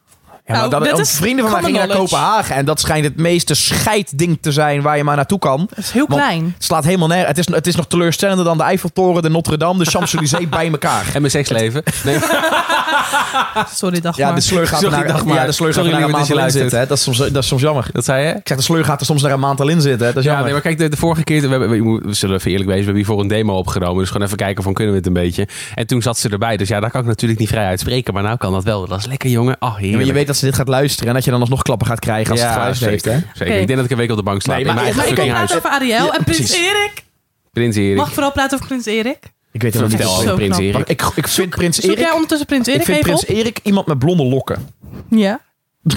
Ja, 0.48 0.54
maar 0.60 0.70
Nou, 0.70 0.84
dat, 0.84 0.94
ook 0.94 1.00
is 1.00 1.12
vrienden 1.12 1.44
van 1.50 1.54
mij 1.62 1.64
gingen 1.72 1.88
naar. 1.88 1.98
Kopenhagen. 1.98 2.56
En 2.56 2.66
dat 2.66 2.80
schijnt 2.80 3.06
het 3.06 3.18
meeste 3.18 3.54
scheidding 3.54 4.38
te 4.42 4.52
zijn 4.52 4.82
waar 4.82 4.98
je 4.98 5.04
maar 5.04 5.16
naartoe 5.16 5.40
kan. 5.40 5.58
Dat 5.70 5.78
is 5.78 5.92
heel 5.92 6.06
Want- 6.08 6.22
klein. 6.22 6.52
Het 6.56 6.64
slaat 6.64 6.84
helemaal 6.84 7.08
neer. 7.08 7.28
Het 7.28 7.38
is, 7.38 7.48
het 7.52 7.68
is 7.68 7.76
nog 7.76 7.88
teleurstellender 7.88 8.46
dan 8.46 8.58
de 8.58 8.64
Eiffeltoren, 8.64 9.22
de 9.22 9.30
Notre-Dame, 9.30 9.84
de 9.84 9.90
Champs-Élysées 9.90 10.50
bij 10.50 10.72
elkaar. 10.72 11.06
En 11.14 11.20
mijn 11.20 11.32
seksleven? 11.32 11.84
Nee, 12.04 12.18
Sorry, 13.76 14.02
dag 14.02 14.18
Ja, 14.18 14.26
maar. 14.26 14.36
de 14.36 14.42
sleur 14.42 14.68
gaat 14.68 14.82
er 14.82 14.90
Sorry, 14.90 14.96
naar, 15.04 15.08
dag 15.08 15.26
maar. 15.26 15.36
ja, 15.36 15.46
de 15.46 15.52
sleur 15.52 15.74
gaat 15.74 15.86
er 15.86 15.92
naar 15.92 16.02
een 16.04 16.10
maand 16.10 16.30
in 16.30 16.52
zitten. 16.52 16.80
Hè. 16.80 16.86
Dat, 16.88 16.98
is 16.98 17.04
soms, 17.04 17.18
dat 17.18 17.36
is 17.36 17.48
soms 17.48 17.62
jammer. 17.62 17.88
dat 17.92 18.06
zei 18.06 18.26
je? 18.28 18.34
Ik 18.34 18.42
zeg, 18.48 18.58
de 18.58 18.64
sleur 18.64 18.86
gaat 18.86 19.00
er 19.00 19.06
soms 19.06 19.22
naar 19.22 19.32
een 19.32 19.40
maand 19.40 19.60
al 19.62 19.68
in 19.68 19.82
zitten. 19.82 20.08
Hè. 20.08 20.14
Dat 20.14 20.24
is 20.24 20.30
Ja, 20.30 20.36
jammer. 20.36 20.44
nee, 20.44 20.54
maar 20.54 20.62
kijk, 20.62 20.78
de, 20.78 20.90
de 20.90 20.98
vorige 20.98 21.24
keer, 21.24 21.42
we, 21.42 21.48
hebben, 21.48 21.70
we, 21.70 21.78
moeten- 21.84 22.10
we 22.10 22.16
zullen 22.16 22.36
even 22.36 22.52
eerlijk 22.52 22.70
wezen, 22.70 22.86
we 22.86 22.92
hebben 22.92 23.06
hiervoor 23.06 23.24
een 23.24 23.28
demo 23.44 23.58
opgenomen. 23.58 23.98
Dus 24.00 24.08
gewoon 24.12 24.26
even 24.26 24.38
kijken 24.38 24.64
van 24.64 24.74
kunnen 24.74 24.94
we 24.94 25.00
het 25.00 25.08
een 25.08 25.14
beetje. 25.14 25.48
En 25.76 25.88
toen 25.88 26.02
zat 26.02 26.18
ze 26.18 26.30
erbij, 26.30 26.58
dus 26.58 26.68
ja, 26.68 26.80
daar 26.80 26.92
kan 26.92 27.02
ik 27.02 27.08
natuurlijk 27.08 27.40
niet 27.40 27.50
vrij 27.50 27.66
uitspreken. 27.66 28.14
Maar 28.14 28.24
nou 28.24 28.38
kan 28.38 28.52
dat 28.52 28.64
wel. 28.64 28.88
Dat 28.88 29.00
is 29.00 29.06
lekker, 29.06 29.30
jongen. 29.30 29.56
Oh, 29.60 29.60
Ja, 29.62 29.70
maar 29.70 29.80
heerlijk. 29.82 30.06
je 30.08 30.14
weet 30.14 30.28
dat 30.28 30.35
ze 30.38 30.46
dit 30.46 30.56
gaat 30.56 30.68
luisteren 30.68 31.08
en 31.08 31.14
dat 31.14 31.24
je 31.24 31.32
dan 31.32 31.40
alsnog 31.40 31.62
klappen 31.62 31.88
gaat 31.88 32.00
krijgen 32.00 32.32
als 32.32 32.40
ja, 32.40 32.46
het 32.46 32.56
geluisterd 32.56 32.90
heeft. 32.90 33.04
zeker. 33.04 33.20
Hè? 33.20 33.26
zeker. 33.38 33.54
Ik 33.60 33.68
denk 33.68 33.76
dat 33.78 33.86
ik 33.86 33.92
een 33.92 33.98
week 33.98 34.10
op 34.12 34.18
de 34.18 34.24
bank 34.24 34.42
slaap. 34.42 34.56
Nee, 34.64 34.74
maar- 34.74 34.88
ik 34.88 34.94
fucking 34.94 35.28
praten 35.32 35.58
over 35.58 35.70
Ariel 35.70 36.06
Ja, 36.06 36.14
en 36.14 36.24
Prins 36.24 36.38
precies. 36.38 36.56
Erik. 36.56 37.04
Prins 37.52 37.76
Erik. 37.76 37.96
Mag 37.96 38.08
ik 38.08 38.14
vooral 38.14 38.32
praten 38.32 38.54
over 38.56 38.68
Prins 38.68 38.86
Erik? 38.86 39.20
Ik 39.52 39.62
weet 39.62 39.74
het 39.74 39.82
nog 39.82 39.92
niet 39.92 40.04
over 40.08 40.34
Prins 40.36 40.58
knap. 40.58 40.62
Erik. 40.76 40.90
Ik, 40.90 41.02
ik 41.16 41.28
vind 41.28 41.50
Prins 41.50 41.78
Zoek 41.78 41.92
jij 41.92 42.00
Erik... 42.00 42.14
ondertussen 42.14 42.48
Prins 42.48 42.68
Ik 42.68 42.74
Erik 42.74 42.86
vind 42.86 42.98
even 42.98 43.10
Prins 43.10 43.30
op? 43.30 43.36
Erik 43.36 43.60
iemand 43.64 43.88
met 43.88 44.00
blonde 44.00 44.24
lokken. 44.24 44.70
Ja. 45.10 45.40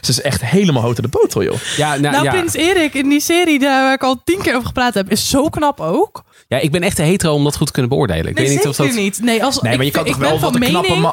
Ze 0.00 0.10
is 0.10 0.20
echt 0.20 0.44
helemaal 0.44 0.82
hout 0.82 0.96
in 0.96 1.02
de 1.02 1.08
boter, 1.08 1.42
joh. 1.44 1.56
Ja, 1.76 1.88
nou, 1.96 2.00
Nou, 2.14 2.24
ja. 2.24 2.30
Prins 2.30 2.54
Erik 2.54 2.94
in 2.94 3.08
die 3.08 3.20
serie 3.20 3.58
daar 3.58 3.82
waar 3.82 3.92
ik 3.94 4.02
al 4.02 4.20
tien 4.24 4.42
keer 4.42 4.54
over 4.54 4.66
gepraat 4.66 4.94
heb, 4.94 5.10
is 5.10 5.28
zo 5.28 5.48
knap 5.48 5.80
ook. 5.80 6.24
ja, 6.48 6.58
ik 6.58 6.70
ben 6.70 6.82
echt 6.82 6.96
te 6.96 7.02
hetero 7.02 7.32
om 7.34 7.44
dat 7.44 7.56
goed 7.56 7.66
te 7.66 7.72
kunnen 7.72 7.90
beoordelen. 7.90 8.26
Ik 8.26 8.34
Nee, 8.34 8.46
weet 8.46 8.56
niet 8.56 8.66
of 8.66 8.76
dat... 8.76 8.92
niet. 8.92 9.20
Nee, 9.22 9.44
als, 9.44 9.60
Nee, 9.60 9.72
maar 9.72 9.80
je 9.80 9.86
ik, 9.86 9.92
kan 9.92 10.04
ik 10.04 10.10
toch 10.10 10.20
ben 10.20 10.28
wel 10.30 10.38
van 10.38 10.52
wat 10.52 10.60
knappe 10.68 10.88
mening. 10.88 11.12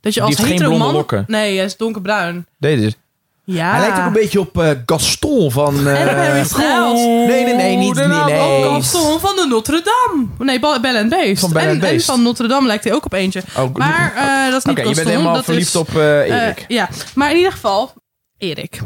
Dat 0.00 0.14
je 0.14 0.20
als 0.20 0.28
heeft 0.28 0.40
geen 0.40 0.50
hetero 0.50 0.68
blonde 0.68 0.84
man... 0.86 0.94
lokken. 0.94 1.24
Nee, 1.26 1.56
hij 1.56 1.64
is 1.64 1.76
donkerbruin. 1.76 2.46
Deze 2.58 2.82
is... 2.86 2.96
Ja. 3.44 3.70
Hij 3.70 3.80
lijkt 3.80 3.98
ook 3.98 4.06
een 4.06 4.12
beetje 4.12 4.40
op 4.40 4.58
eh, 4.60 4.70
Gaston 4.86 5.50
van... 5.50 5.86
eh, 5.88 6.00
En 6.00 6.16
Harry 6.26 6.44
Styles. 6.44 7.00
Nee, 7.00 7.44
nee, 7.44 7.54
nee, 7.54 7.76
niet... 7.76 7.94
Nee, 7.94 8.06
nee. 8.06 8.62
Gaston 8.62 9.20
van 9.20 9.36
de 9.36 9.46
Notre 9.48 9.82
Dame. 9.84 10.26
Nee, 10.38 10.60
Belle 10.60 10.98
and 11.00 11.08
Beast. 11.08 11.40
Van 11.40 11.52
Belle 11.52 11.66
en, 11.70 11.78
Beast. 11.78 12.06
van 12.06 12.22
Notre 12.22 12.48
Dame 12.48 12.66
lijkt 12.66 12.84
hij 12.84 12.92
ook 12.92 13.04
op 13.04 13.12
eentje. 13.12 13.42
Oh, 13.56 13.74
Maar 13.74 14.12
eh, 14.16 14.50
dat 14.50 14.58
is 14.58 14.64
niet 14.64 14.76
je 14.76 14.82
Gaston. 14.84 14.94
bent 15.04 15.08
helemaal 15.16 15.34
dat 15.34 15.44
verliefd 15.44 15.68
is, 15.68 15.76
op 15.76 15.88
eh, 15.96 16.20
eh, 16.20 16.42
Erik. 16.42 16.64
ja, 16.68 16.88
maar 17.14 17.30
in 17.30 17.36
ieder 17.36 17.52
geval, 17.52 17.92
Erik. 18.38 18.80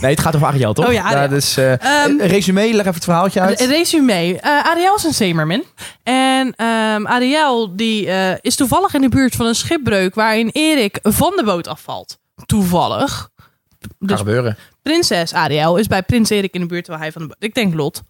Nee, 0.00 0.10
het 0.10 0.20
gaat 0.20 0.34
over 0.34 0.46
Ariel, 0.46 0.72
toch? 0.72 0.86
Oh 0.86 0.92
ja, 0.92 1.02
Ariel. 1.02 1.20
Ja, 1.20 1.28
dus, 1.28 1.56
een 1.56 2.26
resume, 2.26 2.60
leg 2.60 2.80
even 2.80 2.94
het 2.94 3.04
verhaaltje 3.04 3.40
uit. 3.40 3.60
Een 3.60 3.68
resume. 3.68 4.40
Eh, 4.40 4.50
Ariel 4.50 4.94
is 4.94 5.04
een 5.04 5.14
zeemermin. 5.14 5.64
En 6.02 6.54
ehm, 6.56 7.06
Ariel 7.06 7.76
die, 7.76 8.06
eh, 8.06 8.34
is 8.40 8.56
toevallig 8.56 8.94
in 8.94 9.00
de 9.00 9.08
buurt 9.08 9.36
van 9.36 9.46
een 9.46 9.54
schipbreuk 9.54 10.14
waarin 10.14 10.48
Erik 10.52 10.98
van 11.02 11.32
de 11.36 11.44
boot 11.44 11.68
afvalt. 11.68 12.18
Toevallig. 12.46 13.30
Kan 13.80 13.90
Dus 13.98 14.18
gebeuren. 14.18 14.56
prinses 14.82 15.34
Ariel 15.34 15.76
is 15.76 15.86
bij 15.86 16.02
prins 16.02 16.30
Erik 16.30 16.54
in 16.54 16.60
de 16.60 16.66
buurt 16.66 16.86
waar 16.86 16.98
hij 16.98 17.12
van 17.12 17.22
de 17.22 17.28
boot... 17.28 17.36
Ik 17.38 17.54
denk 17.54 17.74
Lot. 17.74 18.02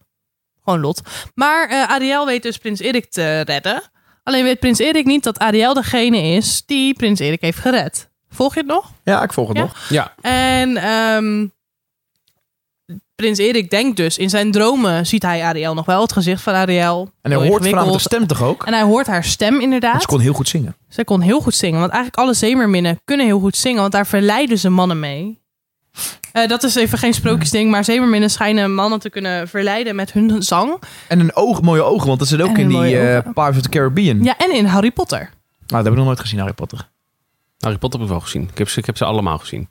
Gewoon 0.64 0.81
Lot. 0.81 1.01
Maar 1.35 1.68
eh, 1.68 1.83
Ariel 1.83 2.27
weet 2.27 2.42
dus 2.42 2.59
prins 2.59 2.81
Erik 2.81 3.11
te 3.11 3.40
redden. 3.40 3.83
Alleen 4.22 4.44
weet 4.44 4.59
prins 4.59 4.79
Erik 4.79 5.05
niet 5.05 5.25
dat 5.25 5.38
Ariel 5.38 5.75
degene 5.75 6.18
is 6.18 6.62
die 6.66 6.94
prins 6.94 7.20
Erik 7.20 7.40
heeft 7.40 7.59
gered. 7.59 8.11
Volg 8.33 8.55
je 8.55 8.61
het 8.61 8.68
nog? 8.68 8.90
Ja, 9.05 9.23
ik 9.23 9.33
volg 9.33 9.49
het 9.49 9.57
Ja? 9.57 9.62
nog. 9.62 9.77
Ja, 9.88 10.12
En 10.21 10.77
ehm, 10.77 11.47
prins 13.14 13.38
Erik 13.38 13.71
denkt 13.71 13.97
dus, 13.97 14.18
in 14.18 14.31
zijn 14.31 14.51
dromen 14.51 15.07
ziet 15.07 15.23
hij 15.23 15.42
Ariel 15.42 15.75
nog 15.75 15.85
wel, 15.87 16.01
het 16.01 16.12
gezicht 16.12 16.42
van 16.42 16.55
Ariel. 16.55 17.11
En 17.23 17.31
hij 17.31 17.40
hoort 17.49 17.64
ingewikkeld. 17.64 18.01
stem 18.01 18.27
toch 18.27 18.42
ook? 18.42 18.66
En 18.66 18.73
hij 18.73 18.83
hoort 18.83 19.07
haar 19.07 19.25
stem 19.25 19.51
Want 19.51 19.62
inderdaad. 19.62 20.01
ze 20.01 20.07
kon 20.07 20.21
heel 20.21 20.33
goed 20.33 20.49
zingen. 20.49 20.77
Zij 20.88 21.05
kon 21.05 21.21
heel 21.21 21.40
goed 21.40 21.55
zingen, 21.55 21.81
want 21.81 21.92
eigenlijk 21.92 22.23
alle 22.23 22.35
zeemerminnen 22.35 23.01
kunnen 23.05 23.27
heel 23.27 23.40
goed 23.40 23.57
zingen, 23.57 23.81
want 23.81 23.92
daar 23.92 24.07
verleiden 24.07 24.59
ze 24.59 24.68
mannen 24.68 25.01
mee. 25.01 25.40
Eh, 26.33 26.49
dat 26.49 26.62
is 26.62 26.75
even 26.75 26.99
geen 26.99 27.14
sprookjesding, 27.14 27.71
maar 27.71 27.85
zeemerminnen 27.85 28.31
schijnen 28.31 28.75
mannen 28.75 28.99
te 29.01 29.11
kunnen 29.11 29.49
verleiden 29.49 29.95
met 29.97 30.12
hun 30.12 30.42
zang. 30.42 30.83
En 31.09 31.21
een 31.21 31.37
oog, 31.37 31.62
mooie 31.62 31.83
ogen, 31.83 32.07
want 32.07 32.18
dat 32.18 32.29
zit 32.29 32.40
ook 32.40 32.49
En 32.57 32.61
in 32.61 32.68
die 32.68 32.99
eh 32.99 33.16
ogen. 33.16 33.33
Pirates 33.33 33.57
of 33.57 33.62
the 33.62 33.68
Caribbean. 33.68 34.23
Ja, 34.25 34.38
en 34.38 34.55
in 34.55 34.64
Harry 34.64 34.90
Potter. 34.90 35.18
Nou, 35.18 35.31
dat 35.66 35.83
heb 35.83 35.92
ik 35.92 35.95
nog 35.99 36.05
nooit 36.07 36.21
gezien, 36.21 36.38
Harry 36.38 36.55
Potter. 36.55 36.90
Harry 37.64 37.79
Potter 37.79 38.01
heb 38.01 38.09
ik 38.09 38.14
wel 38.14 38.25
gezien. 38.25 38.48
Ik 38.53 38.59
heb 38.59 38.68
ze, 38.68 38.79
ik 38.79 38.87
heb 38.87 38.96
ze 38.96 39.05
allemaal 39.05 39.38
gezien. 39.38 39.68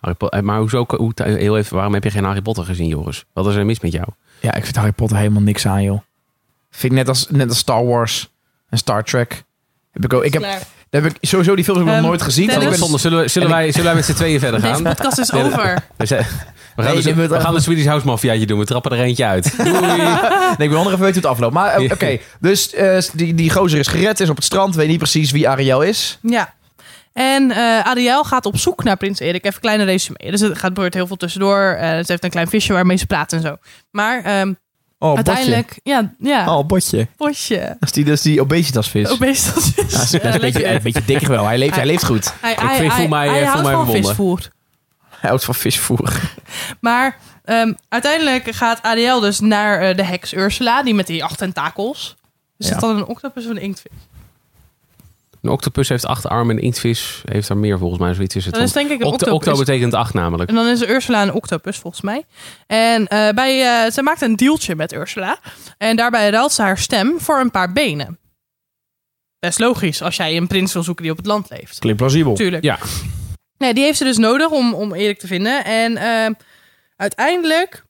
Harry 0.00 0.16
Po- 0.16 0.26
eh, 0.26 0.40
maar 0.42 0.58
hoezo, 0.58 0.84
hoe, 0.96 1.12
heel 1.16 1.56
even, 1.58 1.74
waarom 1.74 1.94
heb 1.94 2.04
je 2.04 2.10
geen 2.10 2.24
Harry 2.24 2.42
Potter 2.42 2.64
gezien, 2.64 2.86
Joris? 2.88 3.24
Wat 3.32 3.46
is 3.46 3.54
er 3.54 3.66
mis 3.66 3.80
met 3.80 3.92
jou? 3.92 4.06
Ja, 4.40 4.54
ik 4.54 4.64
vind 4.64 4.76
Harry 4.76 4.92
Potter 4.92 5.16
helemaal 5.16 5.42
niks 5.42 5.66
aan, 5.66 5.82
joh. 5.82 6.00
Vind 6.70 6.92
ik 6.92 6.98
net 6.98 7.08
als, 7.08 7.26
net 7.30 7.48
als 7.48 7.58
Star 7.58 7.84
Wars 7.86 8.30
en 8.68 8.78
Star 8.78 9.04
Trek. 9.04 9.44
Heb 9.92 10.04
ik, 10.04 10.12
ook, 10.12 10.24
ik 10.24 10.32
heb, 10.32 10.42
daar 10.42 11.02
heb 11.02 11.04
ik 11.04 11.16
sowieso 11.20 11.54
die 11.54 11.64
films 11.64 11.80
nog 11.80 11.88
Ehm, 11.88 12.02
nooit 12.02 12.22
gezien. 12.22 12.46
Dennis- 12.46 12.64
Ik 12.64 12.70
ben- 12.70 12.78
Zonde, 12.78 12.98
zullen, 12.98 13.20
we, 13.20 13.28
zullen, 13.28 13.48
en 13.48 13.54
wij, 13.54 13.70
zullen 13.70 13.86
wij 13.86 13.94
met 13.94 14.04
z'n 14.04 14.12
tweeën 14.12 14.40
verder 14.40 14.60
Deze 14.60 14.72
gaan? 14.74 14.82
podcast 14.82 15.18
is 15.18 15.32
over. 15.32 15.84
We, 15.96 16.06
zijn- 16.06 16.26
we 16.76 16.82
gaan, 16.82 16.94
Nee, 16.94 17.02
dus- 17.02 17.14
we 17.28 17.34
een 17.54 17.62
Swedish 17.62 17.86
House 17.86 18.06
Mafiaatje 18.06 18.46
doen. 18.46 18.58
We 18.58 18.64
trappen 18.64 18.92
er 18.92 19.00
eentje 19.00 19.24
uit. 19.24 19.56
Doei. 19.64 19.70
Nee, 20.58 20.68
ik 20.68 20.70
wil 20.70 20.82
nog 20.82 20.86
even 20.86 20.98
weten 20.98 20.98
hoe 20.98 21.14
het 21.14 21.24
afloopt. 21.24 21.54
Maar 21.54 21.70
eh, 21.72 21.90
oké, 21.92 22.18
dus 22.40 22.72
eh, 22.74 22.98
die, 23.12 23.34
die 23.34 23.50
gozer 23.50 23.78
is 23.78 23.86
gered, 23.86 24.20
is 24.20 24.28
op 24.28 24.36
het 24.36 24.44
strand, 24.44 24.74
weet 24.74 24.88
niet 24.88 24.98
precies 24.98 25.30
wie 25.30 25.48
Ariel 25.48 25.82
is. 25.82 26.18
Ja. 26.22 26.54
En 27.16 27.50
eh 27.50 27.80
Ariel 27.86 28.24
gaat 28.24 28.46
op 28.46 28.56
zoek 28.56 28.84
naar 28.84 28.96
prins 28.96 29.18
Erik. 29.18 29.44
Even 29.44 29.54
een 29.54 29.60
kleine 29.60 29.84
resume. 29.84 30.18
Dus 30.30 30.40
er 30.40 30.48
gaat 30.48 30.60
gebeurt 30.60 30.94
heel 30.94 31.06
veel 31.06 31.16
tussendoor. 31.16 31.70
Eh, 31.78 31.88
ze 31.90 32.04
heeft 32.06 32.24
een 32.24 32.30
klein 32.30 32.48
visje 32.48 32.72
waarmee 32.72 32.96
ze 32.96 33.06
praat 33.06 33.32
en 33.32 33.40
zo. 33.40 33.56
Maar 33.90 34.22
ehm, 34.24 34.52
Oh, 34.98 35.14
uiteindelijk, 35.14 35.80
ja, 35.82 36.14
ja, 36.18 36.44
Botje. 36.44 36.58
Oh, 36.58 36.66
botje. 36.66 37.08
bosje. 37.16 37.58
Dat 37.80 37.88
is 37.88 37.92
die, 37.92 38.04
dat 38.04 38.14
is 38.14 38.22
die 38.22 38.40
obesitasvis. 38.40 39.08
Obesitas 39.10 39.72
Ja, 39.76 39.82
dat 39.82 40.02
is 40.02 40.12
een 40.34 40.40
beetje, 40.40 40.66
een 40.66 40.82
beetje 40.82 41.04
dik 41.04 41.26
wel. 41.26 41.44
Hij 41.46 41.58
leeft, 41.58 41.74
hij 41.74 41.86
leeft 41.86 42.04
goed. 42.04 42.32
Hij, 42.40 42.52
Ik 42.52 42.58
hij, 42.58 42.76
vind- 42.76 42.92
hij, 42.92 43.00
voel 43.00 43.08
mij, 43.08 43.28
hij 43.28 43.42
eh, 43.42 43.52
voel 43.52 43.62
houdt 43.62 43.86
mij 43.86 43.94
van 43.94 44.04
visvoer. 44.04 44.38
Hij 45.10 45.28
houdt 45.28 45.44
van 45.44 45.54
visvoer. 45.54 46.20
Maar 46.80 47.16
ehm, 47.44 47.72
uiteindelijk 47.88 48.50
gaat 48.54 48.82
Ariel 48.82 49.20
dus 49.20 49.40
naar 49.40 49.96
de 49.96 50.04
heks 50.04 50.32
Ursula. 50.34 50.82
Die 50.82 50.94
met 50.94 51.06
die 51.06 51.24
acht 51.24 51.38
tentakels. 51.38 52.16
Is 52.58 52.66
Ja. 52.66 52.72
dat 52.72 52.80
dan 52.80 52.96
een 52.96 53.06
octopus 53.06 53.44
of 53.44 53.50
een 53.50 53.60
inktvis? 53.60 53.92
Een 55.46 55.52
octopus 55.52 55.88
heeft 55.88 56.06
acht 56.06 56.26
armen 56.26 56.50
en 56.50 56.56
een 56.56 56.62
inktvis 56.62 57.22
heeft 57.24 57.48
er 57.48 57.56
meer 57.56 57.78
volgens 57.78 58.00
mij. 58.00 58.14
Zoiets 58.14 58.36
is 58.36 58.44
het. 58.44 58.54
Dat 58.54 58.62
is 58.62 58.72
denk 58.72 58.90
ik 58.90 59.00
een 59.00 59.06
Octo, 59.06 59.14
octopus. 59.14 59.48
octo 59.48 59.64
betekent 59.64 59.94
acht 59.94 60.14
namelijk. 60.14 60.48
En 60.48 60.54
dan 60.54 60.66
is 60.66 60.82
Ursula 60.82 61.22
een 61.22 61.32
octopus, 61.32 61.78
volgens 61.78 62.02
mij. 62.02 62.24
En 62.66 63.06
eh, 63.06 63.34
bij, 63.34 63.84
eh, 63.84 63.92
zij 63.92 64.02
maakt 64.02 64.20
een 64.20 64.36
dealtje 64.36 64.74
met 64.74 64.92
Ursula. 64.92 65.38
En 65.78 65.96
daarbij 65.96 66.30
ruilt 66.30 66.52
ze 66.52 66.62
haar 66.62 66.78
stem 66.78 67.20
voor 67.20 67.40
een 67.40 67.50
paar 67.50 67.72
benen. 67.72 68.18
Best 69.38 69.58
logisch, 69.58 70.02
als 70.02 70.16
jij 70.16 70.36
een 70.36 70.46
prins 70.46 70.72
wil 70.72 70.82
zoeken 70.82 71.02
die 71.02 71.12
op 71.12 71.18
het 71.18 71.26
land 71.26 71.50
leeft. 71.50 71.78
Klinkt 71.78 71.98
plausibel. 71.98 72.34
Tuurlijk. 72.34 72.62
Ja. 72.62 72.78
Nee, 73.58 73.74
die 73.74 73.84
heeft 73.84 73.98
ze 73.98 74.04
dus 74.04 74.16
nodig 74.16 74.50
om, 74.50 74.74
om 74.74 74.94
Erik 74.94 75.18
te 75.18 75.26
vinden. 75.26 75.64
En 75.64 75.96
eh, 75.96 76.34
uiteindelijk 76.96 77.84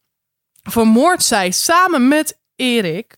vermoordt 0.63 1.25
zij 1.25 1.51
samen 1.51 2.09
met 2.09 2.39
Erik 2.57 3.17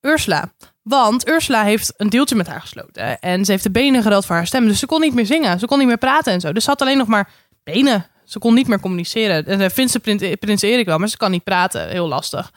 Ursula. 0.00 0.52
Want 0.82 1.28
Ursula 1.28 1.64
heeft 1.64 1.92
een 1.96 2.08
deeltje 2.08 2.36
met 2.36 2.46
haar 2.46 2.60
gesloten. 2.60 3.20
En 3.20 3.44
ze 3.44 3.50
heeft 3.50 3.62
de 3.62 3.70
benen 3.70 4.02
geruild 4.02 4.26
voor 4.26 4.36
haar 4.36 4.46
stem. 4.46 4.66
Dus 4.66 4.78
ze 4.78 4.86
kon 4.86 5.00
niet 5.00 5.14
meer 5.14 5.26
zingen. 5.26 5.58
Ze 5.58 5.66
kon 5.66 5.78
niet 5.78 5.86
meer 5.86 5.98
praten 5.98 6.32
en 6.32 6.40
zo. 6.40 6.52
Dus 6.52 6.64
ze 6.64 6.70
had 6.70 6.80
alleen 6.80 6.98
nog 6.98 7.06
maar 7.06 7.28
benen. 7.64 8.06
Ze 8.24 8.38
kon 8.38 8.54
niet 8.54 8.68
meer 8.68 8.80
communiceren. 8.80 9.46
En 9.46 9.58
dan 9.58 9.70
vindt 9.70 9.92
ze 9.92 10.00
prins, 10.00 10.22
prins 10.38 10.62
Erik 10.62 10.86
wel, 10.86 10.98
maar 10.98 11.08
ze 11.08 11.16
kan 11.16 11.30
niet 11.30 11.44
praten. 11.44 11.88
Heel 11.88 12.08
lastig. 12.08 12.52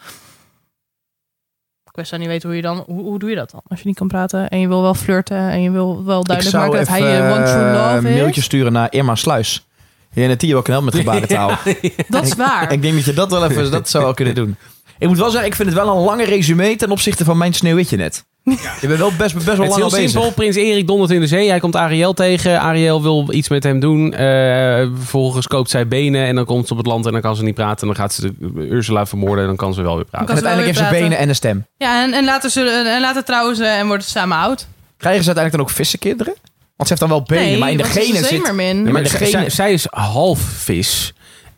Ik 1.86 2.00
wist 2.00 2.12
dan 2.12 2.20
niet 2.20 2.30
weten 2.30 2.48
hoe 2.48 2.58
je 2.58 2.64
dan... 2.64 2.84
Hoe, 2.86 3.02
hoe 3.04 3.20
doe 3.20 3.30
je 3.30 3.36
dat 3.36 3.52
dan? 3.52 3.62
Als 3.68 3.80
je 3.80 3.88
niet 3.88 3.98
kan 3.98 4.08
praten 4.08 4.50
en 4.50 4.60
je 4.60 4.68
wil 4.68 4.82
wel 4.82 4.94
flirten... 4.94 5.38
en 5.38 5.62
je 5.62 5.72
wil 5.72 6.04
wel 6.04 6.24
duidelijk 6.24 6.58
maken 6.58 6.78
dat 6.78 6.88
hij 6.88 7.02
je 7.02 7.32
one 7.32 7.44
true 7.44 7.70
eh, 7.70 7.74
love 7.74 7.98
een 7.98 8.14
is. 8.14 8.20
mailtje 8.20 8.42
sturen 8.42 8.72
naar 8.72 8.88
Irma 8.92 9.16
Sluis. 9.16 9.66
Je 10.14 10.56
ook 10.56 10.64
kan 10.64 10.74
helpen 10.74 10.84
met 10.84 10.96
gebarentaal. 10.96 11.58
Dat 12.08 12.26
is 12.26 12.36
waar. 12.36 12.72
Ik 12.72 12.82
denk 12.82 12.96
dat 12.96 13.06
je 13.06 13.14
dat 13.14 13.32
wel 13.32 13.46
even 13.46 13.72
dat 13.72 13.90
zou 13.90 14.04
wel 14.04 14.14
kunnen 14.14 14.36
doen. 14.36 14.56
Ik 15.04 15.10
moet 15.10 15.18
wel 15.18 15.30
zeggen, 15.30 15.50
ik 15.50 15.56
vind 15.56 15.70
het 15.70 15.78
wel 15.78 15.96
een 15.96 16.04
lange 16.04 16.24
resume 16.26 16.76
ten 16.76 16.92
opzichte 16.92 17.24
van 17.26 17.38
mijn 17.38 17.54
sneeuwwitje 17.54 17.98
net. 17.98 18.24
Je 18.82 18.88
bent 18.88 19.00
wel 19.00 19.12
best, 19.18 19.34
best 19.34 19.46
wel 19.46 19.56
Het 19.56 19.64
is 19.64 19.70
lang 19.70 19.74
heel 19.76 19.84
al 19.84 19.90
bezig. 19.90 20.10
simpel. 20.10 20.32
Prins 20.32 20.56
Erik 20.56 20.88
dondert 20.88 21.12
in 21.12 21.20
de 21.20 21.28
zee. 21.28 21.50
Hij 21.50 21.60
komt 21.60 21.76
Ariel 21.76 22.14
tegen. 22.14 22.60
Ariel 22.60 23.02
wil 23.02 23.28
iets 23.32 23.50
met 23.50 23.64
hem 23.64 23.80
doen. 23.80 24.14
Eh, 24.14 24.20
vervolgens 24.96 25.48
koopt 25.48 25.70
zij 25.70 25.88
benen 25.88 26.26
en 26.26 26.36
dan 26.36 26.46
komt 26.46 26.66
ze 26.68 26.72
op 26.72 26.78
het 26.78 26.88
land 26.88 27.06
en 27.06 27.12
dan 27.12 27.22
kan 27.22 27.36
ze 27.36 27.44
niet 27.44 27.56
praten. 27.56 27.82
En 27.82 27.88
dan 27.88 27.96
gaat 27.96 28.14
ze 28.14 28.22
de 28.40 28.68
Ursula 28.70 29.06
vermoorden 29.06 29.40
en 29.42 29.48
dan 29.48 29.56
kan 29.58 29.74
ze 29.74 29.82
wel 29.82 29.96
weer 29.96 30.06
praten. 30.06 30.30
En 30.30 30.38
ze 30.38 30.46
uiteindelijk 30.46 30.78
heeft 30.80 30.92
ze 30.96 31.02
benen 31.02 31.18
en 31.18 31.30
een 31.30 31.36
stem. 31.36 31.66
Ja, 31.78 32.04
en, 32.04 32.14
en, 32.14 32.26
later 32.26 32.50
zullen, 32.50 32.94
en 32.96 33.02
later 33.02 33.24
trouwen 33.24 33.56
ze 33.56 33.66
en 33.66 33.88
worden 33.88 34.04
ze 34.06 34.10
samen 34.12 34.38
oud. 34.38 34.68
Krijgen 34.98 35.24
ze 35.24 35.28
uiteindelijk 35.28 35.52
dan 35.52 35.62
ook 35.62 35.70
vissenkinderen? 35.70 36.34
Want 36.76 36.90
ze 36.90 36.96
heeft 36.96 37.00
dan 37.00 37.10
wel 37.10 37.24
benen, 37.24 37.44
nee, 37.46 37.58
maar 37.58 37.72
in 37.72 37.78
de 37.78 37.84
ze 37.86 37.92
genen 37.92 38.24
zit... 38.24 38.42
maar 38.44 38.56
maar 38.56 39.04
de 39.04 39.10
zij, 39.10 39.18
gene- 39.20 39.30
zij- 39.30 39.50
zij 39.50 39.74
is 39.74 39.86
half 39.90 40.40
vis. 40.40 41.14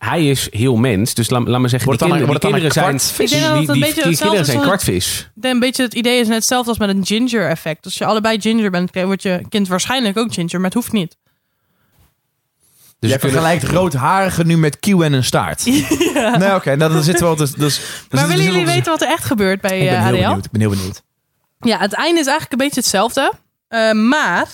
Hij 0.05 0.29
is 0.29 0.47
heel 0.51 0.75
mens. 0.75 1.13
Dus 1.13 1.29
laat, 1.29 1.47
laat 1.47 1.61
me 1.61 1.67
zeggen, 1.67 1.87
Wordt 1.87 2.01
die 2.03 2.09
dan 2.09 2.17
kinderen, 2.39 2.61
die 2.61 2.71
zijn... 2.71 2.85
kwartvis? 2.85 3.29
Die, 3.29 4.17
kinderen 4.17 4.45
zijn 4.45 4.61
kwartvis. 4.61 5.31
Ik 5.35 5.41
denk 5.41 5.53
Een 5.53 5.59
beetje 5.59 5.83
het 5.83 5.93
idee 5.93 6.19
is 6.19 6.27
net 6.27 6.35
hetzelfde 6.35 6.69
als 6.69 6.79
met 6.79 6.89
een 6.89 7.05
ginger 7.05 7.49
effect. 7.49 7.85
Als 7.85 7.97
je 7.97 8.05
allebei 8.05 8.41
ginger 8.41 8.71
bent, 8.71 8.89
wordt 8.93 9.21
je 9.21 9.41
kind 9.49 9.67
waarschijnlijk 9.67 10.17
ook 10.17 10.33
ginger, 10.33 10.55
maar 10.55 10.69
het 10.69 10.73
hoeft 10.73 10.91
niet. 10.91 11.17
Dus 12.99 13.11
kunnen- 13.11 13.19
vergelijkt 13.19 13.63
roodharige 13.63 14.43
nu 14.43 14.57
met 14.57 14.79
kieuw 14.79 15.03
en 15.03 15.13
een 15.13 15.23
staart. 15.23 15.65
Nee, 16.37 16.55
oké, 16.55 16.75
nou, 16.75 16.93
dan 16.93 17.03
zitten 17.03 17.29
we 17.29 17.35
wel... 17.35 17.35
Dus, 17.35 17.51
dus, 17.51 17.79
maar 18.09 18.27
willen 18.27 18.43
jullie 18.43 18.65
weten 18.65 18.91
wat 18.91 19.01
er 19.01 19.07
echt 19.07 19.23
gebeurt 19.25 19.61
bij 19.61 19.79
Ik 19.79 19.89
ben 19.89 19.97
eh, 19.97 20.03
heel 20.03 20.07
Ariel? 20.07 20.23
benieuwd. 20.27 20.45
Ik 20.45 20.51
ben 20.51 20.61
heel 20.61 20.69
benieuwd. 20.69 21.01
Ja, 21.59 21.77
het 21.79 21.93
einde 21.93 22.19
is 22.19 22.25
eigenlijk 22.27 22.51
een 22.51 22.67
beetje 22.67 22.79
hetzelfde. 22.79 23.31
Eh, 23.67 23.91
maar 23.91 24.47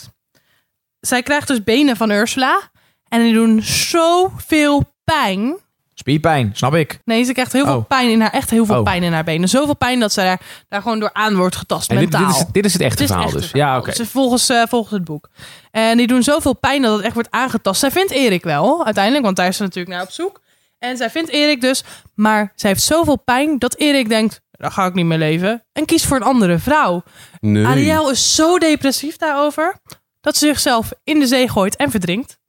zij 0.99 1.23
krijgt 1.23 1.47
dus 1.47 1.63
benen 1.63 1.97
van 1.97 2.11
Ursula. 2.11 2.69
En 3.07 3.21
die 3.21 3.33
doen 3.33 3.61
zoveel 3.63 4.89
pijn. 5.13 5.57
Spierpijn, 5.93 6.51
snap 6.53 6.73
ik. 6.73 6.99
Nee, 7.05 7.23
ze 7.23 7.33
krijgt 7.33 7.53
heel 7.53 7.65
veel 7.65 7.75
Oh. 7.75 7.87
pijn 7.87 8.09
in 8.09 8.21
haar, 8.21 8.31
echt 8.31 8.49
heel 8.49 8.65
veel 8.65 8.77
Oh. 8.77 8.83
pijn 8.83 9.03
in 9.03 9.13
haar 9.13 9.23
benen. 9.23 9.49
Zoveel 9.49 9.75
pijn 9.75 9.99
dat 9.99 10.13
ze 10.13 10.21
daar, 10.21 10.41
daar 10.69 10.81
gewoon 10.81 10.99
door 10.99 11.09
aan 11.13 11.35
wordt 11.35 11.55
getast, 11.55 11.89
En 11.89 11.97
dit, 11.97 12.09
mentaal. 12.11 12.27
dit, 12.27 12.37
is, 12.37 12.45
dit 12.51 12.65
is 12.65 12.73
het 12.73 12.81
echte 12.81 13.01
Het 13.01 13.09
is 13.09 13.15
verhaal 13.15 13.33
een 13.33 13.39
dus. 13.41 13.49
verhaal. 13.49 13.71
Ja, 13.73 13.77
oké. 13.79 13.91
Dus 13.97 14.09
volgens, 14.09 14.49
eh, 14.49 14.63
volgens 14.69 14.91
het 14.93 15.03
boek. 15.03 15.29
En 15.71 15.97
die 15.97 16.07
doen 16.07 16.23
zoveel 16.23 16.53
pijn 16.53 16.81
dat 16.81 16.95
het 16.95 17.05
echt 17.05 17.13
wordt 17.13 17.31
aangetast. 17.31 17.79
Zij 17.79 17.91
vindt 17.91 18.11
Erik 18.11 18.43
wel, 18.43 18.85
uiteindelijk, 18.85 19.23
want 19.23 19.35
daar 19.37 19.47
is 19.47 19.55
ze 19.57 19.63
natuurlijk 19.63 19.95
naar 19.95 20.03
op 20.03 20.11
zoek. 20.11 20.41
En 20.79 20.97
zij 20.97 21.09
vindt 21.09 21.29
Erik 21.29 21.61
dus, 21.61 21.83
maar 22.15 22.53
zij 22.55 22.69
heeft 22.69 22.83
zoveel 22.83 23.17
pijn 23.17 23.59
dat 23.59 23.75
Erik 23.75 24.09
denkt, 24.09 24.41
daar 24.51 24.71
ga 24.71 24.85
ik 24.85 24.93
niet 24.93 25.05
meer 25.05 25.17
leven. 25.17 25.63
En 25.73 25.85
kiest 25.85 26.05
voor 26.05 26.17
een 26.17 26.23
andere 26.23 26.59
vrouw. 26.59 27.03
Nee. 27.39 27.65
Ariel 27.65 28.09
is 28.11 28.35
zo 28.35 28.57
depressief 28.57 29.17
daarover, 29.17 29.75
dat 30.21 30.37
ze 30.37 30.45
zichzelf 30.45 30.91
in 31.03 31.19
de 31.19 31.27
zee 31.27 31.49
gooit 31.49 31.75
en 31.75 31.91
verdrinkt. 31.91 32.39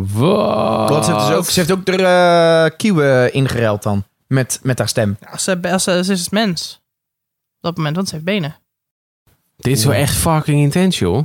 Wat? 0.00 0.88
Want 0.90 1.04
ze 1.04 1.12
heeft, 1.14 1.26
dus 1.26 1.36
ook, 1.36 1.44
ze 1.44 1.58
heeft 1.60 1.72
ook 1.72 1.84
de 1.86 1.92
eh 2.02 2.76
kieuwen 2.76 3.32
ingeruild 3.32 3.82
dan. 3.82 4.04
Met, 4.26 4.60
met 4.62 4.78
haar 4.78 4.88
stem. 4.88 5.16
Ja, 5.20 5.38
ze, 5.38 5.58
als 5.72 5.82
ze, 5.82 6.04
ze 6.04 6.12
is 6.12 6.20
het 6.20 6.30
mens. 6.30 6.80
Op 7.56 7.60
dat 7.60 7.76
moment, 7.76 7.96
want 7.96 8.08
ze 8.08 8.14
heeft 8.14 8.26
benen. 8.26 8.56
Dit 9.56 9.76
is 9.78 9.84
wel 9.84 9.94
echt 9.94 10.14
fucking 10.16 10.60
intens, 10.60 10.98
joh. 10.98 11.16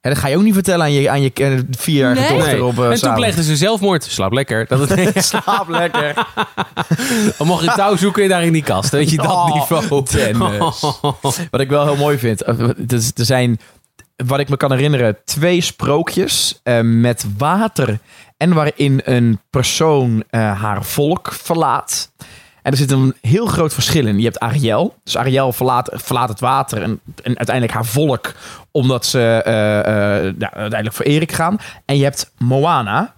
En 0.00 0.12
dat 0.12 0.20
ga 0.20 0.28
je 0.28 0.36
ook 0.36 0.42
niet 0.42 0.54
vertellen 0.54 0.80
aan 0.84 0.92
je, 0.92 1.10
aan 1.10 1.22
je 1.22 1.32
eh, 1.34 1.58
vierjarige 1.70 2.20
Nee. 2.20 2.30
dochter 2.30 2.52
Nee. 2.52 2.64
op 2.64 2.78
uh, 2.78 2.90
en 2.90 3.00
toen 3.00 3.14
pleegde 3.14 3.42
ze 3.42 3.56
zelfmoord. 3.56 4.04
Slaap 4.04 4.32
lekker. 4.32 4.66
Dat 4.66 4.88
het, 4.88 5.24
Slaap 5.24 5.68
lekker. 5.68 6.14
dan 7.38 7.46
mocht 7.46 7.64
je 7.64 7.72
touw 7.76 7.96
zoeken 7.96 8.28
daar 8.28 8.44
in 8.44 8.52
die 8.52 8.62
kast. 8.62 8.90
Weet 8.90 9.10
je, 9.10 9.16
dat 9.16 9.26
Oh, 9.26 9.54
niveau. 9.54 10.04
Dennis. 10.10 10.80
Wat 11.50 11.60
ik 11.60 11.68
wel 11.68 11.84
heel 11.84 11.96
mooi 11.96 12.18
vind. 12.18 12.42
eh, 12.42 12.68
is- 12.88 13.12
Er 13.14 13.24
zijn, 13.24 13.58
wat 14.16 14.38
ik 14.38 14.48
me 14.48 14.56
kan 14.56 14.72
herinneren, 14.72 15.16
twee 15.24 15.60
sprookjes 15.60 16.60
eh, 16.62 16.80
met 16.80 17.26
water. 17.38 17.98
En 18.36 18.54
waarin 18.54 19.00
een 19.04 19.40
persoon 19.50 20.24
eh, 20.30 20.60
haar 20.60 20.84
volk 20.84 21.32
verlaat. 21.32 22.12
En 22.62 22.72
er 22.72 22.78
zit 22.78 22.90
een 22.90 23.14
heel 23.20 23.46
groot 23.46 23.74
verschil 23.74 24.06
in. 24.06 24.18
Je 24.18 24.24
hebt 24.24 24.38
Ariel. 24.38 24.94
Dus 25.04 25.16
Ariel 25.16 25.52
verlaat, 25.52 25.90
verlaat 25.94 26.28
het 26.28 26.40
water 26.40 26.82
en, 26.82 27.00
en 27.22 27.36
uiteindelijk 27.36 27.74
haar 27.74 27.86
volk. 27.86 28.32
Omdat 28.70 29.06
ze 29.06 29.42
eh, 29.44 29.52
uiteindelijk 30.38 30.92
voor 30.92 31.04
Erik 31.04 31.32
gaan. 31.32 31.58
En 31.84 31.96
je 31.96 32.04
hebt 32.04 32.32
Moana. 32.38 33.14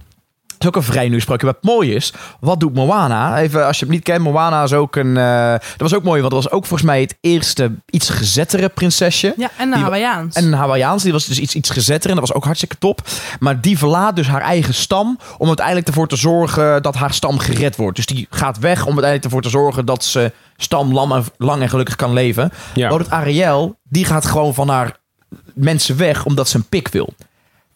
Is 0.58 0.66
ook 0.66 0.76
een 0.76 0.82
vrij 0.82 1.08
nieuw 1.08 1.18
sprookje. 1.20 1.46
Wat 1.46 1.62
mooi 1.62 1.94
is, 1.94 2.12
wat 2.40 2.60
doet 2.60 2.74
Moana? 2.74 3.38
Even 3.38 3.66
als 3.66 3.78
je 3.78 3.84
het 3.84 3.94
niet 3.94 4.02
kent, 4.02 4.22
Moana 4.22 4.62
is 4.62 4.72
ook 4.72 4.96
een... 4.96 5.16
eh, 5.16 5.50
dat 5.52 5.60
was 5.90 5.94
ook 5.94 6.02
mooi, 6.02 6.20
want 6.20 6.32
dat 6.32 6.42
was 6.42 6.52
ook 6.52 6.66
volgens 6.66 6.88
mij 6.88 7.00
het 7.00 7.16
eerste 7.20 7.72
iets 7.90 8.10
gezettere 8.10 8.68
prinsesje. 8.68 9.34
Ja, 9.36 9.50
en 9.58 9.68
de 9.68 9.74
Die- 9.74 9.82
Hawaiiaans. 9.82 10.34
En 10.36 10.44
een 10.44 10.52
Hawaiiaans, 10.52 11.02
die 11.02 11.12
was 11.12 11.26
dus 11.26 11.38
iets, 11.38 11.54
iets 11.54 11.70
gezetter 11.70 12.10
en 12.10 12.16
dat 12.16 12.26
was 12.26 12.36
ook 12.36 12.44
hartstikke 12.44 12.78
top. 12.78 13.00
Maar 13.40 13.60
die 13.60 13.78
verlaat 13.78 14.16
dus 14.16 14.26
haar 14.28 14.40
eigen 14.42 14.74
stam 14.74 15.18
om 15.38 15.46
uiteindelijk 15.46 15.86
ervoor 15.88 16.08
te 16.08 16.16
zorgen 16.16 16.82
dat 16.82 16.94
haar 16.94 17.12
stam 17.14 17.38
gered 17.38 17.76
wordt. 17.76 17.96
Dus 17.96 18.06
die 18.06 18.26
gaat 18.30 18.58
weg 18.58 18.78
om 18.80 18.86
uiteindelijk 18.86 19.24
ervoor 19.24 19.42
te 19.42 19.48
zorgen 19.48 19.84
dat 19.84 20.04
ze 20.04 20.32
stam 20.56 20.92
lang 20.92 21.12
en, 21.14 21.24
lang 21.36 21.62
en 21.62 21.68
gelukkig 21.68 21.96
kan 21.96 22.12
leven. 22.12 22.52
Ja. 22.74 22.90
Maar 22.90 22.98
het 22.98 23.10
Ariel, 23.10 23.76
die 23.82 24.04
gaat 24.04 24.26
gewoon 24.26 24.54
van 24.54 24.68
haar 24.68 24.96
mensen 25.54 25.96
weg 25.96 26.24
omdat 26.24 26.48
ze 26.48 26.56
een 26.56 26.68
pik 26.68 26.88
wil. 26.88 27.12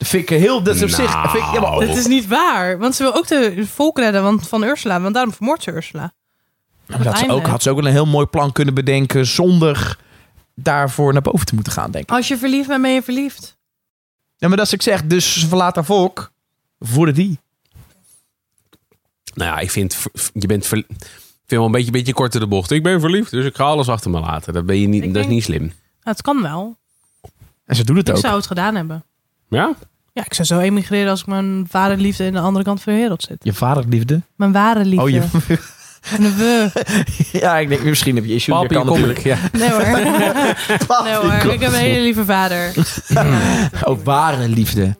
Dat 0.02 0.10
vind 0.10 0.30
ik 0.30 0.38
heel... 0.38 0.62
Dat 0.62 0.74
is 0.74 0.82
op 0.82 0.88
zich... 0.88 1.12
Nou. 1.12 1.28
Vind 1.28 1.44
ik, 1.44 1.52
ja, 1.52 1.60
maar, 1.60 1.78
Dit 1.78 1.96
is 1.96 2.06
niet 2.06 2.26
waar, 2.26 2.78
want 2.78 2.94
ze 2.94 3.02
wil 3.02 3.14
ook 3.14 3.26
de 3.26 3.66
volk 3.66 3.98
redden 3.98 4.22
want, 4.22 4.48
van 4.48 4.62
Ursula, 4.62 5.00
want 5.00 5.14
daarom 5.14 5.32
vermoordt 5.32 5.62
ze 5.62 5.72
Ursula. 5.72 6.12
Maar 6.86 7.02
dat 7.02 7.14
ze 7.14 7.20
einde. 7.20 7.34
ook, 7.34 7.46
had 7.46 7.62
ze 7.62 7.70
ook 7.70 7.76
wel 7.76 7.86
een 7.86 7.92
heel 7.92 8.06
mooi 8.06 8.26
plan 8.26 8.52
kunnen 8.52 8.74
bedenken 8.74 9.26
zonder 9.26 9.98
daarvoor 10.54 11.12
naar 11.12 11.22
boven 11.22 11.46
te 11.46 11.54
moeten 11.54 11.72
gaan, 11.72 11.90
denk 11.90 12.04
ik. 12.04 12.10
Als 12.10 12.28
je 12.28 12.38
verliefd 12.38 12.68
bent, 12.68 12.82
ben 12.82 12.90
je 12.90 13.02
verliefd. 13.02 13.56
Ja, 14.36 14.48
maar 14.48 14.56
dat 14.56 14.66
is 14.66 14.72
ik 14.72 14.82
zeg, 14.82 15.04
dus 15.04 15.40
ze 15.40 15.48
verlaat 15.48 15.74
haar 15.74 15.84
volk 15.84 16.32
voor 16.78 17.06
de 17.06 17.12
die. 17.12 17.38
Nou 19.34 19.50
ja, 19.50 19.58
ik 19.58 19.70
vind, 19.70 20.06
je 20.32 20.46
bent 20.46 20.66
ver, 20.66 20.78
ik 20.78 20.86
vind 20.88 21.06
wel 21.46 21.64
een 21.64 21.70
beetje, 21.70 21.90
beetje 21.90 22.14
kort 22.14 22.34
in 22.34 22.40
de 22.40 22.46
bocht. 22.46 22.70
Ik 22.70 22.82
ben 22.82 23.00
verliefd, 23.00 23.30
dus 23.30 23.44
ik 23.44 23.54
ga 23.56 23.64
alles 23.64 23.88
achter 23.88 24.10
me 24.10 24.20
laten. 24.20 24.52
Dat, 24.52 24.66
ben 24.66 24.80
je 24.80 24.86
niet, 24.86 25.02
Ik 25.02 25.14
dat 25.14 25.24
is 25.24 25.30
niet 25.30 25.42
slim. 25.44 25.62
Nou, 25.62 25.72
het 26.02 26.22
kan 26.22 26.42
wel. 26.42 26.76
En 27.64 27.76
ze 27.76 27.84
doet 27.84 27.96
het 27.96 28.08
Ik 28.08 28.14
ook. 28.14 28.20
zou 28.20 28.36
het 28.36 28.46
gedaan 28.46 28.74
hebben. 28.74 29.04
Ja? 29.48 29.74
Ja, 30.12 30.24
ik 30.24 30.34
zou 30.34 30.46
zo 30.46 30.58
emigreren 30.58 31.10
als 31.10 31.20
ik 31.20 31.26
mijn 31.26 31.66
ware 31.70 31.96
liefde 31.96 32.24
in 32.24 32.32
de 32.32 32.40
andere 32.40 32.64
kant 32.64 32.82
van 32.82 32.92
de 32.92 32.98
wereld 32.98 33.22
zit. 33.22 33.36
Je 33.40 33.52
vaderliefde? 33.52 34.22
Mijn 34.36 34.52
ware 34.52 34.84
liefde. 34.84 35.02
Oh, 35.02 35.10
je... 35.10 35.22
We. 36.36 36.70
ja, 37.32 37.58
ik 37.58 37.68
denk, 37.68 37.82
misschien 37.82 38.14
heb 38.14 38.24
je 38.24 38.34
issues. 38.34 38.54
Papi, 38.56 38.74
je 38.74 38.80
kan 38.80 38.86
natuurlijk... 38.86 39.18
Ja. 39.18 39.38
Nee 39.52 39.70
hoor. 39.70 39.82
Papi, 40.86 41.08
Nee 41.08 41.14
hoor. 41.14 41.52
Ik 41.52 41.60
heb 41.60 41.72
een 41.72 41.78
hele 41.78 42.00
lieve 42.00 42.24
vader. 42.24 42.72
Oh, 43.84 44.04
ware 44.04 44.48
liefde. 44.48 44.80
Zullen 44.80 44.96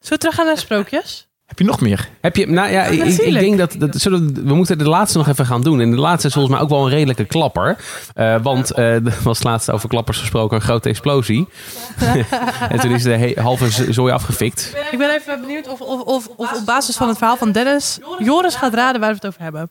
we 0.00 0.18
terug 0.18 0.34
gaan 0.34 0.46
naar 0.46 0.58
sprookjes? 0.58 1.25
Heb 1.56 1.66
je 1.66 1.72
nog 1.72 1.80
meer? 1.80 2.08
Heb 2.20 2.36
je, 2.36 2.46
nou 2.46 2.70
ja, 2.70 2.84
ik, 2.84 3.02
ik 3.02 3.38
denk 3.38 3.58
dat, 3.58 3.74
dat 3.78 3.94
zullen, 3.94 4.34
we 4.34 4.42
we 4.42 4.54
moeten 4.54 4.78
de 4.78 4.88
laatste 4.88 5.18
nog 5.18 5.28
even 5.28 5.46
gaan 5.46 5.62
doen. 5.62 5.80
En 5.80 5.90
de 5.90 5.96
laatste 5.96 6.26
is 6.26 6.32
volgens 6.32 6.54
mij 6.54 6.62
ook 6.62 6.70
wel 6.70 6.84
een 6.84 6.90
redelijke 6.90 7.24
klapper. 7.24 7.76
Eh, 8.14 8.36
want 8.42 8.70
eh, 8.70 8.94
er 9.06 9.18
was 9.22 9.42
laatst 9.42 9.70
over 9.70 9.88
klappers 9.88 10.18
gesproken, 10.18 10.56
een 10.56 10.62
grote 10.62 10.88
explosie. 10.88 11.48
en 12.70 12.80
toen 12.80 12.90
is 12.90 13.02
de 13.02 13.36
halve 13.40 13.92
zooi 13.92 14.12
afgefikt. 14.12 14.76
Ik 14.90 14.98
ben 14.98 15.14
even 15.14 15.40
benieuwd 15.40 15.68
of, 15.68 15.80
of, 15.80 16.00
of, 16.00 16.28
of 16.36 16.52
op 16.52 16.66
basis 16.66 16.96
van 16.96 17.08
het 17.08 17.16
verhaal 17.16 17.36
van 17.36 17.52
Dennis... 17.52 17.98
Joris 18.18 18.54
gaat 18.54 18.74
raden 18.74 19.00
waar 19.00 19.10
we 19.10 19.16
het 19.16 19.26
over 19.26 19.42
hebben. 19.42 19.70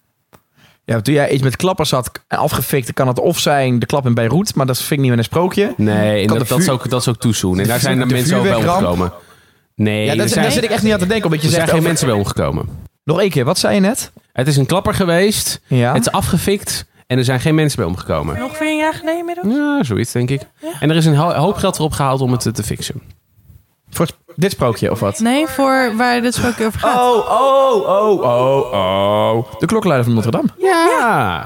Ja, 0.83 1.01
toen 1.01 1.13
jij 1.13 1.29
iets 1.29 1.43
met 1.43 1.55
klappers 1.55 1.91
had 1.91 2.11
afgefikt, 2.27 2.93
kan 2.93 3.07
het 3.07 3.19
of 3.19 3.39
zijn 3.39 3.79
de 3.79 3.85
klap 3.85 4.05
in 4.05 4.13
Beirut, 4.13 4.55
maar 4.55 4.65
dat 4.65 4.77
vind 4.77 4.91
ik 4.91 4.99
niet 4.99 5.09
meer 5.09 5.17
een 5.17 5.23
sprookje. 5.23 5.73
Nee, 5.77 6.27
dat, 6.27 6.47
dat, 6.47 6.59
is 6.59 6.69
ook, 6.69 6.89
dat 6.89 7.01
is 7.01 7.07
ook 7.07 7.17
toezoen. 7.17 7.59
En 7.59 7.67
daar 7.67 7.79
zijn 7.79 7.99
de 7.99 8.05
mensen 8.05 8.37
ook 8.37 8.43
bij 8.43 8.53
vuurwerkramp? 8.53 9.23
Nee, 9.75 10.05
Ja, 10.05 10.15
dat, 10.15 10.29
zijn, 10.29 10.43
daar 10.43 10.51
zit 10.53 10.63
ik 10.63 10.69
echt 10.69 10.83
niet 10.83 10.93
aan 10.93 10.99
te 10.99 11.07
denken, 11.07 11.25
omdat 11.25 11.41
je 11.41 11.47
er 11.47 11.53
zijn 11.53 11.65
geen 11.67 11.75
over- 11.75 11.87
mensen 11.87 12.07
bij 12.07 12.15
omgekomen. 12.15 12.69
Nog 13.03 13.19
één 13.19 13.29
keer, 13.29 13.45
wat 13.45 13.57
zei 13.57 13.73
je 13.75 13.79
net? 13.81 14.11
Het 14.33 14.47
is 14.47 14.57
een 14.57 14.65
klapper 14.65 14.93
geweest. 14.93 15.61
Ja. 15.67 15.93
Het 15.93 16.01
is 16.05 16.11
afgefikt. 16.11 16.85
En 17.07 17.17
er 17.17 17.23
zijn 17.23 17.39
geen 17.39 17.55
mensen 17.55 17.77
bij 17.77 17.87
omgekomen. 17.87 18.43
Ongeveer 18.43 18.67
een 18.67 18.77
jaar 18.77 18.93
geleden 18.93 19.19
inmiddels? 19.19 19.47
Ja, 19.55 19.83
zoiets 19.83 20.11
denk 20.11 20.29
ik. 20.29 20.41
En 20.79 20.89
er 20.89 20.95
is 20.95 21.05
een 21.05 21.15
ho- 21.15 21.33
hoop 21.33 21.55
geld 21.55 21.77
erop 21.77 21.91
gehaald 21.91 22.21
om 22.21 22.31
het 22.31 22.41
te, 22.41 22.51
te 22.51 22.63
fixen. 22.63 23.01
Voor 23.95 24.07
dit 24.35 24.51
sprookje 24.51 24.91
of 24.91 24.99
wat? 24.99 25.19
Nee, 25.19 25.47
voor 25.47 25.91
waar 25.97 26.21
dit 26.21 26.33
sprookje 26.33 26.65
over 26.65 26.79
gaat. 26.79 26.95
Oh, 26.99 27.29
oh, 27.29 27.87
oh, 27.87 28.21
oh, 28.21 28.73
oh. 28.73 29.59
De 29.59 29.65
klokkenluider 29.65 30.05
van 30.13 30.13
Notre 30.23 30.31
Dame. 30.31 30.47
Ja. 30.57 30.83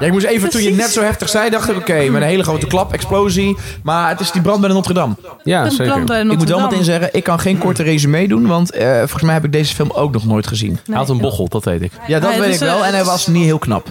ik 0.06 0.12
moest 0.12 0.26
even, 0.26 0.50
toen 0.50 0.62
je 0.62 0.70
net 0.70 0.90
zo 0.90 1.02
heftig 1.02 1.28
zei, 1.28 1.50
dacht 1.50 1.68
ik, 1.70 1.76
oké, 1.76 2.04
met 2.08 2.22
een 2.22 2.28
hele 2.28 2.42
grote 2.42 2.66
klap, 2.66 2.92
explosie. 2.92 3.56
Maar 3.82 4.08
het 4.08 4.20
is 4.20 4.30
die 4.30 4.42
brand 4.42 4.60
bij 4.60 4.68
de 4.68 4.74
Notre 4.74 4.94
Dame. 4.94 5.14
Ja, 5.42 5.64
Een 5.64 5.70
zeker. 5.70 5.92
brand 5.92 6.06
bij 6.06 6.20
Ik 6.20 6.26
moet 6.26 6.48
wel 6.48 6.58
Notre 6.58 6.60
meteen 6.62 6.70
Dame. 6.70 6.84
zeggen, 7.00 7.08
ik 7.18 7.24
kan 7.24 7.40
geen 7.40 7.58
korte 7.58 7.82
resume 7.82 8.28
doen, 8.28 8.46
want 8.46 8.70
eh, 8.70 8.96
volgens 8.98 9.22
mij 9.22 9.34
heb 9.34 9.44
ik 9.44 9.52
deze 9.52 9.74
film 9.74 9.90
ook 9.90 10.12
nog 10.12 10.24
nooit 10.24 10.46
gezien. 10.46 10.78
Hij 10.86 10.96
had 10.96 11.08
een 11.08 11.18
bochel, 11.18 11.48
dat 11.48 11.64
weet 11.64 11.82
ik. 11.82 11.92
Ja, 12.06 12.20
dat 12.20 12.30
weet 12.36 12.44
dus, 12.44 12.54
ik 12.54 12.60
wel. 12.60 12.80
eh, 12.80 12.86
En 12.88 12.94
hij 12.94 13.04
was 13.04 13.26
niet 13.26 13.44
heel 13.44 13.58
knap. 13.58 13.88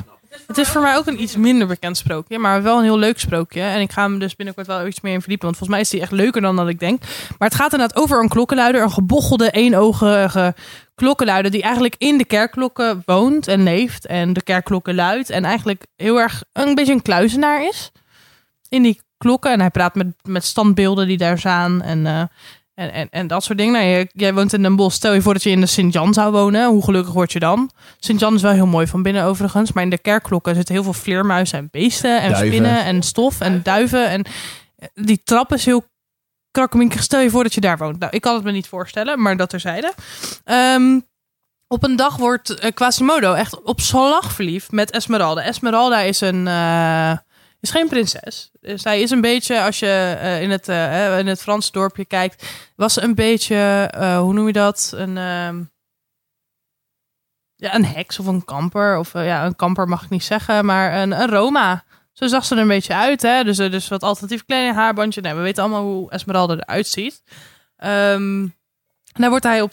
Het 0.48 0.58
is 0.58 0.68
voor 0.68 0.82
mij 0.82 0.98
ook 0.98 1.08
een 1.08 1.22
iets 1.22 1.36
minder 1.36 1.68
bekend 1.68 1.98
sprookje, 1.98 2.40
maar 2.40 2.64
wel 2.64 2.78
een 2.78 2.84
heel 2.84 2.98
leuk 2.98 3.20
sprookje. 3.20 3.62
En 3.62 3.82
ik 3.82 3.92
ga 3.92 4.02
hem 4.02 4.20
dus 4.20 4.36
binnenkort 4.36 4.68
wel 4.68 4.88
iets 4.88 5.02
meer 5.02 5.14
in 5.14 5.20
verdiepen, 5.20 5.46
want 5.46 5.58
volgens 5.58 5.78
mij 5.78 5.88
is 5.88 5.90
die 5.90 6.02
echt 6.02 6.12
leuker 6.12 6.42
dan 6.42 6.56
dat 6.56 6.68
ik 6.68 6.80
denk. 6.80 7.02
Maar 7.38 7.48
het 7.48 7.58
gaat 7.58 7.72
inderdaad 7.72 7.98
over 7.98 8.22
een 8.22 8.30
klokkenluider, 8.30 8.82
een 8.82 8.92
gebochelde, 8.92 9.52
eenogige 9.52 10.56
klokkenluider 10.96 11.52
die 11.52 11.62
eigenlijk 11.62 11.96
in 11.98 12.18
de 12.18 12.26
kerkklokken 12.26 13.02
woont 13.06 13.48
en 13.48 13.64
leeft 13.64 14.06
en 14.06 14.34
de 14.34 14.44
kerkklokken 14.44 14.96
luidt 14.96 15.30
en 15.30 15.46
eigenlijk 15.46 15.86
heel 15.96 16.20
erg 16.20 16.44
een 16.54 16.76
beetje 16.76 16.94
een 16.94 17.02
kluizenaar 17.02 17.68
is 17.68 17.92
in 18.70 18.84
die 18.84 19.02
klokken. 19.18 19.52
En 19.52 19.60
hij 19.60 19.70
praat 19.70 19.96
met, 19.96 20.08
met 20.24 20.46
standbeelden 20.46 21.08
die 21.08 21.18
daar 21.18 21.38
staan 21.38 21.82
en, 21.82 22.06
eh, 22.06 22.24
en, 22.80 22.94
en, 22.94 23.08
en 23.12 23.28
dat 23.28 23.44
soort 23.44 23.58
dingen. 23.58 23.74
Nou, 23.74 23.86
jij, 23.86 24.10
jij 24.14 24.34
woont 24.34 24.54
in 24.54 24.62
Den 24.62 24.76
Bosch, 24.76 24.96
stel 24.96 25.14
je 25.14 25.22
voor 25.22 25.34
dat 25.34 25.44
je 25.44 25.50
in 25.50 25.60
de 25.60 25.66
Sint-Jan 25.66 26.14
zou 26.14 26.32
wonen. 26.32 26.70
Hoe 26.70 26.84
gelukkig 26.84 27.14
word 27.14 27.32
je 27.32 27.40
dan? 27.40 27.72
Sint-Jan 28.00 28.36
is 28.36 28.42
wel 28.42 28.52
heel 28.52 28.66
mooi 28.66 28.88
van 28.88 29.04
binnen 29.04 29.24
overigens. 29.24 29.72
Maar 29.72 29.84
in 29.84 29.90
de 29.90 29.98
kerkklokken 29.98 30.56
zitten 30.56 30.74
heel 30.74 30.84
veel 30.84 30.94
vleermuizen 30.94 31.58
en 31.60 31.68
beesten. 31.72 32.22
En 32.22 32.32
Duiven. 32.32 32.48
spinnen 32.48 32.84
en 32.84 33.02
stof 33.02 33.42
en 33.42 33.64
duiven. 33.64 34.10
En 34.10 34.26
die 34.94 35.22
trap 35.24 35.54
is 35.54 35.66
heel 35.66 35.84
krakkeminkig. 36.52 37.04
Stel 37.04 37.20
je 37.20 37.30
voor 37.30 37.44
dat 37.44 37.54
je 37.54 37.62
daar 37.62 37.78
woont. 37.78 38.00
Nou, 38.00 38.12
ik 38.16 38.22
kan 38.22 38.36
het 38.36 38.44
me 38.44 38.52
niet 38.52 38.68
voorstellen, 38.68 39.22
maar 39.22 39.38
dat 39.38 39.50
terzijde. 39.50 39.94
Ehm 40.44 41.00
op 41.68 41.84
een 41.84 41.96
dag 41.96 42.18
wordt 42.18 42.54
eh, 42.60 42.72
Quasimodo 42.74 43.34
echt 43.34 43.64
op 43.64 43.80
slag 43.80 44.32
verliefd 44.32 44.72
met 44.72 44.92
Esmeralda. 44.92 45.42
Esmeralda 45.42 46.00
is 46.00 46.22
een... 46.22 46.48
eh, 46.48 47.12
is 47.60 47.72
geen 47.72 47.88
prinses. 47.88 48.51
Zij 48.62 49.01
is 49.01 49.12
een 49.12 49.22
beetje, 49.22 49.62
als 49.62 49.80
je 49.80 50.18
eh, 50.20 50.41
in, 50.41 50.49
het, 50.49 50.68
eh, 50.68 51.20
in 51.20 51.28
het 51.28 51.41
Franse 51.41 51.72
dorpje 51.72 52.05
kijkt, 52.05 52.47
was 52.76 52.93
ze 52.93 53.01
een 53.01 53.16
beetje, 53.16 53.88
eh, 53.91 54.20
hoe 54.20 54.34
noem 54.34 54.47
je 54.47 54.53
dat? 54.53 54.93
Een, 54.95 55.18
ehm, 55.18 55.64
ja, 57.55 57.76
een 57.76 57.86
heks 57.86 58.20
of 58.20 58.26
een 58.26 58.45
kamper. 58.45 58.97
Of 58.97 59.14
ja, 59.14 59.45
een 59.45 59.55
kamper 59.55 59.88
mag 59.88 60.03
ik 60.03 60.10
niet 60.10 60.24
zeggen, 60.24 60.66
maar 60.66 61.01
een, 61.01 61.12
een 61.12 61.30
Roma. 61.30 61.84
Zo 62.14 62.28
zag 62.28 62.45
ze 62.45 62.55
er 62.55 62.62
een 62.62 62.68
beetje 62.68 62.95
uit, 62.95 63.22
hè? 63.22 63.43
Dus, 63.43 63.57
dus 63.57 63.88
wat 63.88 64.03
alternatief 64.03 64.45
kleding, 64.45 64.76
haarbandje. 64.76 65.22
Nee, 65.22 65.34
we 65.34 65.41
weten 65.41 65.64
allemaal 65.64 65.84
hoe 65.84 66.12
Esmeralda 66.12 66.53
eruit 66.53 66.88
ziet. 66.88 67.24
En 67.76 68.53
daar 69.22 69.30
wordt 69.30 69.46
hij 69.46 69.62
op. 69.62 69.72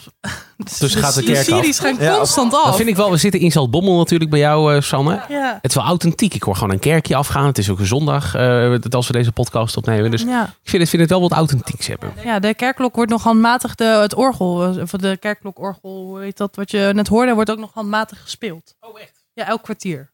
Dus 0.79 0.95
gaat 0.95 1.13
de 1.13 1.23
kerk 1.33 1.45
series 1.45 1.79
gaan 1.79 1.95
Ja, 1.99 2.17
constant 2.17 2.53
af. 2.53 2.65
Dat 2.65 2.75
vind 2.75 2.89
ik 2.89 2.95
wel. 2.95 3.11
We 3.11 3.17
zitten 3.17 3.39
in 3.39 3.51
Zaltbommel 3.51 3.97
natuurlijk 3.97 4.29
bij 4.29 4.39
jou, 4.39 4.75
eh, 4.75 4.81
Sanne. 4.81 5.21
Ja. 5.29 5.59
Het 5.61 5.69
is 5.69 5.75
wel 5.75 5.83
authentiek. 5.83 6.33
Ik 6.33 6.43
hoor 6.43 6.55
gewoon 6.55 6.71
een 6.71 6.79
kerkje 6.79 7.15
afgaan. 7.15 7.45
Het 7.45 7.57
is 7.57 7.69
ook 7.69 7.79
een 7.79 7.85
zondag 7.85 8.35
eh, 8.35 8.75
als 8.89 9.07
we 9.07 9.13
deze 9.13 9.31
podcast 9.31 9.77
opnemen. 9.77 10.11
Dus 10.11 10.21
Ja. 10.21 10.43
ik 10.43 10.69
vind 10.69 10.81
het, 10.81 10.89
vind 10.89 11.01
het 11.01 11.11
wel 11.11 11.21
wat 11.21 11.31
authentieks 11.31 11.87
hebben. 11.87 12.13
ja, 12.23 12.39
de 12.39 12.53
kerkklok 12.53 12.95
wordt 12.95 13.11
nog 13.11 13.23
handmatig, 13.23 13.75
de, 13.75 13.83
het 13.83 14.15
orgel, 14.15 14.75
of 14.81 14.89
de 14.89 15.17
kerkklokorgel, 15.17 16.03
hoe 16.05 16.21
heet 16.21 16.37
dat, 16.37 16.55
wat 16.55 16.71
je 16.71 16.91
net 16.93 17.07
hoorde, 17.07 17.33
wordt 17.33 17.51
ook 17.51 17.59
nog 17.59 17.71
handmatig 17.73 18.21
gespeeld. 18.21 18.75
Oh, 18.79 18.99
echt? 19.01 19.25
Ja, 19.33 19.45
elk 19.47 19.63
kwartier. 19.63 20.11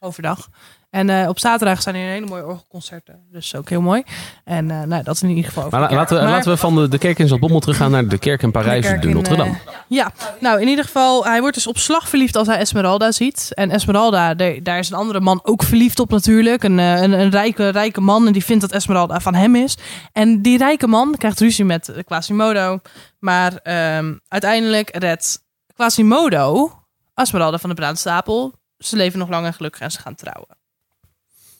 Overdag. 0.00 0.48
En 0.90 1.10
eh, 1.10 1.28
op 1.28 1.38
zaterdag 1.38 1.82
zijn 1.82 1.94
er 1.94 2.00
hele 2.10 2.26
mooie 2.26 2.44
orgelconcerten. 2.46 3.26
Dus 3.32 3.54
ook 3.54 3.68
heel 3.68 3.80
mooi. 3.80 4.02
En 4.44 4.70
eh, 4.70 4.82
nou, 4.82 5.02
dat 5.02 5.14
is 5.14 5.22
in 5.22 5.28
ieder 5.28 5.44
geval. 5.44 5.64
over 5.64 5.78
Maar 5.78 5.88
de 5.88 5.94
laten 5.94 6.16
we, 6.16 6.22
Maar- 6.22 6.32
laten 6.32 6.50
we 6.50 6.56
van 6.56 6.74
de, 6.74 6.88
de 6.88 6.98
kerk 6.98 7.18
in 7.18 7.28
Zaltbommel 7.28 7.60
teruggaan 7.60 7.90
naar 7.90 8.08
de 8.08 8.18
kerk 8.18 8.42
in 8.42 8.50
Parijs, 8.50 8.82
de, 8.84 8.90
kerk 8.90 9.04
in, 9.04 9.14
Notre 9.14 9.36
Dame. 9.36 9.50
eh, 9.50 9.56
ja, 9.88 10.12
nou 10.40 10.60
in 10.60 10.68
ieder 10.68 10.84
geval, 10.84 11.24
hij 11.24 11.40
wordt 11.40 11.54
dus 11.54 11.66
op 11.66 11.78
slag 11.78 12.08
verliefd 12.08 12.36
als 12.36 12.46
hij 12.46 12.58
Esmeralda 12.58 13.12
ziet. 13.12 13.50
En 13.54 13.70
Esmeralda, 13.70 14.34
de- 14.34 14.60
daar 14.62 14.78
is 14.78 14.90
een 14.90 14.96
andere 14.96 15.20
man 15.20 15.40
ook 15.42 15.62
verliefd 15.62 16.00
op 16.00 16.10
natuurlijk. 16.10 16.62
Een, 16.62 16.78
een, 16.78 17.12
een 17.12 17.30
rijke, 17.30 17.68
rijke 17.68 18.00
man 18.00 18.26
en 18.26 18.32
die 18.32 18.44
vindt 18.44 18.62
dat 18.62 18.72
Esmeralda 18.72 19.20
van 19.20 19.34
hem 19.34 19.56
is. 19.56 19.76
En 20.12 20.42
die 20.42 20.58
rijke 20.58 20.86
man 20.86 21.14
krijgt 21.18 21.40
ruzie 21.40 21.64
met 21.64 21.92
Quasimodo. 22.04 22.80
Maar 23.18 23.54
ehm, 23.56 24.14
uiteindelijk 24.28 24.96
redt 24.96 25.38
Quasimodo 25.74 26.72
Esmeralda 27.14 27.58
van 27.58 27.68
de 27.70 27.76
brandstapel. 27.76 28.52
Ze 28.78 28.96
leven 28.96 29.18
nog 29.18 29.28
lang 29.28 29.46
en 29.46 29.54
gelukkig 29.54 29.80
en 29.80 29.90
ze 29.90 30.00
gaan 30.00 30.14
trouwen. 30.14 30.56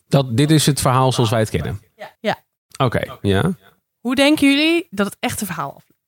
Dat, 0.08 0.36
dit 0.36 0.50
is 0.50 0.66
het 0.66 0.80
verhaal 0.80 1.12
zoals 1.12 1.30
wij 1.30 1.40
het 1.40 1.50
kennen. 1.50 1.80
Ja. 2.20 2.36
Oké, 2.76 3.16
ja. 3.22 3.52
Hoe 4.00 4.14
denken 4.14 4.48
jullie 4.48 4.86
dat 4.90 5.06
het 5.06 5.16
echte 5.20 5.46
verhaal 5.46 5.68
afloopt? 5.68 6.02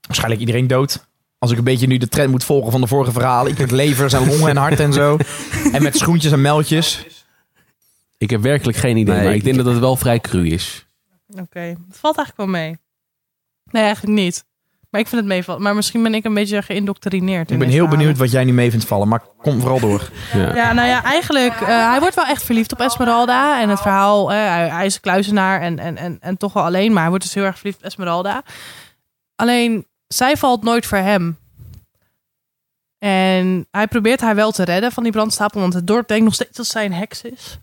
Waarschijnlijk 0.00 0.40
iedereen 0.40 0.66
dood. 0.66 1.06
Als 1.38 1.50
ik 1.50 1.58
een 1.58 1.64
beetje 1.64 1.86
nu 1.86 1.96
de 1.96 2.08
trend 2.08 2.30
moet 2.30 2.44
volgen 2.44 2.70
van 2.72 2.80
de 2.80 2.86
vorige 2.86 3.12
verhalen. 3.12 3.52
Ik 3.52 3.58
met 3.58 3.70
levers 3.70 4.12
en 4.12 4.26
longen 4.26 4.48
en 4.48 4.56
hart 4.56 4.80
en 4.80 4.92
zo. 4.92 5.16
En 5.72 5.82
met 5.82 5.96
schoentjes 5.96 6.32
en 6.32 6.40
meldjes. 6.40 7.06
Ik 8.18 8.30
heb 8.30 8.40
werkelijk 8.40 8.78
geen 8.78 8.96
idee, 8.96 9.14
Nee, 9.14 9.22
maar 9.24 9.32
ik 9.32 9.38
ik- 9.38 9.44
denk 9.44 9.56
dat 9.56 9.66
het 9.66 9.78
wel 9.78 9.96
vrij 9.96 10.20
cru 10.20 10.46
is. 10.48 10.86
Oké, 11.28 11.60
het 11.60 11.98
valt 11.98 12.16
eigenlijk 12.16 12.36
wel 12.36 12.46
mee. 12.46 12.78
Nee, 13.70 13.82
eigenlijk 13.82 14.14
niet. 14.14 14.44
Maar 14.90 15.00
ik 15.00 15.06
vind 15.06 15.20
het 15.20 15.30
meevallen. 15.30 15.62
Maar 15.62 15.74
misschien 15.74 16.02
ben 16.02 16.14
ik 16.14 16.24
een 16.24 16.34
beetje 16.34 16.62
geïndoctrineerd. 16.62 17.50
Ik 17.50 17.58
ben 17.58 17.68
heel 17.68 17.88
benieuwd 17.88 18.18
wat 18.18 18.30
jij 18.30 18.44
nu 18.44 18.52
mee 18.52 18.70
vindt 18.70 18.86
vallen. 18.86 19.08
Maar 19.08 19.22
kom 19.38 19.60
vooral 19.60 19.80
door. 19.80 20.10
Ja. 20.32 20.54
Ja, 20.54 20.72
nou 20.72 20.88
ja, 20.88 21.02
eigenlijk, 21.02 21.60
eh, 21.60 21.88
hij 21.90 22.00
wordt 22.00 22.14
wel 22.14 22.24
echt 22.24 22.42
verliefd 22.42 22.72
op 22.72 22.80
Esmeralda. 22.80 23.60
En 23.60 23.68
het 23.68 23.80
verhaal, 23.80 24.32
eh, 24.32 24.36
hij, 24.36 24.68
hij 24.68 24.86
is 24.86 24.94
een 24.94 25.00
kluizenaar 25.00 25.60
en, 25.60 25.78
en, 25.78 25.96
en, 25.96 26.18
en 26.20 26.36
toch 26.36 26.52
wel 26.52 26.64
alleen. 26.64 26.92
Maar 26.92 27.00
hij 27.00 27.08
wordt 27.08 27.24
dus 27.24 27.34
heel 27.34 27.44
erg 27.44 27.56
verliefd 27.56 27.78
op 27.78 27.84
Esmeralda. 27.84 28.42
Alleen, 29.36 29.86
zij 30.06 30.36
valt 30.36 30.62
nooit 30.62 30.86
voor 30.86 30.98
hem. 30.98 31.38
En 32.98 33.66
hij 33.70 33.86
probeert 33.86 34.20
haar 34.20 34.34
wel 34.34 34.50
te 34.50 34.62
redden 34.64 34.92
van 34.92 35.02
die 35.02 35.12
brandstapel. 35.12 35.60
Want 35.60 35.74
het 35.74 35.86
dorp 35.86 36.08
denkt 36.08 36.24
nog 36.24 36.34
steeds 36.34 36.56
dat 36.56 36.66
zij 36.66 36.84
een 36.84 36.92
heks 36.92 37.22
is. 37.22 37.58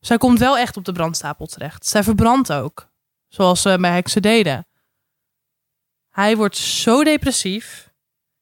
Zij 0.00 0.18
komt 0.18 0.38
wel 0.38 0.58
echt 0.58 0.76
op 0.76 0.84
de 0.84 0.92
brandstapel 0.92 1.46
terecht. 1.46 1.86
Zij 1.86 2.02
verbrandt 2.02 2.52
ook. 2.52 2.88
Zoals 3.28 3.62
ze 3.62 3.78
bij 3.80 3.92
heksen 3.92 4.22
deden. 4.22 4.66
Hij 6.10 6.36
wordt 6.36 6.56
zo 6.56 7.04
depressief 7.04 7.90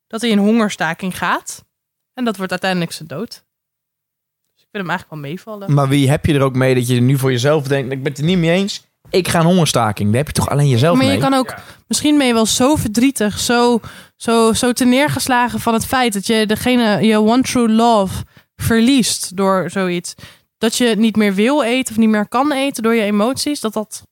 dat 0.06 0.20
hij 0.20 0.30
in 0.30 0.38
hongerstaking 0.38 1.18
gaat. 1.18 1.64
En 2.14 2.24
dat 2.24 2.36
wordt 2.36 2.50
uiteindelijk 2.50 2.92
zijn 2.92 3.08
dood. 3.08 3.28
Dus 3.28 4.62
ik 4.62 4.68
vind 4.70 4.82
hem 4.86 4.88
eigenlijk 4.88 5.10
wel 5.10 5.30
meevallen. 5.30 5.74
Maar 5.74 5.88
wie 5.88 6.10
heb 6.10 6.26
je 6.26 6.34
er 6.34 6.42
ook 6.42 6.54
mee 6.54 6.74
dat 6.74 6.88
je 6.88 7.00
nu 7.00 7.18
voor 7.18 7.30
jezelf 7.30 7.66
denkt... 7.66 7.92
Ik 7.92 8.02
ben 8.02 8.12
het 8.12 8.20
er 8.20 8.26
niet 8.26 8.38
mee 8.38 8.50
eens. 8.50 8.86
Ik 9.10 9.28
ga 9.28 9.40
een 9.40 9.46
hongerstaking. 9.46 10.08
Daar 10.08 10.18
heb 10.18 10.26
je 10.26 10.32
toch 10.32 10.50
alleen 10.50 10.68
jezelf 10.68 10.96
Maar 10.96 11.06
mee? 11.06 11.14
je 11.14 11.20
kan 11.22 11.34
ook, 11.34 11.54
misschien 11.86 12.18
ben 12.18 12.26
je 12.26 12.32
wel 12.32 12.46
zo 12.46 12.76
verdrietig, 12.76 13.38
zo, 13.38 13.80
zo, 14.16 14.52
zo 14.52 14.72
te 14.72 14.84
neergeslagen 14.84 15.60
van 15.60 15.74
het 15.74 15.86
feit 15.86 16.12
dat 16.12 16.26
je 16.26 16.46
degene, 16.46 17.06
je 17.06 17.20
one 17.20 17.42
true 17.42 17.68
love, 17.68 18.24
verliest 18.56 19.36
door 19.36 19.70
zoiets. 19.70 20.14
Dat 20.58 20.76
je 20.76 20.94
niet 20.96 21.16
meer 21.16 21.34
wil 21.34 21.62
eten 21.62 21.92
of 21.92 21.98
niet 21.98 22.08
meer 22.08 22.28
kan 22.28 22.52
eten 22.52 22.82
door 22.82 22.94
je 22.94 23.02
emoties. 23.02 23.60
Dat 23.60 23.72
dat. 23.72 24.02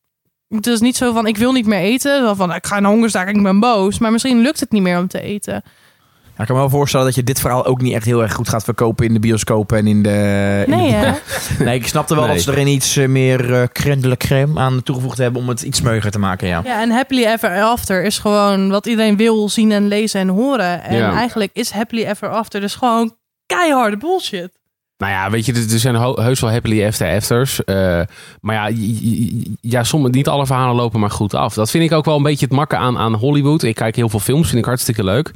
Het 0.48 0.66
is 0.66 0.80
niet 0.80 0.96
zo 0.96 1.12
van 1.12 1.26
ik 1.26 1.36
wil 1.36 1.52
niet 1.52 1.66
meer 1.66 1.78
eten. 1.80 2.20
Zo 2.26 2.34
van 2.34 2.54
ik 2.54 2.66
ga 2.66 2.76
een 2.76 2.84
hongerstaking, 2.84 3.36
ik 3.36 3.42
ben 3.42 3.60
boos. 3.60 3.98
Maar 3.98 4.12
misschien 4.12 4.40
lukt 4.40 4.60
het 4.60 4.70
niet 4.70 4.82
meer 4.82 4.98
om 4.98 5.06
te 5.08 5.20
eten. 5.20 5.62
Ja, 6.36 6.42
ik 6.42 6.46
kan 6.48 6.56
me 6.56 6.62
wel 6.62 6.70
voorstellen 6.78 7.06
dat 7.06 7.14
je 7.14 7.22
dit 7.22 7.40
verhaal 7.40 7.64
ook 7.66 7.80
niet 7.80 7.94
echt 7.94 8.04
heel 8.04 8.22
erg 8.22 8.32
goed 8.34 8.48
gaat 8.48 8.64
verkopen 8.64 9.06
in 9.06 9.12
de 9.12 9.20
bioscopen 9.20 9.78
en 9.78 9.86
in 9.86 10.02
de... 10.02 10.62
in 10.66 10.76
Nee, 10.76 10.90
de- 10.90 10.96
hè? 10.96 11.12
Nee, 11.64 11.74
ik 11.78 11.86
snapte 11.86 12.14
wel 12.14 12.24
Nee. 12.26 12.34
dat 12.34 12.42
ze 12.42 12.52
er 12.52 12.66
iets 12.66 12.96
eh, 12.96 13.08
meer 13.08 13.54
eh 13.54 13.62
crème 13.72 14.00
de 14.00 14.08
la 14.08 14.16
crème 14.16 14.60
aan 14.60 14.82
toegevoegd 14.82 15.18
hebben 15.18 15.40
om 15.42 15.48
het 15.48 15.62
iets 15.62 15.78
smeuiger 15.78 16.10
te 16.10 16.18
maken, 16.18 16.48
ja. 16.48 16.60
Ja, 16.64 16.80
en 16.82 16.90
Happily 16.90 17.24
Ever 17.24 17.62
After 17.62 18.04
is 18.04 18.18
gewoon 18.18 18.70
wat 18.70 18.86
iedereen 18.86 19.16
wil 19.16 19.48
zien 19.48 19.72
en 19.72 19.88
lezen 19.88 20.20
en 20.20 20.28
horen. 20.28 20.82
En 20.82 20.96
Ja. 20.96 21.12
eigenlijk 21.12 21.50
is 21.52 21.70
Happily 21.70 22.04
Ever 22.04 22.28
After 22.28 22.60
dus 22.60 22.74
gewoon 22.74 23.14
keiharde 23.46 23.96
bullshit. 23.96 24.50
Nou 24.98 25.12
ja, 25.12 25.30
weet 25.30 25.46
je, 25.46 25.52
er 25.52 25.78
zijn 25.78 25.94
heus 25.94 26.40
wel 26.40 26.50
happily 26.50 26.86
after 26.86 27.14
afters. 27.16 27.64
eh, 27.64 28.00
maar 28.40 28.54
ja, 28.54 28.76
ja 29.60 29.84
sommige, 29.84 30.14
niet 30.14 30.28
alle 30.28 30.46
verhalen 30.46 30.74
lopen 30.76 31.00
maar 31.00 31.10
goed 31.10 31.34
af. 31.34 31.54
Dat 31.54 31.70
vind 31.70 31.84
ik 31.84 31.92
ook 31.92 32.04
wel 32.04 32.16
een 32.16 32.22
beetje 32.22 32.46
het 32.46 32.54
makken 32.54 32.78
aan, 32.78 32.98
aan 32.98 33.14
Hollywood. 33.14 33.62
Ik 33.62 33.74
kijk 33.74 33.96
heel 33.96 34.08
veel 34.08 34.18
films, 34.20 34.46
vind 34.48 34.58
ik 34.58 34.64
hartstikke 34.64 35.04
leuk. 35.04 35.30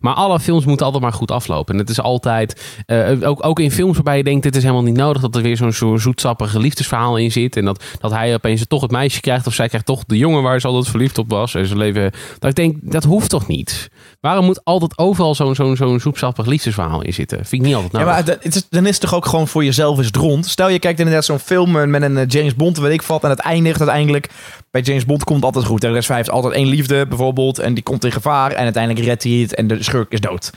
Maar 0.00 0.14
alle 0.14 0.40
films 0.40 0.64
moeten 0.64 0.86
altijd 0.86 1.02
maar 1.04 1.12
goed 1.12 1.30
aflopen. 1.30 1.74
En 1.74 1.80
het 1.80 1.90
is 1.90 2.00
altijd, 2.00 2.82
eh, 2.86 3.10
ook, 3.28 3.46
ook 3.46 3.60
in 3.60 3.70
films 3.70 3.94
waarbij 3.94 4.16
je 4.16 4.24
denkt, 4.24 4.42
dit 4.42 4.56
is 4.56 4.62
helemaal 4.62 4.82
niet 4.84 4.96
nodig. 4.96 5.22
Dat 5.22 5.36
er 5.36 5.42
weer 5.42 5.56
zo'n 5.56 5.72
zo 5.72 5.96
zoetsappige 5.96 6.58
liefdesverhaal 6.58 7.16
in 7.16 7.32
zit. 7.32 7.56
En 7.56 7.64
dat, 7.64 7.84
dat 8.00 8.10
hij 8.10 8.34
opeens 8.34 8.66
toch 8.66 8.80
het 8.82 8.90
meisje 8.90 9.20
krijgt. 9.20 9.46
Of 9.46 9.54
zij 9.54 9.68
krijgt 9.68 9.86
toch 9.86 10.04
de 10.06 10.18
jongen 10.18 10.42
waar 10.42 10.60
ze 10.60 10.66
altijd 10.66 10.88
verliefd 10.88 11.18
op 11.18 11.30
was. 11.30 11.54
En 11.54 11.66
ze 11.66 11.76
leven, 11.76 12.10
dat 12.38 12.50
ik 12.50 12.56
denk, 12.56 12.76
dat 12.82 13.04
hoeft 13.04 13.30
toch 13.30 13.46
niet? 13.46 13.88
Waarom 14.20 14.44
moet 14.44 14.64
altijd 14.64 14.98
overal 14.98 15.34
zo'n 15.34 15.54
zo'n 15.54 15.76
zo'n 15.76 16.00
zoetsappig 16.00 16.46
liefdesverhaal 16.46 17.02
in 17.02 17.12
zitten? 17.14 17.38
Vind 17.38 17.52
ik 17.52 17.60
niet 17.68 17.74
altijd 17.74 17.92
Ja, 17.92 17.98
nodig. 17.98 18.14
maar 18.26 18.36
het 18.42 18.54
is, 18.54 18.66
dan 18.70 18.86
is 18.86 18.94
het 18.94 19.02
toch 19.04 19.14
ook 19.14 19.26
gewoon 19.26 19.48
voor 19.48 19.64
jezelf 19.64 19.98
is 19.98 20.10
rond. 20.10 20.46
Stel 20.46 20.68
je 20.68 20.78
kijkt 20.78 20.98
inderdaad 20.98 21.24
zo'n 21.24 21.38
film 21.38 21.80
eh, 21.80 21.86
met 21.86 22.02
een 22.02 22.16
eh, 22.16 22.24
James 22.28 22.54
Bond, 22.54 22.78
weet 22.78 22.92
ik 22.92 23.02
wat, 23.02 23.24
en 23.24 23.30
het 23.30 23.38
eindigt 23.38 23.80
uiteindelijk. 23.80 24.28
Bij 24.70 24.80
James 24.80 25.04
Bond 25.04 25.24
komt 25.24 25.44
altijd 25.44 25.64
goed. 25.64 25.84
En 25.84 26.02
RS5 26.02 26.06
heeft 26.06 26.30
altijd 26.30 26.54
één 26.54 26.66
liefde 26.66 27.06
bijvoorbeeld, 27.06 27.58
en 27.58 27.74
die 27.74 27.82
komt 27.82 28.04
in 28.04 28.12
gevaar 28.12 28.52
en 28.52 28.64
uiteindelijk 28.64 29.06
redt 29.06 29.22
hij 29.22 29.32
het 29.32 29.54
en 29.54 29.66
de 29.66 29.82
schurk 29.82 30.12
is 30.12 30.20
dood. 30.20 30.52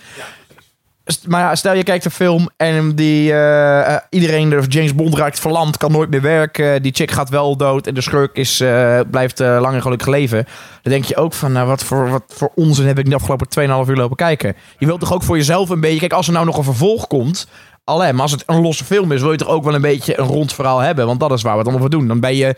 maar 1.27 1.57
stel 1.57 1.73
je 1.73 1.83
kijkt 1.83 2.05
een 2.05 2.11
film 2.11 2.49
en 2.57 2.95
die, 2.95 3.33
eh, 3.33 3.97
iedereen, 4.09 4.49
de 4.49 4.63
James 4.67 4.95
Bond 4.95 5.15
raakt 5.15 5.39
verlamd, 5.39 5.77
kan 5.77 5.91
nooit 5.91 6.09
meer 6.09 6.21
werken. 6.21 6.81
Die 6.81 6.93
chick 6.95 7.11
gaat 7.11 7.29
wel 7.29 7.57
dood 7.57 7.87
en 7.87 7.93
de 7.93 8.01
schurk 8.01 8.35
is, 8.35 8.57
blijft 9.11 9.39
eh, 9.39 9.57
lang 9.61 9.75
en 9.75 9.81
gelukkig 9.81 10.07
leven. 10.07 10.45
Dan 10.81 10.91
denk 10.91 11.05
je 11.05 11.15
ook 11.15 11.33
van, 11.33 11.51
nou, 11.51 11.67
wat, 11.67 11.83
voor, 11.83 12.09
wat 12.09 12.23
voor 12.27 12.51
onzin 12.55 12.87
heb 12.87 12.99
ik 12.99 13.09
de 13.09 13.15
afgelopen 13.15 13.47
2,5 13.85 13.89
uur 13.89 13.95
lopen 13.95 14.15
kijken. 14.15 14.55
Je 14.77 14.85
wilt 14.85 14.99
toch 14.99 15.13
ook 15.13 15.23
voor 15.23 15.37
jezelf 15.37 15.69
een 15.69 15.79
beetje... 15.79 15.99
Kijk, 15.99 16.13
als 16.13 16.27
er 16.27 16.33
nou 16.33 16.45
nog 16.45 16.57
een 16.57 16.63
vervolg 16.63 17.07
komt... 17.07 17.47
Alleen, 17.87 18.13
maar 18.13 18.21
als 18.21 18.31
het 18.31 18.43
een 18.45 18.61
losse 18.61 18.85
film 18.85 19.11
is, 19.11 19.21
wil 19.21 19.31
je 19.31 19.37
toch 19.37 19.47
ook 19.47 19.63
wel 19.63 19.75
een 19.75 19.81
beetje 19.81 20.19
een 20.19 20.25
rond 20.25 20.53
verhaal 20.53 20.79
hebben. 20.79 21.05
Want 21.05 21.19
dat 21.19 21.31
is 21.31 21.41
waar 21.41 21.51
we 21.51 21.57
het 21.57 21.67
allemaal 21.67 21.87
voor 21.87 21.97
doen. 21.99 22.07
Dan 22.07 22.19
ben 22.19 22.35
je 22.35 22.55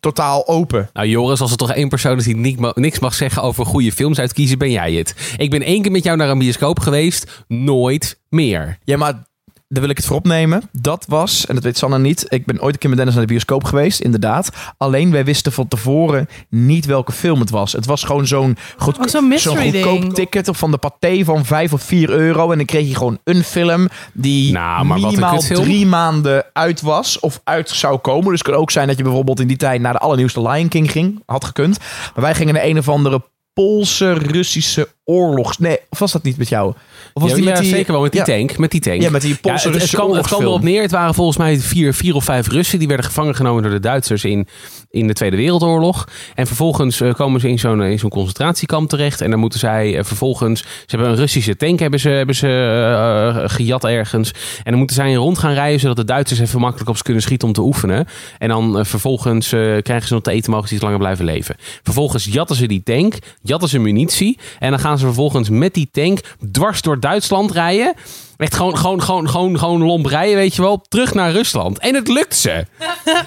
totaal 0.00 0.48
open. 0.48 0.90
Nou 0.92 1.08
Joris, 1.08 1.40
als 1.40 1.50
er 1.50 1.56
toch 1.56 1.72
één 1.72 1.88
persoon 1.88 2.16
is 2.16 2.24
die 2.24 2.56
niks 2.74 2.98
mag 2.98 3.14
zeggen 3.14 3.42
over 3.42 3.66
goede 3.66 3.92
films 3.92 4.18
uitkiezen, 4.18 4.58
ben 4.58 4.70
jij 4.70 4.92
het. 4.92 5.34
Ik 5.36 5.50
ben 5.50 5.62
één 5.62 5.82
keer 5.82 5.90
met 5.90 6.04
jou 6.04 6.16
naar 6.16 6.28
een 6.28 6.38
bioscoop 6.38 6.80
geweest, 6.80 7.44
nooit 7.48 8.20
meer. 8.28 8.78
Ja, 8.84 8.96
maar 8.96 9.24
daar 9.68 9.80
wil 9.80 9.90
ik 9.90 9.96
het 9.96 10.06
voor 10.06 10.16
opnemen. 10.16 10.62
Dat 10.72 11.04
was, 11.08 11.46
en 11.46 11.54
dat 11.54 11.64
weet 11.64 11.78
Sanne 11.78 11.98
niet, 11.98 12.24
ik 12.28 12.46
ben 12.46 12.62
ooit 12.62 12.72
een 12.74 12.78
keer 12.78 12.88
met 12.88 12.98
Dennis 12.98 13.16
naar 13.16 13.26
de 13.26 13.32
bioscoop 13.32 13.64
geweest, 13.64 14.00
inderdaad. 14.00 14.50
Alleen 14.78 15.10
wij 15.10 15.24
wisten 15.24 15.52
van 15.52 15.68
tevoren 15.68 16.28
niet 16.48 16.84
welke 16.86 17.12
film 17.12 17.40
het 17.40 17.50
was. 17.50 17.72
Het 17.72 17.86
was 17.86 18.02
gewoon 18.04 18.26
zo'n 18.26 18.56
goed, 18.76 18.98
Oh, 18.98 19.06
zo'n 19.06 19.32
goedkoop 19.56 20.00
ding. 20.00 20.14
ticket 20.14 20.48
of 20.48 20.58
van 20.58 20.70
de 20.70 20.76
paté 20.78 21.24
van 21.24 21.44
5 21.44 21.72
of 21.72 21.82
4 21.82 22.10
euro. 22.10 22.50
En 22.50 22.56
dan 22.56 22.66
kreeg 22.66 22.88
je 22.88 22.94
gewoon 22.94 23.18
een 23.24 23.44
film 23.44 23.88
die 24.12 24.52
Nou, 24.52 24.84
maar 24.84 25.00
minimaal 25.00 25.38
drie 25.38 25.86
maanden 25.86 26.44
uit 26.52 26.80
was 26.80 27.20
of 27.20 27.40
uit 27.44 27.70
zou 27.70 27.98
komen. 27.98 28.30
Dus 28.30 28.38
het 28.38 28.48
kan 28.48 28.60
ook 28.60 28.70
zijn 28.70 28.86
dat 28.86 28.96
je 28.96 29.02
bijvoorbeeld 29.02 29.40
in 29.40 29.46
die 29.46 29.56
tijd 29.56 29.80
naar 29.80 29.92
de 29.92 29.98
allernieuwste 29.98 30.42
Lion 30.42 30.68
King 30.68 30.90
ging. 30.90 31.22
Had 31.26 31.44
gekund. 31.44 31.78
Maar 32.14 32.24
wij 32.24 32.34
gingen 32.34 32.54
naar 32.54 32.64
een 32.64 32.78
of 32.78 32.88
andere 32.88 33.22
Poolse, 33.56 34.12
Russische 34.12 34.88
oorlogs... 35.04 35.58
Nee, 35.58 35.78
of 35.88 35.98
was 35.98 36.12
dat 36.12 36.22
niet 36.22 36.36
met 36.36 36.48
jou? 36.48 36.74
Of 37.12 37.22
was 37.22 37.30
ja, 37.30 37.36
die 37.36 37.44
ja, 37.44 37.50
met 37.50 37.60
die... 37.60 37.70
zeker 37.70 37.92
wel 37.92 38.02
met 38.02 38.12
die 38.12 38.20
Ja. 38.20 38.26
tank. 38.26 38.58
Met 38.58 38.70
die 38.70 38.80
tank. 38.80 39.02
Ja, 39.02 39.10
met 39.10 39.22
die 39.22 39.34
Poolse, 39.36 39.70
het, 39.70 39.80
het, 39.80 39.90
kwam 40.26 40.42
erop 40.42 40.62
neer. 40.62 40.82
Het 40.82 40.90
waren 40.90 41.14
volgens 41.14 41.36
mij 41.36 41.58
vier, 41.58 41.94
vier 41.94 42.14
of 42.14 42.24
vijf 42.24 42.48
Russen. 42.48 42.78
Die 42.78 42.88
werden 42.88 43.06
gevangen 43.06 43.34
genomen 43.34 43.62
door 43.62 43.72
de 43.72 43.80
Duitsers 43.80 44.24
in, 44.24 44.46
in 44.90 45.06
de 45.06 45.12
Tweede 45.12 45.36
Wereldoorlog. 45.36 46.08
En 46.34 46.46
vervolgens 46.46 47.00
eh, 47.00 47.14
komen 47.14 47.40
ze 47.40 47.48
in 47.48 47.58
zo'n 47.58 47.82
in 47.82 47.98
zo'n 47.98 48.10
concentratiekamp 48.10 48.88
terecht. 48.88 49.20
En 49.20 49.30
dan 49.30 49.38
moeten 49.38 49.58
zij 49.58 49.98
eh, 49.98 50.04
vervolgens... 50.04 50.60
Ze 50.60 50.66
hebben 50.86 51.08
een 51.08 51.16
Russische 51.16 51.56
tank 51.56 51.78
hebben 51.78 52.00
ze, 52.00 52.08
hebben 52.08 52.34
ze 52.34 52.46
eh, 52.46 53.28
eh, 53.28 53.42
gejat 53.50 53.84
ergens. 53.84 54.30
En 54.56 54.70
dan 54.70 54.78
moeten 54.78 54.96
zij 54.96 55.14
rond 55.14 55.38
gaan 55.38 55.52
rijden... 55.52 55.80
zodat 55.80 55.96
de 55.96 56.04
Duitsers 56.04 56.40
even 56.40 56.60
makkelijk 56.60 56.88
op 56.90 56.96
ze 56.96 57.02
kunnen 57.02 57.22
schieten 57.22 57.48
om 57.48 57.54
te 57.54 57.60
oefenen. 57.62 58.06
En 58.38 58.48
dan 58.48 58.78
eh, 58.78 58.84
vervolgens 58.84 59.52
eh, 59.52 59.60
krijgen 59.82 60.08
ze 60.08 60.14
nog 60.14 60.22
te 60.22 60.30
eten... 60.30 60.50
mogen 60.50 60.68
ze 60.68 60.74
iets 60.74 60.82
langer 60.82 60.98
blijven 60.98 61.24
leven. 61.24 61.56
Vervolgens 61.82 62.24
jatten 62.24 62.56
ze 62.56 62.66
die 62.66 62.82
tank. 62.82 63.14
Jatten 63.46 63.68
ze 63.68 63.78
munitie. 63.78 64.38
En 64.58 64.70
dan 64.70 64.78
gaan 64.78 64.98
ze 64.98 65.04
vervolgens 65.04 65.48
met 65.48 65.74
die 65.74 65.88
tank... 65.92 66.20
dwars 66.52 66.82
door 66.82 67.00
Duitsland 67.00 67.52
rijden... 67.52 67.94
Echt 68.36 68.54
gewoon, 68.54 68.78
gewoon, 68.78 69.02
gewoon, 69.02 69.28
gewoon, 69.28 69.58
gewoon 69.58 69.82
lomp 69.82 70.06
rijden, 70.06 70.36
weet 70.36 70.54
je 70.54 70.62
wel. 70.62 70.80
Terug 70.88 71.14
naar 71.14 71.32
Rusland. 71.32 71.78
En 71.78 71.94
het 71.94 72.08
lukt 72.08 72.36
ze. 72.36 72.66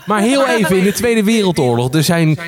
Maar 0.05 0.21
heel 0.21 0.47
even 0.47 0.77
in 0.77 0.83
de 0.83 0.91
Tweede 0.91 1.23
Wereldoorlog. 1.23 1.93
Er 1.93 2.03
zijn 2.03 2.39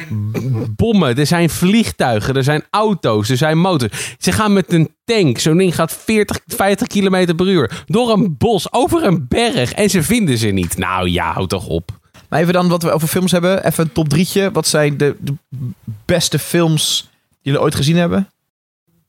bommen, 0.76 1.18
er 1.18 1.28
zijn 1.28 1.50
vliegtuigen, 1.50 2.36
er 2.36 2.44
zijn 2.44 2.64
auto's, 2.70 3.30
er 3.30 3.38
zijn 3.38 3.58
motors. 3.58 4.16
Ze 4.20 4.32
gaan 4.32 4.54
met 4.54 4.74
een 4.74 4.90
tank. 5.06 5.40
Zo'n 5.40 5.58
ding 5.58 5.76
gaat 5.76 5.94
40, 5.94 6.40
50 6.48 6.88
kilometer 6.88 7.36
per 7.36 7.48
uur. 7.48 7.84
Door 7.86 8.12
een 8.12 8.36
bos, 8.38 8.74
over 8.74 9.04
een 9.04 9.26
berg. 9.28 9.74
En 9.74 9.90
ze 9.90 10.04
vinden 10.04 10.38
ze 10.38 10.48
niet. 10.48 10.78
Nou 10.78 11.10
ja, 11.10 11.34
houd 11.34 11.50
toch 11.50 11.68
op. 11.68 11.90
Maar 12.30 12.40
even 12.40 12.54
dan 12.54 12.68
wat 12.68 12.84
we 12.84 12.92
over 12.92 13.08
films 13.08 13.32
hebben. 13.32 13.66
Even 13.66 13.84
een 13.84 13.92
top 13.92 14.10
drietje. 14.10 14.52
Wat 14.52 14.68
zijn 14.68 14.98
de, 14.98 15.16
beste 16.06 16.40
films 16.40 17.10
jullie 17.42 17.62
ooit 17.62 17.76
gezien 17.76 17.96
hebben? 17.96 18.30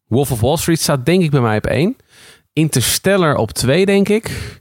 Wolf 0.07 0.30
of 0.30 0.41
Wall 0.41 0.57
Street 0.57 0.80
staat 0.80 1.07
denk 1.07 1.22
ik 1.22 1.30
bij 1.30 1.41
mij 1.41 1.57
op 1.57 1.66
één. 1.66 1.97
Interstellar 2.53 3.37
op 3.37 3.51
twee, 3.51 3.87
denk 3.87 4.09
ik. 4.09 4.61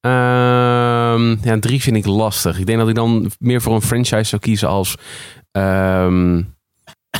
Ehm, 0.00 1.36
ja, 1.42 1.58
drie 1.60 1.82
vind 1.82 1.96
ik 1.96 2.06
lastig. 2.06 2.58
Ik 2.58 2.66
denk 2.66 2.78
dat 2.78 2.88
ik 2.88 2.94
dan 2.94 3.30
meer 3.38 3.62
voor 3.62 3.74
een 3.74 3.82
franchise 3.82 4.24
zou 4.24 4.42
kiezen 4.42 4.68
als... 4.68 4.96
ehm, 5.52 6.42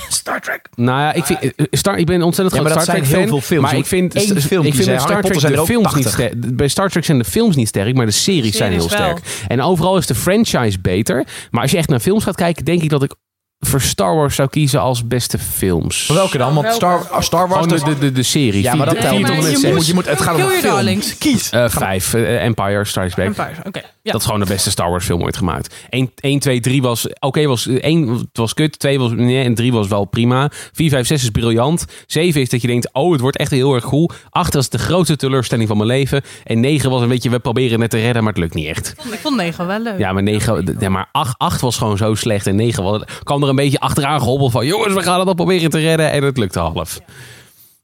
Star 0.09 0.41
Trek. 0.41 0.69
nou 0.75 1.01
ja, 1.01 1.13
ik, 1.13 1.25
vind, 1.25 1.41
eh, 1.55 1.67
Star, 1.71 1.99
ik 1.99 2.07
ben 2.07 2.23
ontzettend 2.23 2.57
Ja, 2.57 2.63
maar 2.63 2.71
groot 2.71 2.87
dat 2.87 2.95
Star 2.95 2.97
zijn 2.97 3.09
Trek 3.09 3.19
heel 3.19 3.29
veel 3.29 3.41
films. 3.41 3.63
Maar 3.63 3.77
ik 3.77 3.87
vind, 3.87 4.13
film 4.13 4.67
ik 4.67 4.75
vind 4.75 4.87
bij 4.87 4.99
Star 4.99 5.23
Trek 5.23 5.41
de 5.41 5.59
ook 5.61 5.67
films 5.67 5.95
niet 5.95 6.05
80. 6.05 6.13
sterk. 6.13 6.57
Bij 6.57 6.69
Star 6.69 6.91
Trek 6.91 7.05
zijn 7.05 7.19
de 7.19 7.25
films 7.25 7.57
niet 7.57 7.69
sterk, 7.69 7.95
maar 7.95 8.07
de 8.07 8.13
series 8.13 8.57
zijn 8.57 8.71
heel 8.71 8.79
wel. 8.79 8.89
sterk. 8.89 9.21
En 9.49 9.63
overal 9.63 9.97
is 9.97 10.07
de 10.07 10.15
franchise 10.15 10.81
beter. 10.81 11.27
Maar 11.51 11.63
als 11.63 11.71
je 11.71 11.77
echt 11.77 11.89
naar 11.89 12.01
films 12.01 12.25
gaat 12.25 12.37
kijken, 12.37 12.65
denk 12.65 12.83
ik 12.83 12.89
dat 12.89 13.03
ik 13.03 13.15
voor 13.61 13.81
Star 13.81 14.15
Wars 14.15 14.35
zou 14.35 14.49
kiezen 14.49 14.81
als 14.81 15.07
beste 15.07 15.39
films. 15.39 16.07
Maar 16.09 16.17
welke 16.17 16.39
dan? 16.39 16.55
Want 16.55 16.73
Star, 16.75 17.07
Star 17.19 17.49
Wars... 17.49 17.67
Gewoon 17.73 17.89
de, 17.89 17.95
de, 17.95 17.99
de, 18.01 18.13
de 18.13 18.23
serie. 18.23 18.63
Ja, 18.63 18.75
maar 18.75 18.87
dat 18.87 19.01
telt 19.01 19.19
niet. 19.19 19.61
Je 19.61 19.73
moet- 19.73 19.87
je 19.87 19.95
moet- 19.95 20.07
het 20.09 20.21
gaat 20.21 20.35
om 20.35 20.41
een 20.41 20.47
film. 20.61 21.19
Kies. 21.19 21.51
Eh, 21.51 21.69
vijf. 21.69 22.15
Eh, 22.15 22.45
Empire 22.45 22.85
Strikes 22.85 23.15
Back. 23.15 23.27
Empire. 23.27 23.55
Oké. 23.65 23.81
Ja. 24.07 24.13
Dat 24.13 24.21
is 24.21 24.27
gewoon 24.27 24.41
de 24.41 24.47
beste 24.47 24.71
Star 24.71 24.91
Wars 24.91 25.05
film 25.05 25.23
ooit 25.23 25.37
gemaakt. 25.37 25.75
1, 25.91 26.13
1 26.17 26.39
2, 26.39 26.61
3 26.61 26.83
was... 26.83 27.07
Oké, 27.19 27.47
was 27.47 27.67
1 27.67 28.09
het 28.09 28.27
was 28.33 28.55
kut. 28.55 28.79
2 28.79 28.99
was... 28.99 29.11
Nee, 29.11 29.45
en 29.45 29.55
3 29.55 29.73
was 29.73 29.89
wel 29.89 30.05
prima. 30.05 30.51
4, 30.73 30.91
5, 30.91 31.07
6 31.07 31.23
is 31.23 31.31
briljant. 31.31 31.85
7 32.07 32.41
is 32.41 32.49
dat 32.49 32.61
je 32.61 32.67
denkt... 32.67 32.89
Oh, 32.93 33.13
het 33.13 33.21
wordt 33.21 33.37
echt 33.37 33.51
heel 33.51 33.75
erg 33.75 33.85
cool. 33.85 34.11
8 34.31 34.55
was 34.55 34.69
de 34.69 34.79
grootste 34.79 35.17
teleurstelling 35.17 35.69
van 35.69 35.77
mijn 35.77 35.89
leven. 35.89 36.23
En 36.45 36.61
9 36.61 36.91
was 36.91 37.03
een 37.03 37.09
beetje... 37.09 37.31
We 37.31 37.39
proberen 37.39 37.81
het 37.81 37.91
te 37.91 37.99
redden, 37.99 38.23
maar 38.23 38.33
het 38.33 38.43
lukt 38.43 38.55
niet 38.55 38.67
echt. 38.67 38.95
Ik 39.13 39.19
vond 39.19 39.37
9 39.37 39.67
wel 39.67 39.81
leuk. 39.81 39.99
Ja, 39.99 40.13
maar, 40.13 40.23
9, 40.23 40.77
ja, 40.79 40.89
maar 40.89 41.09
8, 41.13 41.39
8 41.39 41.61
was 41.61 41.77
gewoon 41.77 41.97
zo 41.97 42.15
slecht. 42.15 42.47
En 42.47 42.57
9 42.57 42.83
was, 42.83 43.03
kwam 43.23 43.43
er 43.43 43.49
een 43.49 43.57
beetje 43.57 43.81
achteraan 43.81 44.21
gehobbeld 44.21 44.53
van... 44.53 44.67
Jongens, 44.67 44.95
we 44.95 45.03
gaan 45.03 45.19
het 45.19 45.29
al 45.29 45.35
proberen 45.35 45.71
te 45.71 45.79
redden. 45.79 46.11
En 46.11 46.23
het 46.23 46.37
lukte 46.37 46.59
half. 46.59 47.01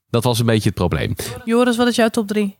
Dat 0.09 0.23
was 0.23 0.39
een 0.39 0.45
beetje 0.45 0.69
het 0.69 0.77
probleem. 0.77 1.15
Joris, 1.45 1.77
wat 1.77 1.87
is 1.87 1.95
jouw 1.95 2.09
top 2.09 2.27
3? 2.27 2.57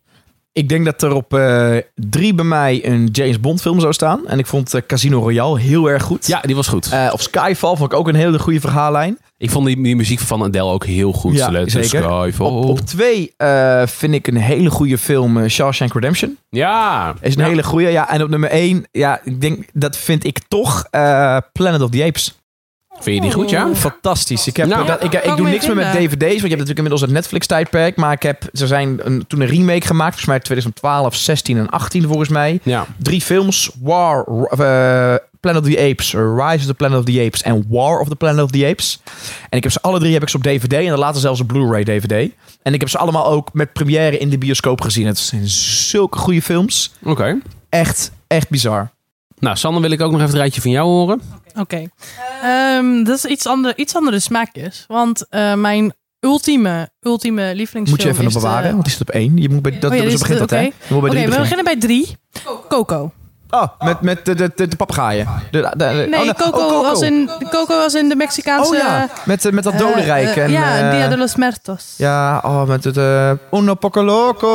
Ik 0.56 0.68
denk 0.68 0.84
dat 0.84 1.02
er 1.02 1.12
op 1.12 1.34
eh, 1.34 1.76
drie 1.94 2.34
bij 2.34 2.44
mij 2.44 2.86
een 2.86 3.08
James 3.12 3.40
Bond 3.40 3.60
film 3.60 3.80
zou 3.80 3.92
staan. 3.92 4.26
En 4.26 4.38
ik 4.38 4.46
vond 4.46 4.74
eh, 4.74 4.80
Casino 4.86 5.18
Royale 5.18 5.60
heel 5.60 5.86
erg 5.90 6.02
goed. 6.02 6.26
Ja, 6.26 6.40
die 6.40 6.54
was 6.56 6.68
goed. 6.68 6.90
Eh, 6.92 7.10
of 7.12 7.22
Skyfall 7.22 7.76
vond 7.76 7.92
ik 7.92 7.98
ook 7.98 8.08
een 8.08 8.14
hele 8.14 8.38
goede 8.38 8.60
verhaallijn. 8.60 9.18
Ik 9.38 9.50
vond 9.50 9.66
die, 9.66 9.82
die 9.82 9.96
muziek 9.96 10.18
van 10.20 10.42
Adele 10.42 10.64
ook 10.70 10.84
heel 10.84 11.12
goed. 11.12 11.34
Ja, 11.36 11.48
Let 11.50 11.64
the 11.64 11.70
zeker. 11.70 12.02
sky 12.02 12.30
fall. 12.34 12.46
Op, 12.46 12.64
op 12.68 12.80
twee 12.80 13.32
vind 13.84 14.14
ik 14.14 14.26
een 14.26 14.36
hele 14.36 14.70
goede 14.70 14.98
film 14.98 15.36
uh, 15.36 15.48
Shawshank 15.48 15.92
Redemption. 15.94 16.38
Ja. 16.50 17.14
Is 17.20 17.34
een 17.36 17.42
Ja. 17.42 17.48
hele 17.48 17.62
goede. 17.62 17.90
Ja, 17.90 18.10
en 18.10 18.22
op 18.22 18.28
nummer 18.28 18.50
één, 18.50 18.84
ja, 18.92 19.20
ik 19.24 19.40
denk, 19.40 19.64
dat 19.72 19.96
vind 19.96 20.24
ik 20.24 20.38
toch 20.48 20.84
Planet 21.52 21.82
of 21.82 21.90
the 21.90 22.04
Apes. 22.04 22.38
Vind 23.00 23.16
je 23.16 23.22
die 23.22 23.32
goed, 23.32 23.50
ja? 23.50 23.74
Fantastisch. 23.74 24.46
Ik, 24.46 24.56
heb, 24.56 24.66
Nou, 24.66 24.86
dat, 24.86 25.04
ik, 25.04 25.12
ik 25.12 25.24
ik 25.24 25.36
doe 25.36 25.44
me 25.44 25.50
niks 25.50 25.66
meer 25.66 25.76
met 25.76 25.86
vinden. 25.86 26.08
dvd's, 26.10 26.18
want 26.18 26.30
je 26.30 26.48
hebt 26.48 26.50
natuurlijk 26.50 26.76
inmiddels 26.76 27.00
het 27.00 27.10
Netflix-tijdperk. 27.10 27.96
Maar 27.96 28.12
ik 28.12 28.22
heb, 28.22 28.42
er 28.52 28.66
zijn 28.66 29.00
een, 29.02 29.24
toen 29.26 29.40
een 29.40 29.46
remake 29.46 29.86
gemaakt, 29.86 30.20
volgens 30.20 30.26
mij 30.26 30.38
2012, 30.38 31.14
16 31.14 31.58
en 31.58 31.68
18 31.70 32.02
volgens 32.06 32.28
mij. 32.28 32.60
Ja. 32.62 32.86
Drie 32.96 33.20
films, 33.20 33.70
War, 33.80 34.24
eh, 34.24 35.14
Planet 35.40 35.62
of 35.62 35.68
the 35.68 35.90
Apes, 35.90 36.12
Rise 36.12 36.58
of 36.58 36.66
the 36.66 36.74
Planet 36.74 36.98
of 36.98 37.04
the 37.04 37.22
Apes 37.26 37.42
en 37.42 37.64
War 37.68 38.00
of 38.00 38.08
the 38.08 38.16
Planet 38.16 38.44
of 38.44 38.50
the 38.50 38.66
Apes. 38.66 39.00
En 39.48 39.56
ik 39.56 39.62
heb 39.62 39.72
ze 39.72 39.80
alle 39.80 39.98
drie 39.98 40.12
heb 40.12 40.22
ik 40.22 40.28
ze 40.28 40.36
op 40.36 40.42
DVD 40.42 40.72
en 40.72 40.88
dan 40.88 40.98
later 40.98 41.20
zelfs 41.20 41.40
op 41.40 41.46
Blu-ray 41.46 41.84
DVD. 41.84 42.32
En 42.62 42.74
ik 42.74 42.80
heb 42.80 42.88
ze 42.88 42.98
allemaal 42.98 43.26
ook 43.26 43.52
met 43.52 43.72
première 43.72 44.18
in 44.18 44.28
de 44.30 44.38
bioscoop 44.38 44.80
gezien. 44.80 45.06
Het 45.06 45.18
zijn 45.18 45.48
zulke 45.48 46.18
goede 46.18 46.42
films. 46.42 46.92
Oké. 47.02 47.38
Echt, 47.68 48.10
echt 48.26 48.48
bizar. 48.48 48.90
Nou, 49.44 49.56
Sanne, 49.56 49.80
wil 49.80 49.90
ik 49.90 50.00
ook 50.00 50.10
nog 50.10 50.20
even 50.20 50.30
het 50.32 50.38
rijtje 50.40 50.60
van 50.60 50.70
jou 50.70 50.86
horen. 50.88 51.20
Oké. 51.58 51.88
Ehm, 52.42 53.04
dat 53.04 53.16
is 53.16 53.24
iets 53.24 53.46
andere, 53.46 53.76
iets 53.76 53.94
andere 53.96 54.20
smaakjes. 54.20 54.84
Want 54.88 55.26
eh, 55.28 55.54
mijn 55.54 55.94
ultieme, 56.20 56.90
ultieme 57.00 57.54
lievelingsfilm 57.54 57.88
Moet 57.90 58.02
je 58.02 58.08
even 58.08 58.24
nog 58.24 58.32
bewaren, 58.32 58.70
want 58.72 58.84
die 58.84 58.92
staat 58.92 59.08
op 59.08 59.14
één. 59.14 59.36
Je 59.36 59.48
moet 59.48 59.62
bij, 59.62 59.78
dat, 59.78 59.90
Oh 59.90 59.96
ja, 59.96 60.02
dat 60.02 60.10
die 60.10 60.18
zo 60.18 60.24
is- 60.24 60.28
begint 60.30 60.38
dat, 60.38 60.50
hè? 60.50 60.64
oké. 60.66 60.94
We 60.94 61.00
beginnen. 61.10 61.38
beginnen 61.38 61.64
bij 61.64 61.78
drie. 61.78 62.16
Coco. 62.68 63.12
Oh, 63.50 63.66
met, 63.78 64.00
met 64.00 64.24
de, 64.24 64.34
de, 64.34 64.52
de, 64.54 64.68
de 64.68 64.76
papegaaien. 64.76 65.28
De, 65.50 65.60
de, 65.60 65.70
de- 65.76 65.84
Nee, 65.84 66.04
oh, 66.20 66.24
nee. 66.24 66.34
Coco, 66.34 66.58
Oh, 66.58 66.88
Als 66.88 67.00
in, 67.00 67.30
Coco 67.50 67.86
in 67.98 68.08
de 68.08 68.16
Mexicaanse... 68.16 68.70
Oh 68.70 68.76
ja, 68.76 69.08
met, 69.24 69.44
eh, 69.44 69.52
met 69.52 69.64
dat 69.64 69.78
dodenrijk. 69.78 70.36
eh, 70.36 70.44
en, 70.44 70.50
ja, 70.50 70.78
eh, 70.78 70.90
Dia 70.90 71.08
de 71.08 71.16
los 71.16 71.36
Muertos. 71.36 71.94
Ja, 71.96 72.40
oh, 72.44 72.66
met 72.66 72.84
het... 72.84 72.96
eh 72.96 73.30
Uno 73.52 73.74
poco 73.74 74.02
loco. 74.02 74.48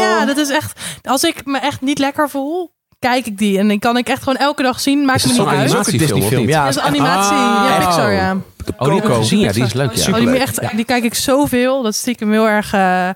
Ja, 0.00 0.24
dat 0.24 0.36
is 0.36 0.50
echt... 0.50 0.80
Als 1.02 1.22
ik 1.24 1.44
me 1.44 1.58
echt 1.58 1.80
niet 1.80 1.98
lekker 1.98 2.28
voel, 2.30 2.72
kijk 2.98 3.26
ik 3.26 3.38
die. 3.38 3.58
En 3.58 3.68
dan 3.68 3.78
kan 3.78 3.96
ik 3.96 4.08
echt 4.08 4.22
gewoon 4.22 4.38
elke 4.38 4.62
dag 4.62 4.80
zien. 4.80 5.04
Maakt 5.04 5.24
me 5.24 5.30
Is 5.32 5.38
niet 5.38 5.46
uit. 5.46 5.56
ook 5.56 5.62
een 5.62 5.68
animatiefilm, 5.68 5.98
Disney-film? 6.20 6.48
Ja, 6.48 6.64
Dat 6.64 6.70
is 6.76 6.80
een 6.82 6.86
animatie. 6.88 7.36
Ah. 7.36 7.66
Ja, 7.68 7.76
Pixar, 7.86 8.12
ja. 8.12 8.32
Oh, 8.32 8.84
die 8.84 8.94
heb 8.94 9.02
ik 9.04 9.08
Coco. 9.08 9.14
gezien. 9.20 9.38
Ja, 9.38 9.52
die 9.52 9.64
is 9.64 9.72
leuk, 9.72 9.90
ja. 9.94 10.02
Super. 10.02 10.20
Oh, 10.20 10.30
die, 10.30 10.38
echt, 10.40 10.60
die 10.76 10.84
kijk 10.84 11.04
ik 11.04 11.14
zoveel. 11.14 11.82
Dat 11.82 11.92
is 11.92 11.98
stiekem 11.98 12.30
heel 12.32 12.48
erg... 12.48 12.72
eh, 12.72 13.08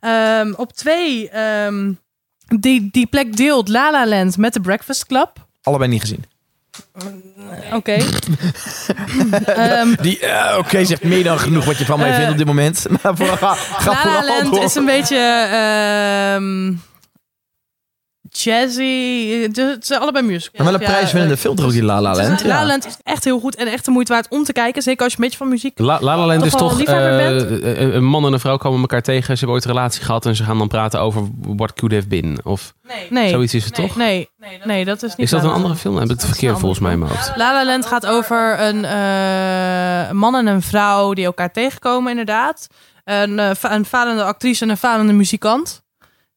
ehm, 0.00 0.52
op 0.56 0.72
twee, 0.72 1.30
ehm, 1.30 1.92
die, 2.60 2.88
die 2.92 3.06
plek 3.06 3.36
deelt 3.36 3.68
La 3.68 3.90
La 3.90 4.06
Land 4.06 4.36
met 4.36 4.52
The 4.52 4.60
Breakfast 4.60 5.06
Club. 5.06 5.30
Allebei 5.62 5.90
niet 5.90 6.00
gezien. 6.00 6.24
Oké. 7.72 7.96
Ehm, 9.46 9.94
Die, 10.02 10.18
eh, 10.20 10.58
oké, 10.58 10.84
zegt 10.84 11.02
meer 11.04 11.24
dan 11.24 11.38
genoeg 11.38 11.64
wat 11.64 11.78
je 11.78 11.84
van 11.84 11.98
mij 11.98 12.08
Eh, 12.10 12.14
vindt 12.16 12.30
op 12.30 12.36
dit 12.38 12.46
moment. 12.46 12.86
Maar 13.02 14.06
La 14.06 14.24
Land 14.24 14.54
door. 14.54 14.62
is 14.64 14.74
een 14.74 14.84
beetje... 14.84 15.16
jazzy. 18.30 19.40
Het 19.52 19.86
zijn 19.86 20.00
allebei 20.00 20.24
musicals. 20.26 20.52
Maar 20.62 20.64
wel 20.72 20.74
een 20.74 20.80
Ja, 20.80 20.86
prijswinnende 20.92 21.34
eh, 21.34 21.40
film 21.40 21.54
toch 21.56 21.64
ook 21.64 21.72
die 21.72 21.82
La 21.82 22.00
La 22.00 22.14
Land? 22.14 22.42
La 22.42 22.48
La 22.48 22.60
Ja. 22.60 22.66
Land 22.66 22.86
is 22.86 22.96
echt 23.02 23.24
heel 23.24 23.40
goed 23.40 23.54
en 23.56 23.66
echt 23.66 23.84
de 23.84 23.90
moeite 23.90 24.12
waard 24.12 24.26
om 24.28 24.44
te 24.44 24.52
kijken. 24.52 24.82
Zeker 24.82 25.02
als 25.04 25.12
je 25.12 25.18
een 25.18 25.24
beetje 25.24 25.38
van 25.38 25.48
muziek... 25.48 25.78
La 25.78 25.98
La, 26.00 26.16
La 26.16 26.26
Land 26.26 26.38
Toch 26.38 26.46
is 26.46 26.84
toch 26.86 26.96
eh, 26.96 27.16
bent? 27.16 27.62
eh, 27.62 27.94
een 27.94 28.04
man 28.04 28.26
en 28.26 28.32
een 28.32 28.40
vrouw 28.40 28.56
komen 28.56 28.80
elkaar 28.80 29.02
tegen. 29.02 29.24
Ze 29.24 29.32
hebben 29.32 29.50
ooit 29.50 29.64
een 29.64 29.70
relatie 29.70 30.02
gehad 30.04 30.26
en 30.26 30.36
ze 30.36 30.44
gaan 30.44 30.58
dan 30.58 30.68
praten 30.68 31.00
over 31.00 31.22
what 31.40 31.72
could 31.72 31.94
have 31.94 32.06
been. 32.08 32.38
Of 32.44 32.74
Nee, 33.10 33.28
zoiets 33.28 33.54
is 33.54 33.64
het 33.64 33.74
toch? 33.74 33.96
nee, 33.96 34.28
nee, 34.64 34.84
dat 34.84 35.02
is 35.02 35.10
niet 35.10 35.18
Is 35.18 35.30
dat 35.30 35.44
een 35.44 35.50
andere 35.50 35.74
film? 35.76 35.94
Heb 35.94 36.04
ik 36.04 36.10
het 36.10 36.24
verkeerd 36.24 36.58
volgens 36.58 36.80
mij 36.80 36.92
in 36.92 36.98
andere 37.00 37.18
mijn 37.18 37.24
hoofd? 37.26 37.38
La 37.38 37.52
La 37.52 37.64
Land 37.64 37.86
gaat 37.86 38.06
over 38.06 38.60
een 38.60 38.84
eh, 38.84 40.08
een 40.08 40.16
man 40.16 40.34
en 40.36 40.46
een 40.46 40.62
vrouw 40.62 41.12
die 41.12 41.24
elkaar 41.24 41.52
tegenkomen 41.52 42.10
inderdaad. 42.10 42.66
Een, 43.04 43.38
eh, 43.38 43.50
fa- 43.58 43.72
een 43.74 43.84
falende 43.84 44.22
actrice 44.24 44.64
en 44.64 44.70
een 44.70 44.76
falende 44.76 45.12
muzikant. 45.12 45.82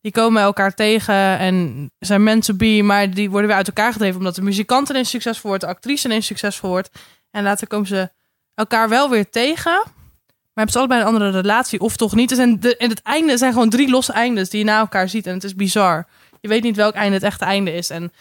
Die 0.01 0.11
komen 0.11 0.41
elkaar 0.41 0.73
tegen 0.73 1.37
en 1.37 1.91
zijn 1.99 2.39
to 2.39 2.53
be, 2.53 2.81
maar 2.83 3.09
die 3.13 3.29
worden 3.29 3.47
weer 3.47 3.57
uit 3.57 3.67
elkaar 3.67 3.91
gedreven 3.91 4.17
omdat 4.17 4.35
de 4.35 4.41
muzikant 4.41 4.89
ineens 4.89 5.09
succesvol 5.09 5.49
wordt, 5.49 5.63
de 5.63 5.69
actrice 5.69 6.07
ineens 6.07 6.25
succesvol 6.25 6.69
wordt. 6.69 6.89
En 7.31 7.43
later 7.43 7.67
komen 7.67 7.87
ze 7.87 8.09
elkaar 8.53 8.89
wel 8.89 9.09
weer 9.09 9.29
tegen, 9.29 9.71
maar 9.71 10.67
hebben 10.67 10.73
ze 10.73 10.77
allebei 10.77 11.01
een 11.01 11.07
andere 11.07 11.29
relatie 11.29 11.79
of 11.79 11.97
toch 11.97 12.15
niet. 12.15 12.31
Er 12.31 12.59
de, 12.59 12.77
en 12.77 12.89
het 12.89 13.01
einde 13.01 13.37
zijn 13.37 13.53
gewoon 13.53 13.69
drie 13.69 13.89
losse 13.89 14.13
eindes 14.13 14.49
die 14.49 14.59
je 14.59 14.65
na 14.65 14.79
elkaar 14.79 15.09
ziet 15.09 15.27
en 15.27 15.33
het 15.33 15.43
is 15.43 15.55
bizar. 15.55 16.07
Je 16.41 16.47
weet 16.47 16.63
niet 16.63 16.75
welk 16.75 16.93
einde 16.93 17.13
het 17.13 17.23
echte 17.23 17.45
einde 17.45 17.73
is. 17.73 17.89
En 17.89 18.11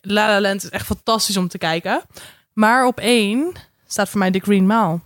La 0.00 0.26
La 0.26 0.40
Land 0.40 0.62
is 0.62 0.70
echt 0.70 0.86
fantastisch 0.86 1.36
om 1.36 1.48
te 1.48 1.58
kijken. 1.58 2.02
Maar 2.52 2.86
op 2.86 3.00
één 3.00 3.52
staat 3.86 4.08
voor 4.08 4.18
mij 4.18 4.30
The 4.30 4.38
Green 4.38 4.66
Mile. 4.66 5.00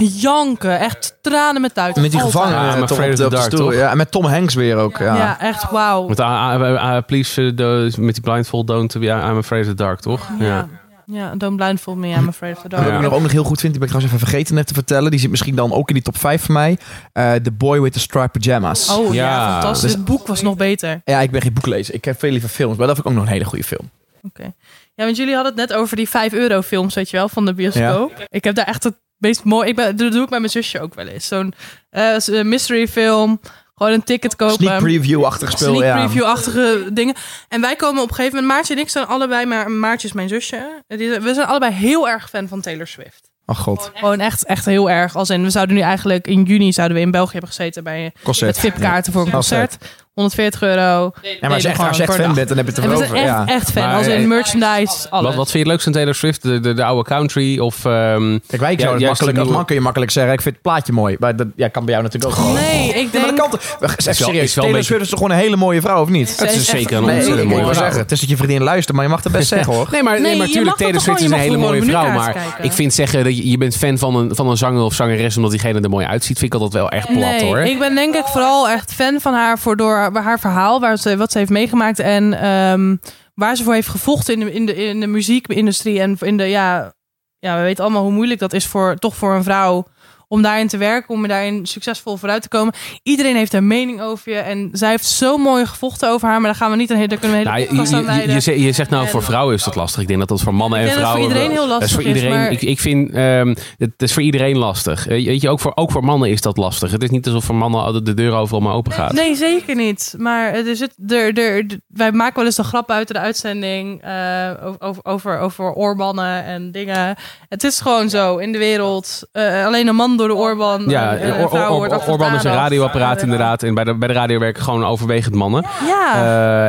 Janken, 0.00 0.78
echt 0.78 1.16
tranen 1.20 1.60
met 1.60 1.74
tuiten. 1.74 2.02
Met 2.02 2.10
die 2.10 2.20
gevangenen 2.20 2.58
Ja, 2.60 2.80
Afraid 2.80 2.90
op 2.90 2.90
of 2.90 2.98
de, 2.98 3.14
the 3.16 3.24
op 3.24 3.30
de 3.30 3.36
Dark, 3.36 3.52
stoel. 3.52 3.66
toch? 3.66 3.74
Ja, 3.74 3.90
en 3.90 3.96
met 3.96 4.10
Tom 4.10 4.24
Hanks 4.24 4.54
weer 4.54 4.76
ook. 4.76 4.98
Ja. 4.98 5.16
Ja, 5.16 5.40
echt 5.40 5.70
wauw. 5.70 6.06
Met 6.08 6.20
ah, 6.20 6.96
please, 7.06 7.54
de- 7.54 7.92
met 7.98 8.14
die 8.14 8.22
blindfold 8.22 8.66
don't, 8.66 8.96
ja, 9.00 9.30
I'm 9.30 9.36
afraid 9.36 9.62
of 9.62 9.68
the 9.68 9.74
dark, 9.74 10.00
toch? 10.00 10.28
Ja. 10.38 10.68
Ja, 11.06 11.34
Don't 11.34 11.56
Blindfold 11.56 11.96
Me, 11.96 12.08
I'm 12.08 12.28
Afraid 12.28 12.56
of 12.56 12.62
the 12.62 12.68
En 12.68 12.76
wat 12.76 12.84
Dark. 12.84 12.94
ik 12.96 13.02
nog 13.02 13.12
ook 13.12 13.22
nog 13.22 13.32
heel 13.32 13.44
goed 13.44 13.60
vind, 13.60 13.72
die 13.72 13.80
ben 13.80 13.88
ik 13.90 13.94
trouwens 13.94 14.14
even 14.14 14.26
vergeten 14.28 14.54
net 14.54 14.66
te 14.66 14.74
vertellen. 14.74 15.10
Die 15.10 15.20
zit 15.20 15.30
misschien 15.30 15.54
dan 15.54 15.72
ook 15.72 15.88
in 15.88 15.94
die 15.94 16.02
top 16.02 16.16
5 16.18 16.44
van 16.44 16.54
mij. 16.54 16.78
Eh 17.12 17.32
the 17.34 17.50
Boy 17.50 17.80
with 17.80 17.92
the 17.92 17.98
Striped 18.00 18.32
Pyjamas. 18.32 18.88
Oh 18.88 19.14
ja, 19.14 19.24
Ja. 19.30 19.52
fantastisch. 19.52 19.82
Dus- 19.82 19.92
het 19.92 20.04
boek 20.04 20.26
was 20.26 20.42
nog 20.42 20.56
beter. 20.56 21.00
Ja, 21.04 21.20
ik 21.20 21.30
ben 21.30 21.40
geen 21.42 21.52
boeklezer. 21.52 21.94
Ik 21.94 22.04
heb 22.04 22.18
veel 22.18 22.30
liever 22.30 22.48
films. 22.48 22.76
Maar 22.76 22.86
dat 22.86 22.94
vind 22.96 23.06
ik 23.06 23.12
ook 23.12 23.18
nog 23.18 23.26
een 23.28 23.32
hele 23.34 23.44
goede 23.48 23.64
film. 23.64 23.90
Oké. 24.22 24.52
Ja, 24.94 25.04
want 25.04 25.16
jullie 25.16 25.34
hadden 25.34 25.52
het 25.56 25.68
net 25.68 25.78
over 25.78 25.96
die 25.96 26.08
5 26.08 26.32
euro 26.32 26.60
films, 26.60 26.94
weet 26.94 27.10
je 27.10 27.16
wel, 27.16 27.28
van 27.28 27.44
de 27.44 27.54
bioscoop. 27.54 28.24
Ik 28.28 28.44
heb 28.44 28.54
daar 28.54 28.66
echt 28.66 28.84
het 28.84 28.94
meest 29.22 29.44
mooi... 29.44 29.68
Ik 29.68 29.76
ben, 29.76 29.96
dat 29.96 30.12
doe 30.12 30.22
ik 30.22 30.30
met 30.30 30.38
mijn 30.38 30.50
zusje 30.50 30.80
ook 30.80 30.94
wel 30.94 31.06
eens. 31.06 31.26
Zo'n 31.26 31.54
eh, 31.90 32.42
mystery 32.42 32.88
film. 32.88 33.40
Gewoon 33.74 33.92
een 33.92 34.04
ticket 34.04 34.36
kopen. 34.36 34.54
Sneak 34.54 34.80
preview-achtig 34.80 35.50
spel. 35.50 35.74
Sneak 35.74 35.96
ja. 35.96 36.04
preview-achtige 36.04 36.88
dingen. 36.92 37.14
En 37.48 37.60
wij 37.60 37.76
komen 37.76 38.02
op 38.02 38.08
een 38.08 38.14
gegeven 38.14 38.36
moment... 38.36 38.54
Maartje 38.54 38.74
en 38.74 38.80
ik 38.80 38.88
zijn 38.88 39.06
allebei... 39.06 39.46
Maar 39.46 39.70
Maartje 39.70 40.08
is 40.08 40.14
mijn 40.14 40.28
zusje. 40.28 40.82
We 40.86 41.30
zijn 41.34 41.46
allebei 41.46 41.72
heel 41.72 42.08
erg 42.08 42.28
fan 42.28 42.48
van 42.48 42.60
Taylor 42.60 42.86
Swift. 42.86 43.30
Oh 43.46 43.56
god. 43.56 43.90
Gewoon 43.94 44.20
echt, 44.20 44.44
echt 44.44 44.64
heel 44.64 44.90
erg. 44.90 45.16
Als 45.16 45.30
in, 45.30 45.42
we 45.42 45.50
zouden 45.50 45.74
nu 45.74 45.80
eigenlijk... 45.80 46.26
In 46.26 46.42
juni 46.42 46.72
zouden 46.72 46.96
we 46.96 47.02
in 47.02 47.10
België 47.10 47.32
hebben 47.32 47.48
gezeten... 47.48 47.84
Bij, 47.84 48.12
Concert. 48.22 48.50
met 48.50 48.60
VIP-kaarten 48.60 49.12
voor 49.12 49.24
een 49.24 49.30
concert. 49.32 49.76
140 50.14 50.62
euro. 50.62 50.80
Ja, 50.80 51.30
maar 51.40 51.52
als 51.52 51.62
je 51.62 51.68
echt, 51.68 51.78
als 51.78 51.96
je 51.96 52.02
gewoon 52.04 52.08
echt 52.08 52.14
voor 52.14 52.24
fan 52.24 52.34
bent, 52.34 52.48
dan 52.48 52.56
heb 52.56 52.66
je 52.66 52.72
het 52.72 52.84
erover. 52.84 53.14
echt, 53.16 53.24
Ja. 53.24 53.46
echt 53.46 53.70
fan. 53.70 53.82
Maar, 53.86 53.96
als 53.96 54.06
in 54.06 54.28
merchandise, 54.28 55.10
alles. 55.10 55.26
Wat, 55.26 55.34
wat 55.34 55.50
vind 55.50 55.52
je 55.52 55.58
het 55.58 55.66
leukst 55.68 55.86
aan 55.86 55.92
Taylor 55.92 56.14
Swift? 56.14 56.42
De, 56.42 56.60
de, 56.60 56.72
de 56.74 56.84
oude 56.84 57.08
country 57.08 57.58
of... 57.58 57.84
ehm, 57.84 58.38
Kijk, 58.46 58.60
wij 58.62 58.72
Ja, 58.72 58.78
zouden 58.78 58.78
het 58.78 59.00
juist 59.00 59.02
makkelijk, 59.20 59.38
als 59.38 59.48
man 59.48 59.64
kun 59.64 59.74
je 59.74 59.80
makkelijk 59.80 60.10
zeggen, 60.10 60.32
ik 60.32 60.40
vind 60.42 60.54
het 60.54 60.62
plaatje 60.62 60.92
mooi. 60.92 61.16
Maar 61.18 61.36
dat 61.36 61.46
ja, 61.56 61.68
kan 61.68 61.84
bij 61.84 61.92
jou 61.94 62.04
natuurlijk 62.06 62.32
ook 62.32 62.38
gewoon. 62.40 62.54
Nee, 62.56 62.88
ik 62.88 63.12
denk... 63.12 63.21
dat 63.50 63.60
kan 63.78 63.78
toch- 63.78 63.90
Even 63.90 63.96
is 63.96 64.04
wel 64.04 64.14
serieus, 64.28 64.42
een 64.42 64.62
Taylor 64.62 64.70
beetje- 64.72 64.84
Swift 64.84 65.02
is 65.02 65.08
toch 65.08 65.18
gewoon 65.18 65.34
een 65.34 65.42
hele 65.42 65.56
mooie 65.56 65.80
vrouw, 65.80 66.02
of 66.02 66.08
niet? 66.08 66.40
Het 66.40 66.52
is 66.52 66.66
zeker 66.66 66.96
een 66.96 67.04
ontzettend 67.04 67.48
mooie 67.48 67.62
vrouw. 67.62 67.72
zeggen, 67.74 67.98
het 68.00 68.12
is 68.12 68.20
dat 68.20 68.28
je 68.28 68.36
vriendin 68.36 68.62
luistert, 68.62 68.96
maar 68.96 69.04
je 69.04 69.10
mag 69.10 69.22
het 69.22 69.32
best 69.32 69.48
zeggen 69.48 69.72
hoor. 69.74 69.88
Nee, 69.90 70.02
maar, 70.02 70.20
natuurlijk, 70.20 70.76
Taylor 70.76 71.00
Swift 71.00 71.20
is 71.20 71.30
een 71.30 71.38
hele 71.38 71.56
mooie 71.56 71.82
vrouw. 71.82 72.10
Maar 72.10 72.56
ik 72.62 72.72
vind 72.72 72.94
zeggen 72.94 73.24
dat 73.24 73.36
je, 73.36 73.50
je 73.50 73.58
bent 73.58 73.76
fan 73.76 73.98
van 73.98 74.16
een, 74.16 74.34
van 74.34 74.48
een 74.50 74.56
zanger 74.56 74.82
of 74.82 74.94
zangeres 74.94 75.36
omdat 75.36 75.50
diegene 75.50 75.80
er 75.80 75.90
mooi 75.90 76.06
uitziet, 76.06 76.38
vind 76.38 76.54
ik 76.54 76.60
altijd 76.60 76.82
wel 76.82 76.90
echt 76.90 77.12
plat 77.12 77.40
hoor. 77.40 77.58
ik 77.58 77.78
ben 77.78 77.94
denk 77.94 78.14
ik 78.14 78.24
vooral 78.24 78.68
echt 78.68 78.92
fan 78.92 79.20
van 79.20 79.34
haar 79.34 79.58
voor 79.58 79.76
door 79.76 80.10
haar 80.12 80.40
verhaal, 80.40 80.80
waar 80.80 80.96
ze, 80.96 81.16
wat 81.16 81.32
ze 81.32 81.38
heeft 81.38 81.50
meegemaakt 81.50 81.98
en 81.98 82.40
ehm, 82.42 82.96
waar 83.34 83.56
ze 83.56 83.62
voor 83.64 83.74
heeft 83.74 83.88
gevochten 83.88 84.34
in 84.34 84.40
de, 84.46 84.52
in 84.52 84.66
de, 84.66 84.74
in 84.74 85.00
de 85.00 85.06
muziekindustrie. 85.06 86.00
En 86.00 86.16
in 86.20 86.36
de, 86.36 86.44
ja, 86.44 86.92
ja, 87.38 87.56
we 87.56 87.62
weten 87.62 87.84
allemaal 87.84 88.02
hoe 88.02 88.12
moeilijk 88.12 88.40
dat 88.40 88.52
is 88.52 88.66
voor, 88.66 88.96
toch 88.96 89.16
voor 89.16 89.34
een 89.34 89.42
vrouw 89.42 89.86
om 90.32 90.42
daarin 90.42 90.68
te 90.68 90.76
werken, 90.76 91.14
om 91.14 91.28
daarin 91.28 91.66
succesvol 91.66 92.16
vooruit 92.16 92.42
te 92.42 92.48
komen. 92.48 92.74
Iedereen 93.02 93.36
heeft 93.36 93.52
een 93.52 93.66
mening 93.66 94.00
over 94.00 94.32
je 94.32 94.38
en 94.38 94.68
zij 94.72 94.90
heeft 94.90 95.06
zo 95.06 95.36
mooi 95.36 95.66
gevochten 95.66 96.08
over 96.10 96.28
haar, 96.28 96.40
maar 96.40 96.50
daar 96.50 96.60
gaan 96.60 96.70
we 96.70 96.76
niet 96.76 96.90
een 96.90 96.96
hele, 96.96 97.08
daar 97.08 97.18
kunnen 97.18 97.38
we 97.38 97.44
een 97.44 97.52
hele 97.52 97.72
Nou, 97.72 97.88
je, 98.04 98.10
aan 98.10 98.30
je, 98.30 98.40
zegt- 98.40 98.60
je 98.60 98.72
zegt 98.72 98.90
nou 98.90 99.08
voor 99.08 99.22
vrouwen 99.22 99.54
is 99.54 99.62
dat 99.62 99.74
lastig. 99.74 100.00
Ik 100.02 100.06
denk 100.06 100.18
dat 100.18 100.28
dat 100.28 100.40
voor 100.40 100.54
mannen 100.54 100.78
en 100.78 100.84
het 100.84 100.92
voor 100.94 101.02
vrouwen. 101.02 101.28
iedereen 101.28 101.50
heel 101.50 101.68
dat 101.68 101.82
is 101.82 101.92
voor 101.92 102.02
lastig 102.02 102.14
is, 102.16 102.22
iedereen. 102.22 102.30
maar- 102.42 102.50
Ik, 102.52 102.62
ik 102.62 102.80
vind 102.80 103.12
ehm, 103.14 103.54
het 103.78 103.92
is 104.02 104.12
voor 104.12 104.22
iedereen 104.22 104.56
lastig. 104.58 105.06
Eh, 105.08 105.24
Weet 105.24 105.40
je, 105.40 105.48
ook 105.50 105.60
voor, 105.60 105.72
ook 105.74 105.90
voor 105.90 106.04
mannen 106.04 106.30
is 106.30 106.40
dat 106.40 106.56
lastig. 106.56 106.90
Het 106.90 107.02
is 107.02 107.10
niet 107.10 107.26
alsof 107.26 107.44
voor 107.44 107.54
mannen 107.54 107.82
altijd 107.82 108.06
de 108.06 108.14
deur 108.14 108.32
overal 108.32 108.60
maar 108.60 108.74
open 108.74 108.92
gaat. 108.92 109.12
Nee, 109.12 109.34
zeker 109.34 109.74
niet. 109.74 110.14
Maar 110.18 110.54
er 110.54 110.76
zit, 110.76 110.94
er, 111.08 111.38
er, 111.38 111.66
wij 111.86 112.12
maken 112.12 112.36
wel 112.36 112.44
eens 112.44 112.58
een 112.58 112.64
grap 112.64 112.86
buiten 112.86 113.14
de 113.14 113.20
uitzending 113.20 114.02
eh, 114.02 114.50
over, 114.78 115.04
over, 115.04 115.38
over 115.38 115.72
oorbannen 115.72 116.44
en 116.44 116.70
dingen. 116.70 117.16
Het 117.48 117.64
is 117.64 117.80
gewoon 117.80 118.10
zo 118.10 118.36
in 118.36 118.52
de 118.52 118.58
wereld. 118.58 119.20
eh, 119.32 119.64
alleen 119.66 119.86
een 119.86 119.94
man 119.96 120.16
door 120.28 120.36
de 120.36 120.42
oorban. 120.42 120.84
Ja, 120.88 121.16
en 121.16 121.28
een 121.28 121.44
Or- 121.46 121.68
Or- 121.70 122.08
Orban 122.08 122.34
is 122.34 122.44
een 122.44 122.52
radioapparaat 122.52 123.22
inderdaad. 123.22 123.62
En 123.62 123.74
bij 123.74 123.84
de, 123.84 123.94
bij 123.94 124.08
de 124.08 124.14
radio 124.14 124.38
werken 124.38 124.62
gewoon 124.62 124.84
overwegend 124.84 125.34
mannen. 125.34 125.64
Ja, 125.86 126.00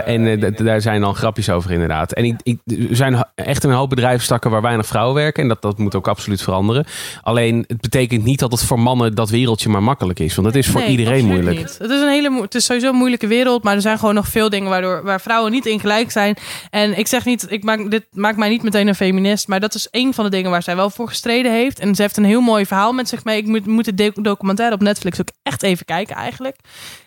Eh, 0.05 0.13
en 0.13 0.27
eh, 0.43 0.65
daar 0.65 0.81
zijn 0.81 1.01
dan 1.01 1.15
grapjes 1.15 1.49
over 1.49 1.71
inderdaad. 1.71 2.11
En 2.13 2.25
ik, 2.25 2.35
ik, 2.43 2.59
er 2.89 2.95
zijn 2.95 3.25
echt 3.35 3.63
een 3.63 3.71
hoop 3.71 3.89
bedrijfstakken 3.89 4.51
waar 4.51 4.61
weinig 4.61 4.85
vrouwen 4.85 5.15
werken. 5.15 5.41
En 5.43 5.49
dat, 5.49 5.61
dat 5.61 5.77
moet 5.77 5.95
ook 5.95 6.07
absoluut 6.07 6.41
veranderen. 6.41 6.85
Alleen 7.21 7.63
het 7.67 7.81
betekent 7.81 8.23
niet 8.23 8.39
dat 8.39 8.51
het 8.51 8.63
voor 8.63 8.79
mannen 8.79 9.15
dat 9.15 9.29
wereldje 9.29 9.69
maar 9.69 9.83
makkelijk 9.83 10.19
is. 10.19 10.35
Want 10.35 10.47
het 10.47 10.55
is 10.55 10.67
voor 10.67 10.81
Nee, 10.81 10.89
iedereen 10.89 11.25
moeilijk. 11.25 11.57
niet. 11.57 11.75
Het 11.79 11.89
is, 11.91 12.01
een 12.01 12.07
hele, 12.09 12.41
het 12.41 12.55
is 12.55 12.65
sowieso 12.65 12.89
een 12.89 12.95
moeilijke 12.95 13.27
wereld, 13.27 13.63
maar 13.63 13.75
er 13.75 13.81
zijn 13.81 13.99
gewoon 13.99 14.13
nog 14.15 14.27
veel 14.27 14.49
dingen 14.49 14.69
waardoor, 14.69 15.03
waar 15.03 15.21
vrouwen 15.21 15.51
niet 15.51 15.65
in 15.65 15.79
gelijk 15.79 16.11
zijn. 16.11 16.35
En 16.69 16.97
ik 16.97 17.07
zeg 17.07 17.25
niet, 17.25 17.45
ik 17.49 17.63
maak, 17.63 17.91
dit 17.91 18.05
maakt 18.11 18.37
mij 18.37 18.49
niet 18.49 18.63
meteen 18.63 18.87
een 18.87 18.95
feminist, 18.95 19.47
maar 19.47 19.59
dat 19.59 19.75
is 19.75 19.87
een 19.91 20.13
van 20.13 20.23
de 20.23 20.29
dingen 20.29 20.51
waar 20.51 20.63
zij 20.63 20.75
wel 20.75 20.89
voor 20.89 21.07
gestreden 21.07 21.51
heeft. 21.51 21.79
En 21.79 21.95
ze 21.95 22.01
heeft 22.01 22.17
een 22.17 22.23
heel 22.25 22.41
mooi 22.41 22.65
verhaal 22.65 22.93
met 22.93 23.09
zich 23.09 23.23
mee. 23.23 23.42
Ik 23.43 23.49
moet, 23.49 23.65
moet 23.65 23.97
de 23.97 24.11
documentaire 24.21 24.75
op 24.75 24.81
Netflix 24.81 25.19
ook 25.21 25.27
echt 25.43 25.63
even 25.63 25.85
kijken 25.85 26.15
eigenlijk. 26.15 26.55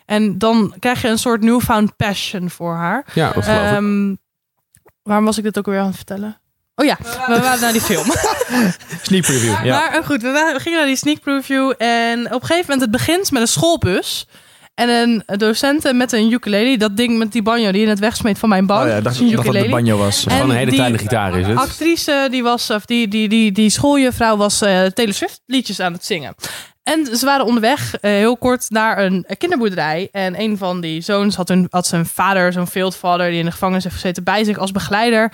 En 0.05 0.37
dan 0.37 0.73
krijg 0.79 1.01
je 1.01 1.07
een 1.07 1.17
soort 1.19 1.41
newfound 1.41 1.95
passion 1.95 2.49
voor 2.49 2.75
haar. 2.75 3.05
Ja, 3.13 3.31
dat 3.31 3.43
geloof 3.43 3.59
ik. 3.61 3.71
Ehm, 3.75 4.15
waarom 5.03 5.25
was 5.25 5.37
ik 5.37 5.43
dit 5.43 5.57
ook 5.57 5.65
weer 5.65 5.79
aan 5.79 5.85
het 5.87 5.95
vertellen? 5.95 6.39
Oh 6.75 6.85
ja, 6.85 6.97
we 7.27 7.39
waren 7.41 7.59
naar 7.61 7.71
die 7.71 7.81
film. 7.81 8.05
Sneak 9.01 9.21
preview. 9.21 9.65
Ja. 9.65 9.79
Maar 9.79 9.93
eh, 9.99 10.05
goed, 10.05 10.21
we, 10.21 10.31
waren- 10.31 10.53
we 10.53 10.59
gingen 10.59 10.77
naar 10.77 10.87
die 10.87 10.95
sneak 10.95 11.19
preview. 11.19 11.73
En 11.77 12.25
op 12.25 12.41
een 12.41 12.47
gegeven 12.47 12.61
moment, 12.71 12.81
het 12.81 12.91
begint 12.91 13.31
met 13.31 13.41
een 13.41 13.47
schoolbus. 13.47 14.27
En 14.77 14.89
een 14.89 15.37
docent 15.37 15.93
met 15.93 16.11
een 16.11 16.31
ukulele. 16.31 16.77
Dat 16.77 16.97
ding 16.97 17.17
met 17.17 17.31
die 17.31 17.41
banjo 17.41 17.71
die 17.71 17.81
je 17.81 17.87
net 17.87 17.99
wegsmeet 17.99 18.39
van 18.39 18.49
mijn 18.49 18.65
bank. 18.65 18.83
Oh 18.83 18.89
ja, 18.89 19.01
dacht 19.01 19.19
een 19.19 19.31
dat 19.31 19.45
dat 19.45 19.53
de 19.53 19.69
banjo 19.69 19.97
was. 19.97 20.25
En 20.25 20.31
Gewoon 20.31 20.49
een 20.49 20.55
hele 20.55 20.69
die 20.69 20.79
kleine 20.79 20.97
gitaar 20.97 21.39
is 21.39 21.47
het. 21.47 21.57
actrice, 21.57 22.27
die 22.31 22.43
was, 22.43 22.69
of 22.69 22.85
die, 22.85 23.07
die, 23.07 23.29
die, 23.29 23.51
die 23.51 23.69
schooljuffrouw 23.69 24.37
was 24.37 24.61
eh 24.61 24.85
Taylor 24.85 25.13
Swift 25.13 25.41
liedjes 25.45 25.79
aan 25.79 25.93
het 25.93 26.05
zingen. 26.05 26.35
En 26.83 27.17
ze 27.17 27.25
waren 27.25 27.45
onderweg, 27.45 27.95
eh, 27.95 28.11
heel 28.11 28.37
kort, 28.37 28.69
naar 28.69 29.05
een 29.05 29.25
kinderboerderij. 29.37 30.09
En 30.11 30.39
een 30.39 30.57
van 30.57 30.81
die 30.81 31.01
zoons 31.01 31.35
had, 31.35 31.47
hun, 31.47 31.67
had 31.69 31.87
zijn 31.87 32.05
vader, 32.05 32.53
zo'n 32.53 32.67
fieldvader, 32.67 33.29
die 33.29 33.39
in 33.39 33.45
de 33.45 33.51
gevangenis 33.51 33.83
heeft 33.83 33.95
gezeten, 33.95 34.23
bij 34.23 34.43
zich 34.43 34.57
als 34.57 34.71
begeleider. 34.71 35.31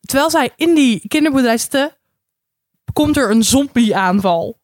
Terwijl 0.00 0.30
zij 0.30 0.50
in 0.56 0.74
die 0.74 1.08
kinderboerderij 1.08 1.58
zitten, 1.58 1.90
komt 2.92 3.16
er 3.16 3.30
een 3.30 3.44
zombie-aanval. 3.44 4.58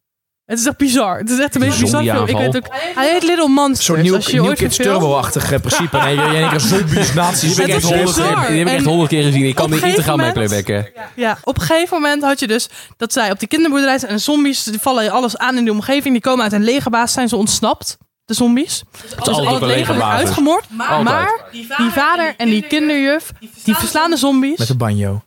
Het 0.50 0.58
is 0.58 0.66
echt 0.66 0.76
bizar. 0.76 1.18
Het 1.18 1.30
is 1.30 1.38
echt 1.38 1.54
een 1.54 1.60
beetje 1.60 1.80
bizar. 1.82 2.02
film. 2.02 2.26
Ik 2.26 2.36
weet 2.36 2.56
ook, 2.56 2.66
hij 2.94 3.10
heet 3.12 3.22
Little 3.22 3.48
Monsters. 3.48 3.84
Zo'n 3.84 4.00
nieuw 4.32 4.44
ooit 4.44 4.58
Kids 4.58 4.76
Turbo-achtig 4.76 5.60
principe. 5.60 5.98
Nee, 5.98 6.16
je 6.16 6.22
je 6.22 6.48
een 6.52 6.60
zombies, 6.60 7.12
nazi's. 7.14 7.54
Die 7.54 7.64
heb 7.64 7.76
ik 7.76 7.82
Het 7.84 8.66
echt 8.66 8.84
honderd 8.84 9.08
keer, 9.08 9.22
gezien. 9.22 9.44
Ik 9.44 9.54
kan 9.54 9.72
integraal 9.72 10.16
mee 10.16 10.32
gegeven 10.32 10.48
playbacken. 10.48 10.92
Ja, 11.16 11.38
op 11.44 11.56
een 11.58 11.62
gegeven 11.62 12.00
moment 12.00 12.22
had 12.22 12.40
je 12.40 12.46
dus 12.46 12.68
dat 12.96 13.12
zij 13.12 13.30
op 13.30 13.38
die 13.38 13.48
kinderboerderij 13.48 13.98
zijn 13.98 14.12
en 14.12 14.20
zombies 14.20 14.62
die 14.64 14.78
vallen 14.80 15.10
alles 15.10 15.36
aan 15.36 15.56
in 15.56 15.64
de 15.64 15.70
omgeving. 15.70 16.14
Die 16.14 16.22
komen 16.22 16.42
uit 16.42 16.52
een 16.52 16.64
legerbaas, 16.64 17.12
zijn 17.12 17.28
ze 17.28 17.36
ontsnapt. 17.36 17.98
De 18.24 18.34
zombies. 18.36 18.82
Dus 19.02 19.16
altijd 19.16 19.46
al 19.46 19.54
het 19.54 19.62
leger 19.62 19.94
wordt 19.94 20.08
uitgemoord. 20.08 20.64
Maar 21.02 21.44
die 21.50 21.90
vader 21.90 22.34
en 22.36 22.48
die 22.48 22.62
kinderjuf, 22.62 23.30
die 23.64 23.74
verslaan 23.74 24.10
de 24.10 24.16
zombies 24.16 24.58
Met 24.58 24.68
een 24.68 24.76
banjo. 24.76 25.22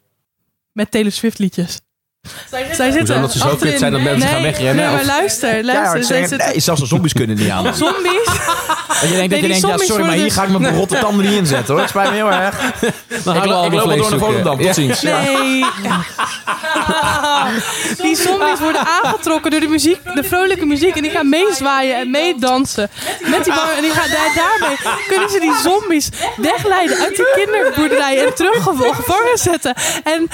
met 0.71 0.91
Taylor 0.91 1.11
Swift 1.11 1.39
liedjes. 1.39 1.79
Zij 2.75 2.91
zitten 2.91 3.15
omdat 3.15 3.31
ze 3.31 3.37
zo 3.37 3.55
kut 3.55 3.79
zijn 3.79 3.91
dat 3.91 4.01
mensen 4.01 4.29
gaan 4.29 4.41
wegrennen, 4.41 4.75
Nee, 4.75 4.85
maar 4.93 4.99
of? 5.01 5.05
luister, 5.05 5.55
Ja, 5.57 5.63
luister. 5.63 5.97
ik 5.99 6.03
zij 6.05 6.19
zitten 6.27 6.47
nee, 6.47 6.59
zelfs 6.59 6.81
de 6.81 6.87
zombies 6.87 7.13
kunnen 7.13 7.35
niet 7.37 7.49
aan. 7.49 7.63
Dat 7.73 7.77
zombies. 7.77 8.11
je 9.01 9.07
denkt, 9.07 9.17
Nee, 9.17 9.27
dat 9.29 9.39
je 9.39 9.47
denkt 9.47 9.61
ja, 9.61 9.67
zombies 9.67 9.87
sorry, 9.87 9.89
maar 9.89 9.97
worden 9.97 10.13
hier 10.13 10.23
dus- 10.23 10.33
ga 10.33 10.43
ik 10.43 10.59
mijn 10.59 10.75
rotte 10.75 10.97
tanden 10.99 11.25
niet 11.25 11.33
inzetten 11.37 11.73
hoor. 11.73 11.79
Het 11.81 11.89
spijt 11.89 12.09
me 12.09 12.15
heel 12.15 12.31
erg. 12.31 12.57
Dan 13.23 13.35
Ik, 13.35 13.43
ik 13.43 13.51
allemaal 13.51 13.61
loop 13.61 13.71
wel 13.71 13.81
vlees 13.83 13.97
door 14.01 14.09
naar. 14.09 14.19
Volendam. 14.19 14.55
Tot 14.57 14.65
Ja. 14.65 14.73
ziens. 14.73 15.01
Ja. 15.01 15.21
Nee. 15.21 15.65
Die 18.01 18.15
zombies 18.15 18.59
worden 18.59 18.81
aangetrokken 19.03 19.51
door 19.51 19.59
de 19.59 19.67
muziek, 19.67 19.99
de 20.15 20.23
vrolijke 20.23 20.65
muziek. 20.65 20.95
En 20.95 21.01
die 21.01 21.11
gaan 21.11 21.29
meezwaaien 21.29 21.97
en 21.99 22.11
meedansen. 22.11 22.89
Met 23.19 23.43
die. 23.43 23.53
En 23.53 23.81
die 23.81 23.91
gaan, 23.91 24.09
daar, 24.09 24.33
daarmee 24.59 24.77
kunnen 25.07 25.29
ze 25.29 25.39
die 25.39 25.53
zombies 25.63 26.09
wegleiden 26.37 26.97
uit 26.99 27.15
die 27.15 27.25
kinderboerderij 27.35 28.25
en 28.25 28.33
terug 28.35 28.63
gev- 28.63 28.95
gevangen 28.95 29.37
zetten. 29.37 29.73
En 30.03 30.29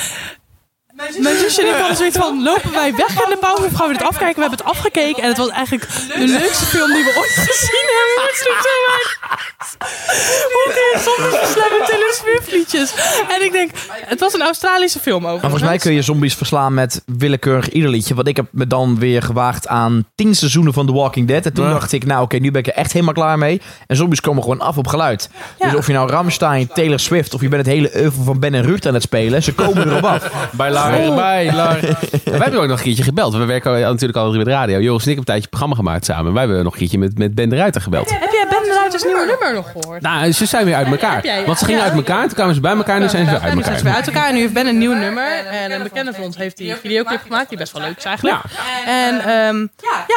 mijn 1.19 1.37
zusje 1.37 1.61
en 1.61 1.67
ik 1.67 1.75
hadden 1.79 1.97
zoiets 1.97 2.17
van, 2.17 2.43
lopen 2.43 2.71
wij 2.71 2.95
weg 2.95 3.09
in 3.09 3.29
de 3.29 3.37
pauze 3.39 3.63
of 3.63 3.73
gaan 3.73 3.87
we 3.87 3.93
dit 3.93 4.03
afkijken? 4.07 4.35
We 4.35 4.41
hebben 4.41 4.59
het 4.59 4.67
afgekeken 4.67 5.23
en 5.23 5.29
het 5.29 5.37
was 5.37 5.49
eigenlijk 5.49 5.87
de 5.91 6.27
leukste 6.39 6.65
film 6.65 6.93
die 6.93 7.03
we 7.03 7.13
ooit 7.17 7.47
gezien 7.49 7.87
hebben. 7.97 8.25
Het 8.27 8.35
sloeg 8.43 8.61
zo. 8.61 8.77
Hoe 10.55 10.73
kun 10.73 10.83
je 10.91 10.99
zombies 11.03 11.39
verslaan 11.39 11.77
met 11.79 11.87
Taylor 11.87 12.13
Swift 12.13 12.51
liedjes? 12.51 12.93
En 13.29 13.43
ik 13.43 13.51
denk, 13.51 13.71
het 14.05 14.19
was 14.19 14.33
een 14.33 14.41
Australische 14.41 14.99
film 14.99 15.21
over. 15.27 15.31
Maar 15.31 15.39
volgens 15.49 15.63
mij 15.63 15.77
kun 15.77 15.93
je 15.93 16.01
zombies 16.01 16.35
verslaan 16.35 16.73
met 16.73 17.01
willekeurig 17.05 17.69
ieder 17.69 17.89
liedje. 17.89 18.15
Want 18.15 18.27
ik 18.27 18.35
heb 18.35 18.45
me 18.51 18.67
dan 18.67 18.99
weer 18.99 19.21
gewaagd 19.21 19.67
aan 19.67 20.05
tien 20.15 20.35
seizoenen 20.35 20.73
van 20.73 20.85
The 20.85 20.93
Walking 20.93 21.27
Dead. 21.27 21.45
En 21.45 21.53
toen 21.53 21.65
Ja. 21.65 21.71
dacht 21.71 21.91
ik, 21.91 22.05
nou 22.05 22.21
oké, 22.23 22.37
nu 22.37 22.51
ben 22.51 22.61
ik 22.61 22.67
er 22.67 22.73
echt 22.73 22.91
helemaal 22.93 23.13
klaar 23.13 23.37
mee. 23.37 23.61
En 23.87 23.95
zombies 23.95 24.21
komen 24.21 24.43
gewoon 24.43 24.59
af 24.59 24.77
op 24.77 24.87
geluid. 24.87 25.29
Ja. 25.59 25.65
Dus 25.69 25.75
of 25.79 25.87
je 25.87 25.93
nou 25.93 26.09
Ramstein, 26.09 26.67
Taylor 26.67 26.99
Swift 26.99 27.33
of 27.33 27.41
je 27.41 27.47
bent 27.47 27.65
het 27.65 27.75
hele 27.75 27.91
oeuvre 27.95 28.23
van 28.23 28.39
Ben 28.39 28.53
en 28.53 28.63
Ruud 28.63 28.85
aan 28.85 28.93
het 28.93 29.03
spelen. 29.03 29.43
Ze 29.43 29.53
komen 29.53 29.89
erop 29.89 30.03
af. 30.05 30.31
Bij 30.51 30.71
Lar, 30.91 31.15
bij 31.15 31.53
Lar. 31.53 31.79
Wij 32.23 32.37
hebben 32.39 32.59
ook 32.61 32.67
nog 32.67 32.77
een 32.77 32.83
keertje 32.83 33.03
gebeld. 33.03 33.33
We 33.33 33.45
werken 33.45 33.71
natuurlijk 33.81 34.17
al 34.17 34.31
met 34.31 34.47
radio. 34.47 34.79
Joris 34.79 35.05
en 35.05 35.11
ik 35.11 35.17
hebben 35.17 35.17
een 35.17 35.23
tijdje 35.23 35.43
een 35.43 35.49
programma 35.49 35.75
gemaakt 35.75 36.05
samen. 36.05 36.33
Wij 36.33 36.43
hebben 36.43 36.63
nog 36.63 36.73
een 36.73 36.79
keertje 36.79 36.97
met, 36.97 37.17
met 37.17 37.35
Ben 37.35 37.49
de 37.49 37.55
Ruiter 37.55 37.81
gebeld. 37.81 38.09
Heb 38.09 38.31
jij 38.31 38.45
Ben 38.49 38.63
de 38.63 38.73
Ruiters 38.79 39.03
nieuwe 39.03 39.25
nummer 39.25 39.53
nog 39.53 39.71
gehoord? 39.71 40.01
Nou, 40.01 40.31
ze 40.31 40.45
zijn 40.45 40.65
weer 40.65 40.75
uit 40.75 40.87
elkaar. 40.87 41.43
Want 41.45 41.59
ze 41.59 41.65
gingen 41.65 41.81
uit 41.81 41.93
elkaar, 41.93 42.25
toen 42.25 42.33
kwamen 42.33 42.55
ze 42.55 42.61
bij 42.61 42.75
elkaar 42.75 42.95
en 42.95 43.01
nu 43.01 43.09
zijn 43.09 43.25
ze 43.25 43.31
weer 43.31 43.39
uit 43.39 43.51
En 43.51 43.57
nu 43.57 43.63
zijn 43.63 43.77
ze 43.77 43.83
weer 43.83 43.93
elkaar. 43.93 44.05
uit 44.07 44.15
elkaar 44.15 44.29
en 44.29 44.35
nu 44.35 44.41
heeft 44.41 44.53
Ben 44.53 44.67
een 44.67 44.77
nieuw 44.77 44.93
nummer. 44.93 45.45
En 45.45 45.71
een 45.71 45.83
bekende 45.83 46.13
van 46.13 46.23
ons 46.23 46.37
heeft 46.37 46.57
die 46.57 46.75
videoclip 46.75 47.21
gemaakt, 47.21 47.49
die 47.49 47.57
best 47.57 47.71
wel 47.73 47.81
leuk 47.81 47.97
is 47.97 48.03
eigenlijk. 48.05 48.37
En 48.85 49.19
ehm, 49.19 49.67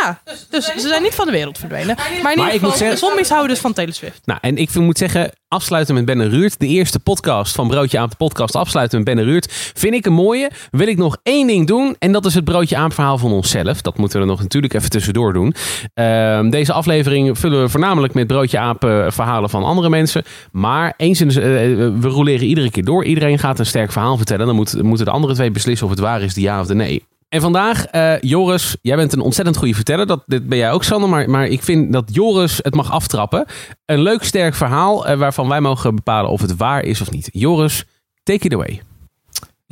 ja, 0.00 0.20
dus 0.50 0.64
ze 0.76 0.88
zijn 0.88 1.02
niet 1.02 1.14
van 1.14 1.26
de 1.26 1.32
wereld 1.32 1.58
verdwenen. 1.58 1.96
Maar 1.96 2.32
in 2.32 2.38
ieder 2.38 2.44
ik 2.46 2.52
geval, 2.52 2.68
moet 2.68 2.78
zeggen- 2.78 2.96
de 3.00 3.06
zombies 3.06 3.28
houden 3.28 3.50
dus 3.50 3.58
van 3.60 3.72
Taylor 3.72 3.94
Swift. 3.94 4.20
Nou, 4.24 4.38
en 4.42 4.56
ik 4.56 4.74
moet 4.74 4.98
zeggen, 4.98 5.30
afsluiten 5.52 5.94
met 5.94 6.04
Ben 6.04 6.20
en 6.20 6.30
Ruurt. 6.30 6.60
De 6.60 6.66
eerste 6.66 6.98
podcast 7.00 7.54
van 7.54 7.68
Broodje 7.68 7.98
Aap, 7.98 8.10
de 8.10 8.16
podcast 8.16 8.56
afsluiten 8.56 8.96
met 8.98 9.06
Ben 9.06 9.18
en 9.18 9.24
Ruurt. 9.30 9.72
Vind 9.74 9.94
ik 9.94 10.06
een 10.06 10.12
mooie. 10.12 10.50
Wil 10.70 10.86
ik 10.86 10.96
nog 10.96 11.16
één 11.22 11.46
ding 11.46 11.66
doen. 11.66 11.96
En 11.98 12.12
dat 12.12 12.24
is 12.26 12.34
het 12.34 12.44
Broodje 12.44 12.76
Aap 12.76 12.92
verhaal 12.92 13.18
van 13.18 13.32
onszelf. 13.32 13.80
Dat 13.80 13.98
moeten 13.98 14.18
we 14.18 14.24
er 14.24 14.30
nog 14.30 14.40
natuurlijk 14.40 14.74
even 14.74 14.90
tussendoor 14.90 15.32
doen. 15.32 15.54
Ehm, 15.94 16.50
deze 16.50 16.72
aflevering 16.72 17.38
vullen 17.38 17.60
we 17.62 17.68
voornamelijk 17.68 18.14
met 18.14 18.26
Broodje 18.26 18.58
Aap 18.58 18.84
eh, 18.84 19.04
verhalen 19.08 19.50
van 19.50 19.64
andere 19.64 19.88
mensen. 19.88 20.22
Maar 20.52 20.94
eens 20.96 21.20
in 21.20 21.28
de, 21.28 21.40
eh, 21.40 22.00
we 22.00 22.08
roleren 22.08 22.46
iedere 22.46 22.70
keer 22.70 22.84
door. 22.84 23.04
Iedereen 23.04 23.38
gaat 23.38 23.58
een 23.58 23.66
sterk 23.66 23.92
verhaal 23.92 24.16
vertellen. 24.16 24.46
Dan 24.46 24.54
moet- 24.56 24.82
moeten 24.82 25.06
de 25.06 25.12
andere 25.12 25.34
twee 25.34 25.50
beslissen 25.50 25.86
of 25.86 25.92
het 25.92 26.00
waar 26.02 26.22
is, 26.22 26.34
de 26.34 26.40
ja 26.40 26.60
of 26.60 26.66
de 26.66 26.74
nee. 26.74 27.04
En 27.32 27.40
vandaag, 27.40 27.86
eh, 27.86 28.20
Joris, 28.20 28.76
jij 28.82 28.96
bent 28.96 29.12
een 29.12 29.20
ontzettend 29.20 29.56
goede 29.56 29.74
verteller. 29.74 30.06
Dat, 30.06 30.22
dit 30.26 30.48
ben 30.48 30.58
jij 30.58 30.70
ook, 30.70 30.84
Sander. 30.84 31.08
Maar, 31.08 31.30
maar 31.30 31.46
ik 31.46 31.62
vind 31.62 31.92
dat 31.92 32.14
Joris 32.14 32.58
het 32.62 32.74
mag 32.74 32.90
aftrappen. 32.90 33.46
Een 33.84 34.02
leuk, 34.02 34.22
sterk 34.22 34.54
verhaal 34.54 35.06
eh, 35.06 35.18
waarvan 35.18 35.48
wij 35.48 35.60
mogen 35.60 35.94
bepalen 35.94 36.30
of 36.30 36.40
het 36.40 36.56
waar 36.56 36.84
is 36.84 37.00
of 37.00 37.10
niet. 37.10 37.28
Joris, 37.32 37.84
take 38.22 38.46
it 38.46 38.52
away. 38.52 38.82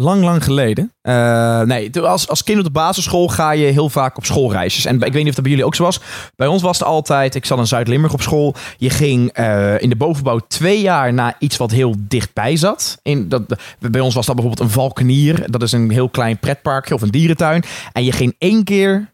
Lang, 0.01 0.22
lang 0.22 0.44
geleden. 0.44 0.92
Eh, 1.03 1.61
nee, 1.61 2.01
als, 2.01 2.28
als 2.28 2.44
kind 2.44 2.59
op 2.59 2.64
de 2.64 2.70
basisschool 2.70 3.28
ga 3.28 3.51
je 3.51 3.64
heel 3.64 3.88
vaak 3.88 4.16
op 4.16 4.24
schoolreisjes. 4.24 4.84
En 4.84 4.94
ik 4.94 5.12
weet 5.12 5.14
niet 5.14 5.28
of 5.28 5.34
dat 5.34 5.42
bij 5.42 5.51
jullie 5.51 5.66
ook 5.66 5.74
zo 5.74 5.82
was. 5.82 6.01
Bij 6.36 6.46
ons 6.46 6.62
was 6.62 6.78
het 6.78 6.88
altijd, 6.88 7.34
ik 7.34 7.44
zat 7.44 7.59
in 7.59 7.66
Zuid-Limburg 7.66 8.12
op 8.12 8.22
school. 8.22 8.55
Je 8.76 8.90
ging 8.90 9.32
eh, 9.32 9.80
in 9.80 9.88
de 9.88 9.96
bovenbouw 9.96 10.38
twee 10.48 10.80
jaar 10.80 11.12
naar 11.12 11.36
iets 11.38 11.57
wat 11.57 11.70
heel 11.70 11.94
dichtbij 11.98 12.57
zat. 12.57 12.98
In, 13.03 13.28
dat, 13.28 13.42
bij 13.78 14.01
ons 14.01 14.14
was 14.14 14.26
dat 14.26 14.34
bijvoorbeeld 14.34 14.68
een 14.68 14.74
valkenier. 14.74 15.51
Dat 15.51 15.62
is 15.62 15.72
een 15.72 15.90
heel 15.90 16.09
klein 16.09 16.38
pretparkje 16.38 16.94
of 16.94 17.03
een 17.03 17.11
dierentuin. 17.11 17.62
En 17.92 18.05
je 18.05 18.12
ging 18.12 18.34
één 18.38 18.64
keer... 18.64 19.09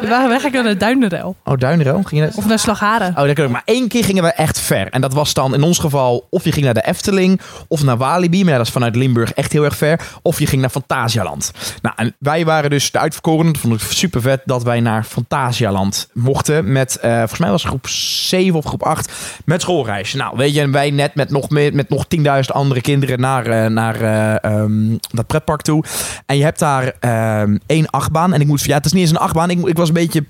We 0.00 0.08
waren 0.08 0.28
weg 0.28 0.52
naar 0.52 0.62
de 0.62 0.76
Duinderel. 0.76 1.36
Oh, 1.44 1.56
Duinrel? 1.58 1.94
Ging 1.94 2.20
je 2.20 2.20
net? 2.20 2.36
Of 2.36 2.46
naar 2.46 2.58
Slagharen. 2.58 3.14
Oh, 3.16 3.28
ook. 3.28 3.48
Maar 3.48 3.62
één 3.64 3.88
keer 3.88 4.04
gingen 4.04 4.22
we 4.22 4.32
echt 4.32 4.60
ver. 4.60 4.88
En 4.90 5.00
dat 5.00 5.12
was 5.12 5.34
dan 5.34 5.54
in 5.54 5.62
ons 5.62 5.78
geval 5.78 6.26
of 6.30 6.44
je 6.44 6.52
ging 6.52 6.64
naar 6.64 6.74
de 6.74 6.86
Efteling 6.86 7.40
of 7.68 7.82
naar 7.82 7.96
Walibi. 7.96 8.42
Maar 8.42 8.52
ja, 8.52 8.56
dat 8.56 8.66
is 8.66 8.72
vanuit 8.72 8.96
Limburg 8.96 9.32
echt 9.32 9.52
heel 9.52 9.64
erg 9.64 9.76
ver. 9.76 10.00
Of 10.22 10.38
je 10.38 10.46
ging 10.46 10.60
naar 10.60 10.70
Fantasialand. 10.70 11.52
Nou, 11.82 11.94
en 11.98 12.14
wij 12.18 12.44
waren 12.44 12.70
dus 12.70 12.90
de 12.90 12.98
uitverkorenen. 12.98 13.52
Dat 13.52 13.62
vond 13.62 13.74
ik 13.74 13.80
super 13.80 14.20
vet 14.20 14.40
dat 14.44 14.62
wij 14.62 14.80
naar 14.80 15.04
Fantasialand 15.04 16.08
mochten. 16.12 16.72
Met, 16.72 16.96
eh, 16.96 17.16
volgens 17.18 17.38
mij 17.38 17.50
was 17.50 17.62
het 17.62 17.70
groep 17.70 17.88
7 17.88 18.58
of 18.58 18.64
groep 18.64 18.82
8. 18.82 19.12
Met 19.44 19.60
schoolreisje. 19.60 20.16
Nou, 20.16 20.36
weet 20.36 20.54
je, 20.54 20.60
en 20.60 20.72
wij 20.72 20.90
net 20.90 21.14
met 21.14 21.30
nog, 21.30 21.50
meer, 21.50 21.74
met 21.74 21.88
nog 21.88 22.06
10.000 22.06 22.54
andere 22.54 22.80
kinderen 22.80 23.20
naar, 23.20 23.46
eh, 23.46 23.70
naar 23.70 24.00
eh, 24.00 24.44
ehm, 24.44 24.96
dat 25.10 25.26
pretpark 25.26 25.62
toe. 25.62 25.84
En 26.26 26.36
je 26.36 26.42
hebt 26.42 26.58
daar 26.58 26.92
ehm, 27.00 27.56
één 27.66 27.90
achtbaan. 27.90 28.32
En 28.32 28.40
ik 28.40 28.46
moet, 28.46 28.62
ja, 28.62 28.76
het 28.76 28.84
is 28.84 28.92
niet 28.92 29.02
eens 29.02 29.10
een 29.10 29.16
achtbaan. 29.16 29.50
Ik, 29.64 29.76
was 29.76 29.88
een 29.88 29.94
beetje 29.94 30.24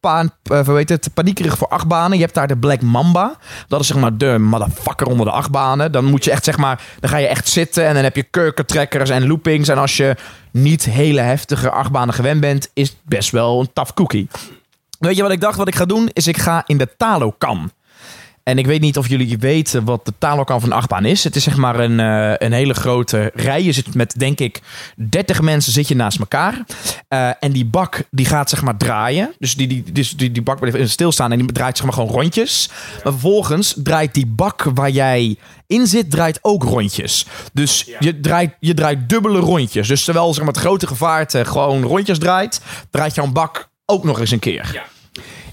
paan, 0.00 0.30
hoe 0.42 0.76
heet 0.76 0.88
het, 0.88 1.10
paniekerig 1.14 1.58
voor 1.58 1.68
achtbanen. 1.68 2.16
Je 2.16 2.22
hebt 2.22 2.34
daar 2.34 2.46
de 2.46 2.56
Black 2.56 2.80
Mamba. 2.80 3.36
Dat 3.68 3.80
is 3.80 3.86
zeg 3.86 3.96
maar 3.96 4.16
de 4.16 4.38
motherfucker 4.38 5.06
onder 5.06 5.26
de 5.26 5.32
achtbanen. 5.32 5.92
Dan 5.92 6.04
moet 6.04 6.24
je 6.24 6.30
echt 6.30 6.44
zeg 6.44 6.56
maar, 6.56 6.82
dan 7.00 7.10
ga 7.10 7.16
je 7.16 7.26
echt 7.26 7.48
zitten 7.48 7.86
en 7.86 7.94
dan 7.94 8.02
heb 8.02 8.16
je 8.16 8.22
kurkentrekkers 8.22 9.10
en 9.10 9.26
loopings. 9.26 9.68
En 9.68 9.78
als 9.78 9.96
je 9.96 10.16
niet 10.50 10.84
hele 10.84 11.20
heftige 11.20 11.70
achtbanen 11.70 12.14
gewend 12.14 12.40
bent, 12.40 12.70
is 12.74 12.88
het 12.88 12.98
best 13.04 13.30
wel 13.30 13.60
een 13.60 13.72
tough 13.72 13.92
cookie. 13.92 14.28
Weet 14.98 15.16
je 15.16 15.22
wat 15.22 15.30
ik 15.30 15.40
dacht? 15.40 15.56
Wat 15.56 15.68
ik 15.68 15.76
ga 15.76 15.84
doen, 15.84 16.08
is 16.12 16.26
ik 16.26 16.36
ga 16.36 16.62
in 16.66 16.78
de 16.78 16.88
Talokan. 16.96 17.70
En 18.48 18.58
ik 18.58 18.66
weet 18.66 18.80
niet 18.80 18.98
of 18.98 19.08
jullie 19.08 19.38
weten 19.38 19.84
wat 19.84 20.04
de 20.04 20.12
Talokan 20.18 20.60
van 20.60 20.68
de 20.68 20.74
achtbaan 20.74 21.04
is. 21.04 21.24
Het 21.24 21.36
is 21.36 21.42
zeg 21.42 21.56
maar 21.56 21.78
een, 21.78 21.98
uh, 21.98 22.34
een 22.36 22.52
hele 22.52 22.74
grote 22.74 23.30
rij. 23.34 23.62
Je 23.62 23.72
zit 23.72 23.94
met, 23.94 24.14
denk 24.18 24.38
ik, 24.40 24.60
30 24.96 25.40
mensen 25.40 25.72
zit 25.72 25.88
je 25.88 25.94
naast 25.94 26.18
elkaar. 26.18 26.64
Uh, 27.08 27.30
en 27.40 27.52
die 27.52 27.64
bak 27.64 28.02
die 28.10 28.26
gaat 28.26 28.50
zeg 28.50 28.62
maar 28.62 28.76
draaien. 28.76 29.34
Dus 29.38 29.54
die, 29.54 29.66
die, 29.66 29.92
dus 29.92 30.16
die, 30.16 30.32
die 30.32 30.42
bak 30.42 30.60
blijft 30.60 30.90
stilstaan 30.90 31.32
en 31.32 31.38
die 31.38 31.52
draait 31.52 31.76
zeg 31.76 31.86
maar 31.86 31.94
gewoon 31.94 32.10
rondjes. 32.10 32.68
Maar 33.04 33.12
vervolgens 33.12 33.74
draait 33.76 34.14
die 34.14 34.26
bak 34.26 34.62
waar 34.74 34.90
jij 34.90 35.36
in 35.66 35.86
zit, 35.86 36.10
draait 36.10 36.38
ook 36.42 36.62
rondjes. 36.62 37.26
Dus 37.52 37.84
ja. 37.86 37.96
je, 38.00 38.20
draait, 38.20 38.54
je 38.60 38.74
draait 38.74 39.08
dubbele 39.08 39.38
rondjes. 39.38 39.88
Dus 39.88 40.04
terwijl 40.04 40.34
zeg 40.34 40.44
maar, 40.44 40.54
het 40.54 40.62
grote 40.62 40.86
gevaarte 40.86 41.44
gewoon 41.44 41.82
rondjes 41.82 42.18
draait, 42.18 42.60
draait 42.90 43.14
jouw 43.14 43.32
bak 43.32 43.70
ook 43.86 44.04
nog 44.04 44.20
eens 44.20 44.30
een 44.30 44.38
keer. 44.38 44.70
Ja. 44.72 44.84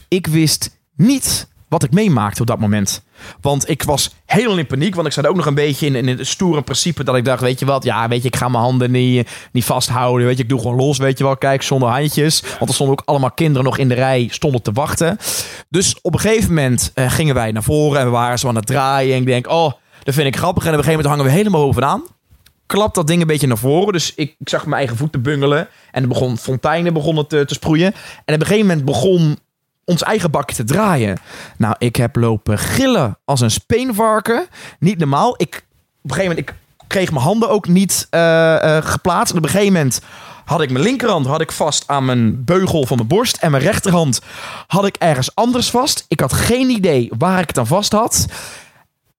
Ik 0.07 0.27
wist 0.27 0.77
niet 0.95 1.47
wat 1.67 1.83
ik 1.83 1.91
meemaakte 1.91 2.41
op 2.41 2.47
dat 2.47 2.59
moment. 2.59 3.03
Want 3.41 3.69
ik 3.69 3.83
was 3.83 4.15
helemaal 4.25 4.57
in 4.57 4.67
paniek. 4.67 4.95
Want 4.95 5.07
ik 5.07 5.13
zat 5.13 5.27
ook 5.27 5.35
nog 5.35 5.45
een 5.45 5.53
beetje 5.53 5.85
in, 5.85 5.95
in 5.95 6.07
het 6.07 6.27
stoere 6.27 6.61
principe 6.61 7.03
dat 7.03 7.15
ik 7.15 7.25
dacht, 7.25 7.41
weet 7.41 7.59
je 7.59 7.65
wat, 7.65 7.83
ja, 7.83 8.07
weet 8.07 8.21
je, 8.21 8.27
ik 8.27 8.35
ga 8.35 8.47
mijn 8.47 8.63
handen 8.63 8.91
niet, 8.91 9.29
niet 9.51 9.65
vasthouden. 9.65 10.27
Weet 10.27 10.37
je, 10.37 10.43
ik 10.43 10.49
doe 10.49 10.59
gewoon 10.59 10.75
los, 10.75 10.97
weet 10.97 11.17
je 11.17 11.23
wel. 11.23 11.37
Kijk, 11.37 11.61
zonder 11.61 11.89
handjes. 11.89 12.41
Want 12.41 12.69
er 12.69 12.73
stonden 12.73 12.99
ook 12.99 13.07
allemaal 13.07 13.31
kinderen 13.31 13.63
nog 13.63 13.77
in 13.77 13.87
de 13.87 13.93
rij, 13.93 14.27
stonden 14.31 14.61
te 14.61 14.71
wachten. 14.71 15.17
Dus 15.69 16.01
op 16.01 16.13
een 16.13 16.19
gegeven 16.19 16.53
moment 16.53 16.91
uh, 16.95 17.11
gingen 17.11 17.35
wij 17.35 17.51
naar 17.51 17.63
voren 17.63 17.99
en 17.99 18.05
we 18.05 18.11
waren 18.11 18.39
zo 18.39 18.47
aan 18.47 18.55
het 18.55 18.65
draaien. 18.65 19.13
En 19.13 19.19
ik 19.19 19.27
denk, 19.27 19.47
oh, 19.47 19.71
dat 20.03 20.13
vind 20.13 20.27
ik 20.27 20.37
grappig. 20.37 20.63
En 20.63 20.71
op 20.71 20.77
een 20.77 20.83
gegeven 20.83 21.03
moment 21.03 21.07
hangen 21.07 21.25
we 21.25 21.37
helemaal 21.37 21.65
bovenaan. 21.65 22.03
Klapt 22.65 22.95
dat 22.95 23.07
ding 23.07 23.21
een 23.21 23.27
beetje 23.27 23.47
naar 23.47 23.57
voren. 23.57 23.93
Dus 23.93 24.13
ik, 24.15 24.35
ik 24.39 24.49
zag 24.49 24.65
mijn 24.65 24.77
eigen 24.77 24.97
voeten 24.97 25.21
bungelen. 25.21 25.67
En 25.91 26.01
er 26.01 26.07
begon 26.07 26.37
fonteinen 26.37 26.93
begonnen 26.93 27.27
te, 27.27 27.45
te 27.45 27.53
sproeien. 27.53 27.93
En 28.25 28.33
op 28.35 28.39
een 28.39 28.45
gegeven 28.45 28.67
moment 28.67 28.85
begon 28.85 29.37
ons 29.85 30.03
eigen 30.03 30.31
bakje 30.31 30.55
te 30.55 30.63
draaien. 30.63 31.17
Nou, 31.57 31.75
ik 31.77 31.95
heb 31.95 32.15
lopen 32.15 32.57
gillen 32.57 33.17
als 33.25 33.41
een 33.41 33.51
speenvarken. 33.51 34.47
Niet 34.79 34.97
normaal. 34.97 35.33
Ik, 35.37 35.65
op 36.01 36.09
een 36.09 36.15
gegeven 36.15 36.29
moment, 36.29 36.49
ik 36.49 36.55
kreeg 36.87 37.11
mijn 37.11 37.23
handen 37.23 37.49
ook 37.49 37.67
niet 37.67 38.07
uh, 38.11 38.21
uh, 38.21 38.77
geplaatst. 38.81 39.31
En 39.31 39.37
op 39.37 39.43
een 39.43 39.49
gegeven 39.49 39.73
moment 39.73 40.01
had 40.45 40.61
ik 40.61 40.71
mijn 40.71 40.83
linkerhand 40.83 41.25
had 41.25 41.41
ik 41.41 41.51
vast 41.51 41.83
aan 41.87 42.05
mijn 42.05 42.43
beugel 42.43 42.85
van 42.85 42.97
mijn 42.97 43.09
borst. 43.09 43.37
En 43.37 43.51
mijn 43.51 43.63
rechterhand 43.63 44.21
had 44.67 44.85
ik 44.85 44.95
ergens 44.95 45.35
anders 45.35 45.69
vast. 45.69 46.05
Ik 46.07 46.19
had 46.19 46.33
geen 46.33 46.69
idee 46.69 47.11
waar 47.17 47.39
ik 47.39 47.47
het 47.47 47.57
aan 47.57 47.67
vast 47.67 47.91
had. 47.91 48.25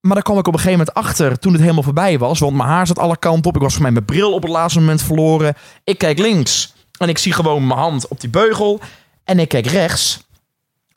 Maar 0.00 0.14
daar 0.14 0.22
kwam 0.22 0.38
ik 0.38 0.46
op 0.46 0.52
een 0.54 0.60
gegeven 0.60 0.78
moment 0.78 0.96
achter 1.06 1.38
toen 1.38 1.52
het 1.52 1.60
helemaal 1.60 1.82
voorbij 1.82 2.18
was. 2.18 2.38
Want 2.38 2.56
mijn 2.56 2.68
haar 2.68 2.86
zat 2.86 2.98
alle 2.98 3.16
kanten 3.16 3.50
op. 3.50 3.56
Ik 3.56 3.62
was 3.62 3.72
voor 3.72 3.82
mij 3.82 3.90
mijn 3.90 4.04
bril 4.04 4.32
op 4.32 4.42
het 4.42 4.50
laatste 4.50 4.78
moment 4.78 5.02
verloren. 5.02 5.54
Ik 5.84 5.98
kijk 5.98 6.18
links 6.18 6.74
en 6.98 7.08
ik 7.08 7.18
zie 7.18 7.32
gewoon 7.32 7.66
mijn 7.66 7.80
hand 7.80 8.08
op 8.08 8.20
die 8.20 8.30
beugel. 8.30 8.80
En 9.24 9.38
ik 9.38 9.48
kijk 9.48 9.66
rechts 9.66 10.25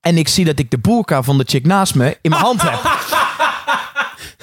en 0.02 0.18
ik 0.18 0.28
zie 0.28 0.46
dat 0.46 0.60
ik 0.60 0.72
de 0.72 0.78
boerka 0.78 1.24
van 1.24 1.38
de 1.38 1.44
chick 1.48 1.66
naast 1.66 1.96
me 1.96 2.18
in 2.22 2.30
mijn 2.30 2.42
hand 2.42 2.62
heb. 2.62 2.99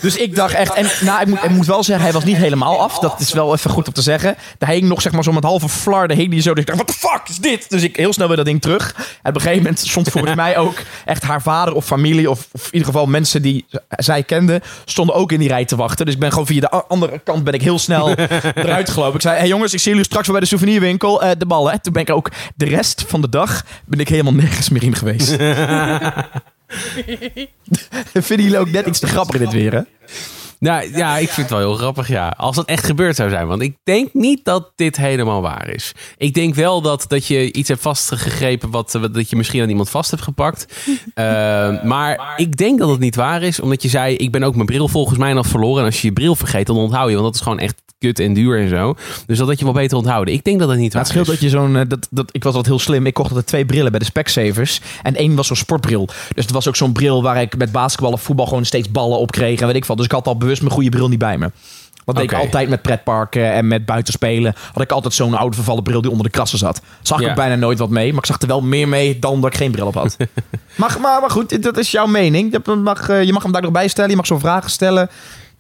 Dus 0.06 0.16
ik 0.16 0.34
dacht 0.34 0.54
echt... 0.54 0.74
En 0.74 0.86
nou, 1.00 1.20
ik 1.20 1.26
moet, 1.26 1.42
ik 1.42 1.50
moet 1.50 1.66
wel 1.66 1.84
zeggen, 1.84 2.04
hij 2.04 2.14
was 2.14 2.24
niet 2.24 2.36
helemaal 2.36 2.80
af. 2.80 2.98
Dat 2.98 3.20
is 3.20 3.32
wel 3.32 3.54
even 3.54 3.70
goed 3.70 3.86
om 3.86 3.92
te 3.92 4.02
zeggen. 4.02 4.36
Daar 4.58 4.70
hing 4.70 4.88
nog 4.88 5.02
zeg 5.02 5.12
maar 5.12 5.22
zo 5.22 5.32
met 5.32 5.44
halve 5.44 5.68
flarde 5.68 6.14
hing 6.14 6.30
die 6.30 6.40
zo. 6.40 6.50
Dus 6.50 6.60
ik 6.60 6.66
dacht, 6.66 6.78
wat 6.78 6.88
de 6.88 7.08
fuck 7.08 7.20
is 7.28 7.36
dit? 7.36 7.70
Dus 7.70 7.82
ik 7.82 7.96
heel 7.96 8.12
snel 8.12 8.26
weer 8.26 8.36
dat 8.36 8.46
ding 8.46 8.62
terug. 8.62 8.94
En 9.22 9.30
op 9.30 9.34
een 9.34 9.40
gegeven 9.40 9.62
moment 9.62 9.78
stond 9.78 10.08
volgens 10.08 10.34
mij 10.44 10.56
ook 10.56 10.74
echt 11.04 11.22
haar 11.22 11.42
vader 11.42 11.74
of 11.74 11.84
familie... 11.84 12.30
of, 12.30 12.48
of 12.52 12.66
in 12.66 12.72
ieder 12.72 12.86
geval 12.86 13.06
mensen 13.06 13.42
die 13.42 13.64
zij 13.88 14.22
kende... 14.22 14.62
stonden 14.84 15.14
ook 15.14 15.32
in 15.32 15.38
die 15.38 15.48
rij 15.48 15.64
te 15.64 15.76
wachten. 15.76 16.04
Dus 16.04 16.14
ik 16.14 16.20
ben 16.20 16.30
gewoon 16.30 16.46
via 16.46 16.60
de 16.60 16.70
andere 16.70 17.18
kant 17.18 17.44
ben 17.44 17.54
ik 17.54 17.62
heel 17.62 17.78
snel 17.78 18.14
eruit 18.54 18.90
gelopen. 18.90 19.14
Ik 19.14 19.20
zei, 19.20 19.38
hey 19.38 19.48
jongens, 19.48 19.72
ik 19.72 19.80
zie 19.80 19.90
jullie 19.90 20.06
straks 20.06 20.26
wel 20.26 20.36
bij 20.36 20.44
de 20.44 20.56
souvenirwinkel. 20.56 21.22
Eh, 21.22 21.30
de 21.38 21.46
ballen. 21.46 21.80
Toen 21.80 21.92
ben 21.92 22.02
ik 22.02 22.10
ook 22.10 22.30
de 22.56 22.64
rest 22.64 23.04
van 23.06 23.20
de 23.20 23.28
dag... 23.28 23.64
ben 23.84 24.00
ik 24.00 24.08
helemaal 24.08 24.34
nergens 24.34 24.68
meer 24.68 24.82
in 24.82 24.94
geweest. 24.94 25.36
Vinden 28.12 28.46
jullie 28.46 28.58
ook 28.58 28.70
net 28.70 28.86
iets 28.86 28.98
te 28.98 29.06
grappig 29.06 29.34
in 29.34 29.40
dit 29.40 29.52
weer, 29.52 29.72
hè? 29.72 29.80
Nou 30.58 30.96
ja, 30.96 31.16
ik 31.16 31.28
vind 31.28 31.48
het 31.48 31.58
wel 31.58 31.68
heel 31.68 31.76
grappig, 31.76 32.08
ja. 32.08 32.28
Als 32.36 32.56
het 32.56 32.66
echt 32.66 32.86
gebeurd 32.86 33.16
zou 33.16 33.30
zijn. 33.30 33.46
Want 33.46 33.62
ik 33.62 33.76
denk 33.84 34.14
niet 34.14 34.44
dat 34.44 34.72
dit 34.74 34.96
helemaal 34.96 35.42
waar 35.42 35.68
is. 35.68 35.92
Ik 36.16 36.34
denk 36.34 36.54
wel 36.54 36.80
dat, 36.80 37.04
dat 37.08 37.26
je 37.26 37.52
iets 37.52 37.68
hebt 37.68 37.80
vastgegrepen... 37.80 38.70
Wat, 38.70 38.98
dat 39.12 39.30
je 39.30 39.36
misschien 39.36 39.62
aan 39.62 39.68
iemand 39.68 39.90
vast 39.90 40.10
hebt 40.10 40.22
gepakt. 40.22 40.66
Eh, 41.14 41.82
maar 41.82 42.34
ik 42.36 42.56
denk 42.56 42.78
dat 42.78 42.88
het 42.88 42.98
niet 42.98 43.14
waar 43.14 43.42
is. 43.42 43.60
Omdat 43.60 43.82
je 43.82 43.88
zei, 43.88 44.16
ik 44.16 44.30
ben 44.30 44.42
ook 44.42 44.54
mijn 44.54 44.66
bril 44.66 44.88
volgens 44.88 45.18
mij 45.18 45.32
nog 45.32 45.46
verloren. 45.46 45.80
En 45.80 45.84
als 45.84 46.00
je 46.00 46.06
je 46.06 46.12
bril 46.12 46.36
vergeet, 46.36 46.66
dan 46.66 46.76
onthoud 46.76 47.08
je. 47.08 47.14
Want 47.14 47.26
dat 47.26 47.34
is 47.34 47.40
gewoon 47.40 47.58
echt 47.58 47.82
kut 47.98 48.18
en 48.20 48.34
duur 48.34 48.58
en 48.60 48.68
zo. 48.68 48.94
Dus 49.26 49.38
dat 49.38 49.48
had 49.48 49.58
je 49.58 49.64
wel 49.64 49.74
beter 49.74 49.96
onthouden. 49.96 50.34
Ik 50.34 50.44
denk 50.44 50.58
dat 50.58 50.68
het 50.68 50.78
niet 50.78 50.92
waar 50.92 51.02
het 51.02 51.10
scheelt 51.10 51.26
is. 51.26 51.32
dat 51.32 51.42
je 51.42 51.48
zo'n. 51.48 51.76
eh, 51.76 51.82
Dat, 51.88 52.08
dat, 52.10 52.28
ik 52.32 52.42
was 52.44 52.54
altijd 52.54 52.74
heel 52.74 52.84
slim. 52.84 53.06
Ik 53.06 53.14
kocht 53.14 53.28
altijd 53.28 53.46
twee 53.46 53.64
brillen 53.64 53.90
bij 53.90 53.98
de 54.00 54.06
Specsavers. 54.06 54.80
En 55.02 55.14
één 55.14 55.34
was 55.34 55.46
zo'n 55.46 55.56
sportbril. 55.56 56.06
Dus 56.06 56.44
het 56.44 56.50
was 56.50 56.68
ook 56.68 56.76
zo'n 56.76 56.92
bril 56.92 57.22
waar 57.22 57.40
ik 57.40 57.56
met 57.56 57.72
basketbal 57.72 58.12
of 58.12 58.22
voetbal 58.22 58.46
gewoon 58.46 58.64
steeds 58.64 58.90
ballen 58.90 59.18
op 59.18 59.30
kreeg. 59.30 59.60
En 59.60 59.66
weet 59.66 59.76
ik 59.76 59.84
wat. 59.84 59.96
Dus 59.96 60.06
ik 60.06 60.12
had 60.12 60.26
al 60.26 60.36
bewust 60.36 60.60
mijn 60.62 60.74
goede 60.74 60.88
bril 60.88 61.08
niet 61.08 61.18
bij 61.18 61.38
me. 61.38 61.50
Dat 62.04 62.14
deed 62.14 62.24
Oké. 62.24 62.34
ik 62.36 62.40
altijd 62.42 62.68
met 62.68 62.82
pretparken 62.82 63.52
en 63.52 63.68
met 63.68 63.86
buitenspelen. 63.86 64.54
Had 64.72 64.82
ik 64.82 64.92
altijd 64.92 65.14
zo'n 65.14 65.34
oude 65.34 65.56
vervallen 65.56 65.82
bril 65.82 66.00
die 66.00 66.10
onder 66.10 66.26
de 66.26 66.32
krassen 66.32 66.58
zat. 66.58 66.80
Zag 67.02 67.18
ik 67.18 67.24
Ja. 67.24 67.30
ook 67.30 67.36
bijna 67.36 67.54
nooit 67.54 67.78
wat 67.78 67.90
mee. 67.90 68.10
Maar 68.10 68.18
ik 68.20 68.26
zag 68.26 68.40
er 68.40 68.46
wel 68.46 68.60
meer 68.60 68.88
mee 68.88 69.18
dan 69.18 69.40
dat 69.40 69.50
ik 69.52 69.56
geen 69.56 69.70
bril 69.70 69.86
op 69.86 69.94
had. 69.94 70.16
maar, 70.76 70.96
maar, 71.00 71.20
maar 71.20 71.30
goed, 71.30 71.62
dat 71.62 71.76
is 71.78 71.90
jouw 71.90 72.06
mening. 72.06 72.52
Je 72.64 72.74
mag, 72.76 73.08
eh, 73.08 73.22
je 73.22 73.32
mag 73.32 73.42
hem 73.42 73.52
daar 73.52 73.62
nog 73.62 73.70
bij 73.72 73.88
stellen. 73.88 74.10
Je 74.10 74.16
mag 74.16 74.26
zo'n 74.26 74.40
vragen 74.40 74.70
stellen. 74.70 75.08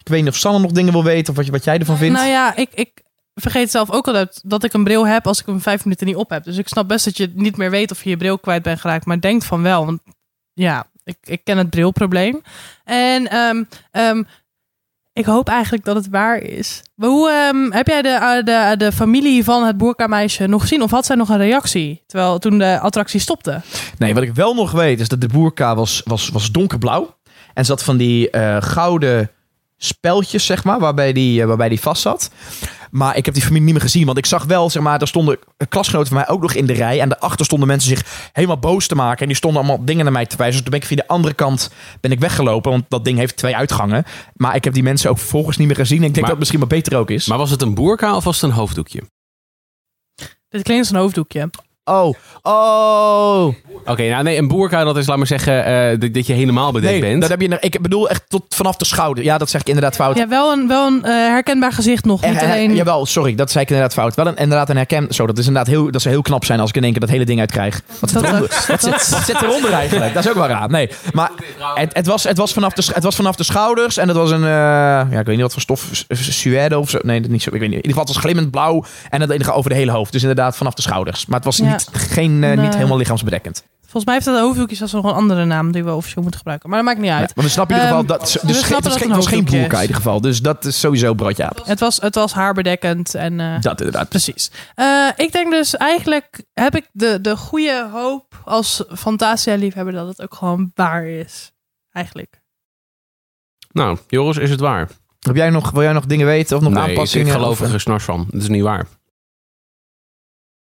Ik 0.06 0.12
weet 0.12 0.22
niet 0.22 0.30
of 0.32 0.38
Sanne 0.38 0.58
nog 0.58 0.72
dingen 0.72 0.92
wil 0.92 1.04
weten. 1.04 1.30
Of 1.30 1.36
wat, 1.36 1.46
wat 1.46 1.64
jij 1.64 1.78
ervan 1.78 1.96
vindt. 1.96 2.18
Nou 2.18 2.28
ja, 2.28 2.56
ik, 2.56 2.70
ik 2.74 3.02
vergeet 3.34 3.70
zelf 3.70 3.90
ook 3.90 4.06
altijd 4.06 4.40
dat 4.44 4.64
ik 4.64 4.72
een 4.72 4.84
bril 4.84 5.06
heb 5.06 5.26
als 5.26 5.40
ik 5.40 5.46
hem 5.46 5.60
vijf 5.60 5.84
minuten 5.84 6.06
niet 6.06 6.16
op 6.16 6.30
heb. 6.30 6.44
Dus 6.44 6.56
ik 6.56 6.68
snap 6.68 6.88
best 6.88 7.04
dat 7.04 7.16
je 7.16 7.30
niet 7.34 7.56
meer 7.56 7.70
weet 7.70 7.90
of 7.90 8.02
je 8.02 8.10
je 8.10 8.16
bril 8.16 8.38
kwijt 8.38 8.62
bent 8.62 8.80
geraakt. 8.80 9.06
Maar 9.06 9.20
denkt 9.20 9.44
van 9.44 9.62
wel. 9.62 9.86
Want 9.86 10.00
ja, 10.52 10.86
ik, 11.04 11.16
ik 11.22 11.44
ken 11.44 11.58
het 11.58 11.70
brilprobleem. 11.70 12.42
En 12.84 13.30
ehm, 13.30 13.64
ehm, 13.90 14.22
ik 15.12 15.24
hoop 15.24 15.48
eigenlijk 15.48 15.84
dat 15.84 15.96
het 15.96 16.08
waar 16.08 16.38
is. 16.38 16.82
Maar 16.94 17.08
hoe 17.08 17.30
ehm, 17.30 17.70
heb 17.70 17.86
jij 17.86 18.02
de, 18.02 18.08
eh, 18.08 18.44
de, 18.44 18.76
de 18.76 18.92
familie 18.92 19.44
van 19.44 19.64
het 19.64 19.76
boerkameisje 19.76 20.46
nog 20.46 20.60
gezien? 20.60 20.82
Of 20.82 20.90
had 20.90 21.06
zij 21.06 21.16
nog 21.16 21.28
een 21.28 21.36
reactie? 21.36 22.02
Terwijl 22.06 22.38
toen 22.38 22.58
de 22.58 22.78
attractie 22.80 23.20
stopte. 23.20 23.60
Nee, 23.98 24.14
wat 24.14 24.22
ik 24.22 24.34
wel 24.34 24.54
nog 24.54 24.72
weet 24.72 25.00
is 25.00 25.08
dat 25.08 25.20
de 25.20 25.28
boerka 25.28 25.74
was, 25.74 26.02
was, 26.04 26.28
was 26.28 26.50
donkerblauw. 26.50 27.16
En 27.54 27.64
zat 27.64 27.82
van 27.82 27.96
die 27.96 28.30
eh, 28.30 28.56
gouden 28.60 29.30
speltjes, 29.76 30.46
zeg 30.46 30.64
maar, 30.64 30.78
waarbij 30.80 31.12
die, 31.12 31.40
eh, 31.40 31.46
waarbij 31.46 31.68
die 31.68 31.80
vast 31.80 32.02
zat. 32.02 32.30
Maar 32.90 33.16
ik 33.16 33.24
heb 33.24 33.34
die 33.34 33.42
familie 33.42 33.64
niet 33.64 33.74
meer 33.74 33.82
gezien. 33.82 34.06
Want 34.06 34.18
ik 34.18 34.26
zag 34.26 34.44
wel, 34.44 34.70
zeg 34.70 34.82
maar, 34.82 35.00
er 35.00 35.08
stonden 35.08 35.38
klasgenoten 35.68 36.08
van 36.08 36.16
mij 36.16 36.28
ook 36.28 36.40
nog 36.40 36.52
in 36.54 36.66
de 36.66 36.72
rij. 36.72 37.00
En 37.00 37.08
daarachter 37.08 37.44
stonden 37.44 37.68
mensen 37.68 37.88
zich 37.96 38.30
helemaal 38.32 38.58
boos 38.58 38.86
te 38.86 38.94
maken. 38.94 39.20
En 39.20 39.26
die 39.26 39.36
stonden 39.36 39.62
allemaal 39.62 39.84
dingen 39.84 40.04
naar 40.04 40.12
mij 40.12 40.26
te 40.26 40.36
wijzen. 40.36 40.54
Dus 40.54 40.62
toen 40.62 40.70
ben 40.70 40.80
ik 40.80 40.86
via 40.86 40.96
de 40.96 41.08
andere 41.08 41.34
kant 41.34 41.70
ben 42.00 42.10
ik 42.10 42.20
weggelopen. 42.20 42.70
Want 42.70 42.84
dat 42.88 43.04
ding 43.04 43.18
heeft 43.18 43.36
twee 43.36 43.56
uitgangen. 43.56 44.04
Maar 44.34 44.54
ik 44.54 44.64
heb 44.64 44.72
die 44.74 44.82
mensen 44.82 45.10
ook 45.10 45.18
vervolgens 45.18 45.56
niet 45.56 45.66
meer 45.66 45.76
gezien. 45.76 45.98
En 46.02 46.06
ik 46.06 46.14
denk 46.14 46.26
Maar- 46.26 46.34
dat 46.36 46.40
het 46.46 46.50
misschien 46.58 46.58
maar 46.68 46.78
beter 46.80 46.98
ook 46.98 47.10
is. 47.10 47.26
Maar 47.26 47.38
was 47.38 47.50
het 47.50 47.62
een 47.62 47.74
boerka 47.74 48.16
of 48.16 48.24
was 48.24 48.40
het 48.40 48.50
een 48.50 48.56
hoofddoekje? 48.56 49.02
Dit 50.48 50.62
klinkt 50.62 50.84
als 50.86 50.90
een 50.90 51.00
hoofddoekje. 51.00 51.50
Oh, 51.88 52.14
oh. 52.42 53.54
Oké, 53.86 54.08
nou 54.08 54.22
nee, 54.22 54.38
een 54.38 54.48
boerka 54.48 54.84
dat 54.84 54.96
is, 54.96 55.06
laat 55.06 55.16
maar 55.16 55.26
zeggen, 55.26 55.64
eh, 55.64 56.00
dat- 56.00 56.14
dat 56.14 56.26
je 56.26 56.32
helemaal 56.32 56.72
bedekt 56.72 56.92
Nee, 56.92 57.00
bent. 57.00 57.20
dat 57.20 57.30
heb 57.30 57.40
je, 57.40 57.56
ik 57.60 57.80
bedoel 57.82 58.08
echt 58.08 58.22
tot 58.28 58.42
vanaf 58.48 58.76
de 58.76 58.84
schouder. 58.84 59.24
Ja, 59.24 59.38
dat 59.38 59.50
zeg 59.50 59.60
ik 59.60 59.66
inderdaad 59.66 59.94
fout. 59.94 60.16
Ja, 60.16 60.28
wel 60.28 60.52
een, 60.52 60.68
wel 60.68 60.86
een 60.86 61.04
eh, 61.04 61.10
herkenbaar 61.12 61.72
gezicht 61.72 62.04
nog. 62.04 62.22
Niet 62.22 62.34
Er- 62.34 62.42
er- 62.42 62.50
alleen... 62.50 62.74
jawel, 62.74 63.06
sorry, 63.06 63.34
dat 63.34 63.50
zei 63.50 63.64
ik 63.64 63.70
inderdaad 63.70 63.94
fout. 63.94 64.14
Wel 64.14 64.26
een, 64.26 64.36
inderdaad 64.36 64.68
een 64.70 64.76
herken. 64.76 65.06
Zo, 65.14 65.26
dat 65.26 65.38
is 65.38 65.46
inderdaad 65.46 65.72
heel, 65.74 65.90
dat 65.90 66.02
zou 66.02 66.14
heel 66.14 66.22
knap 66.22 66.44
zijn 66.44 66.60
als 66.60 66.68
ik 66.68 66.76
in 66.76 66.82
één 66.82 66.90
keer 66.92 67.00
dat 67.00 67.10
hele 67.10 67.24
ding 67.24 67.40
uitkrijg. 67.40 67.80
Wat 68.00 68.10
zit, 68.10 68.20
Dat- 68.22 68.28
eronder, 68.30 68.64
wat, 68.68 68.82
zit, 68.82 69.08
wat 69.10 69.22
zit 69.24 69.42
eronder 69.42 69.72
eigenlijk? 69.72 70.14
Dat 70.14 70.24
is 70.24 70.30
ook 70.30 70.36
wel 70.36 70.46
raar. 70.46 70.68
Nee, 70.70 70.88
maar 71.12 71.30
het, 71.74 71.94
het, 71.94 72.06
was, 72.06 72.24
het, 72.24 72.36
was 72.38 72.52
vanaf 72.52 72.72
de, 72.72 72.90
het 72.94 73.02
was 73.02 73.16
vanaf 73.16 73.36
de 73.36 73.44
schouders 73.44 73.96
en 73.96 74.08
het 74.08 74.16
was 74.16 74.30
een, 74.30 74.44
eh, 74.44 74.48
ja, 74.50 75.18
ik 75.18 75.26
weet 75.26 75.26
niet 75.26 75.40
wat 75.40 75.52
voor 75.52 75.62
stof, 75.62 75.88
su- 75.90 76.04
suède 76.32 76.78
of 76.78 76.90
zo. 76.90 76.98
Nee, 77.02 77.20
dat 77.20 77.30
niet 77.30 77.42
zo. 77.42 77.50
Ik 77.54 77.60
weet 77.60 77.68
niet. 77.68 77.78
In 77.78 77.84
ieder 77.86 77.90
geval, 77.90 78.04
het 78.04 78.14
was 78.14 78.22
glimmend 78.22 78.50
blauw 78.50 78.84
en 79.10 79.20
het 79.20 79.30
enige 79.30 79.52
over 79.52 79.70
de 79.70 79.76
hele 79.76 79.90
hoofd. 79.90 80.12
Dus 80.12 80.20
inderdaad 80.20 80.56
vanaf 80.56 80.74
de 80.74 80.82
schouders. 80.82 81.26
Maar 81.26 81.36
het 81.36 81.44
was 81.44 81.56
Ja. 81.56 81.75
Niet, 81.76 81.88
geen, 81.92 82.32
eh, 82.44 82.50
Nee. 82.50 82.56
niet 82.56 82.74
helemaal 82.74 82.96
lichaamsbedekkend. 82.96 83.64
Volgens 83.80 84.04
mij 84.04 84.14
heeft 84.14 84.26
dat 84.26 84.38
hoofddoekje 84.46 84.76
zelfs 84.76 84.92
nog 84.92 85.04
een 85.04 85.12
andere 85.12 85.44
naam 85.44 85.72
die 85.72 85.84
we 85.84 85.94
officieel 85.94 86.22
moeten 86.22 86.38
gebruiken. 86.38 86.68
Maar 86.68 86.78
dat 86.78 86.88
maakt 86.88 87.00
niet 87.00 87.08
Ja, 87.10 87.18
uit. 87.18 87.32
want 87.34 87.46
we 87.46 87.52
snappen 87.52 87.76
in 87.76 87.82
ieder 87.82 87.96
geval 87.96 88.14
Ehm, 88.16 88.20
dat. 88.24 88.40
Dus, 88.46 88.60
het, 88.60 88.68
dat 88.70 88.84
het 88.84 89.02
geen, 89.02 89.08
was 89.08 89.28
boerka 89.28 89.56
in 89.56 89.72
is. 89.74 89.80
ieder 89.80 89.96
geval. 89.96 90.20
Dus 90.20 90.40
dat 90.42 90.64
is 90.64 90.80
sowieso 90.80 91.14
broodje 91.14 91.44
aap. 91.44 91.60
Het 91.64 91.80
was, 91.80 92.00
het 92.00 92.14
was 92.14 92.32
haarbedekkend 92.32 93.14
en 93.14 93.40
eh, 93.40 93.60
Dat 93.60 93.78
inderdaad. 93.80 94.08
precies. 94.08 94.50
Eh, 94.74 95.08
ik 95.16 95.32
denk 95.32 95.50
dus 95.50 95.76
eigenlijk 95.76 96.44
heb 96.52 96.76
ik 96.76 96.88
de, 96.92 97.20
de 97.20 97.36
goede 97.36 97.88
hoop 97.92 98.40
als 98.44 98.84
Fantasia-liefhebber 98.94 99.92
dat 99.94 100.06
het 100.08 100.22
ook 100.22 100.34
gewoon 100.34 100.70
waar 100.74 101.06
is. 101.06 101.52
Eigenlijk. 101.92 102.40
Nou, 103.72 103.98
Joris, 104.08 104.36
is 104.36 104.50
het 104.50 104.60
waar? 104.60 104.88
Heb 105.20 105.36
jij 105.36 105.50
nog, 105.50 105.70
wil 105.70 105.82
jij 105.82 105.92
nog 105.92 106.06
dingen 106.06 106.26
weten 106.26 106.56
of 106.56 106.62
nog 106.62 106.72
nee, 106.72 106.82
ik, 106.82 106.88
aanpassingen? 106.88 107.26
ik 107.26 107.32
geloof 107.32 107.50
Of, 107.50 107.58
er 107.58 107.64
eh, 107.64 107.70
geen 107.70 107.80
snars 107.80 108.04
van. 108.04 108.26
Het 108.30 108.42
is 108.42 108.48
niet 108.48 108.62
waar. 108.62 108.86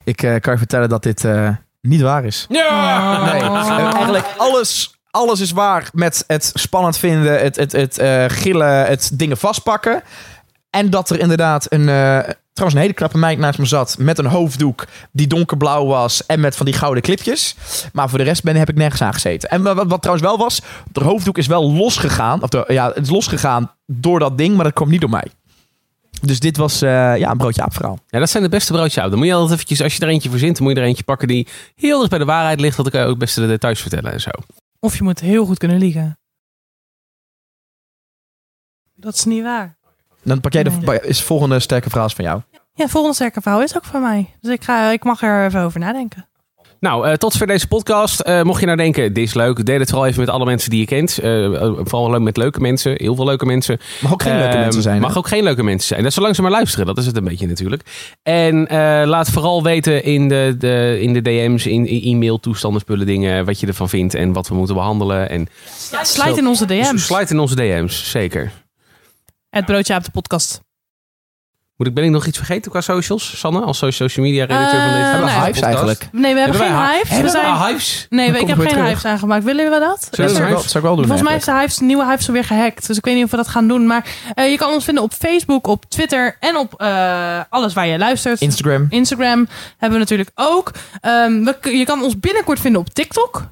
Ik 0.08 0.22
eh, 0.22 0.40
kan 0.40 0.52
je 0.52 0.58
vertellen 0.58 0.88
dat 0.88 1.02
dit 1.02 1.24
eh, 1.24 1.48
niet 1.80 2.00
waar 2.00 2.24
is. 2.24 2.46
Ja! 2.48 3.24
Nee, 3.32 3.42
eh, 3.42 3.94
eigenlijk 3.94 4.26
alles, 4.36 4.98
alles 5.10 5.40
is 5.40 5.50
waar 5.50 5.88
met 5.92 6.24
het 6.26 6.50
spannend 6.54 6.98
vinden, 6.98 7.40
het, 7.40 7.56
het, 7.56 7.72
het 7.72 7.98
eh, 7.98 8.24
gillen, 8.28 8.86
het 8.86 9.10
dingen 9.12 9.36
vastpakken. 9.36 10.02
En 10.70 10.90
dat 10.90 11.10
er 11.10 11.20
inderdaad 11.20 11.66
een, 11.72 11.88
eh, 11.88 12.18
trouwens 12.52 12.74
een 12.74 12.80
hele 12.80 12.92
knappe 12.92 13.18
meid 13.18 13.38
naast 13.38 13.58
me 13.58 13.64
zat 13.64 13.96
met 13.98 14.18
een 14.18 14.26
hoofddoek 14.26 14.84
die 15.12 15.26
donkerblauw 15.26 15.86
was 15.86 16.26
en 16.26 16.40
met 16.40 16.56
van 16.56 16.66
die 16.66 16.74
gouden 16.74 17.02
clipjes. 17.02 17.56
Maar 17.92 18.08
voor 18.08 18.18
de 18.18 18.24
rest 18.24 18.42
ben, 18.42 18.56
heb 18.56 18.68
ik 18.68 18.76
nergens 18.76 19.02
aan 19.02 19.12
gezeten. 19.12 19.50
En 19.50 19.62
wat, 19.62 19.86
wat 19.86 20.02
trouwens 20.02 20.28
wel 20.28 20.38
was, 20.38 20.62
de 20.92 21.04
hoofddoek 21.04 21.38
is 21.38 21.46
wel 21.46 21.72
losgegaan. 21.72 22.42
Of 22.42 22.48
de, 22.48 22.64
ja, 22.68 22.86
het 22.86 23.04
is 23.04 23.10
losgegaan 23.10 23.70
door 23.86 24.18
dat 24.18 24.38
ding, 24.38 24.54
maar 24.54 24.64
dat 24.64 24.72
kwam 24.72 24.88
niet 24.88 25.00
door 25.00 25.10
mij. 25.10 25.30
Dus 26.20 26.40
dit 26.40 26.56
was 26.56 26.82
eh, 26.82 27.16
ja, 27.16 27.30
een 27.30 27.36
broodje 27.36 27.62
aap 27.62 27.72
verhaal. 27.72 27.98
Ja, 28.08 28.18
dat 28.18 28.30
zijn 28.30 28.42
de 28.42 28.48
beste 28.48 28.72
broodjes 28.72 28.98
uit. 28.98 29.10
Dan 29.10 29.18
moet 29.18 29.28
je 29.28 29.34
altijd 29.34 29.52
eventjes, 29.52 29.82
als 29.82 29.96
je 29.96 30.02
er 30.02 30.08
eentje 30.08 30.30
verzint, 30.30 30.56
dan 30.56 30.66
moet 30.66 30.76
je 30.76 30.80
er 30.82 30.86
eentje 30.86 31.04
pakken 31.04 31.28
die 31.28 31.48
heel 31.74 31.98
dicht 31.98 32.10
bij 32.10 32.18
de 32.18 32.24
waarheid 32.24 32.60
ligt. 32.60 32.76
Dat 32.76 32.90
kan 32.90 33.00
je 33.00 33.06
ook 33.06 33.18
best 33.18 33.34
de 33.34 33.46
details 33.46 33.80
vertellen 33.80 34.12
en 34.12 34.20
zo. 34.20 34.30
Of 34.80 34.96
je 34.96 35.02
moet 35.02 35.20
heel 35.20 35.44
goed 35.46 35.58
kunnen 35.58 35.78
liegen. 35.78 36.18
Dat 38.94 39.14
is 39.14 39.24
niet 39.24 39.42
waar. 39.42 39.76
Dan 40.22 40.40
pak 40.40 40.52
jij 40.52 40.62
de 40.62 40.70
Nee. 40.70 41.00
is 41.00 41.22
volgende 41.22 41.60
sterke 41.60 41.88
verhaal 41.88 42.06
is 42.06 42.12
van 42.14 42.24
jou. 42.24 42.42
Ja, 42.74 42.88
volgende 42.88 43.14
sterke 43.16 43.40
vrouw 43.40 43.60
is 43.60 43.76
ook 43.76 43.84
van 43.84 44.00
mij. 44.02 44.34
Dus 44.40 44.52
ik, 44.52 44.64
ga, 44.64 44.90
ik 44.90 45.04
mag 45.04 45.22
er 45.22 45.46
even 45.46 45.60
over 45.60 45.80
nadenken. 45.80 46.28
Nou, 46.80 47.06
eh, 47.08 47.14
tot 47.14 47.36
voor 47.36 47.46
deze 47.46 47.66
podcast. 47.68 48.20
Eh, 48.20 48.42
mocht 48.42 48.60
je 48.60 48.66
nou 48.66 48.78
denken, 48.78 49.12
dit 49.12 49.24
is 49.24 49.34
leuk, 49.34 49.64
deel 49.66 49.78
het 49.78 49.88
vooral 49.88 50.06
even 50.06 50.20
met 50.20 50.28
alle 50.30 50.44
mensen 50.44 50.70
die 50.70 50.78
je 50.80 50.86
kent. 50.86 51.18
Eh, 51.18 51.44
eh, 51.44 51.72
vooral 51.76 52.10
leuk 52.10 52.20
met 52.20 52.36
leuke 52.36 52.60
mensen, 52.60 52.92
heel 52.96 53.14
veel 53.14 53.24
leuke 53.24 53.46
mensen. 53.46 53.78
Mag 54.00 54.12
ook 54.12 54.22
geen 54.22 54.36
leuke 54.36 54.52
Ehm, 54.52 54.60
mensen 54.60 54.82
zijn. 54.82 55.00
Mag 55.00 55.12
hè? 55.12 55.18
ook 55.18 55.28
geen 55.28 55.42
leuke 55.42 55.62
mensen 55.62 55.86
zijn. 55.88 56.00
Dat 56.00 56.08
is 56.08 56.14
zolang 56.14 56.34
ze 56.34 56.42
maar 56.42 56.50
luisteren. 56.50 56.86
Dat 56.86 56.98
is 56.98 57.06
het 57.06 57.16
een 57.16 57.24
beetje 57.24 57.46
natuurlijk. 57.46 57.82
En 58.22 58.66
eh, 58.68 59.02
laat 59.06 59.30
vooral 59.30 59.62
weten 59.62 60.04
in 60.04 60.28
de, 60.28 60.54
de, 60.58 60.98
in 61.00 61.12
de 61.12 61.22
DM's, 61.22 61.66
in, 61.66 61.86
in 61.86 62.02
e-mail, 62.14 62.40
toestanden, 62.40 62.80
spullen, 62.80 63.06
dingen, 63.06 63.44
wat 63.44 63.60
je 63.60 63.66
ervan 63.66 63.88
vindt 63.88 64.14
en 64.14 64.32
wat 64.32 64.48
we 64.48 64.54
moeten 64.54 64.74
behandelen. 64.74 65.30
En 65.30 65.46
Ja, 65.90 66.04
slijt 66.04 66.36
in 66.36 66.46
onze 66.46 66.66
DM's. 66.66 67.04
sluit 67.04 67.30
in 67.30 67.38
onze 67.38 67.54
DM's, 67.54 68.10
zeker. 68.10 68.52
Het 69.50 69.64
broodje 69.64 69.94
op 69.94 70.04
de 70.04 70.10
podcast. 70.10 70.60
Moet 71.78 71.86
ik, 71.86 71.94
ben 71.94 72.04
ik 72.04 72.10
nog 72.10 72.26
iets 72.26 72.36
vergeten 72.36 72.70
qua 72.70 72.80
socials, 72.80 73.38
Sanne? 73.38 73.60
Als 73.60 73.78
so- 73.78 73.90
social 73.90 74.26
media 74.26 74.44
redacteur 74.44 74.80
van 74.80 74.88
Eh, 74.88 74.94
deze 74.94 75.04
Hebben 75.04 75.26
we 75.28 75.32
nee. 75.34 75.40
hypes 75.44 75.60
eigenlijk? 75.60 76.08
Nee, 76.12 76.34
we 76.34 76.40
hebben 76.40 76.60
Hebben 76.60 76.76
geen 76.78 76.86
hypes. 76.88 77.08
We 77.08 77.14
Hebben 77.14 77.32
zijn... 77.32 77.44
wij 77.44 77.52
hypes? 77.68 78.06
Nee, 78.10 78.32
Dan 78.32 78.40
ik 78.40 78.46
heb 78.46 78.58
geen 78.58 78.68
terug. 78.68 78.84
hypes 78.86 79.04
aangemaakt. 79.04 79.44
Willen 79.44 79.70
we 79.70 79.78
dat? 79.78 80.08
Zullen 80.10 80.34
we 80.34 80.40
er- 80.40 80.48
dat 80.50 80.62
zou 80.64 80.76
ik 80.78 80.82
wel 80.82 80.96
doen. 80.96 81.06
Volgens 81.06 81.28
mij 81.28 81.36
is 81.36 81.44
de, 81.44 81.52
hypes, 81.52 81.76
de 81.76 81.84
nieuwe 81.84 82.04
hypes 82.04 82.26
alweer 82.28 82.44
gehackt. 82.44 82.86
Dus 82.86 82.96
ik 82.96 83.04
weet 83.04 83.14
niet 83.14 83.24
of 83.24 83.30
we 83.30 83.36
dat 83.36 83.48
gaan 83.48 83.68
doen. 83.68 83.86
Maar 83.86 84.06
eh, 84.34 84.50
je 84.50 84.56
kan 84.56 84.72
ons 84.72 84.84
vinden 84.84 85.02
op 85.02 85.12
Facebook, 85.12 85.66
op 85.66 85.84
Twitter 85.88 86.36
en 86.40 86.56
op 86.56 86.74
eh, 86.80 87.40
alles 87.48 87.72
waar 87.74 87.86
je 87.86 87.98
luistert. 87.98 88.40
Instagram. 88.40 88.86
Instagram 88.90 89.48
hebben 89.70 89.98
we 89.98 90.04
natuurlijk 90.04 90.30
ook. 90.34 90.72
Ehm, 91.00 91.44
we, 91.44 91.56
je 91.76 91.84
kan 91.84 92.02
ons 92.02 92.18
binnenkort 92.20 92.60
vinden 92.60 92.80
op 92.80 92.88
TikTok. 92.88 93.44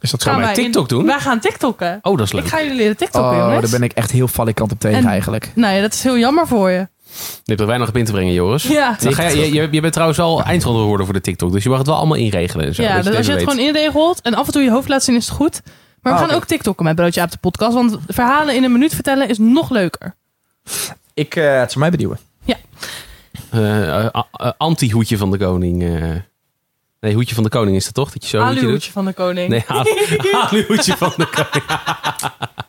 Is 0.00 0.10
dat 0.10 0.22
Gaan 0.22 0.34
zo? 0.34 0.40
wij 0.40 0.54
TikTok 0.54 0.88
doen? 0.88 1.06
Wij 1.06 1.18
gaan 1.20 1.40
TikTokken. 1.40 1.98
Oh, 2.02 2.16
dat 2.16 2.26
is 2.26 2.32
leuk. 2.32 2.44
Ik 2.44 2.50
ga 2.50 2.60
jullie 2.62 2.76
leren 2.76 2.96
TikTokken, 2.96 3.30
Oh, 3.32 3.38
jongens. 3.38 3.70
daar 3.70 3.80
ben 3.80 3.88
ik 3.88 3.96
echt 3.96 4.10
heel 4.10 4.28
valikant 4.28 4.72
op 4.72 4.80
tegen 4.80 4.98
En- 4.98 5.06
eigenlijk. 5.06 5.50
Nee, 5.54 5.80
dat 5.80 5.92
is 5.92 6.02
heel 6.02 6.18
jammer 6.18 6.46
voor 6.46 6.70
je. 6.70 6.88
Je 7.18 7.42
hebt 7.44 7.60
er 7.60 7.66
weinig 7.66 7.88
op 7.88 7.96
in 7.96 8.04
te 8.04 8.12
brengen, 8.12 8.32
Joris. 8.32 8.62
Ja, 8.62 8.96
Dan 9.00 9.14
ga 9.14 9.22
je, 9.28 9.36
je, 9.38 9.52
je, 9.52 9.68
je 9.70 9.80
bent 9.80 9.92
trouwens 9.92 10.18
wel 10.18 10.42
eindronde 10.42 10.80
geworden 10.80 11.06
voor 11.06 11.14
de 11.14 11.20
TikTok. 11.20 11.52
Dus 11.52 11.62
je 11.62 11.68
mag 11.68 11.78
het 11.78 11.86
wel 11.86 11.96
allemaal 11.96 12.16
inregelen. 12.16 12.66
En 12.66 12.74
zo, 12.74 12.82
ja 12.82 12.96
dus 13.02 13.06
als 13.16 13.26
je 13.26 13.32
het 13.32 13.40
weet. 13.40 13.50
gewoon 13.50 13.66
inregelt 13.66 14.20
en 14.20 14.34
af 14.34 14.46
en 14.46 14.52
toe 14.52 14.62
je 14.62 14.70
hoofd 14.70 14.88
laat 14.88 15.04
zien, 15.04 15.16
is 15.16 15.26
het 15.26 15.34
goed. 15.36 15.60
Maar 16.02 16.12
we 16.14 16.18
Ah, 16.20 16.26
gaan 16.28 16.36
ook 16.36 16.44
TikTokken 16.44 16.84
met 16.84 16.94
Broodje 16.96 17.20
Aap 17.20 17.30
de 17.30 17.38
podcast. 17.38 17.74
Want 17.74 17.96
verhalen 18.08 18.54
in 18.54 18.64
een 18.64 18.72
minuut 18.72 18.94
vertellen 18.94 19.28
is 19.28 19.38
nog 19.38 19.70
leuker. 19.70 20.14
Ik, 21.14 21.36
eh, 21.36 21.58
het 21.58 21.68
zou 21.70 21.78
mij 21.80 21.90
benieuwen. 21.90 22.18
Eh, 23.50 23.88
eh, 23.96 24.04
eh, 24.32 24.50
Anti-hoedje 24.56 25.16
van 25.16 25.30
de 25.30 25.38
koning. 25.38 25.82
eh. 25.82 26.10
Nee, 27.00 27.14
hoedje 27.14 27.34
van 27.34 27.44
de 27.44 27.50
koning 27.50 27.76
is 27.76 27.84
dat 27.84 27.94
toch? 27.94 28.12
Dat 28.12 28.22
je 28.22 28.28
zo 28.28 28.44
hoedje 28.46 28.60
doet? 28.66 28.84
Van 28.84 29.04
de 29.04 29.12
koning. 29.12 29.48
Nee, 29.48 29.64
aluhoedje 30.32 30.96
van 31.04 31.12
de 31.16 31.26
koning. 31.26 31.64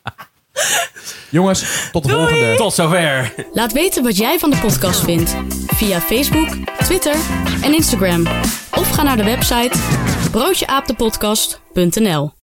Jongens, 1.29 1.89
tot 1.91 2.03
de 2.03 2.09
Doei! 2.09 2.27
volgende. 2.27 2.55
Tot 2.55 2.73
zover. 2.73 3.33
Laat 3.53 3.71
weten 3.71 4.03
wat 4.03 4.17
jij 4.17 4.39
van 4.39 4.49
de 4.49 4.57
podcast 4.57 5.03
vindt 5.03 5.35
via 5.67 6.01
Facebook, 6.01 6.49
Twitter 6.77 7.15
en 7.61 7.73
Instagram. 7.73 8.27
Of 8.71 8.89
ga 8.89 9.03
naar 9.03 9.17
de 9.17 9.23
website 9.23 9.77
broodjeaapdepodcast.nl 10.31 12.36